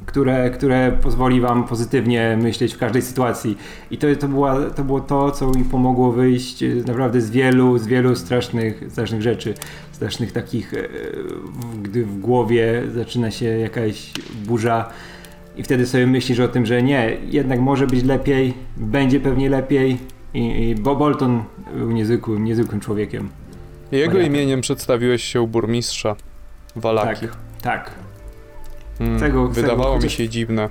które, 0.09 0.49
które 0.49 0.91
pozwoli 1.03 1.41
wam 1.41 1.63
pozytywnie 1.63 2.37
myśleć 2.41 2.73
w 2.73 2.77
każdej 2.77 3.01
sytuacji. 3.01 3.57
I 3.91 3.97
to, 3.97 4.07
to, 4.19 4.27
była, 4.27 4.69
to 4.69 4.83
było 4.83 4.99
to, 4.99 5.31
co 5.31 5.51
mi 5.51 5.65
pomogło 5.65 6.11
wyjść 6.11 6.63
e, 6.63 6.67
naprawdę 6.87 7.21
z 7.21 7.31
wielu, 7.31 7.77
z 7.77 7.87
wielu 7.87 8.15
strasznych, 8.15 8.83
strasznych 8.89 9.21
rzeczy. 9.21 9.53
Strasznych 9.91 10.31
takich, 10.31 10.73
e, 10.73 10.77
gdy 11.81 12.05
w 12.05 12.19
głowie 12.19 12.83
zaczyna 12.93 13.31
się 13.31 13.45
jakaś 13.45 14.11
burza 14.45 14.89
i 15.57 15.63
wtedy 15.63 15.87
sobie 15.87 16.07
myślisz 16.07 16.39
o 16.39 16.47
tym, 16.47 16.65
że 16.65 16.83
nie, 16.83 17.17
jednak 17.29 17.59
może 17.59 17.87
być 17.87 18.03
lepiej, 18.03 18.53
będzie 18.77 19.19
pewnie 19.19 19.49
lepiej. 19.49 19.97
I, 20.33 20.69
i 20.69 20.75
Bo 20.75 20.95
Bolton 20.95 21.43
był 21.73 21.91
niezwykłym, 21.91 22.43
niezwykłym 22.43 22.79
człowiekiem. 22.81 23.29
Jego 23.91 24.13
Wariatem. 24.13 24.35
imieniem 24.35 24.61
przedstawiłeś 24.61 25.23
się 25.23 25.41
u 25.41 25.47
burmistrza 25.47 26.15
Walaki. 26.75 27.27
Tak, 27.27 27.37
tak. 27.61 28.08
Hmm, 28.99 29.19
Tego- 29.19 29.47
wydawało 29.47 29.99
mi 29.99 30.09
się 30.09 30.29
dziwne. 30.29 30.69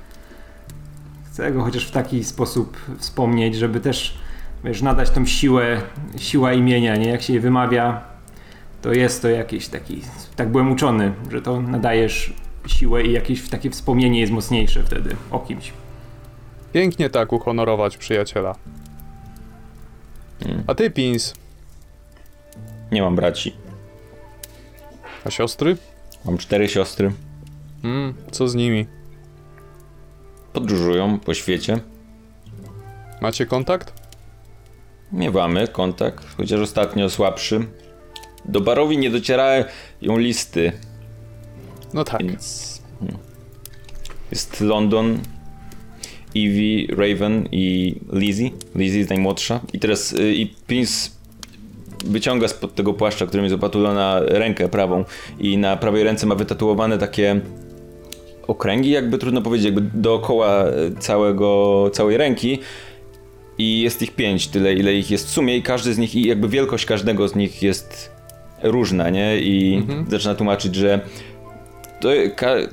Chcę 1.31 1.51
go 1.51 1.63
chociaż 1.63 1.87
w 1.87 1.91
taki 1.91 2.23
sposób 2.23 2.77
wspomnieć, 2.97 3.55
żeby 3.55 3.79
też 3.79 4.17
wiesz, 4.63 4.81
nadać 4.81 5.09
tą 5.09 5.25
siłę, 5.25 5.81
siła 6.17 6.53
imienia, 6.53 6.95
nie? 6.95 7.09
Jak 7.09 7.21
się 7.21 7.33
je 7.33 7.39
wymawia, 7.39 8.01
to 8.81 8.93
jest 8.93 9.21
to 9.21 9.29
jakiś 9.29 9.67
taki, 9.67 10.01
tak 10.35 10.49
byłem 10.51 10.71
uczony, 10.71 11.13
że 11.31 11.41
to 11.41 11.61
nadajesz 11.61 12.33
siłę 12.67 13.03
i 13.03 13.11
jakieś 13.11 13.49
takie 13.49 13.69
wspomnienie 13.69 14.19
jest 14.19 14.31
mocniejsze 14.33 14.83
wtedy 14.83 15.15
o 15.31 15.39
kimś. 15.39 15.73
Pięknie 16.73 17.09
tak 17.09 17.33
uhonorować 17.33 17.97
przyjaciela. 17.97 18.55
Hmm. 20.43 20.63
A 20.67 20.75
ty, 20.75 20.91
Pins, 20.91 21.33
Nie 22.91 23.01
mam 23.01 23.15
braci. 23.15 23.55
a 25.25 25.29
siostry? 25.31 25.77
Mam 26.25 26.37
cztery 26.37 26.67
siostry. 26.67 27.11
Hmm, 27.81 28.13
co 28.31 28.47
z 28.47 28.55
nimi? 28.55 28.85
Podróżują 30.53 31.19
po 31.19 31.33
świecie. 31.33 31.79
Macie 33.21 33.45
kontakt? 33.45 33.93
Miewamy 35.11 35.67
kontakt, 35.67 36.25
chociaż 36.37 36.59
ostatnio 36.59 37.09
słabszy. 37.09 37.65
Do 38.45 38.61
Barowi 38.61 38.97
nie 38.97 39.09
docierają 39.09 39.63
listy, 40.01 40.71
No 41.93 42.03
tak. 42.03 42.23
więc... 42.23 42.81
hmm. 42.99 43.17
Jest 44.31 44.61
London, 44.61 45.19
Evie, 46.35 46.87
Raven 46.95 47.47
i 47.51 47.95
Lizzie. 48.13 48.49
Lizzie 48.75 48.97
jest 48.97 49.09
najmłodsza. 49.09 49.59
I 49.73 49.79
teraz 49.79 50.13
y, 50.13 50.33
i 50.33 50.47
Prince 50.47 51.19
wyciąga 52.05 52.47
spod 52.47 52.75
tego 52.75 52.93
płaszcza, 52.93 53.25
którym 53.25 53.43
jest 53.43 53.55
opatulona 53.55 54.19
rękę 54.19 54.69
prawą 54.69 55.05
i 55.39 55.57
na 55.57 55.77
prawej 55.77 56.03
ręce 56.03 56.27
ma 56.27 56.35
wytatuowane 56.35 56.97
takie 56.97 57.41
okręgi, 58.49 58.89
jakby 58.89 59.17
trudno 59.17 59.41
powiedzieć, 59.41 59.65
jakby 59.65 59.81
dookoła 59.93 60.65
y, 60.67 60.71
całego, 60.99 61.89
całej 61.93 62.17
ręki 62.17 62.59
i 63.57 63.81
jest 63.81 64.01
ich 64.01 64.11
pięć, 64.15 64.47
tyle 64.47 64.73
ile 64.73 64.93
ich 64.93 65.11
jest 65.11 65.27
w 65.27 65.29
sumie 65.29 65.57
i 65.57 65.63
każdy 65.63 65.93
z 65.93 65.97
nich, 65.97 66.15
i 66.15 66.27
jakby 66.27 66.49
wielkość 66.49 66.85
każdego 66.85 67.27
z 67.27 67.35
nich 67.35 67.61
jest 67.63 68.11
różna, 68.63 69.09
nie? 69.09 69.37
I 69.39 69.75
Mhm. 69.75 70.05
zaczyna 70.09 70.35
tłumaczyć, 70.35 70.75
że 70.75 70.99
to, 72.01 72.09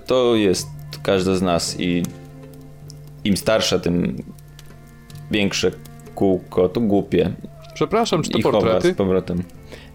to 0.07 0.35
jest 0.37 0.69
każda 1.03 1.35
z 1.35 1.43
nas 1.43 1.81
i 1.81 2.03
im 3.25 3.37
starsza, 3.37 3.79
tym 3.79 4.17
większe 5.31 5.71
kółko, 6.15 6.69
to 6.69 6.81
głupie. 6.81 7.31
Przepraszam, 7.75 8.23
czy 8.23 8.31
to 8.31 8.39
I 8.39 8.43
portrety? 8.43 8.93
z 8.93 8.97
powrotem. 8.97 9.43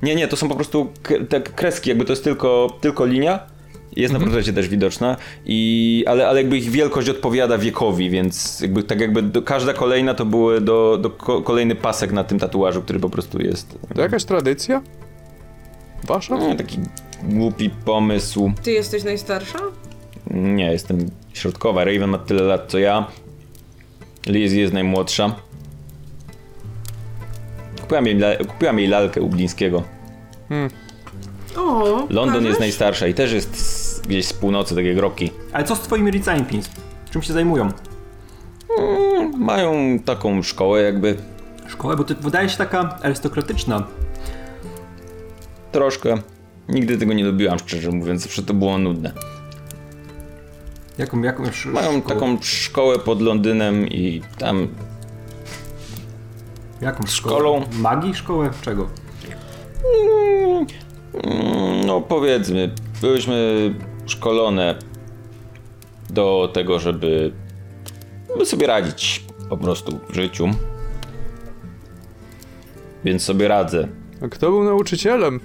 Nie, 0.02 0.16
nie, 0.16 0.28
to 0.28 0.36
są 0.36 0.49
po 0.49 0.56
prostu 0.56 0.88
te 1.30 1.41
kreski, 1.41 1.90
jakby 1.90 2.06
to 2.06 2.12
jest 2.14 2.24
tylko, 2.24 2.78
tylko 2.82 3.06
linia. 3.06 3.40
Jest 3.96 4.14
Mhm. 4.14 4.22
na 4.22 4.26
portrecie 4.26 4.54
też 4.54 4.68
widoczna, 4.70 5.18
i, 5.46 6.04
ale, 6.08 6.28
ale 6.28 6.42
jakby 6.42 6.58
ich 6.58 6.70
wielkość 6.70 7.10
odpowiada 7.10 7.58
wiekowi, 7.58 8.10
więc 8.10 8.60
jakby 8.60 8.84
tak 8.84 9.02
jakby 9.02 9.22
do, 9.22 9.42
każda 9.42 9.74
kolejna 9.74 10.14
to 10.14 10.26
były 10.26 10.62
do, 10.62 10.98
do 11.02 11.10
ko- 11.10 11.42
kolejny 11.42 11.76
pasek 11.76 12.12
na 12.12 12.24
tym 12.24 12.40
tatuażu, 12.40 12.82
który 12.82 13.00
po 13.00 13.10
prostu 13.10 13.42
jest. 13.42 13.78
To 13.96 14.02
jakaś 14.02 14.24
tradycja? 14.26 14.82
Wasza? 16.08 16.38
No, 16.38 16.56
taki 16.56 16.78
głupi 17.24 17.70
pomysł. 17.70 18.52
Ty 18.64 18.72
jesteś 18.72 19.04
najstarsza? 19.04 19.60
Nie, 20.32 20.72
jestem 20.72 21.10
środkowa. 21.34 21.84
Raven 21.86 22.10
ma 22.10 22.18
tyle 22.18 22.44
lat 22.44 22.66
co 22.72 22.80
ja. 22.80 23.08
Lizzie 24.28 24.60
jest 24.62 24.74
najmłodsza. 24.74 25.36
Kupiłam 27.82 28.06
jej, 28.08 28.18
kupiłam 28.48 28.80
jej 28.80 28.88
lalkę 28.88 29.22
u 29.22 29.30
Blińskiego. 29.30 29.84
O, 31.57 31.84
London 32.10 32.26
pokażesz? 32.28 32.44
jest 32.48 32.60
najstarsza 32.60 33.07
i 33.07 33.14
też 33.14 33.32
jest 33.32 33.56
z, 33.56 33.99
gdzieś 33.99 34.26
z 34.26 34.34
północy, 34.34 34.76
tak 34.76 34.86
jak 34.86 34.98
Rocky. 34.98 35.30
Ale 35.53 35.64
co 35.64 35.76
z 35.76 35.80
twoimi 35.80 36.06
rodzicami, 36.11 36.44
Pins? 36.45 36.69
Czym 37.11 37.22
się 37.22 37.34
zajmują? 37.34 37.69
Mają 39.38 39.99
taką 40.06 40.44
szkołę 40.44 40.82
jakby 40.82 41.15
Szkołę, 41.68 41.95
bo 41.98 42.03
ty 42.03 42.15
wydaje 42.15 42.49
się 42.49 42.57
taka 42.57 42.99
arystokratyczna. 43.02 43.88
troszkę. 45.72 46.15
Nigdy 46.69 46.98
tego 46.98 47.14
nie 47.14 47.23
lubiłam, 47.26 47.60
szczerze 47.60 47.91
mówiąc, 47.91 48.22
zawsze 48.22 48.44
to 48.44 48.53
było 48.53 48.78
nudne. 48.78 49.11
Jaką, 50.98 51.22
jaką 51.22 51.44
sz- 51.45 51.73
Mają 51.73 51.99
szkołę? 51.99 52.15
taką 52.15 52.38
szkołę 52.41 52.99
pod 52.99 53.22
Londynem 53.22 53.88
i 53.88 54.22
tam 54.38 54.68
Jaką 56.82 57.07
szkołę? 57.07 57.36
szkolą. 57.36 57.64
Magii 57.73 58.14
szkołę? 58.15 58.49
Czego? 58.61 58.88
Mm, 60.02 60.52
mm, 60.52 60.65
No 61.86 62.02
powiedzmy, 62.02 62.70
byłyśmy 63.02 63.74
szkolone 64.06 64.76
do 66.10 66.50
tego, 66.54 66.80
żeby, 66.80 67.32
żeby 68.30 68.46
sobie 68.46 68.68
radzić 68.68 69.26
po 69.50 69.58
prostu 69.58 70.00
w 70.10 70.16
życiu. 70.16 70.48
Więc 73.04 73.24
sobie 73.24 73.48
radzę. 73.48 73.88
A 74.26 74.28
kto 74.28 74.50
był 74.50 74.64
nauczycielem? 74.64 75.40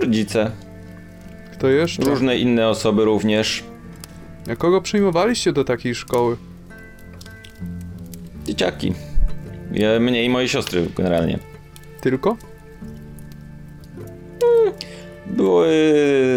Rodzice, 0.00 0.50
Kto 1.52 1.68
jeszcze? 1.68 2.02
różne 2.02 2.38
inne 2.38 2.68
osoby 2.68 3.04
również. 3.04 3.64
A 4.52 4.56
kogo 4.56 4.80
przyjmowaliście 4.80 5.52
do 5.52 5.64
takiej 5.64 5.94
szkoły? 5.94 6.36
Dzieciaki. 8.44 8.92
Ja, 9.72 10.00
mnie 10.00 10.24
i 10.24 10.28
moje 10.28 10.48
siostry 10.48 10.86
generalnie. 10.96 11.38
Tylko? 12.00 12.36
Były 15.26 15.68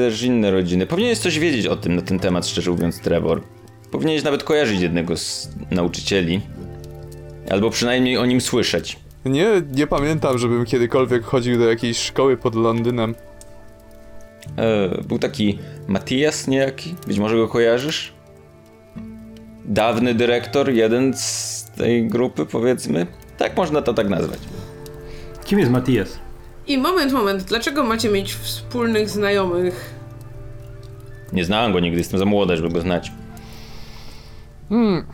też 0.10 0.22
inne 0.24 0.52
rodziny. 0.52 0.86
Powinieneś 0.86 1.18
coś 1.18 1.40
wiedzieć 1.40 1.68
o 1.68 1.76
tym, 1.76 1.96
na 1.96 2.02
ten 2.02 2.20
temat, 2.20 2.48
szczerze 2.48 2.72
mówiąc, 2.72 3.00
Trevor. 3.00 3.42
Powinieneś 3.92 4.24
nawet 4.24 4.44
kojarzyć 4.44 4.82
jednego 4.82 5.18
z 5.18 5.50
nauczycieli. 5.72 6.42
Albo 7.50 7.70
przynajmniej 7.70 8.18
o 8.18 8.26
nim 8.26 8.42
słyszeć. 8.42 9.00
Nie, 9.26 9.48
nie 9.76 9.88
pamiętam, 9.88 10.38
żebym 10.38 10.66
kiedykolwiek 10.66 11.24
chodził 11.24 11.58
do 11.58 11.70
jakiejś 11.70 11.98
szkoły 11.98 12.38
pod 12.38 12.56
Londynem. 12.56 13.16
E, 14.58 14.90
był 15.02 15.20
taki 15.20 15.60
Matias 15.88 16.48
niejaki, 16.48 16.96
być 17.08 17.20
może 17.20 17.36
go 17.36 17.48
kojarzysz? 17.48 18.14
Dawny 19.66 20.14
dyrektor, 20.14 20.72
jeden 20.72 21.14
z 21.14 21.66
tej 21.78 22.08
grupy, 22.08 22.46
powiedzmy. 22.46 23.08
Tak 23.38 23.58
można 23.58 23.82
to 23.82 23.94
tak 23.94 24.10
nazwać. 24.10 24.40
Kim 25.46 25.60
jest 25.60 25.72
Matias? 25.72 26.25
I 26.68 26.78
moment, 26.78 27.14
moment, 27.14 27.44
dlaczego 27.44 27.84
macie 27.84 28.10
mieć 28.10 28.34
wspólnych 28.34 29.10
znajomych? 29.10 29.94
Nie 31.34 31.46
znałem 31.46 31.74
go 31.74 31.80
nigdy, 31.80 31.98
jestem 31.98 32.20
za 32.20 32.26
młoda, 32.26 32.56
żeby 32.56 32.70
go 32.70 32.82
znać. 32.82 33.12
Hmm. 34.70 35.06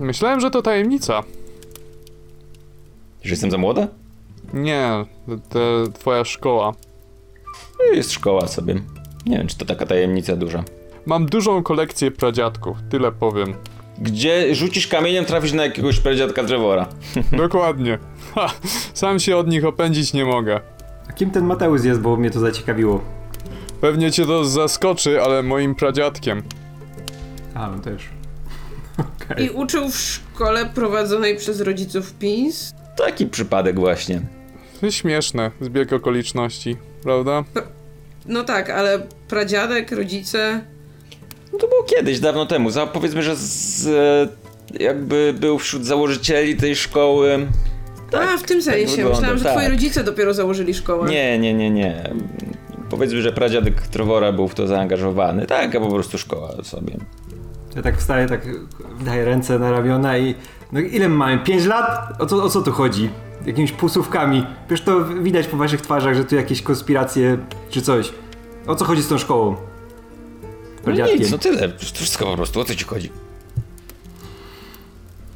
Myślałem, 0.00 0.40
że 0.40 0.50
to 0.50 0.62
tajemnica. 0.62 1.22
Że 3.22 3.30
jestem 3.30 3.50
za 3.50 3.58
młoda? 3.58 3.88
Nie, 4.52 5.04
to 5.48 5.84
twoja 5.94 6.24
szkoła. 6.24 6.74
Jest 7.92 8.12
szkoła 8.12 8.48
sobie. 8.48 8.74
Nie 9.26 9.38
wiem, 9.38 9.46
czy 9.46 9.58
to 9.58 9.64
taka 9.64 9.86
tajemnica 9.86 10.36
duża. 10.36 10.64
Mam 11.06 11.26
dużą 11.26 11.62
kolekcję 11.62 12.10
pradziadków, 12.10 12.76
tyle 12.90 13.12
powiem. 13.12 13.54
Gdzie 13.98 14.54
rzucisz 14.54 14.86
kamieniem, 14.86 15.24
trafisz 15.24 15.52
na 15.52 15.62
jakiegoś 15.62 16.00
pradziadka 16.00 16.44
Trevora. 16.44 16.86
Dokładnie. 17.32 17.98
Ha, 18.34 18.50
sam 18.94 19.18
się 19.18 19.36
od 19.36 19.48
nich 19.48 19.64
opędzić 19.64 20.12
nie 20.12 20.24
mogę. 20.24 20.60
A 21.08 21.12
kim 21.12 21.30
ten 21.30 21.44
Mateusz 21.44 21.84
jest, 21.84 22.00
bo 22.00 22.16
mnie 22.16 22.30
to 22.30 22.40
zaciekawiło. 22.40 23.00
Pewnie 23.80 24.12
cię 24.12 24.26
to 24.26 24.44
zaskoczy, 24.44 25.22
ale 25.22 25.42
moim 25.42 25.74
pradziadkiem. 25.74 26.42
A, 27.54 27.70
no 27.70 27.78
też. 27.78 28.08
Okej. 29.30 29.46
I 29.46 29.50
uczył 29.50 29.90
w 29.90 29.96
szkole 29.96 30.66
prowadzonej 30.66 31.36
przez 31.36 31.60
rodziców 31.60 32.14
PiS? 32.14 32.74
Taki 32.96 33.26
przypadek 33.26 33.78
właśnie. 33.78 34.20
To 34.80 34.90
śmieszne, 34.90 35.50
zbieg 35.60 35.92
okoliczności, 35.92 36.76
prawda? 37.02 37.44
No 38.26 38.44
tak, 38.44 38.70
ale 38.70 39.06
pradziadek, 39.28 39.92
rodzice... 39.92 40.64
No 41.52 41.58
to 41.58 41.68
było 41.68 41.82
kiedyś, 41.82 42.20
dawno 42.20 42.46
temu. 42.46 42.70
Za, 42.70 42.86
powiedzmy, 42.86 43.22
że 43.22 43.36
z, 43.36 43.86
e, 43.86 44.82
jakby 44.84 45.34
był 45.40 45.58
wśród 45.58 45.84
założycieli 45.84 46.56
tej 46.56 46.76
szkoły. 46.76 47.46
A, 48.12 48.36
w 48.36 48.42
tym 48.42 48.62
sensie. 48.62 48.96
wygląda, 48.96 49.14
Myślałam, 49.14 49.38
że 49.38 49.44
tak. 49.44 49.52
twoi 49.52 49.68
rodzice 49.68 50.04
dopiero 50.04 50.34
założyli 50.34 50.74
szkołę. 50.74 51.10
Nie, 51.10 51.38
nie, 51.38 51.54
nie, 51.54 51.70
nie. 51.70 52.14
Powiedzmy, 52.90 53.22
że 53.22 53.32
pradziadek 53.32 53.80
Trevora 53.86 54.32
był 54.32 54.48
w 54.48 54.54
to 54.54 54.66
zaangażowany. 54.66 55.46
Tak, 55.46 55.74
a 55.74 55.80
po 55.80 55.90
prostu 55.90 56.18
szkoła 56.18 56.52
sobie. 56.62 56.96
Ja 57.76 57.82
tak 57.82 57.98
wstaję, 57.98 58.26
tak 58.26 58.40
daję 59.00 59.24
ręce 59.24 59.58
na 59.58 59.70
ramiona 59.70 60.18
i 60.18 60.34
no 60.72 60.80
ile 60.80 61.08
my 61.08 61.14
mamy? 61.16 61.38
5 61.38 61.66
lat? 61.66 62.12
O 62.18 62.26
co, 62.26 62.42
o 62.42 62.50
co 62.50 62.62
tu 62.62 62.72
chodzi? 62.72 63.10
Jakimiś 63.46 63.72
półsłówkami. 63.72 64.46
Przecież 64.66 64.84
to 64.84 65.04
widać 65.04 65.46
po 65.46 65.56
waszych 65.56 65.80
twarzach, 65.80 66.14
że 66.14 66.24
tu 66.24 66.36
jakieś 66.36 66.62
konspiracje 66.62 67.38
czy 67.70 67.82
coś. 67.82 68.12
O 68.66 68.74
co 68.74 68.84
chodzi 68.84 69.02
z 69.02 69.08
tą 69.08 69.18
szkołą? 69.18 69.56
No 70.86 70.92
nic, 70.92 71.30
no 71.30 71.38
tyle. 71.38 71.68
To 71.68 71.84
wszystko 71.94 72.24
po 72.26 72.36
prostu, 72.36 72.60
o 72.60 72.64
co 72.64 72.74
ci 72.74 72.84
chodzi? 72.84 73.10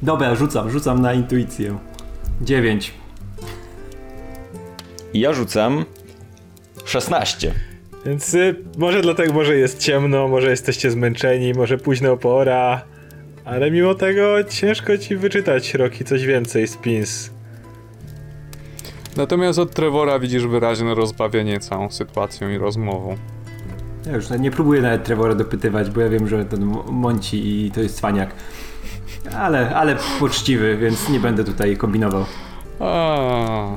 Dobra, 0.01 0.35
rzucam, 0.35 0.71
rzucam 0.71 1.01
na 1.01 1.13
intuicję. 1.13 1.77
9. 2.43 2.93
I 5.13 5.19
ja 5.19 5.33
rzucam 5.33 5.85
16. 6.85 7.53
Więc 8.05 8.33
y, 8.33 8.55
może 8.77 9.01
dlatego, 9.01 9.33
może 9.33 9.55
jest 9.55 9.79
ciemno, 9.79 10.27
może 10.27 10.49
jesteście 10.49 10.91
zmęczeni, 10.91 11.53
może 11.53 11.77
późna 11.77 12.15
pora, 12.15 12.81
ale 13.45 13.71
mimo 13.71 13.95
tego 13.95 14.43
ciężko 14.43 14.97
ci 14.97 15.15
wyczytać 15.15 15.73
Roki 15.73 16.05
coś 16.05 16.25
więcej 16.25 16.67
z 16.67 16.77
Pins. 16.77 17.29
Natomiast 19.17 19.59
od 19.59 19.71
Trevora 19.73 20.19
widzisz 20.19 20.47
wyraźne 20.47 20.95
rozbawienie 20.95 21.59
całą 21.59 21.91
sytuacją 21.91 22.49
i 22.49 22.57
rozmową. 22.57 23.17
Ja 24.05 24.11
już 24.11 24.29
nie 24.29 24.51
próbuję 24.51 24.81
nawet 24.81 25.03
Trevora 25.03 25.35
dopytywać, 25.35 25.89
bo 25.89 26.01
ja 26.01 26.09
wiem, 26.09 26.27
że 26.27 26.45
ten 26.45 26.77
mąci 26.91 27.65
i 27.65 27.71
to 27.71 27.81
jest 27.81 27.97
cwaniak. 27.97 28.35
Ale, 29.37 29.75
ale 29.75 29.97
poczciwy, 30.19 30.77
więc 30.77 31.09
nie 31.09 31.19
będę 31.19 31.43
tutaj 31.43 31.77
kombinował. 31.77 32.25
A, 32.79 33.67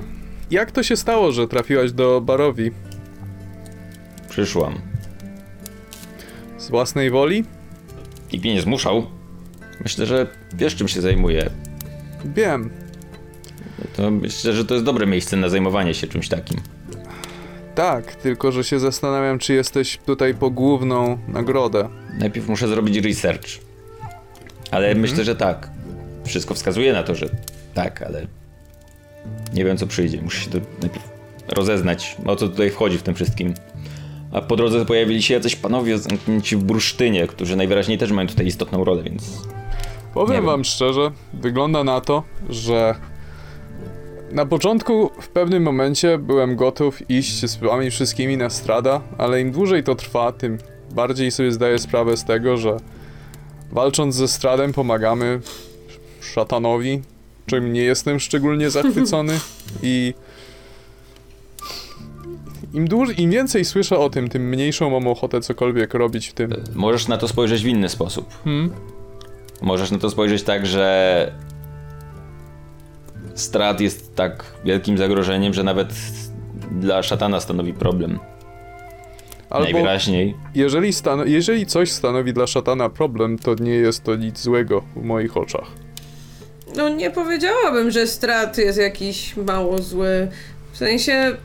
jak 0.50 0.72
to 0.72 0.82
się 0.82 0.96
stało, 0.96 1.32
że 1.32 1.48
trafiłaś 1.48 1.92
do 1.92 2.20
Barowi? 2.20 2.70
Przyszłam. 4.28 4.74
Z 6.58 6.70
własnej 6.70 7.10
woli? 7.10 7.44
Nikt 8.32 8.44
mnie 8.44 8.54
nie 8.54 8.60
zmuszał. 8.60 9.06
Myślę, 9.80 10.06
że 10.06 10.26
wiesz 10.54 10.76
czym 10.76 10.88
się 10.88 11.00
zajmuję. 11.00 11.50
Wiem. 12.24 12.70
To 13.96 14.10
myślę, 14.10 14.52
że 14.52 14.64
to 14.64 14.74
jest 14.74 14.86
dobre 14.86 15.06
miejsce 15.06 15.36
na 15.36 15.48
zajmowanie 15.48 15.94
się 15.94 16.06
czymś 16.06 16.28
takim. 16.28 16.60
Tak, 17.74 18.14
tylko 18.14 18.52
że 18.52 18.64
się 18.64 18.78
zastanawiam, 18.78 19.38
czy 19.38 19.54
jesteś 19.54 19.98
tutaj 20.06 20.34
po 20.34 20.50
główną 20.50 21.18
nagrodę. 21.28 21.88
Najpierw 22.18 22.48
muszę 22.48 22.68
zrobić 22.68 23.04
research. 23.04 23.65
Ale 24.70 24.94
myślę, 24.94 25.24
że 25.24 25.36
tak. 25.36 25.70
Wszystko 26.24 26.54
wskazuje 26.54 26.92
na 26.92 27.02
to, 27.02 27.14
że 27.14 27.28
tak, 27.74 28.02
ale 28.02 28.26
nie 29.54 29.64
wiem 29.64 29.76
co 29.76 29.86
przyjdzie. 29.86 30.22
Muszę 30.22 30.40
się 30.40 30.50
to 30.50 30.58
najpierw 30.80 31.08
rozeznać, 31.48 32.16
o 32.26 32.36
co 32.36 32.48
tutaj 32.48 32.70
wchodzi 32.70 32.98
w 32.98 33.02
tym 33.02 33.14
wszystkim. 33.14 33.54
A 34.32 34.40
po 34.40 34.56
drodze 34.56 34.84
pojawili 34.84 35.22
się 35.22 35.34
jacyś 35.34 35.56
panowie 35.56 35.98
zamknięci 35.98 36.56
w 36.56 36.64
bursztynie, 36.64 37.26
którzy 37.26 37.56
najwyraźniej 37.56 37.98
też 37.98 38.12
mają 38.12 38.28
tutaj 38.28 38.46
istotną 38.46 38.84
rolę, 38.84 39.02
więc 39.02 39.46
Powiem 40.14 40.44
wam 40.44 40.64
szczerze, 40.64 41.10
wygląda 41.32 41.84
na 41.84 42.00
to, 42.00 42.22
że 42.48 42.94
na 44.32 44.46
początku 44.46 45.10
w 45.20 45.28
pewnym 45.28 45.62
momencie 45.62 46.18
byłem 46.18 46.56
gotów 46.56 47.10
iść 47.10 47.46
z 47.46 47.56
wami 47.56 47.90
wszystkimi 47.90 48.36
na 48.36 48.50
strada, 48.50 49.00
ale 49.18 49.40
im 49.40 49.52
dłużej 49.52 49.82
to 49.82 49.94
trwa, 49.94 50.32
tym 50.32 50.58
bardziej 50.94 51.30
sobie 51.30 51.52
zdaję 51.52 51.78
sprawę 51.78 52.16
z 52.16 52.24
tego, 52.24 52.56
że 52.56 52.76
walcząc 53.72 54.14
ze 54.14 54.28
stradem 54.28 54.72
pomagamy 54.72 55.40
szatanowi, 56.20 57.02
czym 57.46 57.72
nie 57.72 57.82
jestem 57.82 58.20
szczególnie 58.20 58.70
zachwycony 58.70 59.40
i 59.82 60.14
im, 62.74 62.88
dłuż, 62.88 63.18
im 63.18 63.30
więcej 63.30 63.64
słyszę 63.64 63.98
o 63.98 64.10
tym, 64.10 64.28
tym 64.28 64.48
mniejszą 64.48 64.90
mam 64.90 65.06
ochotę 65.06 65.40
cokolwiek 65.40 65.94
robić 65.94 66.28
w 66.28 66.32
tym. 66.32 66.54
możesz 66.74 67.08
na 67.08 67.18
to 67.18 67.28
spojrzeć 67.28 67.62
w 67.62 67.66
inny 67.66 67.88
sposób. 67.88 68.28
Hmm? 68.44 68.70
Możesz 69.62 69.90
na 69.90 69.98
to 69.98 70.10
spojrzeć 70.10 70.42
tak, 70.42 70.66
że 70.66 71.32
strat 73.34 73.80
jest 73.80 74.16
tak 74.16 74.44
wielkim 74.64 74.98
zagrożeniem, 74.98 75.54
że 75.54 75.62
nawet 75.62 75.94
dla 76.70 77.02
szatana 77.02 77.40
stanowi 77.40 77.74
problem. 77.74 78.18
Albo 79.50 79.64
Najwyraźniej. 79.64 80.34
Jeżeli, 80.54 80.92
stan- 80.92 81.28
jeżeli 81.28 81.66
coś 81.66 81.92
stanowi 81.92 82.32
dla 82.32 82.46
szatana 82.46 82.88
problem, 82.88 83.38
to 83.38 83.54
nie 83.54 83.74
jest 83.74 84.04
to 84.04 84.16
nic 84.16 84.40
złego 84.40 84.82
w 84.96 85.02
moich 85.04 85.36
oczach. 85.36 85.66
No 86.76 86.88
nie 86.88 87.10
powiedziałabym, 87.10 87.90
że 87.90 88.06
strat 88.06 88.58
jest 88.58 88.78
jakiś 88.78 89.36
mało 89.36 89.78
zły. 89.78 90.28
W 90.72 90.76
sensie 90.76 91.36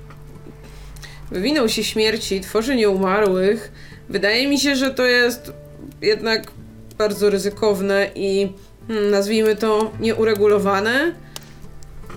wywinął 1.32 1.70
się 1.70 1.84
śmierci, 1.84 2.42
tworzy 2.42 2.76
nieumarłych. 2.76 3.72
Wydaje 4.10 4.48
mi 4.48 4.60
się, 4.60 4.76
że 4.76 4.92
to 4.92 5.06
jest 5.06 5.54
jednak 6.02 6.52
bardzo 6.98 7.30
ryzykowne 7.30 8.10
i 8.16 8.54
hmm, 8.88 9.12
nazwijmy 9.12 9.56
to 9.56 9.92
nieuregulowane. 10.00 11.14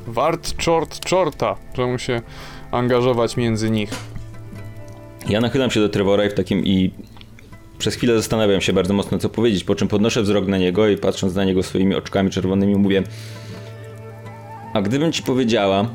Wart 0.06 0.56
czort 0.56 1.00
czorta, 1.00 1.56
czemu 1.76 1.98
się 1.98 2.22
angażować 2.70 3.36
między 3.36 3.70
nich. 3.70 3.90
Ja 5.28 5.40
nachylam 5.40 5.70
się 5.70 5.80
do 5.80 5.88
Trevora 5.88 6.24
i 6.24 6.30
w 6.30 6.34
takim 6.34 6.64
i 6.64 6.90
przez 7.78 7.94
chwilę 7.94 8.16
zastanawiam 8.16 8.60
się 8.60 8.72
bardzo 8.72 8.94
mocno 8.94 9.18
co 9.18 9.28
powiedzieć, 9.28 9.64
po 9.64 9.74
czym 9.74 9.88
podnoszę 9.88 10.22
wzrok 10.22 10.46
na 10.46 10.58
niego 10.58 10.88
i 10.88 10.96
patrząc 10.96 11.34
na 11.34 11.44
niego 11.44 11.62
swoimi 11.62 11.94
oczkami 11.94 12.30
czerwonymi 12.30 12.74
mówię 12.74 13.02
A 14.72 14.82
gdybym 14.82 15.12
ci 15.12 15.22
powiedziała 15.22 15.88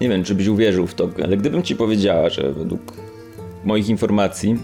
nie 0.00 0.08
wiem, 0.08 0.24
czy 0.24 0.34
byś 0.34 0.46
uwierzył 0.46 0.86
w 0.86 0.94
to, 0.94 1.10
ale 1.24 1.36
gdybym 1.36 1.62
ci 1.62 1.76
powiedziała, 1.76 2.30
że 2.30 2.52
według 2.52 2.92
moich 3.64 3.88
informacji 3.88 4.58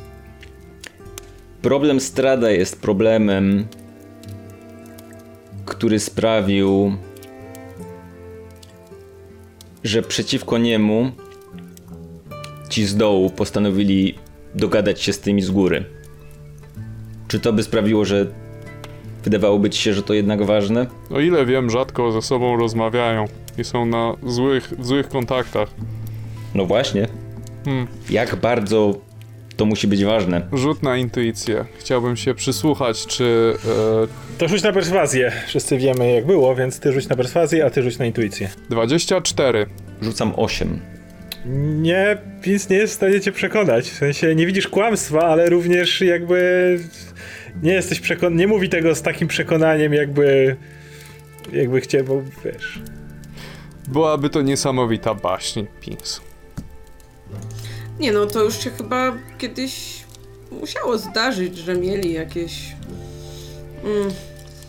problem 1.63 2.01
Strada 2.01 2.51
jest 2.51 2.83
problemem 2.83 3.67
który 5.65 5.99
sprawił 5.99 6.93
że 9.85 10.03
przeciwko 10.03 10.59
niemu 10.59 11.13
ci 12.73 12.87
z 12.87 12.97
dołu 12.97 13.31
postanowili 13.31 14.15
dogadać 14.55 15.03
się 15.03 15.13
z 15.13 15.21
tymi 15.21 15.43
z 15.43 15.51
góry. 15.51 15.85
Czy 17.29 17.41
to 17.41 17.53
by 17.53 17.63
sprawiło, 17.63 18.05
że 18.05 18.27
wydawałoby 19.25 19.71
ci 19.71 19.83
się, 19.83 19.95
że 19.95 20.03
to 20.03 20.15
jednak 20.15 20.43
ważne? 20.43 20.87
O 21.11 21.21
ile 21.21 21.47
wiem, 21.47 21.71
rzadko 21.71 22.13
ze 22.13 22.23
sobą 22.23 22.57
rozmawiają 22.57 23.25
i 23.59 23.65
są 23.65 23.87
na 23.87 24.17
złych, 24.27 24.73
w 24.79 24.87
złych 24.87 25.09
kontaktach. 25.09 25.69
No 26.55 26.67
właśnie. 26.67 27.09
Hmm. 27.65 27.87
Jak 28.11 28.37
bardzo 28.37 28.95
to 29.57 29.65
musi 29.65 29.89
być 29.89 30.05
ważne? 30.05 30.49
Rzut 30.53 30.83
na 30.83 30.97
intuicję. 30.97 31.65
Chciałbym 31.79 32.17
się 32.17 32.35
przysłuchać, 32.35 33.07
czy 33.07 33.55
e, 34.33 34.39
To 34.39 34.49
rzuć 34.49 34.63
na 34.63 34.73
perswazję. 34.73 35.33
Wszyscy 35.47 35.79
wiemy 35.79 36.13
jak 36.13 36.27
było, 36.27 36.55
więc 36.55 36.81
ty 36.81 36.93
rzuć 36.93 37.09
na 37.09 37.17
perswazję, 37.17 37.65
a 37.67 37.71
ty 37.71 37.83
rzuć 37.83 37.99
na 37.99 38.07
intuicję. 38.07 38.49
24. 38.71 39.67
Rzucam 40.03 40.33
8. 40.37 41.02
Nie, 41.47 42.19
Pins 42.43 42.69
nie 42.69 42.77
jest 42.77 42.93
w 42.93 42.97
stanie 42.97 43.21
cię 43.21 43.33
przekonać. 43.33 43.91
W 43.91 43.97
sensie 43.97 44.35
nie 44.35 44.47
widzisz 44.47 44.69
kłamstwa, 44.69 45.21
ale 45.21 45.51
również 45.51 46.01
jakby 46.01 46.79
nie 47.63 47.73
jesteś 47.73 48.01
przekonany, 48.01 48.37
nie 48.37 48.47
mówi 48.47 48.69
tego 48.69 48.95
z 48.95 49.03
takim 49.03 49.29
przekonaniem 49.29 49.95
jakby 49.95 50.57
jakby 51.53 51.81
chciał, 51.81 52.05
bo 52.05 52.23
wiesz. 52.45 52.81
Byłaby 53.89 54.31
to 54.31 54.43
niesamowita 54.43 55.15
baśń, 55.15 55.65
Pins. 55.81 56.21
Nie 58.01 58.13
no, 58.13 58.27
to 58.27 58.45
już 58.45 58.59
się 58.65 58.71
chyba 58.71 59.13
kiedyś 59.39 60.05
musiało 60.61 60.99
zdarzyć, 60.99 61.59
że 61.59 61.75
mieli 61.75 62.13
jakieś 62.13 62.73
mm, 63.85 64.11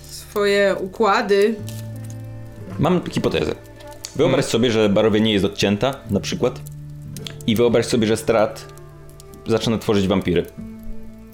swoje 0.09 0.75
układy. 0.79 1.55
Mam 2.79 3.09
hipotezę. 3.11 3.55
Wyobraź 4.15 4.45
sobie, 4.45 4.71
że 4.71 4.89
barowie 4.89 5.21
nie 5.21 5.33
jest 5.33 5.45
odcięta, 5.45 5.95
na 6.09 6.19
przykład. 6.19 6.61
I 7.47 7.55
wyobraź 7.55 7.85
sobie, 7.85 8.07
że 8.07 8.17
strat 8.17 8.73
zaczyna 9.47 9.77
tworzyć 9.77 10.07
wampiry. 10.07 10.45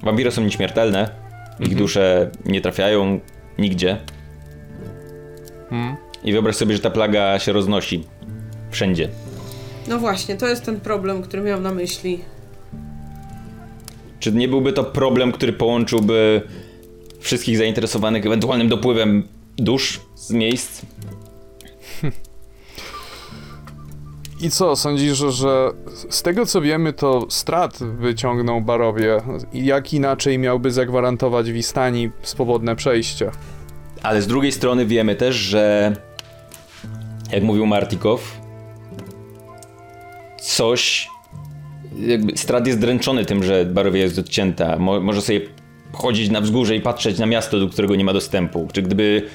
Wampiry 0.03 0.31
są 0.31 0.43
nieśmiertelne. 0.43 1.09
Ich 1.59 1.75
dusze 1.75 2.31
nie 2.45 2.61
trafiają 2.61 3.19
nigdzie. 3.57 3.97
Hmm? 5.69 5.95
I 6.23 6.31
wyobraź 6.31 6.55
sobie, 6.55 6.75
że 6.75 6.81
ta 6.81 6.89
plaga 6.89 7.39
się 7.39 7.51
roznosi. 7.51 8.03
Wszędzie. 8.71 9.09
No 9.87 9.99
właśnie, 9.99 10.35
to 10.35 10.47
jest 10.47 10.65
ten 10.65 10.79
problem, 10.79 11.21
który 11.21 11.43
miał 11.43 11.61
na 11.61 11.73
myśli. 11.73 12.19
Czy 14.19 14.31
nie 14.31 14.47
byłby 14.47 14.73
to 14.73 14.83
problem, 14.83 15.31
który 15.31 15.53
połączyłby 15.53 16.41
wszystkich 17.19 17.57
zainteresowanych 17.57 18.25
ewentualnym 18.25 18.69
dopływem 18.69 19.27
dusz 19.57 20.01
z 20.15 20.31
miejsc? 20.31 20.81
I 24.41 24.49
co, 24.49 24.75
sądzisz, 24.75 25.17
że, 25.17 25.71
z 26.09 26.21
tego 26.21 26.45
co 26.45 26.61
wiemy, 26.61 26.93
to 26.93 27.25
strat 27.29 27.79
wyciągnął 27.83 28.61
Barowie? 28.61 29.17
Jak 29.53 29.93
inaczej 29.93 30.39
miałby 30.39 30.71
zagwarantować 30.71 31.51
Wistani 31.51 32.09
swobodne 32.21 32.75
przejście? 32.75 33.31
Ale 34.03 34.21
z 34.21 34.27
drugiej 34.27 34.51
strony 34.51 34.85
wiemy 34.85 35.15
też, 35.15 35.35
że 35.35 35.95
jak 37.31 37.43
mówił 37.43 37.65
Martikow, 37.65 38.37
coś 40.41 41.09
jakby 41.99 42.37
Strat 42.37 42.67
jest 42.67 42.79
dręczony 42.79 43.25
tym, 43.25 43.43
że 43.43 43.65
Barowie 43.65 43.99
jest 43.99 44.19
odcięta. 44.19 44.79
Mo 44.79 44.99
może 44.99 45.21
sobie 45.21 45.41
chodzić 45.93 46.29
na 46.29 46.41
wzgórze 46.41 46.75
i 46.75 46.81
patrzeć 46.81 47.19
na 47.19 47.25
miasto, 47.25 47.59
do 47.59 47.69
którego 47.69 47.95
nie 47.95 48.03
ma 48.03 48.13
dostępu. 48.13 48.67
Czy 48.73 48.81
gdyby 48.81 49.29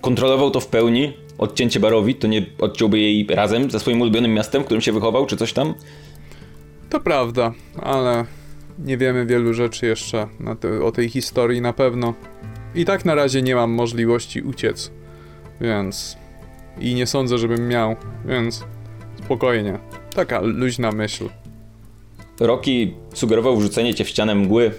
kontrolował 0.00 0.50
to 0.50 0.60
w 0.60 0.66
pełni, 0.66 1.12
odcięcie 1.38 1.80
Barowi, 1.80 2.14
to 2.14 2.26
nie 2.26 2.46
odciąłby 2.58 2.98
jej 2.98 3.26
razem 3.30 3.70
ze 3.70 3.80
swoim 3.80 4.00
ulubionym 4.00 4.34
miastem, 4.34 4.62
w 4.62 4.64
którym 4.64 4.80
się 4.80 4.92
wychował, 4.92 5.26
czy 5.26 5.36
coś 5.36 5.52
tam? 5.52 5.74
To 6.90 7.00
prawda, 7.00 7.52
ale 7.82 8.24
nie 8.78 8.98
wiemy 8.98 9.26
wielu 9.26 9.54
rzeczy 9.54 9.86
jeszcze 9.86 10.28
te, 10.60 10.84
o 10.84 10.92
tej 10.92 11.08
historii 11.08 11.60
na 11.60 11.72
pewno. 11.72 12.14
I 12.74 12.84
tak 12.84 13.04
na 13.04 13.14
razie 13.14 13.42
nie 13.42 13.54
mam 13.54 13.70
możliwości 13.70 14.42
uciec, 14.42 14.90
więc. 15.60 16.16
I 16.80 16.94
nie 16.94 17.06
sądzę, 17.06 17.38
żebym 17.38 17.68
miał, 17.68 17.96
więc 18.24 18.64
spokojnie. 19.24 19.78
Taka 20.14 20.40
luźna 20.40 20.92
myśl. 20.92 21.28
Rocky 22.40 22.94
sugerował 23.14 23.56
wrzucenie 23.56 23.94
cię 23.94 24.04
w 24.04 24.08
ścianę 24.08 24.34
mgły. 24.34 24.70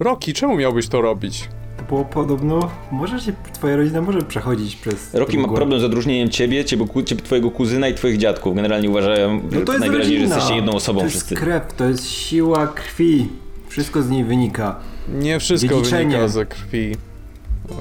Roki, 0.00 0.32
czemu 0.32 0.56
miałbyś 0.56 0.88
to 0.88 1.00
robić? 1.00 1.48
Bo 1.90 2.04
podobno 2.04 2.70
może 2.92 3.20
się, 3.20 3.32
twoja 3.52 3.76
rodzina 3.76 4.00
może 4.02 4.22
przechodzić 4.22 4.76
przez... 4.76 5.14
Rocky 5.14 5.36
tę 5.36 5.42
ma 5.42 5.48
problem 5.48 5.80
z 5.80 5.84
odróżnieniem 5.84 6.28
ciebie, 6.28 6.64
ciebie, 6.64 6.86
ciebie 7.04 7.22
twojego 7.22 7.50
kuzyna 7.50 7.88
i 7.88 7.94
twoich 7.94 8.18
dziadków. 8.18 8.56
Generalnie 8.56 8.90
uważają 8.90 9.40
No 9.52 9.60
to 9.60 9.72
jest 9.72 9.80
najwyraźniej, 9.80 10.16
że 10.16 10.22
rodzina. 10.22 10.34
jesteście 10.36 10.56
jedną 10.56 10.72
osobą 10.74 10.98
To 11.00 11.04
jest 11.04 11.16
wszyscy. 11.16 11.34
krew, 11.34 11.62
to 11.76 11.84
jest 11.84 12.10
siła 12.10 12.66
krwi. 12.66 13.28
Wszystko 13.68 14.02
z 14.02 14.10
niej 14.10 14.24
wynika. 14.24 14.76
Nie 15.14 15.38
wszystko 15.40 15.74
Dziedziczenie. 15.74 16.04
wynika 16.06 16.28
ze 16.28 16.46
krwi. 16.46 16.96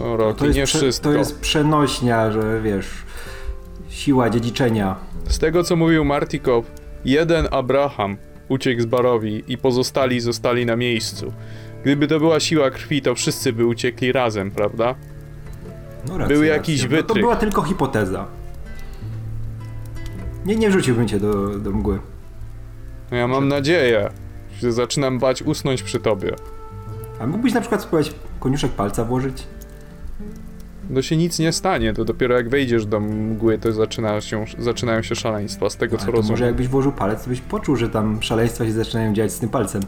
O, 0.04 0.18
Roki, 0.18 0.40
To 0.40 0.46
jest, 0.46 0.58
nie 0.58 0.64
prze- 0.66 0.78
wszystko. 0.80 1.10
to 1.12 1.18
jest 1.18 1.40
przenośnia, 1.40 2.32
że 2.32 2.62
wiesz, 2.64 2.88
siła 3.90 4.30
dziedziczenia. 4.30 4.96
Z 5.28 5.40
tego 5.40 5.64
co 5.64 5.76
mówił 5.76 6.06
Martikov, 6.06 6.66
jeden 7.06 7.48
Abraham 7.52 8.18
uciekł 8.50 8.82
z 8.82 8.86
Barowi 8.86 9.44
i 9.48 9.58
pozostali 9.58 10.20
zostali 10.20 10.66
na 10.66 10.76
miejscu. 10.76 11.34
Gdyby 11.82 12.08
to 12.08 12.20
była 12.20 12.40
siła 12.40 12.70
krwi, 12.70 13.02
to 13.02 13.16
wszyscy 13.16 13.54
by 13.54 13.66
uciekli 13.66 14.12
razem, 14.12 14.52
prawda? 14.52 14.96
No 16.08 16.18
racja, 16.18 16.36
Był 16.36 16.44
jakiś 16.44 16.82
racja. 16.82 16.98
No 16.98 17.02
to 17.04 17.08
wytrych. 17.08 17.24
była 17.24 17.36
tylko 17.36 17.62
hipoteza. 17.64 18.26
Nie, 20.46 20.56
nie 20.56 20.70
wrzuciłbym 20.70 21.08
cię 21.08 21.20
do, 21.20 21.60
do 21.60 21.72
mgły. 21.72 22.00
No 23.12 23.18
ja 23.18 23.28
mam 23.28 23.48
nadzieję. 23.48 24.10
że 24.60 24.72
Zaczynam 24.72 25.20
bać 25.20 25.42
usnąć 25.42 25.84
przy 25.84 26.00
tobie. 26.00 26.36
A 27.20 27.28
mógłbyś 27.28 27.54
na 27.54 27.62
przykład 27.62 27.82
spróbować 27.82 28.14
koniuszek 28.40 28.72
palca 28.72 29.04
włożyć? 29.04 29.44
No 30.90 31.02
się 31.02 31.18
nic 31.18 31.40
nie 31.40 31.52
stanie, 31.54 31.94
to 31.94 32.06
dopiero 32.06 32.36
jak 32.36 32.50
wejdziesz 32.50 32.86
do 32.86 33.00
mgły, 33.00 33.58
to 33.58 33.72
zaczyna 33.72 34.22
się, 34.22 34.46
zaczynają 34.60 35.02
się 35.02 35.16
szaleństwa, 35.16 35.70
z 35.70 35.78
tego 35.78 35.98
co 35.98 36.04
Ale 36.04 36.12
to 36.12 36.18
rozumiem. 36.18 36.32
może 36.34 36.46
jakbyś 36.46 36.68
włożył 36.68 36.92
palec, 36.92 37.24
to 37.24 37.30
byś 37.30 37.42
poczuł, 37.42 37.76
że 37.76 37.90
tam 37.90 38.22
szaleństwa 38.24 38.66
się 38.66 38.72
zaczynają 38.72 39.14
dziać 39.14 39.32
z 39.32 39.40
tym 39.40 39.50
palcem. 39.50 39.82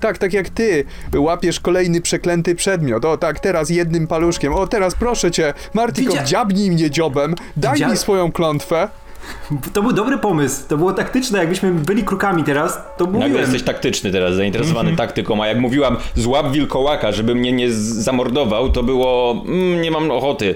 Tak, 0.00 0.18
tak 0.18 0.32
jak 0.32 0.48
ty 0.48 0.84
łapiesz 1.16 1.60
kolejny 1.60 2.00
przeklęty 2.00 2.54
przedmiot. 2.54 3.04
O 3.04 3.16
tak, 3.16 3.40
teraz 3.40 3.70
jednym 3.70 4.06
paluszkiem. 4.06 4.52
O 4.52 4.66
teraz 4.66 4.94
proszę 4.94 5.30
cię, 5.30 5.54
Martiko, 5.74 6.12
Widzia- 6.12 6.24
dziabnij 6.24 6.70
mnie 6.70 6.90
dziobem, 6.90 7.34
daj 7.56 7.74
Widzia- 7.78 7.90
mi 7.90 7.96
swoją 7.96 8.32
klątwę. 8.32 8.88
To 9.72 9.82
był 9.82 9.92
dobry 9.92 10.18
pomysł, 10.18 10.68
to 10.68 10.76
było 10.76 10.92
taktyczne, 10.92 11.38
jakbyśmy 11.38 11.72
byli 11.72 12.04
krukami 12.04 12.44
teraz, 12.44 12.78
to 12.96 13.04
Nagle 13.04 13.18
mówiłem. 13.20 13.40
jesteś 13.42 13.62
taktyczny 13.62 14.12
teraz, 14.12 14.34
zainteresowany 14.34 14.90
Mhm. 14.90 15.08
taktyką, 15.08 15.42
a 15.42 15.46
jak 15.46 15.58
mówiłam, 15.58 15.96
złap 16.14 16.50
wilkołaka, 16.52 17.12
żeby 17.12 17.34
mnie 17.34 17.52
nie 17.52 17.72
zamordował, 17.72 18.68
to 18.72 18.82
było, 18.82 19.42
mm, 19.46 19.80
nie 19.82 19.90
mam 19.90 20.10
ochoty. 20.10 20.54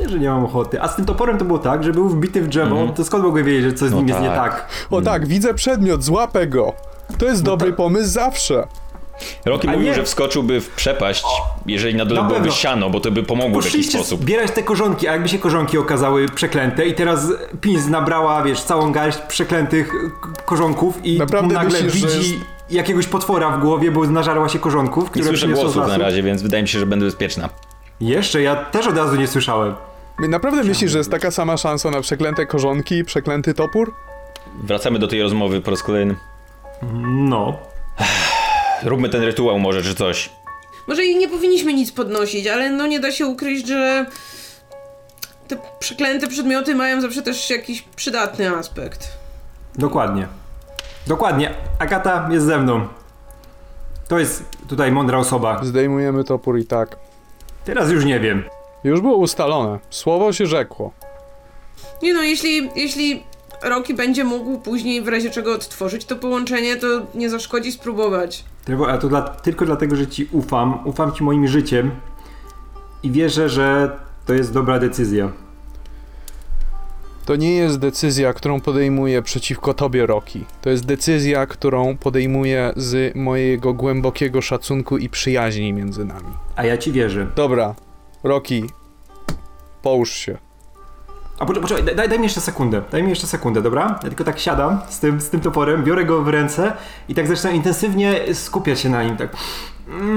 Nie, 0.00 0.08
że 0.08 0.18
nie 0.18 0.28
mam 0.28 0.44
ochoty. 0.44 0.82
A 0.82 0.88
z 0.88 0.96
tym 0.96 1.04
toporem 1.04 1.38
to 1.38 1.44
było 1.44 1.58
tak, 1.58 1.84
że 1.84 1.92
był 1.92 2.08
wbity 2.08 2.42
w 2.42 2.48
drzewo, 2.48 2.88
to 2.96 3.04
skąd 3.04 3.24
mogłem 3.24 3.44
wiedzieć, 3.44 3.64
że 3.64 3.72
coś 3.72 3.88
z 3.88 3.92
No 3.92 3.98
nim 3.98 4.08
jest 4.08 4.20
nie 4.20 4.28
tak. 4.28 4.36
tak? 4.36 4.68
O 4.90 5.02
tak, 5.02 5.26
widzę 5.26 5.54
przedmiot, 5.54 6.02
złapę 6.04 6.46
go. 6.46 6.72
To 7.18 7.26
jest 7.26 7.42
dobry 7.42 7.72
pomysł 7.72 8.08
zawsze. 8.10 8.66
Rocky 9.44 9.68
mówił, 9.68 9.82
nie. 9.82 9.94
że 9.94 10.04
wskoczyłby 10.04 10.60
w 10.60 10.68
przepaść, 10.68 11.24
jeżeli 11.66 11.94
na 11.94 12.04
dole 12.04 12.22
Na 12.22 12.28
byłoby 12.28 12.50
siano, 12.50 12.90
bo 12.90 13.00
to 13.00 13.10
by 13.10 13.22
pomogło 13.22 13.60
w 13.60 13.64
jakiś 13.64 13.88
sposób. 13.90 14.20
zbierać 14.20 14.50
te 14.50 14.62
korzonki, 14.62 15.08
a 15.08 15.12
jakby 15.12 15.28
się 15.28 15.38
korzonki 15.38 15.78
okazały 15.78 16.28
przeklęte 16.28 16.86
i 16.86 16.94
teraz 16.94 17.26
Pins 17.60 17.86
nabrała, 17.86 18.42
wiesz, 18.42 18.62
całą 18.62 18.92
garść 18.92 19.18
przeklętych 19.18 19.92
korzonków 20.44 21.04
i 21.04 21.18
Naprawdę 21.18 21.54
nagle 21.54 21.82
myślisz, 21.82 21.92
widzi 22.02 22.32
jest- 22.32 22.44
jakiegoś 22.70 23.06
potwora 23.06 23.50
w 23.50 23.60
głowie, 23.60 23.90
bo 23.90 24.04
nażarła 24.06 24.48
się 24.48 24.58
korzonków, 24.58 25.04
Nie 25.04 25.10
które 25.10 25.24
słyszę 25.24 25.46
przyniosła 25.46 25.70
z 25.70 25.74
głosów 25.74 25.92
na 25.92 25.98
razie, 25.98 26.22
więc 26.22 26.42
wydaje 26.42 26.62
mi 26.62 26.68
się, 26.68 26.78
że 26.78 26.86
będę 26.86 27.06
bezpieczna. 27.06 27.48
Jeszcze, 28.00 28.42
ja 28.42 28.56
też 28.56 28.86
od 28.86 28.96
razu 28.96 29.16
nie 29.16 29.26
słyszałem. 29.26 29.74
Naprawdę 30.28 30.64
myślisz, 30.64 30.90
że 30.90 30.98
jest 30.98 31.10
taka 31.10 31.30
sama 31.30 31.56
szansa 31.56 31.90
na 31.90 32.00
przeklęte 32.00 32.46
korzonki 32.46 32.94
i 32.94 33.04
przeklęty 33.04 33.54
topór? 33.54 33.94
Wracamy 34.62 34.98
do 34.98 35.08
tej 35.08 35.22
rozmowy 35.22 35.60
po 35.60 35.70
raz 35.70 35.82
kolejny. 35.82 36.14
No. 37.02 37.56
Róbmy 38.82 39.08
ten 39.08 39.22
rytuał 39.22 39.58
może, 39.58 39.82
czy 39.82 39.94
coś. 39.94 40.30
Może 40.86 41.04
i 41.04 41.16
nie 41.16 41.28
powinniśmy 41.28 41.74
nic 41.74 41.92
podnosić, 41.92 42.46
ale 42.46 42.70
no 42.70 42.86
nie 42.86 43.00
da 43.00 43.12
się 43.12 43.26
ukryć, 43.26 43.68
że 43.68 44.06
te 45.48 45.56
przeklęte 45.78 46.26
przedmioty 46.26 46.74
mają 46.74 47.00
zawsze 47.00 47.22
też 47.22 47.50
jakiś 47.50 47.82
przydatny 47.82 48.56
aspekt. 48.56 49.08
Dokładnie. 49.74 50.28
Dokładnie. 51.06 51.54
Agata 51.78 52.28
jest 52.30 52.46
ze 52.46 52.58
mną. 52.58 52.86
To 54.08 54.18
jest 54.18 54.44
tutaj 54.68 54.92
mądra 54.92 55.18
osoba. 55.18 55.60
Zdejmujemy 55.64 56.24
topór 56.24 56.58
i 56.58 56.66
tak. 56.66 56.96
Teraz 57.64 57.90
już 57.90 58.04
nie 58.04 58.20
wiem. 58.20 58.44
Już 58.84 59.00
było 59.00 59.16
ustalone. 59.16 59.78
Słowo 59.90 60.32
się 60.32 60.46
rzekło. 60.46 60.92
Nie 62.02 62.14
no, 62.14 62.22
jeśli, 62.22 62.70
jeśli 62.76 63.22
Rocky 63.62 63.94
będzie 63.94 64.24
mógł 64.24 64.58
później 64.58 65.02
w 65.02 65.08
razie 65.08 65.30
czego 65.30 65.54
odtworzyć 65.54 66.04
to 66.04 66.16
połączenie, 66.16 66.76
to 66.76 66.86
nie 67.14 67.30
zaszkodzi 67.30 67.72
spróbować. 67.72 68.44
A 68.88 68.98
to 68.98 69.08
dla, 69.08 69.22
tylko 69.22 69.64
dlatego, 69.64 69.96
że 69.96 70.06
ci 70.06 70.28
ufam. 70.32 70.78
Ufam 70.84 71.12
ci 71.12 71.24
moim 71.24 71.48
życiem. 71.48 71.90
I 73.02 73.10
wierzę, 73.10 73.48
że 73.48 73.96
to 74.26 74.34
jest 74.34 74.52
dobra 74.52 74.78
decyzja. 74.78 75.32
To 77.24 77.36
nie 77.36 77.56
jest 77.56 77.78
decyzja, 77.78 78.32
którą 78.32 78.60
podejmuję 78.60 79.22
przeciwko 79.22 79.74
tobie, 79.74 80.06
Roki. 80.06 80.44
To 80.62 80.70
jest 80.70 80.86
decyzja, 80.86 81.46
którą 81.46 81.96
podejmuję 81.96 82.72
z 82.76 83.16
mojego 83.16 83.74
głębokiego 83.74 84.42
szacunku 84.42 84.98
i 84.98 85.08
przyjaźni 85.08 85.72
między 85.72 86.04
nami. 86.04 86.32
A 86.56 86.64
ja 86.64 86.78
ci 86.78 86.92
wierzę. 86.92 87.26
Dobra, 87.36 87.74
Roki, 88.24 88.64
połóż 89.82 90.10
się. 90.10 90.38
A 91.38 91.46
poczekaj, 91.46 91.94
daj, 91.96 92.08
daj 92.08 92.18
mi 92.18 92.24
jeszcze 92.24 92.40
sekundę. 92.40 92.82
Daj 92.92 93.02
mi 93.02 93.08
jeszcze 93.10 93.26
sekundę, 93.26 93.62
dobra? 93.62 93.98
Ja 94.02 94.08
tylko 94.08 94.24
tak 94.24 94.38
siadam 94.38 94.78
z 94.88 94.98
tym, 94.98 95.20
z 95.20 95.30
tym 95.30 95.40
toporem, 95.40 95.84
biorę 95.84 96.04
go 96.04 96.22
w 96.22 96.28
ręce 96.28 96.72
i 97.08 97.14
tak 97.14 97.26
zaczynam 97.26 97.54
intensywnie 97.56 98.34
skupiać 98.34 98.80
się 98.80 98.88
na 98.90 99.02
nim. 99.02 99.16
Tak. 99.16 99.28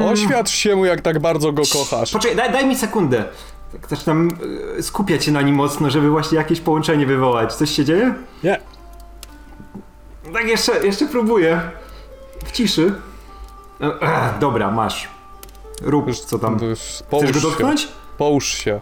Oświadcz 0.06 0.49
się 0.52 0.76
mu, 0.76 0.85
jak 0.85 1.02
tak 1.02 1.19
bardzo 1.19 1.52
go 1.52 1.64
kochasz. 1.73 2.11
Poczekaj, 2.11 2.38
daj, 2.38 2.52
daj 2.52 2.65
mi 2.65 2.76
sekundę. 2.76 3.23
Tak 3.72 3.88
zaczynam 3.89 4.30
e, 4.77 4.84
skupiać 4.84 5.26
się 5.26 5.31
na 5.31 5.41
nim 5.41 5.56
mocno, 5.56 5.89
żeby 5.89 6.10
właśnie 6.10 6.38
jakieś 6.38 6.60
połączenie 6.60 7.06
wywołać. 7.06 7.53
Coś 7.53 7.69
się 7.72 7.85
dzieje? 7.85 8.14
Nie. 8.43 8.60
Tak, 10.34 10.48
jeszcze, 10.48 10.85
jeszcze 10.85 11.06
próbuję. 11.07 11.61
W 12.45 12.52
ciszy. 12.52 12.93
E, 13.81 14.02
Ech, 14.02 14.39
dobra, 14.39 14.72
masz. 14.72 15.10
Rób, 15.81 16.15
co 16.15 16.39
tam. 16.39 16.60
Już 16.61 16.80
Chcesz 16.80 17.31
go 17.31 17.39
się. 17.39 17.48
dotknąć? 17.48 17.88
Połóż 18.18 18.45
się. 18.48 18.80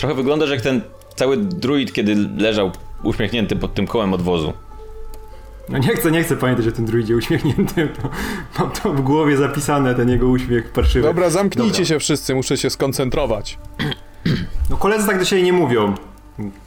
Trochę 0.00 0.14
wyglądasz 0.14 0.50
jak 0.50 0.60
ten 0.60 0.80
cały 1.16 1.36
druid, 1.36 1.92
kiedy 1.92 2.14
leżał 2.36 2.70
uśmiechnięty 3.02 3.56
pod 3.56 3.74
tym 3.74 3.86
kołem 3.86 4.14
odwozu. 4.14 4.52
No 5.68 5.78
nie 5.78 5.88
chcę, 5.88 6.10
nie 6.10 6.22
chcę 6.22 6.36
pamiętać 6.36 6.66
o 6.66 6.72
tym 6.72 6.84
druidzie 6.84 7.16
uśmiechniętym. 7.16 7.88
To, 7.88 8.08
mam 8.58 8.70
to 8.70 8.92
w 8.92 9.00
głowie 9.00 9.36
zapisane, 9.36 9.94
ten 9.94 10.08
jego 10.08 10.28
uśmiech 10.28 10.72
parszywy. 10.72 11.08
Dobra, 11.08 11.30
zamknijcie 11.30 11.70
Dobra. 11.72 11.84
się 11.84 11.98
wszyscy, 11.98 12.34
muszę 12.34 12.56
się 12.56 12.70
skoncentrować. 12.70 13.58
No 14.70 14.76
koledzy 14.76 15.06
tak 15.06 15.18
do 15.18 15.24
siebie 15.24 15.42
nie 15.42 15.52
mówią. 15.52 15.94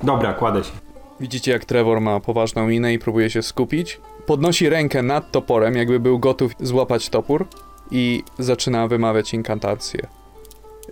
Dobra, 0.03 0.33
kładę 0.33 0.63
się. 0.63 0.71
Widzicie, 1.19 1.51
jak 1.51 1.65
Trevor 1.65 2.01
ma 2.01 2.19
poważną 2.19 2.67
minę 2.67 2.93
i 2.93 2.99
próbuje 2.99 3.29
się 3.29 3.41
skupić. 3.41 4.01
Podnosi 4.25 4.69
rękę 4.69 5.01
nad 5.01 5.31
toporem, 5.31 5.75
jakby 5.75 5.99
był 5.99 6.19
gotów 6.19 6.51
złapać 6.59 7.09
topór 7.09 7.47
i 7.91 8.23
zaczyna 8.39 8.87
wymawiać 8.87 9.33
inkantację. 9.33 10.07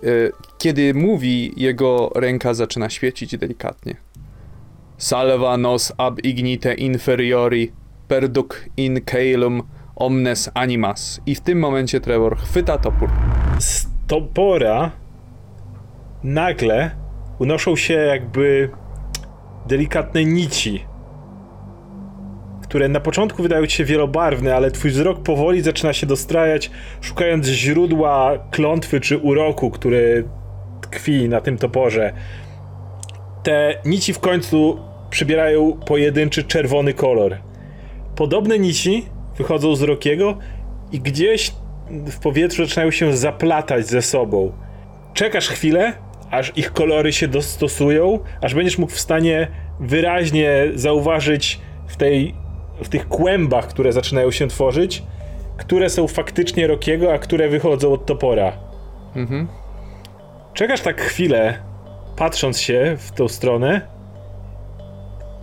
Y, 0.04 0.32
Kiedy 0.58 0.94
mówi, 0.94 1.52
jego 1.56 2.10
ręka 2.14 2.54
zaczyna 2.54 2.90
świecić 2.90 3.38
delikatnie. 3.38 3.96
Salva 4.98 5.56
nos 5.56 5.92
ab 5.98 6.20
ignite 6.24 6.74
inferiori, 6.74 7.72
perduc 8.08 8.46
in 8.76 9.00
caelum 9.04 9.62
omnes 9.96 10.50
animas. 10.54 11.20
I 11.26 11.34
w 11.34 11.40
tym 11.40 11.58
momencie 11.58 12.00
Trevor 12.00 12.36
chwyta 12.36 12.78
topór. 12.78 13.08
z 13.58 13.86
topora 14.06 14.90
nagle 16.24 16.90
unoszą 17.38 17.76
się 17.76 17.94
jakby 17.94 18.70
delikatne 19.66 20.24
nici, 20.24 20.84
które 22.72 22.88
na 22.88 23.00
początku 23.00 23.42
wydają 23.42 23.66
ci 23.66 23.76
się 23.76 23.84
wielobarwne, 23.84 24.56
ale 24.56 24.70
twój 24.70 24.90
wzrok 24.90 25.22
powoli 25.22 25.60
zaczyna 25.60 25.92
się 25.92 26.06
dostrajać, 26.06 26.70
szukając 27.00 27.46
źródła 27.46 28.38
klątwy 28.50 29.00
czy 29.00 29.18
uroku, 29.18 29.70
który 29.70 30.28
tkwi 30.80 31.28
na 31.28 31.40
tym 31.40 31.58
toporze. 31.58 32.12
Te 33.42 33.74
nici 33.84 34.12
w 34.12 34.18
końcu 34.18 34.78
przybierają 35.10 35.72
pojedynczy 35.86 36.44
czerwony 36.44 36.94
kolor. 36.94 37.36
Podobne 38.16 38.58
nici 38.58 39.06
wychodzą 39.38 39.76
z 39.76 39.82
Rokiego 39.82 40.38
i 40.92 41.00
gdzieś 41.00 41.52
w 41.90 42.18
powietrzu 42.18 42.64
zaczynają 42.64 42.90
się 42.90 43.16
zaplatać 43.16 43.86
ze 43.86 44.02
sobą. 44.02 44.52
Czekasz 45.14 45.48
chwilę, 45.48 45.92
aż 46.30 46.52
ich 46.56 46.72
kolory 46.72 47.12
się 47.12 47.28
dostosują, 47.28 48.18
aż 48.42 48.54
będziesz 48.54 48.78
mógł 48.78 48.92
w 48.92 49.00
stanie 49.00 49.48
wyraźnie 49.80 50.64
zauważyć 50.74 51.60
w, 51.86 51.96
tej, 51.96 52.41
w 52.82 52.88
tych 52.88 53.08
kłębach, 53.08 53.68
które 53.68 53.92
zaczynają 53.92 54.30
się 54.30 54.48
tworzyć, 54.48 55.02
które 55.56 55.90
są 55.90 56.08
faktycznie 56.08 56.66
Rokiego, 56.66 57.12
a 57.12 57.18
które 57.18 57.48
wychodzą 57.48 57.92
od 57.92 58.06
topora. 58.06 58.52
Mhm. 59.16 59.48
Czekasz 60.54 60.80
tak 60.80 61.00
chwilę, 61.00 61.54
patrząc 62.16 62.60
się 62.60 62.96
w 62.98 63.12
tą 63.12 63.28
stronę, 63.28 63.80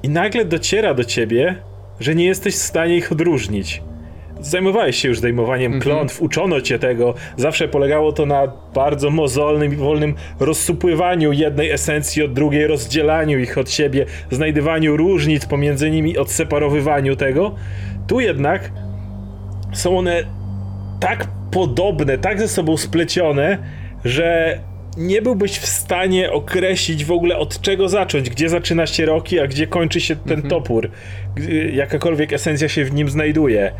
i 0.04 0.10
nagle 0.10 0.46
dociera 0.46 0.94
do 0.94 1.04
ciebie, 1.04 1.56
że 2.00 2.16
nie 2.16 2.26
jesteś 2.26 2.56
w 2.56 2.58
stanie 2.58 2.96
ich 2.96 3.12
odróżnić. 3.12 3.82
Zajmowałeś 4.42 4.96
się 4.96 5.08
już 5.08 5.18
zdejmowaniem 5.18 5.74
Mhm. 5.74 5.82
klątw, 5.82 6.22
uczono 6.22 6.62
cię 6.62 6.80
tego. 6.80 7.14
Zawsze 7.38 7.68
polegało 7.68 8.12
to 8.12 8.26
na 8.26 8.52
bardzo 8.76 9.10
mozolnym 9.10 9.74
i 9.74 9.76
wolnym 9.76 10.16
rozsupływaniu 10.40 11.32
jednej 11.32 11.72
esencji 11.72 12.24
od 12.24 12.34
drugiej, 12.34 12.68
rozdzielaniu 12.68 13.40
ich 13.40 13.58
od 13.58 13.72
siebie, 13.72 14.06
znajdywaniu 14.32 14.98
różnic 14.98 15.46
pomiędzy 15.46 15.90
nimi, 15.92 16.18
odseparowywaniu 16.18 17.16
tego. 17.16 17.56
Tu 18.08 18.20
jednak 18.20 18.72
są 19.74 19.98
one 19.98 20.24
tak 21.00 21.28
podobne, 21.52 22.18
tak 22.18 22.40
ze 22.40 22.48
sobą 22.48 22.78
splecione, 22.78 23.58
że 24.06 24.60
nie 24.98 25.22
byłbyś 25.22 25.52
w 25.58 25.66
stanie 25.66 26.32
określić 26.32 27.06
w 27.06 27.12
ogóle 27.12 27.38
od 27.38 27.62
czego 27.62 27.90
zacząć, 27.90 28.30
gdzie 28.30 28.50
zaczyna 28.50 28.88
się 28.88 29.06
Roki, 29.06 29.40
a 29.40 29.48
gdzie 29.48 29.68
kończy 29.68 30.02
się 30.02 30.16
ten 30.16 30.42
topór, 30.42 30.90
G- 31.36 31.72
jakakolwiek 31.72 32.34
esencja 32.34 32.70
się 32.70 32.86
w 32.86 32.94
nim 32.94 33.10
znajduje. 33.10 33.72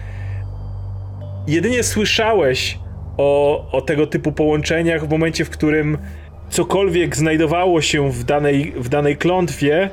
Jedynie 1.50 1.84
słyszałeś 1.84 2.80
o, 3.18 3.66
o 3.72 3.82
tego 3.82 4.08
typu 4.08 4.32
połączeniach 4.32 5.08
w 5.08 5.10
momencie, 5.10 5.46
w 5.46 5.50
którym 5.50 5.98
cokolwiek 6.50 7.16
znajdowało 7.16 7.82
się 7.82 8.12
w 8.12 8.24
danej, 8.24 8.74
w 8.78 8.90
danej 8.90 9.18
klątwie, 9.18 9.90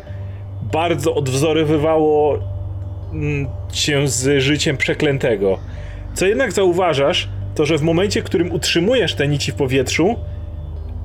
bardzo 0.72 1.14
odwzorywywało 1.14 2.38
mm, 3.12 3.46
się 3.72 4.08
z 4.08 4.42
życiem 4.42 4.76
przeklętego. 4.76 5.58
Co 6.14 6.26
jednak 6.26 6.52
zauważasz, 6.52 7.28
to 7.54 7.66
że 7.66 7.78
w 7.78 7.82
momencie, 7.82 8.20
w 8.22 8.24
którym 8.24 8.52
utrzymujesz 8.52 9.14
te 9.14 9.28
nici 9.28 9.52
w 9.52 9.54
powietrzu, 9.54 10.16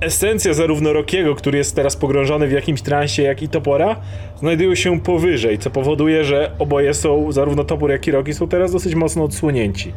esencja 0.02 0.54
zarówno 0.54 0.94
Rokiego, 0.94 1.36
który 1.36 1.58
jest 1.58 1.76
teraz 1.76 1.96
pogrążony 1.96 2.48
w 2.48 2.52
jakimś 2.52 2.82
transie, 2.82 3.24
jak 3.24 3.42
i 3.42 3.50
Topora, 3.50 3.96
znajdują 4.40 4.76
się 4.76 5.00
powyżej, 5.00 5.58
co 5.58 5.70
powoduje, 5.70 6.24
że 6.24 6.52
oboje 6.60 6.94
są, 6.94 7.32
zarówno 7.32 7.64
Topór, 7.64 7.92
jak 7.92 8.08
i 8.08 8.12
Roki 8.12 8.34
są 8.34 8.48
teraz 8.48 8.72
dosyć 8.72 8.96
mocno 8.96 9.24
odsłonięci. 9.24 9.94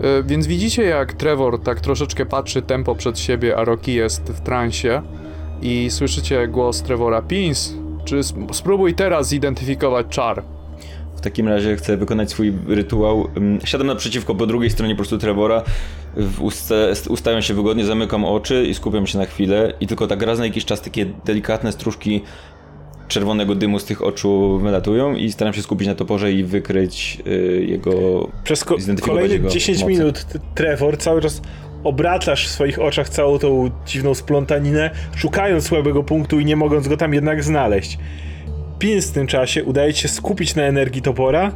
E, 0.00 0.22
Więc 0.22 0.46
widzicie, 0.46 0.82
jak 0.82 1.12
Trevor 1.12 1.62
tak 1.62 1.80
troszeczkę 1.80 2.26
patrzy 2.26 2.62
tempo 2.62 2.94
przed 2.94 3.18
siebie, 3.18 3.56
a 3.56 3.64
Rocky 3.64 3.92
jest 3.92 4.22
w 4.22 4.40
transie. 4.40 5.02
I 5.62 5.86
słyszycie 5.90 6.48
głos 6.48 6.82
Trevora. 6.82 7.22
Pins, 7.22 7.74
czy 8.04 8.18
sp- 8.28 8.48
spróbuj 8.54 8.94
teraz 8.94 9.28
zidentyfikować 9.28 10.06
czar. 10.10 10.42
W 11.16 11.20
takim 11.20 11.48
razie 11.48 11.76
chcę 11.76 11.96
wykonać 11.96 12.30
swój 12.30 12.52
rytuał. 12.68 13.28
Ym, 13.36 13.58
Siadam 13.64 13.86
naprzeciwko 13.86 14.34
po 14.34 14.46
drugiej 14.46 14.70
stronie 14.70 14.94
po 14.94 14.96
prostu 14.96 15.18
Trevora. 15.18 15.62
W 16.16 16.42
ustawiam 17.08 17.42
się 17.42 17.54
wygodnie, 17.54 17.84
zamykam 17.84 18.24
oczy 18.24 18.66
i 18.66 18.74
skupiam 18.74 19.06
się 19.06 19.18
na 19.18 19.26
chwilę. 19.26 19.72
I 19.80 19.86
tylko 19.86 20.06
tak 20.06 20.22
raz 20.22 20.38
na 20.38 20.44
jakiś 20.46 20.64
czas 20.64 20.80
takie 20.80 21.06
delikatne 21.24 21.72
stróżki 21.72 22.22
czerwonego 23.08 23.54
dymu 23.54 23.78
z 23.78 23.84
tych 23.84 24.02
oczu 24.02 24.58
wylatują 24.58 25.14
i 25.14 25.32
staram 25.32 25.54
się 25.54 25.62
skupić 25.62 25.88
na 25.88 25.94
toporze 25.94 26.32
i 26.32 26.44
wykryć 26.44 27.18
y, 27.26 27.64
jego... 27.68 27.92
Przez 28.44 28.64
ko- 28.64 28.76
kolejne 29.00 29.34
jego 29.34 29.48
10 29.48 29.78
moce. 29.78 29.90
minut 29.90 30.26
Trevor 30.54 30.98
cały 30.98 31.22
czas 31.22 31.42
obracasz 31.84 32.46
w 32.46 32.50
swoich 32.50 32.78
oczach 32.78 33.08
całą 33.08 33.38
tą 33.38 33.70
dziwną 33.86 34.14
splątaninę, 34.14 34.90
szukając 35.16 35.66
słabego 35.66 36.02
punktu 36.02 36.40
i 36.40 36.44
nie 36.44 36.56
mogąc 36.56 36.88
go 36.88 36.96
tam 36.96 37.14
jednak 37.14 37.44
znaleźć. 37.44 37.98
Pins 38.78 39.10
w 39.10 39.12
tym 39.12 39.26
czasie 39.26 39.64
udaje 39.64 39.94
ci 39.94 40.02
się 40.02 40.08
skupić 40.08 40.54
na 40.54 40.62
energii 40.62 41.02
topora 41.02 41.52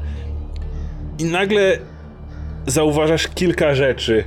i 1.18 1.24
nagle 1.24 1.78
zauważasz 2.66 3.28
kilka 3.28 3.74
rzeczy. 3.74 4.24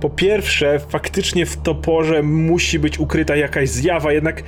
Po 0.00 0.10
pierwsze, 0.10 0.78
faktycznie 0.88 1.46
w 1.46 1.56
toporze 1.56 2.22
musi 2.22 2.78
być 2.78 2.98
ukryta 2.98 3.36
jakaś 3.36 3.68
zjawa, 3.68 4.12
jednak 4.12 4.42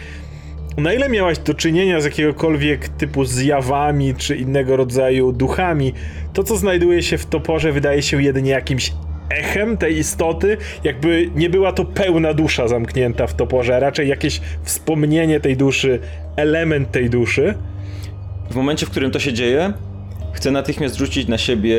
na 0.80 0.92
ile 0.92 1.08
miałaś 1.08 1.38
do 1.38 1.54
czynienia 1.54 2.00
z 2.00 2.04
jakiegokolwiek 2.04 2.88
typu 2.88 3.24
zjawami 3.24 4.14
czy 4.14 4.36
innego 4.36 4.76
rodzaju 4.76 5.32
duchami, 5.32 5.92
to 6.32 6.44
co 6.44 6.56
znajduje 6.56 7.02
się 7.02 7.18
w 7.18 7.26
toporze 7.26 7.72
wydaje 7.72 8.02
się 8.02 8.22
jedynie 8.22 8.50
jakimś 8.50 8.92
echem 9.30 9.76
tej 9.76 9.98
istoty, 9.98 10.56
jakby 10.84 11.30
nie 11.34 11.50
była 11.50 11.72
to 11.72 11.84
pełna 11.84 12.34
dusza 12.34 12.68
zamknięta 12.68 13.26
w 13.26 13.34
toporze, 13.34 13.76
a 13.76 13.80
raczej 13.80 14.08
jakieś 14.08 14.40
wspomnienie 14.62 15.40
tej 15.40 15.56
duszy, 15.56 16.00
element 16.36 16.90
tej 16.90 17.10
duszy. 17.10 17.54
W 18.50 18.54
momencie, 18.54 18.86
w 18.86 18.90
którym 18.90 19.10
to 19.10 19.18
się 19.18 19.32
dzieje, 19.32 19.72
chcę 20.32 20.50
natychmiast 20.50 20.96
rzucić 20.96 21.28
na 21.28 21.38
siebie 21.38 21.78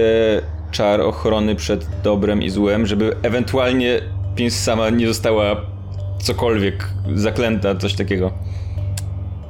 czar 0.71 1.01
ochrony 1.01 1.55
przed 1.55 1.87
dobrem 2.03 2.43
i 2.43 2.49
złem, 2.49 2.85
żeby 2.85 3.15
ewentualnie 3.23 3.99
Pins 4.35 4.63
sama 4.63 4.89
nie 4.89 5.07
została 5.07 5.61
cokolwiek 6.19 6.87
zaklęta, 7.15 7.75
coś 7.75 7.93
takiego. 7.93 8.31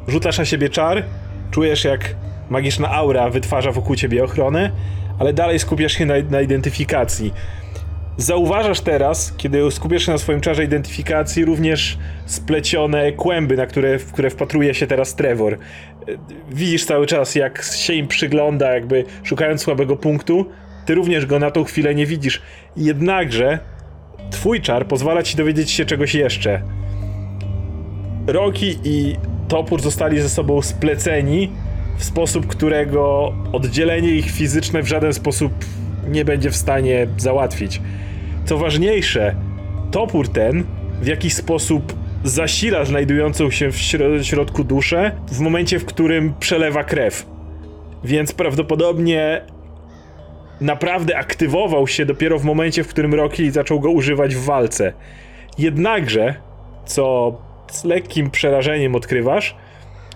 Rzucasz 0.09 0.37
na 0.37 0.45
siebie 0.45 0.69
czar, 0.69 1.03
czujesz 1.51 1.83
jak 1.83 2.15
magiczna 2.49 2.91
aura 2.91 3.29
wytwarza 3.29 3.71
wokół 3.71 3.95
ciebie 3.95 4.23
ochronę, 4.23 4.71
ale 5.19 5.33
dalej 5.33 5.59
skupiasz 5.59 5.93
się 5.93 6.05
na, 6.05 6.13
na 6.29 6.41
identyfikacji. 6.41 7.33
Zauważasz 8.17 8.81
teraz, 8.81 9.33
kiedy 9.37 9.71
skupiasz 9.71 10.05
się 10.05 10.11
na 10.11 10.17
swoim 10.17 10.41
czarze 10.41 10.63
identyfikacji, 10.63 11.45
również 11.45 11.97
splecione 12.25 13.11
kłęby, 13.11 13.57
na 13.57 13.65
które, 13.65 13.99
w 13.99 14.11
które 14.11 14.29
wpatruje 14.29 14.73
się 14.73 14.87
teraz 14.87 15.15
Trevor. 15.15 15.57
Widzisz 16.51 16.85
cały 16.85 17.07
czas, 17.07 17.35
jak 17.35 17.63
się 17.63 17.93
im 17.93 18.07
przygląda, 18.07 18.73
jakby 18.73 19.03
szukając 19.23 19.61
słabego 19.61 19.97
punktu. 19.97 20.45
Ty 20.85 20.95
również 20.95 21.25
go 21.25 21.39
na 21.39 21.51
tą 21.51 21.63
chwilę 21.63 21.95
nie 21.95 22.05
widzisz. 22.05 22.41
Jednakże 22.77 23.59
twój 24.31 24.61
czar 24.61 24.87
pozwala 24.87 25.23
ci 25.23 25.37
dowiedzieć 25.37 25.71
się 25.71 25.85
czegoś 25.85 26.15
jeszcze. 26.15 26.61
Roki 28.27 28.79
i 28.83 29.15
Topór 29.49 29.81
zostali 29.81 30.21
ze 30.21 30.29
sobą 30.29 30.61
spleceni 30.61 31.51
w 31.97 32.03
sposób, 32.03 32.47
którego 32.47 33.33
oddzielenie 33.51 34.09
ich 34.09 34.31
fizyczne 34.31 34.83
w 34.83 34.87
żaden 34.87 35.13
sposób 35.13 35.51
nie 36.07 36.25
będzie 36.25 36.49
w 36.49 36.55
stanie 36.55 37.07
załatwić. 37.17 37.81
Co 38.45 38.57
ważniejsze, 38.57 39.35
Topór 39.91 40.27
ten 40.27 40.63
w 41.01 41.07
jakiś 41.07 41.33
sposób 41.33 41.93
zasila 42.23 42.85
znajdującą 42.85 43.51
się 43.51 43.71
w 43.71 43.75
śro- 43.75 44.23
środku 44.23 44.63
duszę 44.63 45.11
w 45.31 45.39
momencie, 45.39 45.79
w 45.79 45.85
którym 45.85 46.33
przelewa 46.39 46.83
krew. 46.83 47.25
Więc 48.03 48.33
prawdopodobnie 48.33 49.41
naprawdę 50.61 51.17
aktywował 51.17 51.87
się 51.87 52.05
dopiero 52.05 52.39
w 52.39 52.43
momencie, 52.43 52.83
w 52.83 52.87
którym 52.87 53.13
Rocky 53.13 53.51
zaczął 53.51 53.79
go 53.79 53.91
używać 53.91 54.35
w 54.35 54.45
walce. 54.45 54.93
Jednakże, 55.57 56.35
co 56.85 57.37
z 57.71 57.83
lekkim 57.83 58.31
przerażeniem 58.31 58.95
odkrywasz, 58.95 59.55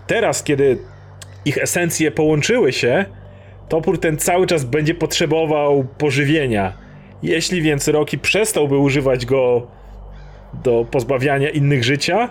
teraz, 0.08 0.44
kiedy 0.44 0.78
ich 1.46 1.58
esencje 1.58 2.12
połączyły 2.12 2.74
się, 2.74 3.06
topór 3.70 4.00
ten 4.00 4.18
cały 4.18 4.48
czas 4.48 4.64
będzie 4.64 4.96
potrzebował 4.96 5.88
pożywienia. 5.98 6.74
Jeśli 7.24 7.62
więc 7.62 7.88
Rocky 7.88 8.18
przestałby 8.18 8.78
używać 8.78 9.26
go 9.26 9.68
do 10.64 10.86
pozbawiania 10.92 11.50
innych 11.50 11.84
życia, 11.84 12.30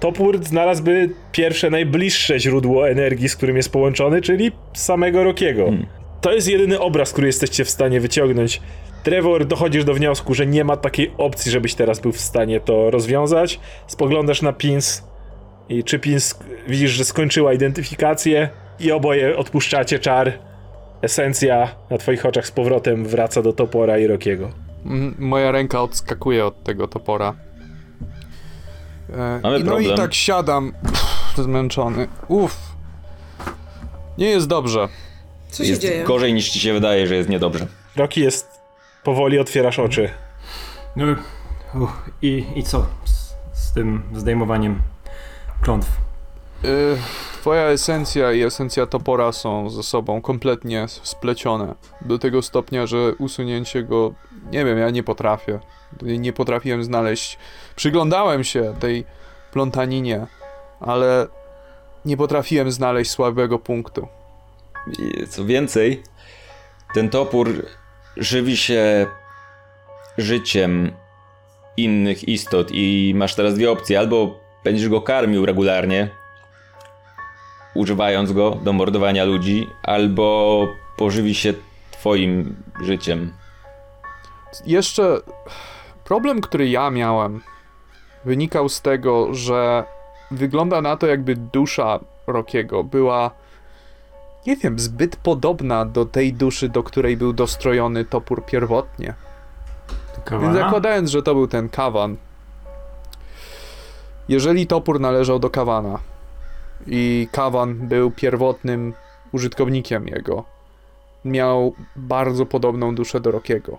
topór 0.00 0.44
znalazłby 0.44 1.10
pierwsze, 1.32 1.70
najbliższe 1.70 2.40
źródło 2.40 2.90
energii, 2.90 3.28
z 3.28 3.36
którym 3.36 3.56
jest 3.56 3.72
połączony, 3.72 4.20
czyli 4.20 4.52
samego 4.74 5.24
Rokiego. 5.24 5.70
To 6.20 6.32
jest 6.32 6.48
jedyny 6.48 6.80
obraz, 6.80 7.12
który 7.12 7.26
jesteście 7.26 7.64
w 7.64 7.70
stanie 7.70 8.00
wyciągnąć. 8.00 8.62
Trevor, 9.02 9.46
dochodzisz 9.46 9.84
do 9.84 9.94
wniosku, 9.94 10.34
że 10.34 10.46
nie 10.46 10.64
ma 10.64 10.76
takiej 10.76 11.12
opcji, 11.18 11.52
żebyś 11.52 11.74
teraz 11.74 12.00
był 12.00 12.12
w 12.12 12.20
stanie 12.20 12.60
to 12.60 12.90
rozwiązać. 12.90 13.60
Spoglądasz 13.86 14.42
na 14.42 14.52
Pins 14.52 15.02
i 15.68 15.84
czy 15.84 15.98
Pins 15.98 16.38
widzisz, 16.68 16.90
że 16.90 17.04
skończyła 17.04 17.52
identyfikację 17.52 18.48
i 18.80 18.92
oboje 18.92 19.36
odpuszczacie 19.36 19.98
czar. 19.98 20.32
Esencja 21.02 21.68
na 21.90 21.98
twoich 21.98 22.26
oczach 22.26 22.46
z 22.46 22.50
powrotem 22.50 23.04
wraca 23.04 23.42
do 23.42 23.52
Topora 23.52 23.98
i 23.98 24.06
Rokiego. 24.06 24.50
Mm, 24.86 25.14
Moja 25.18 25.52
ręka 25.52 25.82
odskakuje 25.82 26.46
od 26.46 26.62
tego 26.64 26.88
topora. 26.88 27.34
E, 29.12 29.40
Mamy 29.42 29.58
i 29.58 29.64
no 29.64 29.78
i 29.78 29.84
problem. 29.84 29.96
tak 29.96 30.14
siadam, 30.14 30.72
pff, 30.82 31.36
zmęczony. 31.36 32.08
Uff. 32.28 32.56
Nie 34.18 34.26
jest 34.26 34.46
dobrze. 34.46 34.88
Co 35.50 35.64
się 35.64 35.70
jest 35.70 35.82
dzieje? 35.82 36.04
gorzej 36.04 36.34
niż 36.34 36.50
ci 36.50 36.60
się 36.60 36.72
wydaje, 36.72 37.06
że 37.06 37.14
jest 37.14 37.28
niedobrze. 37.28 37.66
Roki 37.96 38.20
jest... 38.20 38.60
powoli 39.04 39.38
otwierasz 39.38 39.78
oczy. 39.78 40.10
No, 40.96 41.04
uch, 41.74 42.10
i, 42.22 42.44
I 42.56 42.62
co 42.62 42.86
z, 43.04 43.34
z 43.52 43.72
tym 43.72 44.02
zdejmowaniem 44.14 44.82
klątw? 45.62 45.88
Y, 46.64 46.96
twoja 47.40 47.62
esencja 47.62 48.32
i 48.32 48.42
esencja 48.42 48.86
topora 48.86 49.32
są 49.32 49.70
ze 49.70 49.82
sobą 49.82 50.20
kompletnie 50.20 50.86
splecione. 50.88 51.74
Do 52.00 52.18
tego 52.18 52.42
stopnia, 52.42 52.86
że 52.86 53.14
usunięcie 53.14 53.82
go, 53.82 54.14
nie 54.52 54.64
wiem, 54.64 54.78
ja 54.78 54.90
nie 54.90 55.02
potrafię. 55.02 55.60
Nie 56.02 56.32
potrafiłem 56.32 56.84
znaleźć. 56.84 57.38
Przyglądałem 57.76 58.44
się 58.44 58.74
tej 58.80 59.04
plątaninie, 59.52 60.26
ale 60.80 61.26
nie 62.04 62.16
potrafiłem 62.16 62.72
znaleźć 62.72 63.10
słabego 63.10 63.58
punktu. 63.58 64.08
Co 65.28 65.44
więcej, 65.44 66.02
ten 66.94 67.10
topór 67.10 67.66
żywi 68.16 68.56
się 68.56 69.06
życiem 70.18 70.92
innych 71.76 72.28
istot 72.28 72.68
i 72.72 73.12
masz 73.16 73.34
teraz 73.34 73.54
dwie 73.54 73.70
opcje. 73.70 73.98
Albo 73.98 74.40
będziesz 74.64 74.88
go 74.88 75.00
karmił 75.02 75.46
regularnie, 75.46 76.10
używając 77.74 78.32
go 78.32 78.50
do 78.50 78.72
mordowania 78.72 79.24
ludzi, 79.24 79.66
albo 79.82 80.68
pożywi 80.96 81.34
się 81.34 81.54
twoim 81.90 82.56
życiem. 82.84 83.32
Jeszcze 84.66 85.20
problem, 86.04 86.40
który 86.40 86.68
ja 86.68 86.90
miałem, 86.90 87.40
wynikał 88.24 88.68
z 88.68 88.82
tego, 88.82 89.34
że 89.34 89.84
wygląda 90.30 90.82
na 90.82 90.96
to, 90.96 91.06
jakby 91.06 91.36
dusza 91.36 92.00
Rokiego 92.26 92.84
była, 92.84 93.30
nie 94.46 94.56
wiem, 94.56 94.78
zbyt 94.78 95.16
podobna 95.16 95.84
do 95.84 96.04
tej 96.04 96.32
duszy, 96.32 96.68
do 96.68 96.82
której 96.82 97.16
był 97.16 97.32
dostrojony 97.32 98.04
topór 98.04 98.44
pierwotnie. 98.46 99.14
Więc 100.42 100.56
zakładając, 100.64 101.10
że 101.10 101.22
to 101.22 101.34
był 101.34 101.46
ten 101.46 101.68
kawan, 101.68 102.16
jeżeli 104.28 104.66
topór 104.66 105.00
należał 105.00 105.38
do 105.38 105.50
kawana 105.50 105.98
i 106.86 107.28
kawan 107.32 107.74
był 107.74 108.10
pierwotnym 108.10 108.94
użytkownikiem 109.32 110.08
jego, 110.08 110.44
miał 111.24 111.74
bardzo 111.96 112.46
podobną 112.46 112.94
duszę 112.94 113.20
do 113.20 113.30
Rokiego, 113.30 113.78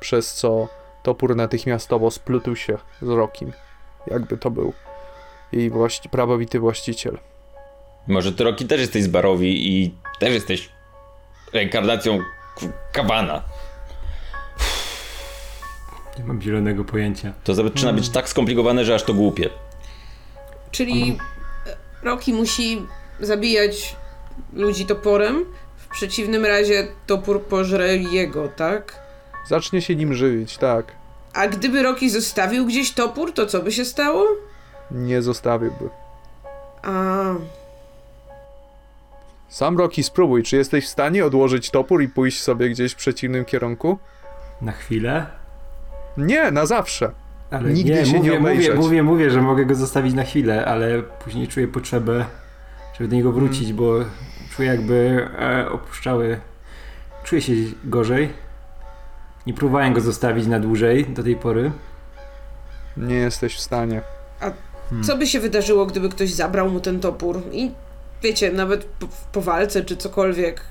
przez 0.00 0.34
co 0.34 0.68
topór 1.02 1.36
natychmiastowo 1.36 2.10
splutł 2.10 2.56
się 2.56 2.78
z 3.02 3.08
Rokim, 3.08 3.52
jakby 4.06 4.36
to 4.36 4.50
był 4.50 4.72
jej 5.52 5.70
właści- 5.70 6.08
prawowity 6.08 6.60
właściciel. 6.60 7.18
Może 8.08 8.32
ty 8.32 8.44
Roki 8.44 8.66
też 8.66 8.80
jesteś 8.80 9.02
z 9.02 9.08
Barowi 9.08 9.68
i 9.68 9.94
też 10.18 10.32
jesteś 10.34 10.68
reinkarnacją 11.52 12.18
kawana. 12.92 13.42
Nie 16.18 16.24
mam 16.24 16.42
zielonego 16.42 16.84
pojęcia. 16.84 17.32
To 17.44 17.54
zaczyna 17.54 17.92
być 17.92 18.08
tak 18.08 18.28
skomplikowane, 18.28 18.84
że 18.84 18.94
aż 18.94 19.02
to 19.02 19.14
głupie. 19.14 19.50
Czyli 20.70 21.18
Rocky 22.02 22.32
musi 22.32 22.86
zabijać 23.20 23.96
ludzi 24.52 24.86
toporem, 24.86 25.44
w 25.76 25.88
przeciwnym 25.88 26.44
razie 26.46 26.86
topór 27.06 27.42
pożre 27.42 27.96
jego, 27.96 28.48
tak? 28.48 29.00
Zacznie 29.46 29.82
się 29.82 29.96
nim 29.96 30.14
żywić, 30.14 30.56
tak. 30.56 30.92
A 31.32 31.46
gdyby 31.48 31.82
Rocky 31.82 32.10
zostawił 32.10 32.66
gdzieś 32.66 32.92
topór, 32.92 33.32
to 33.32 33.46
co 33.46 33.62
by 33.62 33.72
się 33.72 33.84
stało? 33.84 34.26
Nie 34.90 35.22
zostawiłby. 35.22 35.88
A, 36.82 37.34
Sam 39.48 39.78
Roki 39.78 40.02
spróbuj, 40.02 40.42
czy 40.42 40.56
jesteś 40.56 40.84
w 40.84 40.88
stanie 40.88 41.26
odłożyć 41.26 41.70
topór 41.70 42.02
i 42.02 42.08
pójść 42.08 42.42
sobie 42.42 42.68
gdzieś 42.70 42.92
w 42.92 42.96
przeciwnym 42.96 43.44
kierunku? 43.44 43.98
Na 44.62 44.72
chwilę? 44.72 45.26
Nie, 46.16 46.50
na 46.50 46.66
zawsze. 46.66 47.10
Ale 47.50 47.72
Nigdy 47.72 47.92
nie, 47.92 48.06
się 48.06 48.12
nie 48.12 48.18
mówię, 48.18 48.30
mówię, 48.40 48.52
obejrzeć. 48.52 48.76
mówię, 48.76 49.02
mówię, 49.02 49.30
że 49.30 49.42
mogę 49.42 49.66
go 49.66 49.74
zostawić 49.74 50.14
na 50.14 50.24
chwilę, 50.24 50.64
ale 50.64 51.02
później 51.02 51.48
czuję 51.48 51.68
potrzebę, 51.68 52.24
żeby 52.94 53.08
do 53.08 53.16
niego 53.16 53.32
wrócić, 53.32 53.72
bo 53.72 53.94
czuję 54.56 54.68
jakby 54.68 55.28
e, 55.38 55.70
opuszczały. 55.70 56.40
Czuję 57.24 57.42
się 57.42 57.52
gorzej. 57.84 58.32
Nie 59.46 59.54
próbowałem 59.54 59.92
go 59.92 60.00
zostawić 60.00 60.46
na 60.46 60.60
dłużej 60.60 61.04
do 61.06 61.22
tej 61.22 61.36
pory. 61.36 61.72
Nie 62.96 63.14
jesteś 63.14 63.54
w 63.56 63.60
stanie. 63.60 64.00
co 65.02 65.16
by 65.16 65.26
się 65.26 65.40
wydarzyło, 65.40 65.86
gdyby 65.86 66.08
ktoś 66.08 66.30
zabrał 66.32 66.70
mu 66.70 66.80
ten 66.80 67.00
topór? 67.00 67.42
I 67.52 67.70
wiecie, 68.22 68.52
nawet 68.52 68.84
po, 68.84 69.06
po 69.32 69.40
walce 69.40 69.84
czy 69.84 69.96
cokolwiek. 69.96 70.64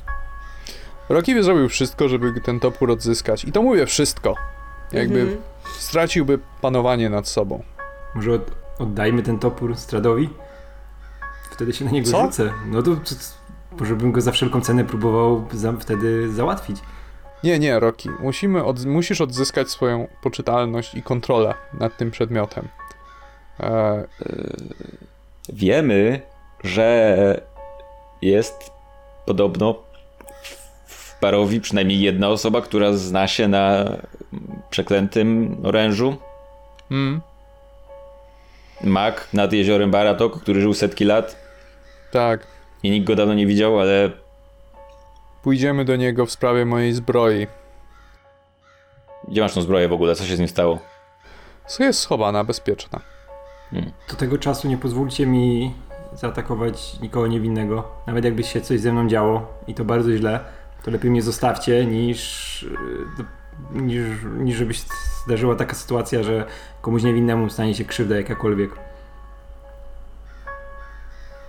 Rocky 1.09 1.35
by 1.35 1.43
zrobił 1.43 1.69
wszystko, 1.69 2.09
żeby 2.09 2.41
ten 2.41 2.59
topór 2.59 2.91
odzyskać. 2.91 3.45
I 3.45 3.51
to 3.51 3.61
mówię 3.61 3.85
wszystko. 3.85 4.35
Jakby 4.91 5.21
Mhm. 5.21 5.37
straciłby 5.79 6.39
panowanie 6.61 7.09
nad 7.09 7.27
sobą. 7.27 7.63
Może 8.15 8.31
od, 8.33 8.51
oddajmy 8.79 9.23
ten 9.23 9.39
topór 9.39 9.77
Stradowi? 9.77 10.29
Wtedy 11.51 11.73
się 11.73 11.85
na 11.85 11.91
niego 11.91 12.11
Co? 12.11 12.25
rzucę. 12.25 12.53
No 12.65 12.81
to, 12.83 12.95
to, 12.95 13.15
to 13.15 13.75
może 13.79 13.95
bym 13.95 14.11
go 14.11 14.21
za 14.21 14.31
wszelką 14.31 14.61
cenę 14.61 14.83
próbował 14.85 15.47
za, 15.53 15.73
wtedy 15.73 16.31
załatwić. 16.33 16.77
Nie, 17.43 17.59
nie, 17.59 17.79
Rocky. 17.79 18.09
Musimy 18.19 18.63
od, 18.63 18.85
musisz 18.85 19.21
odzyskać 19.21 19.69
swoją 19.69 20.07
poczytalność 20.21 20.95
i 20.95 21.03
kontrolę 21.03 21.53
nad 21.73 21.97
tym 21.97 22.11
przedmiotem. 22.11 22.67
E, 23.59 24.03
Wiemy, 25.53 26.21
że 26.63 27.41
jest 28.21 28.71
podobno 29.25 29.75
w 30.85 31.19
Barowi 31.21 31.61
przynajmniej 31.61 31.99
jedna 32.01 32.29
osoba, 32.29 32.61
która 32.61 32.93
zna 32.93 33.27
się 33.27 33.47
na 33.47 33.85
przeklętym 34.69 35.57
orężu. 35.63 36.15
mm, 36.91 37.21
Mak 38.83 39.27
nad 39.33 39.53
jeziorem 39.53 39.91
Baratok, 39.91 40.41
który 40.41 40.61
żył 40.61 40.73
setki 40.73 41.05
lat 41.05 41.35
tak. 42.11 42.47
i 42.83 42.89
nikt 42.91 43.07
go 43.07 43.15
dawno 43.15 43.33
nie 43.33 43.47
widział, 43.47 43.79
ale 43.79 44.11
Pójdziemy 45.43 45.85
do 45.85 45.95
niego 45.95 46.25
w 46.25 46.31
sprawie 46.31 46.65
mojej 46.65 46.93
zbroi. 46.93 47.47
gdzie 49.27 49.41
masz 49.41 49.53
tą 49.53 49.61
zbroję 49.61 49.87
w 49.87 49.93
ogóle? 49.93 50.15
Co 50.15 50.25
się 50.25 50.35
z 50.35 50.39
nim 50.39 50.47
stało? 50.47 50.79
Co 51.67 51.83
jest 51.83 51.99
schowana, 51.99 52.43
bezpieczna. 52.43 52.99
Do 54.09 54.15
tego 54.15 54.37
czasu 54.37 54.67
nie 54.67 54.77
pozwólcie 54.77 55.25
mi 55.25 55.73
zaatakować 56.13 56.99
nikogo 57.01 57.27
niewinnego. 57.27 57.87
Nawet 58.07 58.25
jakby 58.25 58.43
się 58.43 58.61
coś 58.61 58.79
ze 58.79 58.91
mną 58.91 59.07
działo 59.07 59.53
i 59.67 59.73
to 59.73 59.85
bardzo 59.85 60.11
źle, 60.17 60.39
to 60.83 60.91
lepiej 60.91 61.11
mnie 61.11 61.21
zostawcie 61.21 61.85
niż, 61.85 62.65
do- 63.17 63.23
niż, 63.81 64.03
niż 64.39 64.57
żeby 64.57 64.73
się 64.73 64.83
zdarzyła 65.25 65.55
taka 65.55 65.75
sytuacja, 65.75 66.23
że 66.23 66.45
komuś 66.81 67.03
niewinnemu 67.03 67.49
stanie 67.49 67.75
się 67.75 67.85
krzywda 67.85 68.15
jakakolwiek. 68.15 68.69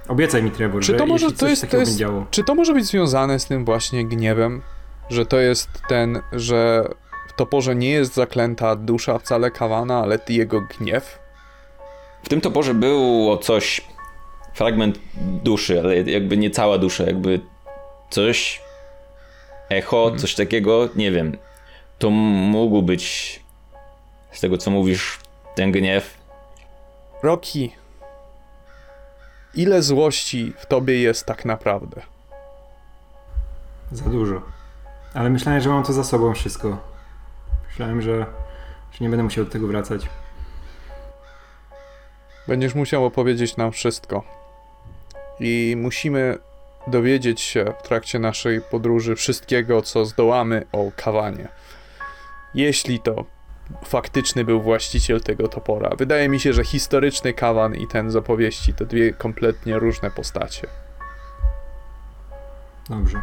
Obiecaj 0.09 0.43
mi, 0.43 0.51
Trevor, 0.51 0.81
Czy 0.83 0.87
że 0.93 0.99
to 0.99 1.07
może- 1.07 1.25
jeśli 1.27 1.39
to 1.39 1.47
jest- 1.49 1.71
to 1.71 1.77
jest- 1.77 1.91
będzie 1.91 1.99
działo. 2.05 2.27
Czy 2.31 2.45
to 2.45 2.55
może 2.55 2.75
być 2.75 2.85
związane 2.85 3.39
z 3.39 3.47
tym 3.47 3.65
właśnie 3.65 4.05
gniewem? 4.07 4.63
Że 5.11 5.27
to 5.27 5.39
jest 5.39 5.69
ten, 5.89 6.21
że 6.33 6.89
w 7.29 7.33
toporze 7.33 7.75
nie 7.75 7.91
jest 7.91 8.15
zaklęta 8.15 8.77
dusza 8.77 9.19
wcale 9.19 9.51
kawana, 9.51 9.99
ale 10.03 10.19
jego 10.29 10.61
gniew? 10.61 11.19
W 12.23 12.29
tym 12.29 12.41
toporze 12.41 12.75
było 12.75 13.37
coś, 13.37 13.89
fragment 14.59 14.99
duszy, 15.43 15.81
ale 15.81 15.97
jakby 16.03 16.37
nie 16.37 16.51
cała 16.51 16.79
dusza, 16.79 17.05
jakby 17.05 17.41
coś, 18.11 18.63
echo, 19.69 20.13
coś 20.17 20.35
takiego, 20.35 20.89
nie 20.97 21.11
wiem. 21.11 21.37
To 21.99 22.11
mógł 22.11 22.83
być, 22.83 23.41
z 24.33 24.41
tego 24.41 24.59
co 24.59 24.71
mówisz, 24.71 25.19
ten 25.55 25.73
gniew. 25.73 26.19
Rocky, 27.23 27.71
ile 29.55 29.83
złości 29.83 30.53
w 30.59 30.67
tobie 30.67 31.01
jest 31.01 31.27
tak 31.27 31.45
naprawdę? 31.45 32.03
Za 33.93 34.05
dużo. 34.05 34.43
Ale 35.15 35.31
myślałem, 35.31 35.61
że 35.61 35.69
mam 35.69 35.85
to 35.85 35.93
za 35.93 36.05
sobą 36.05 36.35
wszystko. 36.35 36.79
Myślałem, 37.69 38.03
że, 38.03 38.27
że 38.93 38.99
nie 39.01 39.09
będę 39.09 39.23
musiał 39.23 39.45
do 39.45 39.51
tego 39.51 39.67
wracać. 39.67 40.09
Będziesz 42.49 42.75
musiał 42.75 43.05
opowiedzieć 43.05 43.57
nam 43.57 43.73
wszystko. 43.73 44.38
I 45.41 45.75
musimy 45.79 46.39
dowiedzieć 46.87 47.41
się 47.41 47.65
w 47.79 47.83
trakcie 47.83 48.19
naszej 48.19 48.61
podróży 48.61 49.17
wszystkiego, 49.17 49.83
co 49.83 50.05
zdołamy 50.05 50.67
o 50.73 50.91
kawanie. 50.97 51.49
Jeśli 52.55 53.01
to 53.01 53.25
faktyczny 53.85 54.45
był 54.45 54.63
właściciel 54.63 55.21
tego 55.21 55.49
topora. 55.49 55.91
Wydaje 55.99 56.29
mi 56.29 56.41
się, 56.41 56.53
że 56.53 56.65
historyczny 56.65 57.33
kawan 57.33 57.75
i 57.75 57.87
ten 57.87 58.11
z 58.11 58.17
opowieści 58.17 58.75
to 58.75 58.85
dwie 58.85 59.13
kompletnie 59.13 59.79
różne 59.79 60.11
postacie. 60.11 60.67
Dobrze. 62.89 63.23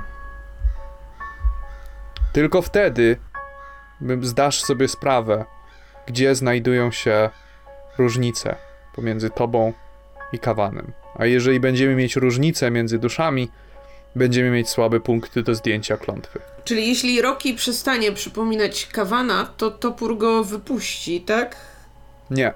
Tylko 2.34 2.62
wtedy 2.62 3.18
zdasz 4.22 4.62
sobie 4.62 4.88
sprawę, 4.88 5.46
gdzie 6.08 6.36
znajdują 6.36 6.92
się 6.92 7.30
różnice 7.98 8.56
pomiędzy 8.96 9.30
tobą 9.30 9.74
i 10.34 10.40
kawanem. 10.40 10.92
A 11.16 11.26
jeżeli 11.26 11.60
będziemy 11.60 11.96
mieć 11.96 12.16
różnice 12.16 12.72
między 12.72 13.00
duszami, 13.00 13.50
będziemy 14.16 14.52
mieć 14.52 14.70
słabe 14.70 15.00
punkty 15.00 15.44
do 15.44 15.56
zdjęcia 15.56 15.98
klątwy. 15.98 16.40
Czyli 16.64 16.88
jeśli 16.88 17.22
Rocky 17.22 17.54
przestanie 17.54 18.12
przypominać 18.12 18.86
kawana, 18.86 19.46
to 19.58 19.72
topór 19.72 20.18
go 20.18 20.44
wypuści, 20.44 21.22
tak? 21.22 21.56
Nie. 22.32 22.54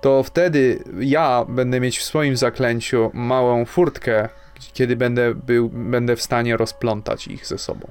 to 0.00 0.22
wtedy 0.22 0.84
ja 1.00 1.44
będę 1.48 1.80
mieć 1.80 1.98
w 1.98 2.02
swoim 2.02 2.36
zaklęciu 2.36 3.10
małą 3.14 3.64
furtkę, 3.64 4.28
kiedy 4.72 4.96
będę, 4.96 5.34
był, 5.34 5.68
będę 5.68 6.16
w 6.16 6.22
stanie 6.22 6.56
rozplątać 6.56 7.26
ich 7.26 7.46
ze 7.46 7.58
sobą. 7.58 7.88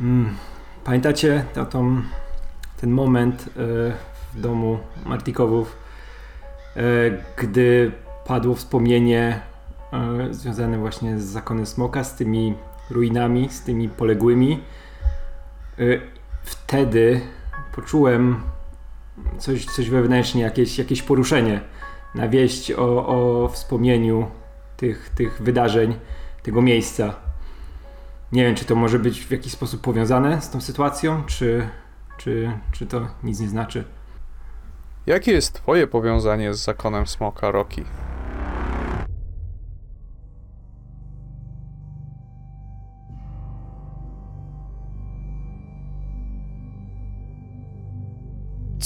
Mm. 0.00 0.36
Pamiętacie 0.84 1.44
to, 1.54 1.66
tą, 1.66 2.02
ten 2.80 2.90
moment 2.90 3.42
e, 3.42 3.46
w 4.34 4.40
domu 4.40 4.78
Martikowów, 5.06 5.76
gdy 7.36 7.92
padło 8.26 8.54
wspomnienie 8.54 9.40
e, 9.92 10.34
związane 10.34 10.78
właśnie 10.78 11.18
z 11.18 11.24
zakonem 11.24 11.66
Smoka, 11.66 12.04
z 12.04 12.16
tymi 12.16 12.54
ruinami, 12.90 13.48
z 13.48 13.62
tymi 13.62 13.88
poległymi. 13.88 14.60
E, 15.78 15.82
wtedy 16.42 17.20
poczułem 17.74 18.40
coś, 19.38 19.64
coś 19.64 19.90
wewnętrznie, 19.90 20.42
jakieś, 20.42 20.78
jakieś 20.78 21.02
poruszenie 21.02 21.60
na 22.14 22.28
wieść 22.28 22.72
o, 22.72 23.06
o 23.06 23.48
wspomnieniu 23.48 24.26
tych, 24.76 25.10
tych 25.14 25.42
wydarzeń, 25.42 25.94
tego 26.42 26.62
miejsca. 26.62 27.14
Nie 28.32 28.44
wiem, 28.44 28.54
czy 28.54 28.64
to 28.64 28.74
może 28.74 28.98
być 28.98 29.20
w 29.20 29.30
jakiś 29.30 29.52
sposób 29.52 29.80
powiązane 29.80 30.40
z 30.40 30.50
tą 30.50 30.60
sytuacją, 30.60 31.22
czy, 31.26 31.68
czy, 32.18 32.52
czy 32.72 32.86
to 32.86 33.06
nic 33.22 33.40
nie 33.40 33.48
znaczy. 33.48 33.84
Jakie 35.08 35.32
jest 35.32 35.52
twoje 35.52 35.86
powiązanie 35.86 36.54
z 36.54 36.64
zakonem 36.64 37.06
smoka, 37.06 37.50
Rocky? 37.50 37.84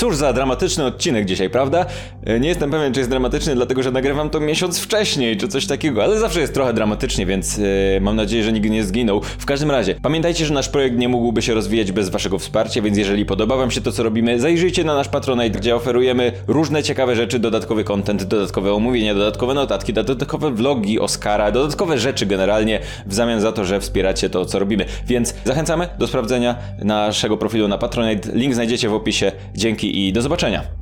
Cóż 0.03 0.17
za 0.17 0.33
dramatyczny 0.33 0.85
odcinek 0.85 1.25
dzisiaj, 1.25 1.51
prawda? 1.51 1.87
E, 2.27 2.41
Nie 2.41 2.49
jestem 2.49 2.71
pewien, 2.71 2.93
czy 2.93 3.01
jest 3.01 3.11
dramatyczny, 3.11 3.55
dlatego 3.55 3.83
że 3.83 3.91
nagrywam 3.91 4.31
to 4.31 4.41
miesiąc 4.41 4.81
wcześniej, 4.81 5.37
czy 5.37 5.49
coś 5.49 5.67
takiego, 5.67 6.05
ale 6.05 6.19
zawsze 6.19 6.41
jest 6.41 6.55
trochę 6.55 6.73
dramatycznie, 6.73 7.27
więc 7.27 7.59
e, 7.59 8.01
mam 8.01 8.17
nadzieję, 8.17 8.45
że 8.45 8.53
nikt 8.53 8.71
nie 8.71 8.85
zginął. 8.85 9.21
W 9.39 9.47
każdym 9.47 9.71
razie, 9.71 9.95
pamiętajcie, 10.03 10.47
że 10.47 10.55
nasz 10.55 10.69
projekt 10.69 10.97
nie 10.97 11.09
mógłby 11.09 11.43
się 11.43 11.55
rozwijać 11.55 11.93
bez 11.93 12.09
waszego 12.09 12.39
wsparcia, 12.39 12.83
więc 12.83 12.99
jeżeli 12.99 13.25
podoba 13.27 13.57
wam 13.57 13.71
się 13.71 13.81
to, 13.81 13.93
co 13.93 14.03
robimy, 14.03 14.41
zajrzyjcie 14.41 14.85
na 14.85 14.95
nasz 14.95 15.09
Patronite, 15.09 15.59
gdzie 15.59 15.77
oferujemy 15.77 16.33
różne 16.47 16.83
ciekawe 16.83 17.17
rzeczy, 17.17 17.39
dodatkowy 17.39 17.85
content, 17.85 18.25
dodatkowe 18.25 18.75
omówienia, 18.75 19.15
dodatkowe 19.15 19.55
notatki, 19.55 19.93
dodatkowe 19.93 20.51
vlogi 20.51 21.01
Oscara, 21.01 21.53
dodatkowe 21.53 21.99
rzeczy 21.99 22.27
generalnie 22.27 22.81
w 23.07 23.15
zamian 23.15 23.41
za 23.41 23.53
to, 23.53 23.65
że 23.65 23.81
wspieracie 23.81 24.31
to, 24.31 24.45
co 24.45 24.59
robimy. 24.59 24.85
Więc 25.07 25.35
zachęcamy 25.45 25.89
do 25.99 26.07
sprawdzenia 26.07 26.57
naszego 26.79 27.37
profilu 27.37 27.69
na 27.69 27.79
Patronite. 27.79 28.29
Link 28.35 28.55
znajdziecie 28.55 28.89
w 28.89 28.95
opisie. 28.95 29.33
Dzięki 29.55 29.92
i 29.93 30.13
do 30.13 30.23
zobaczenia. 30.23 30.82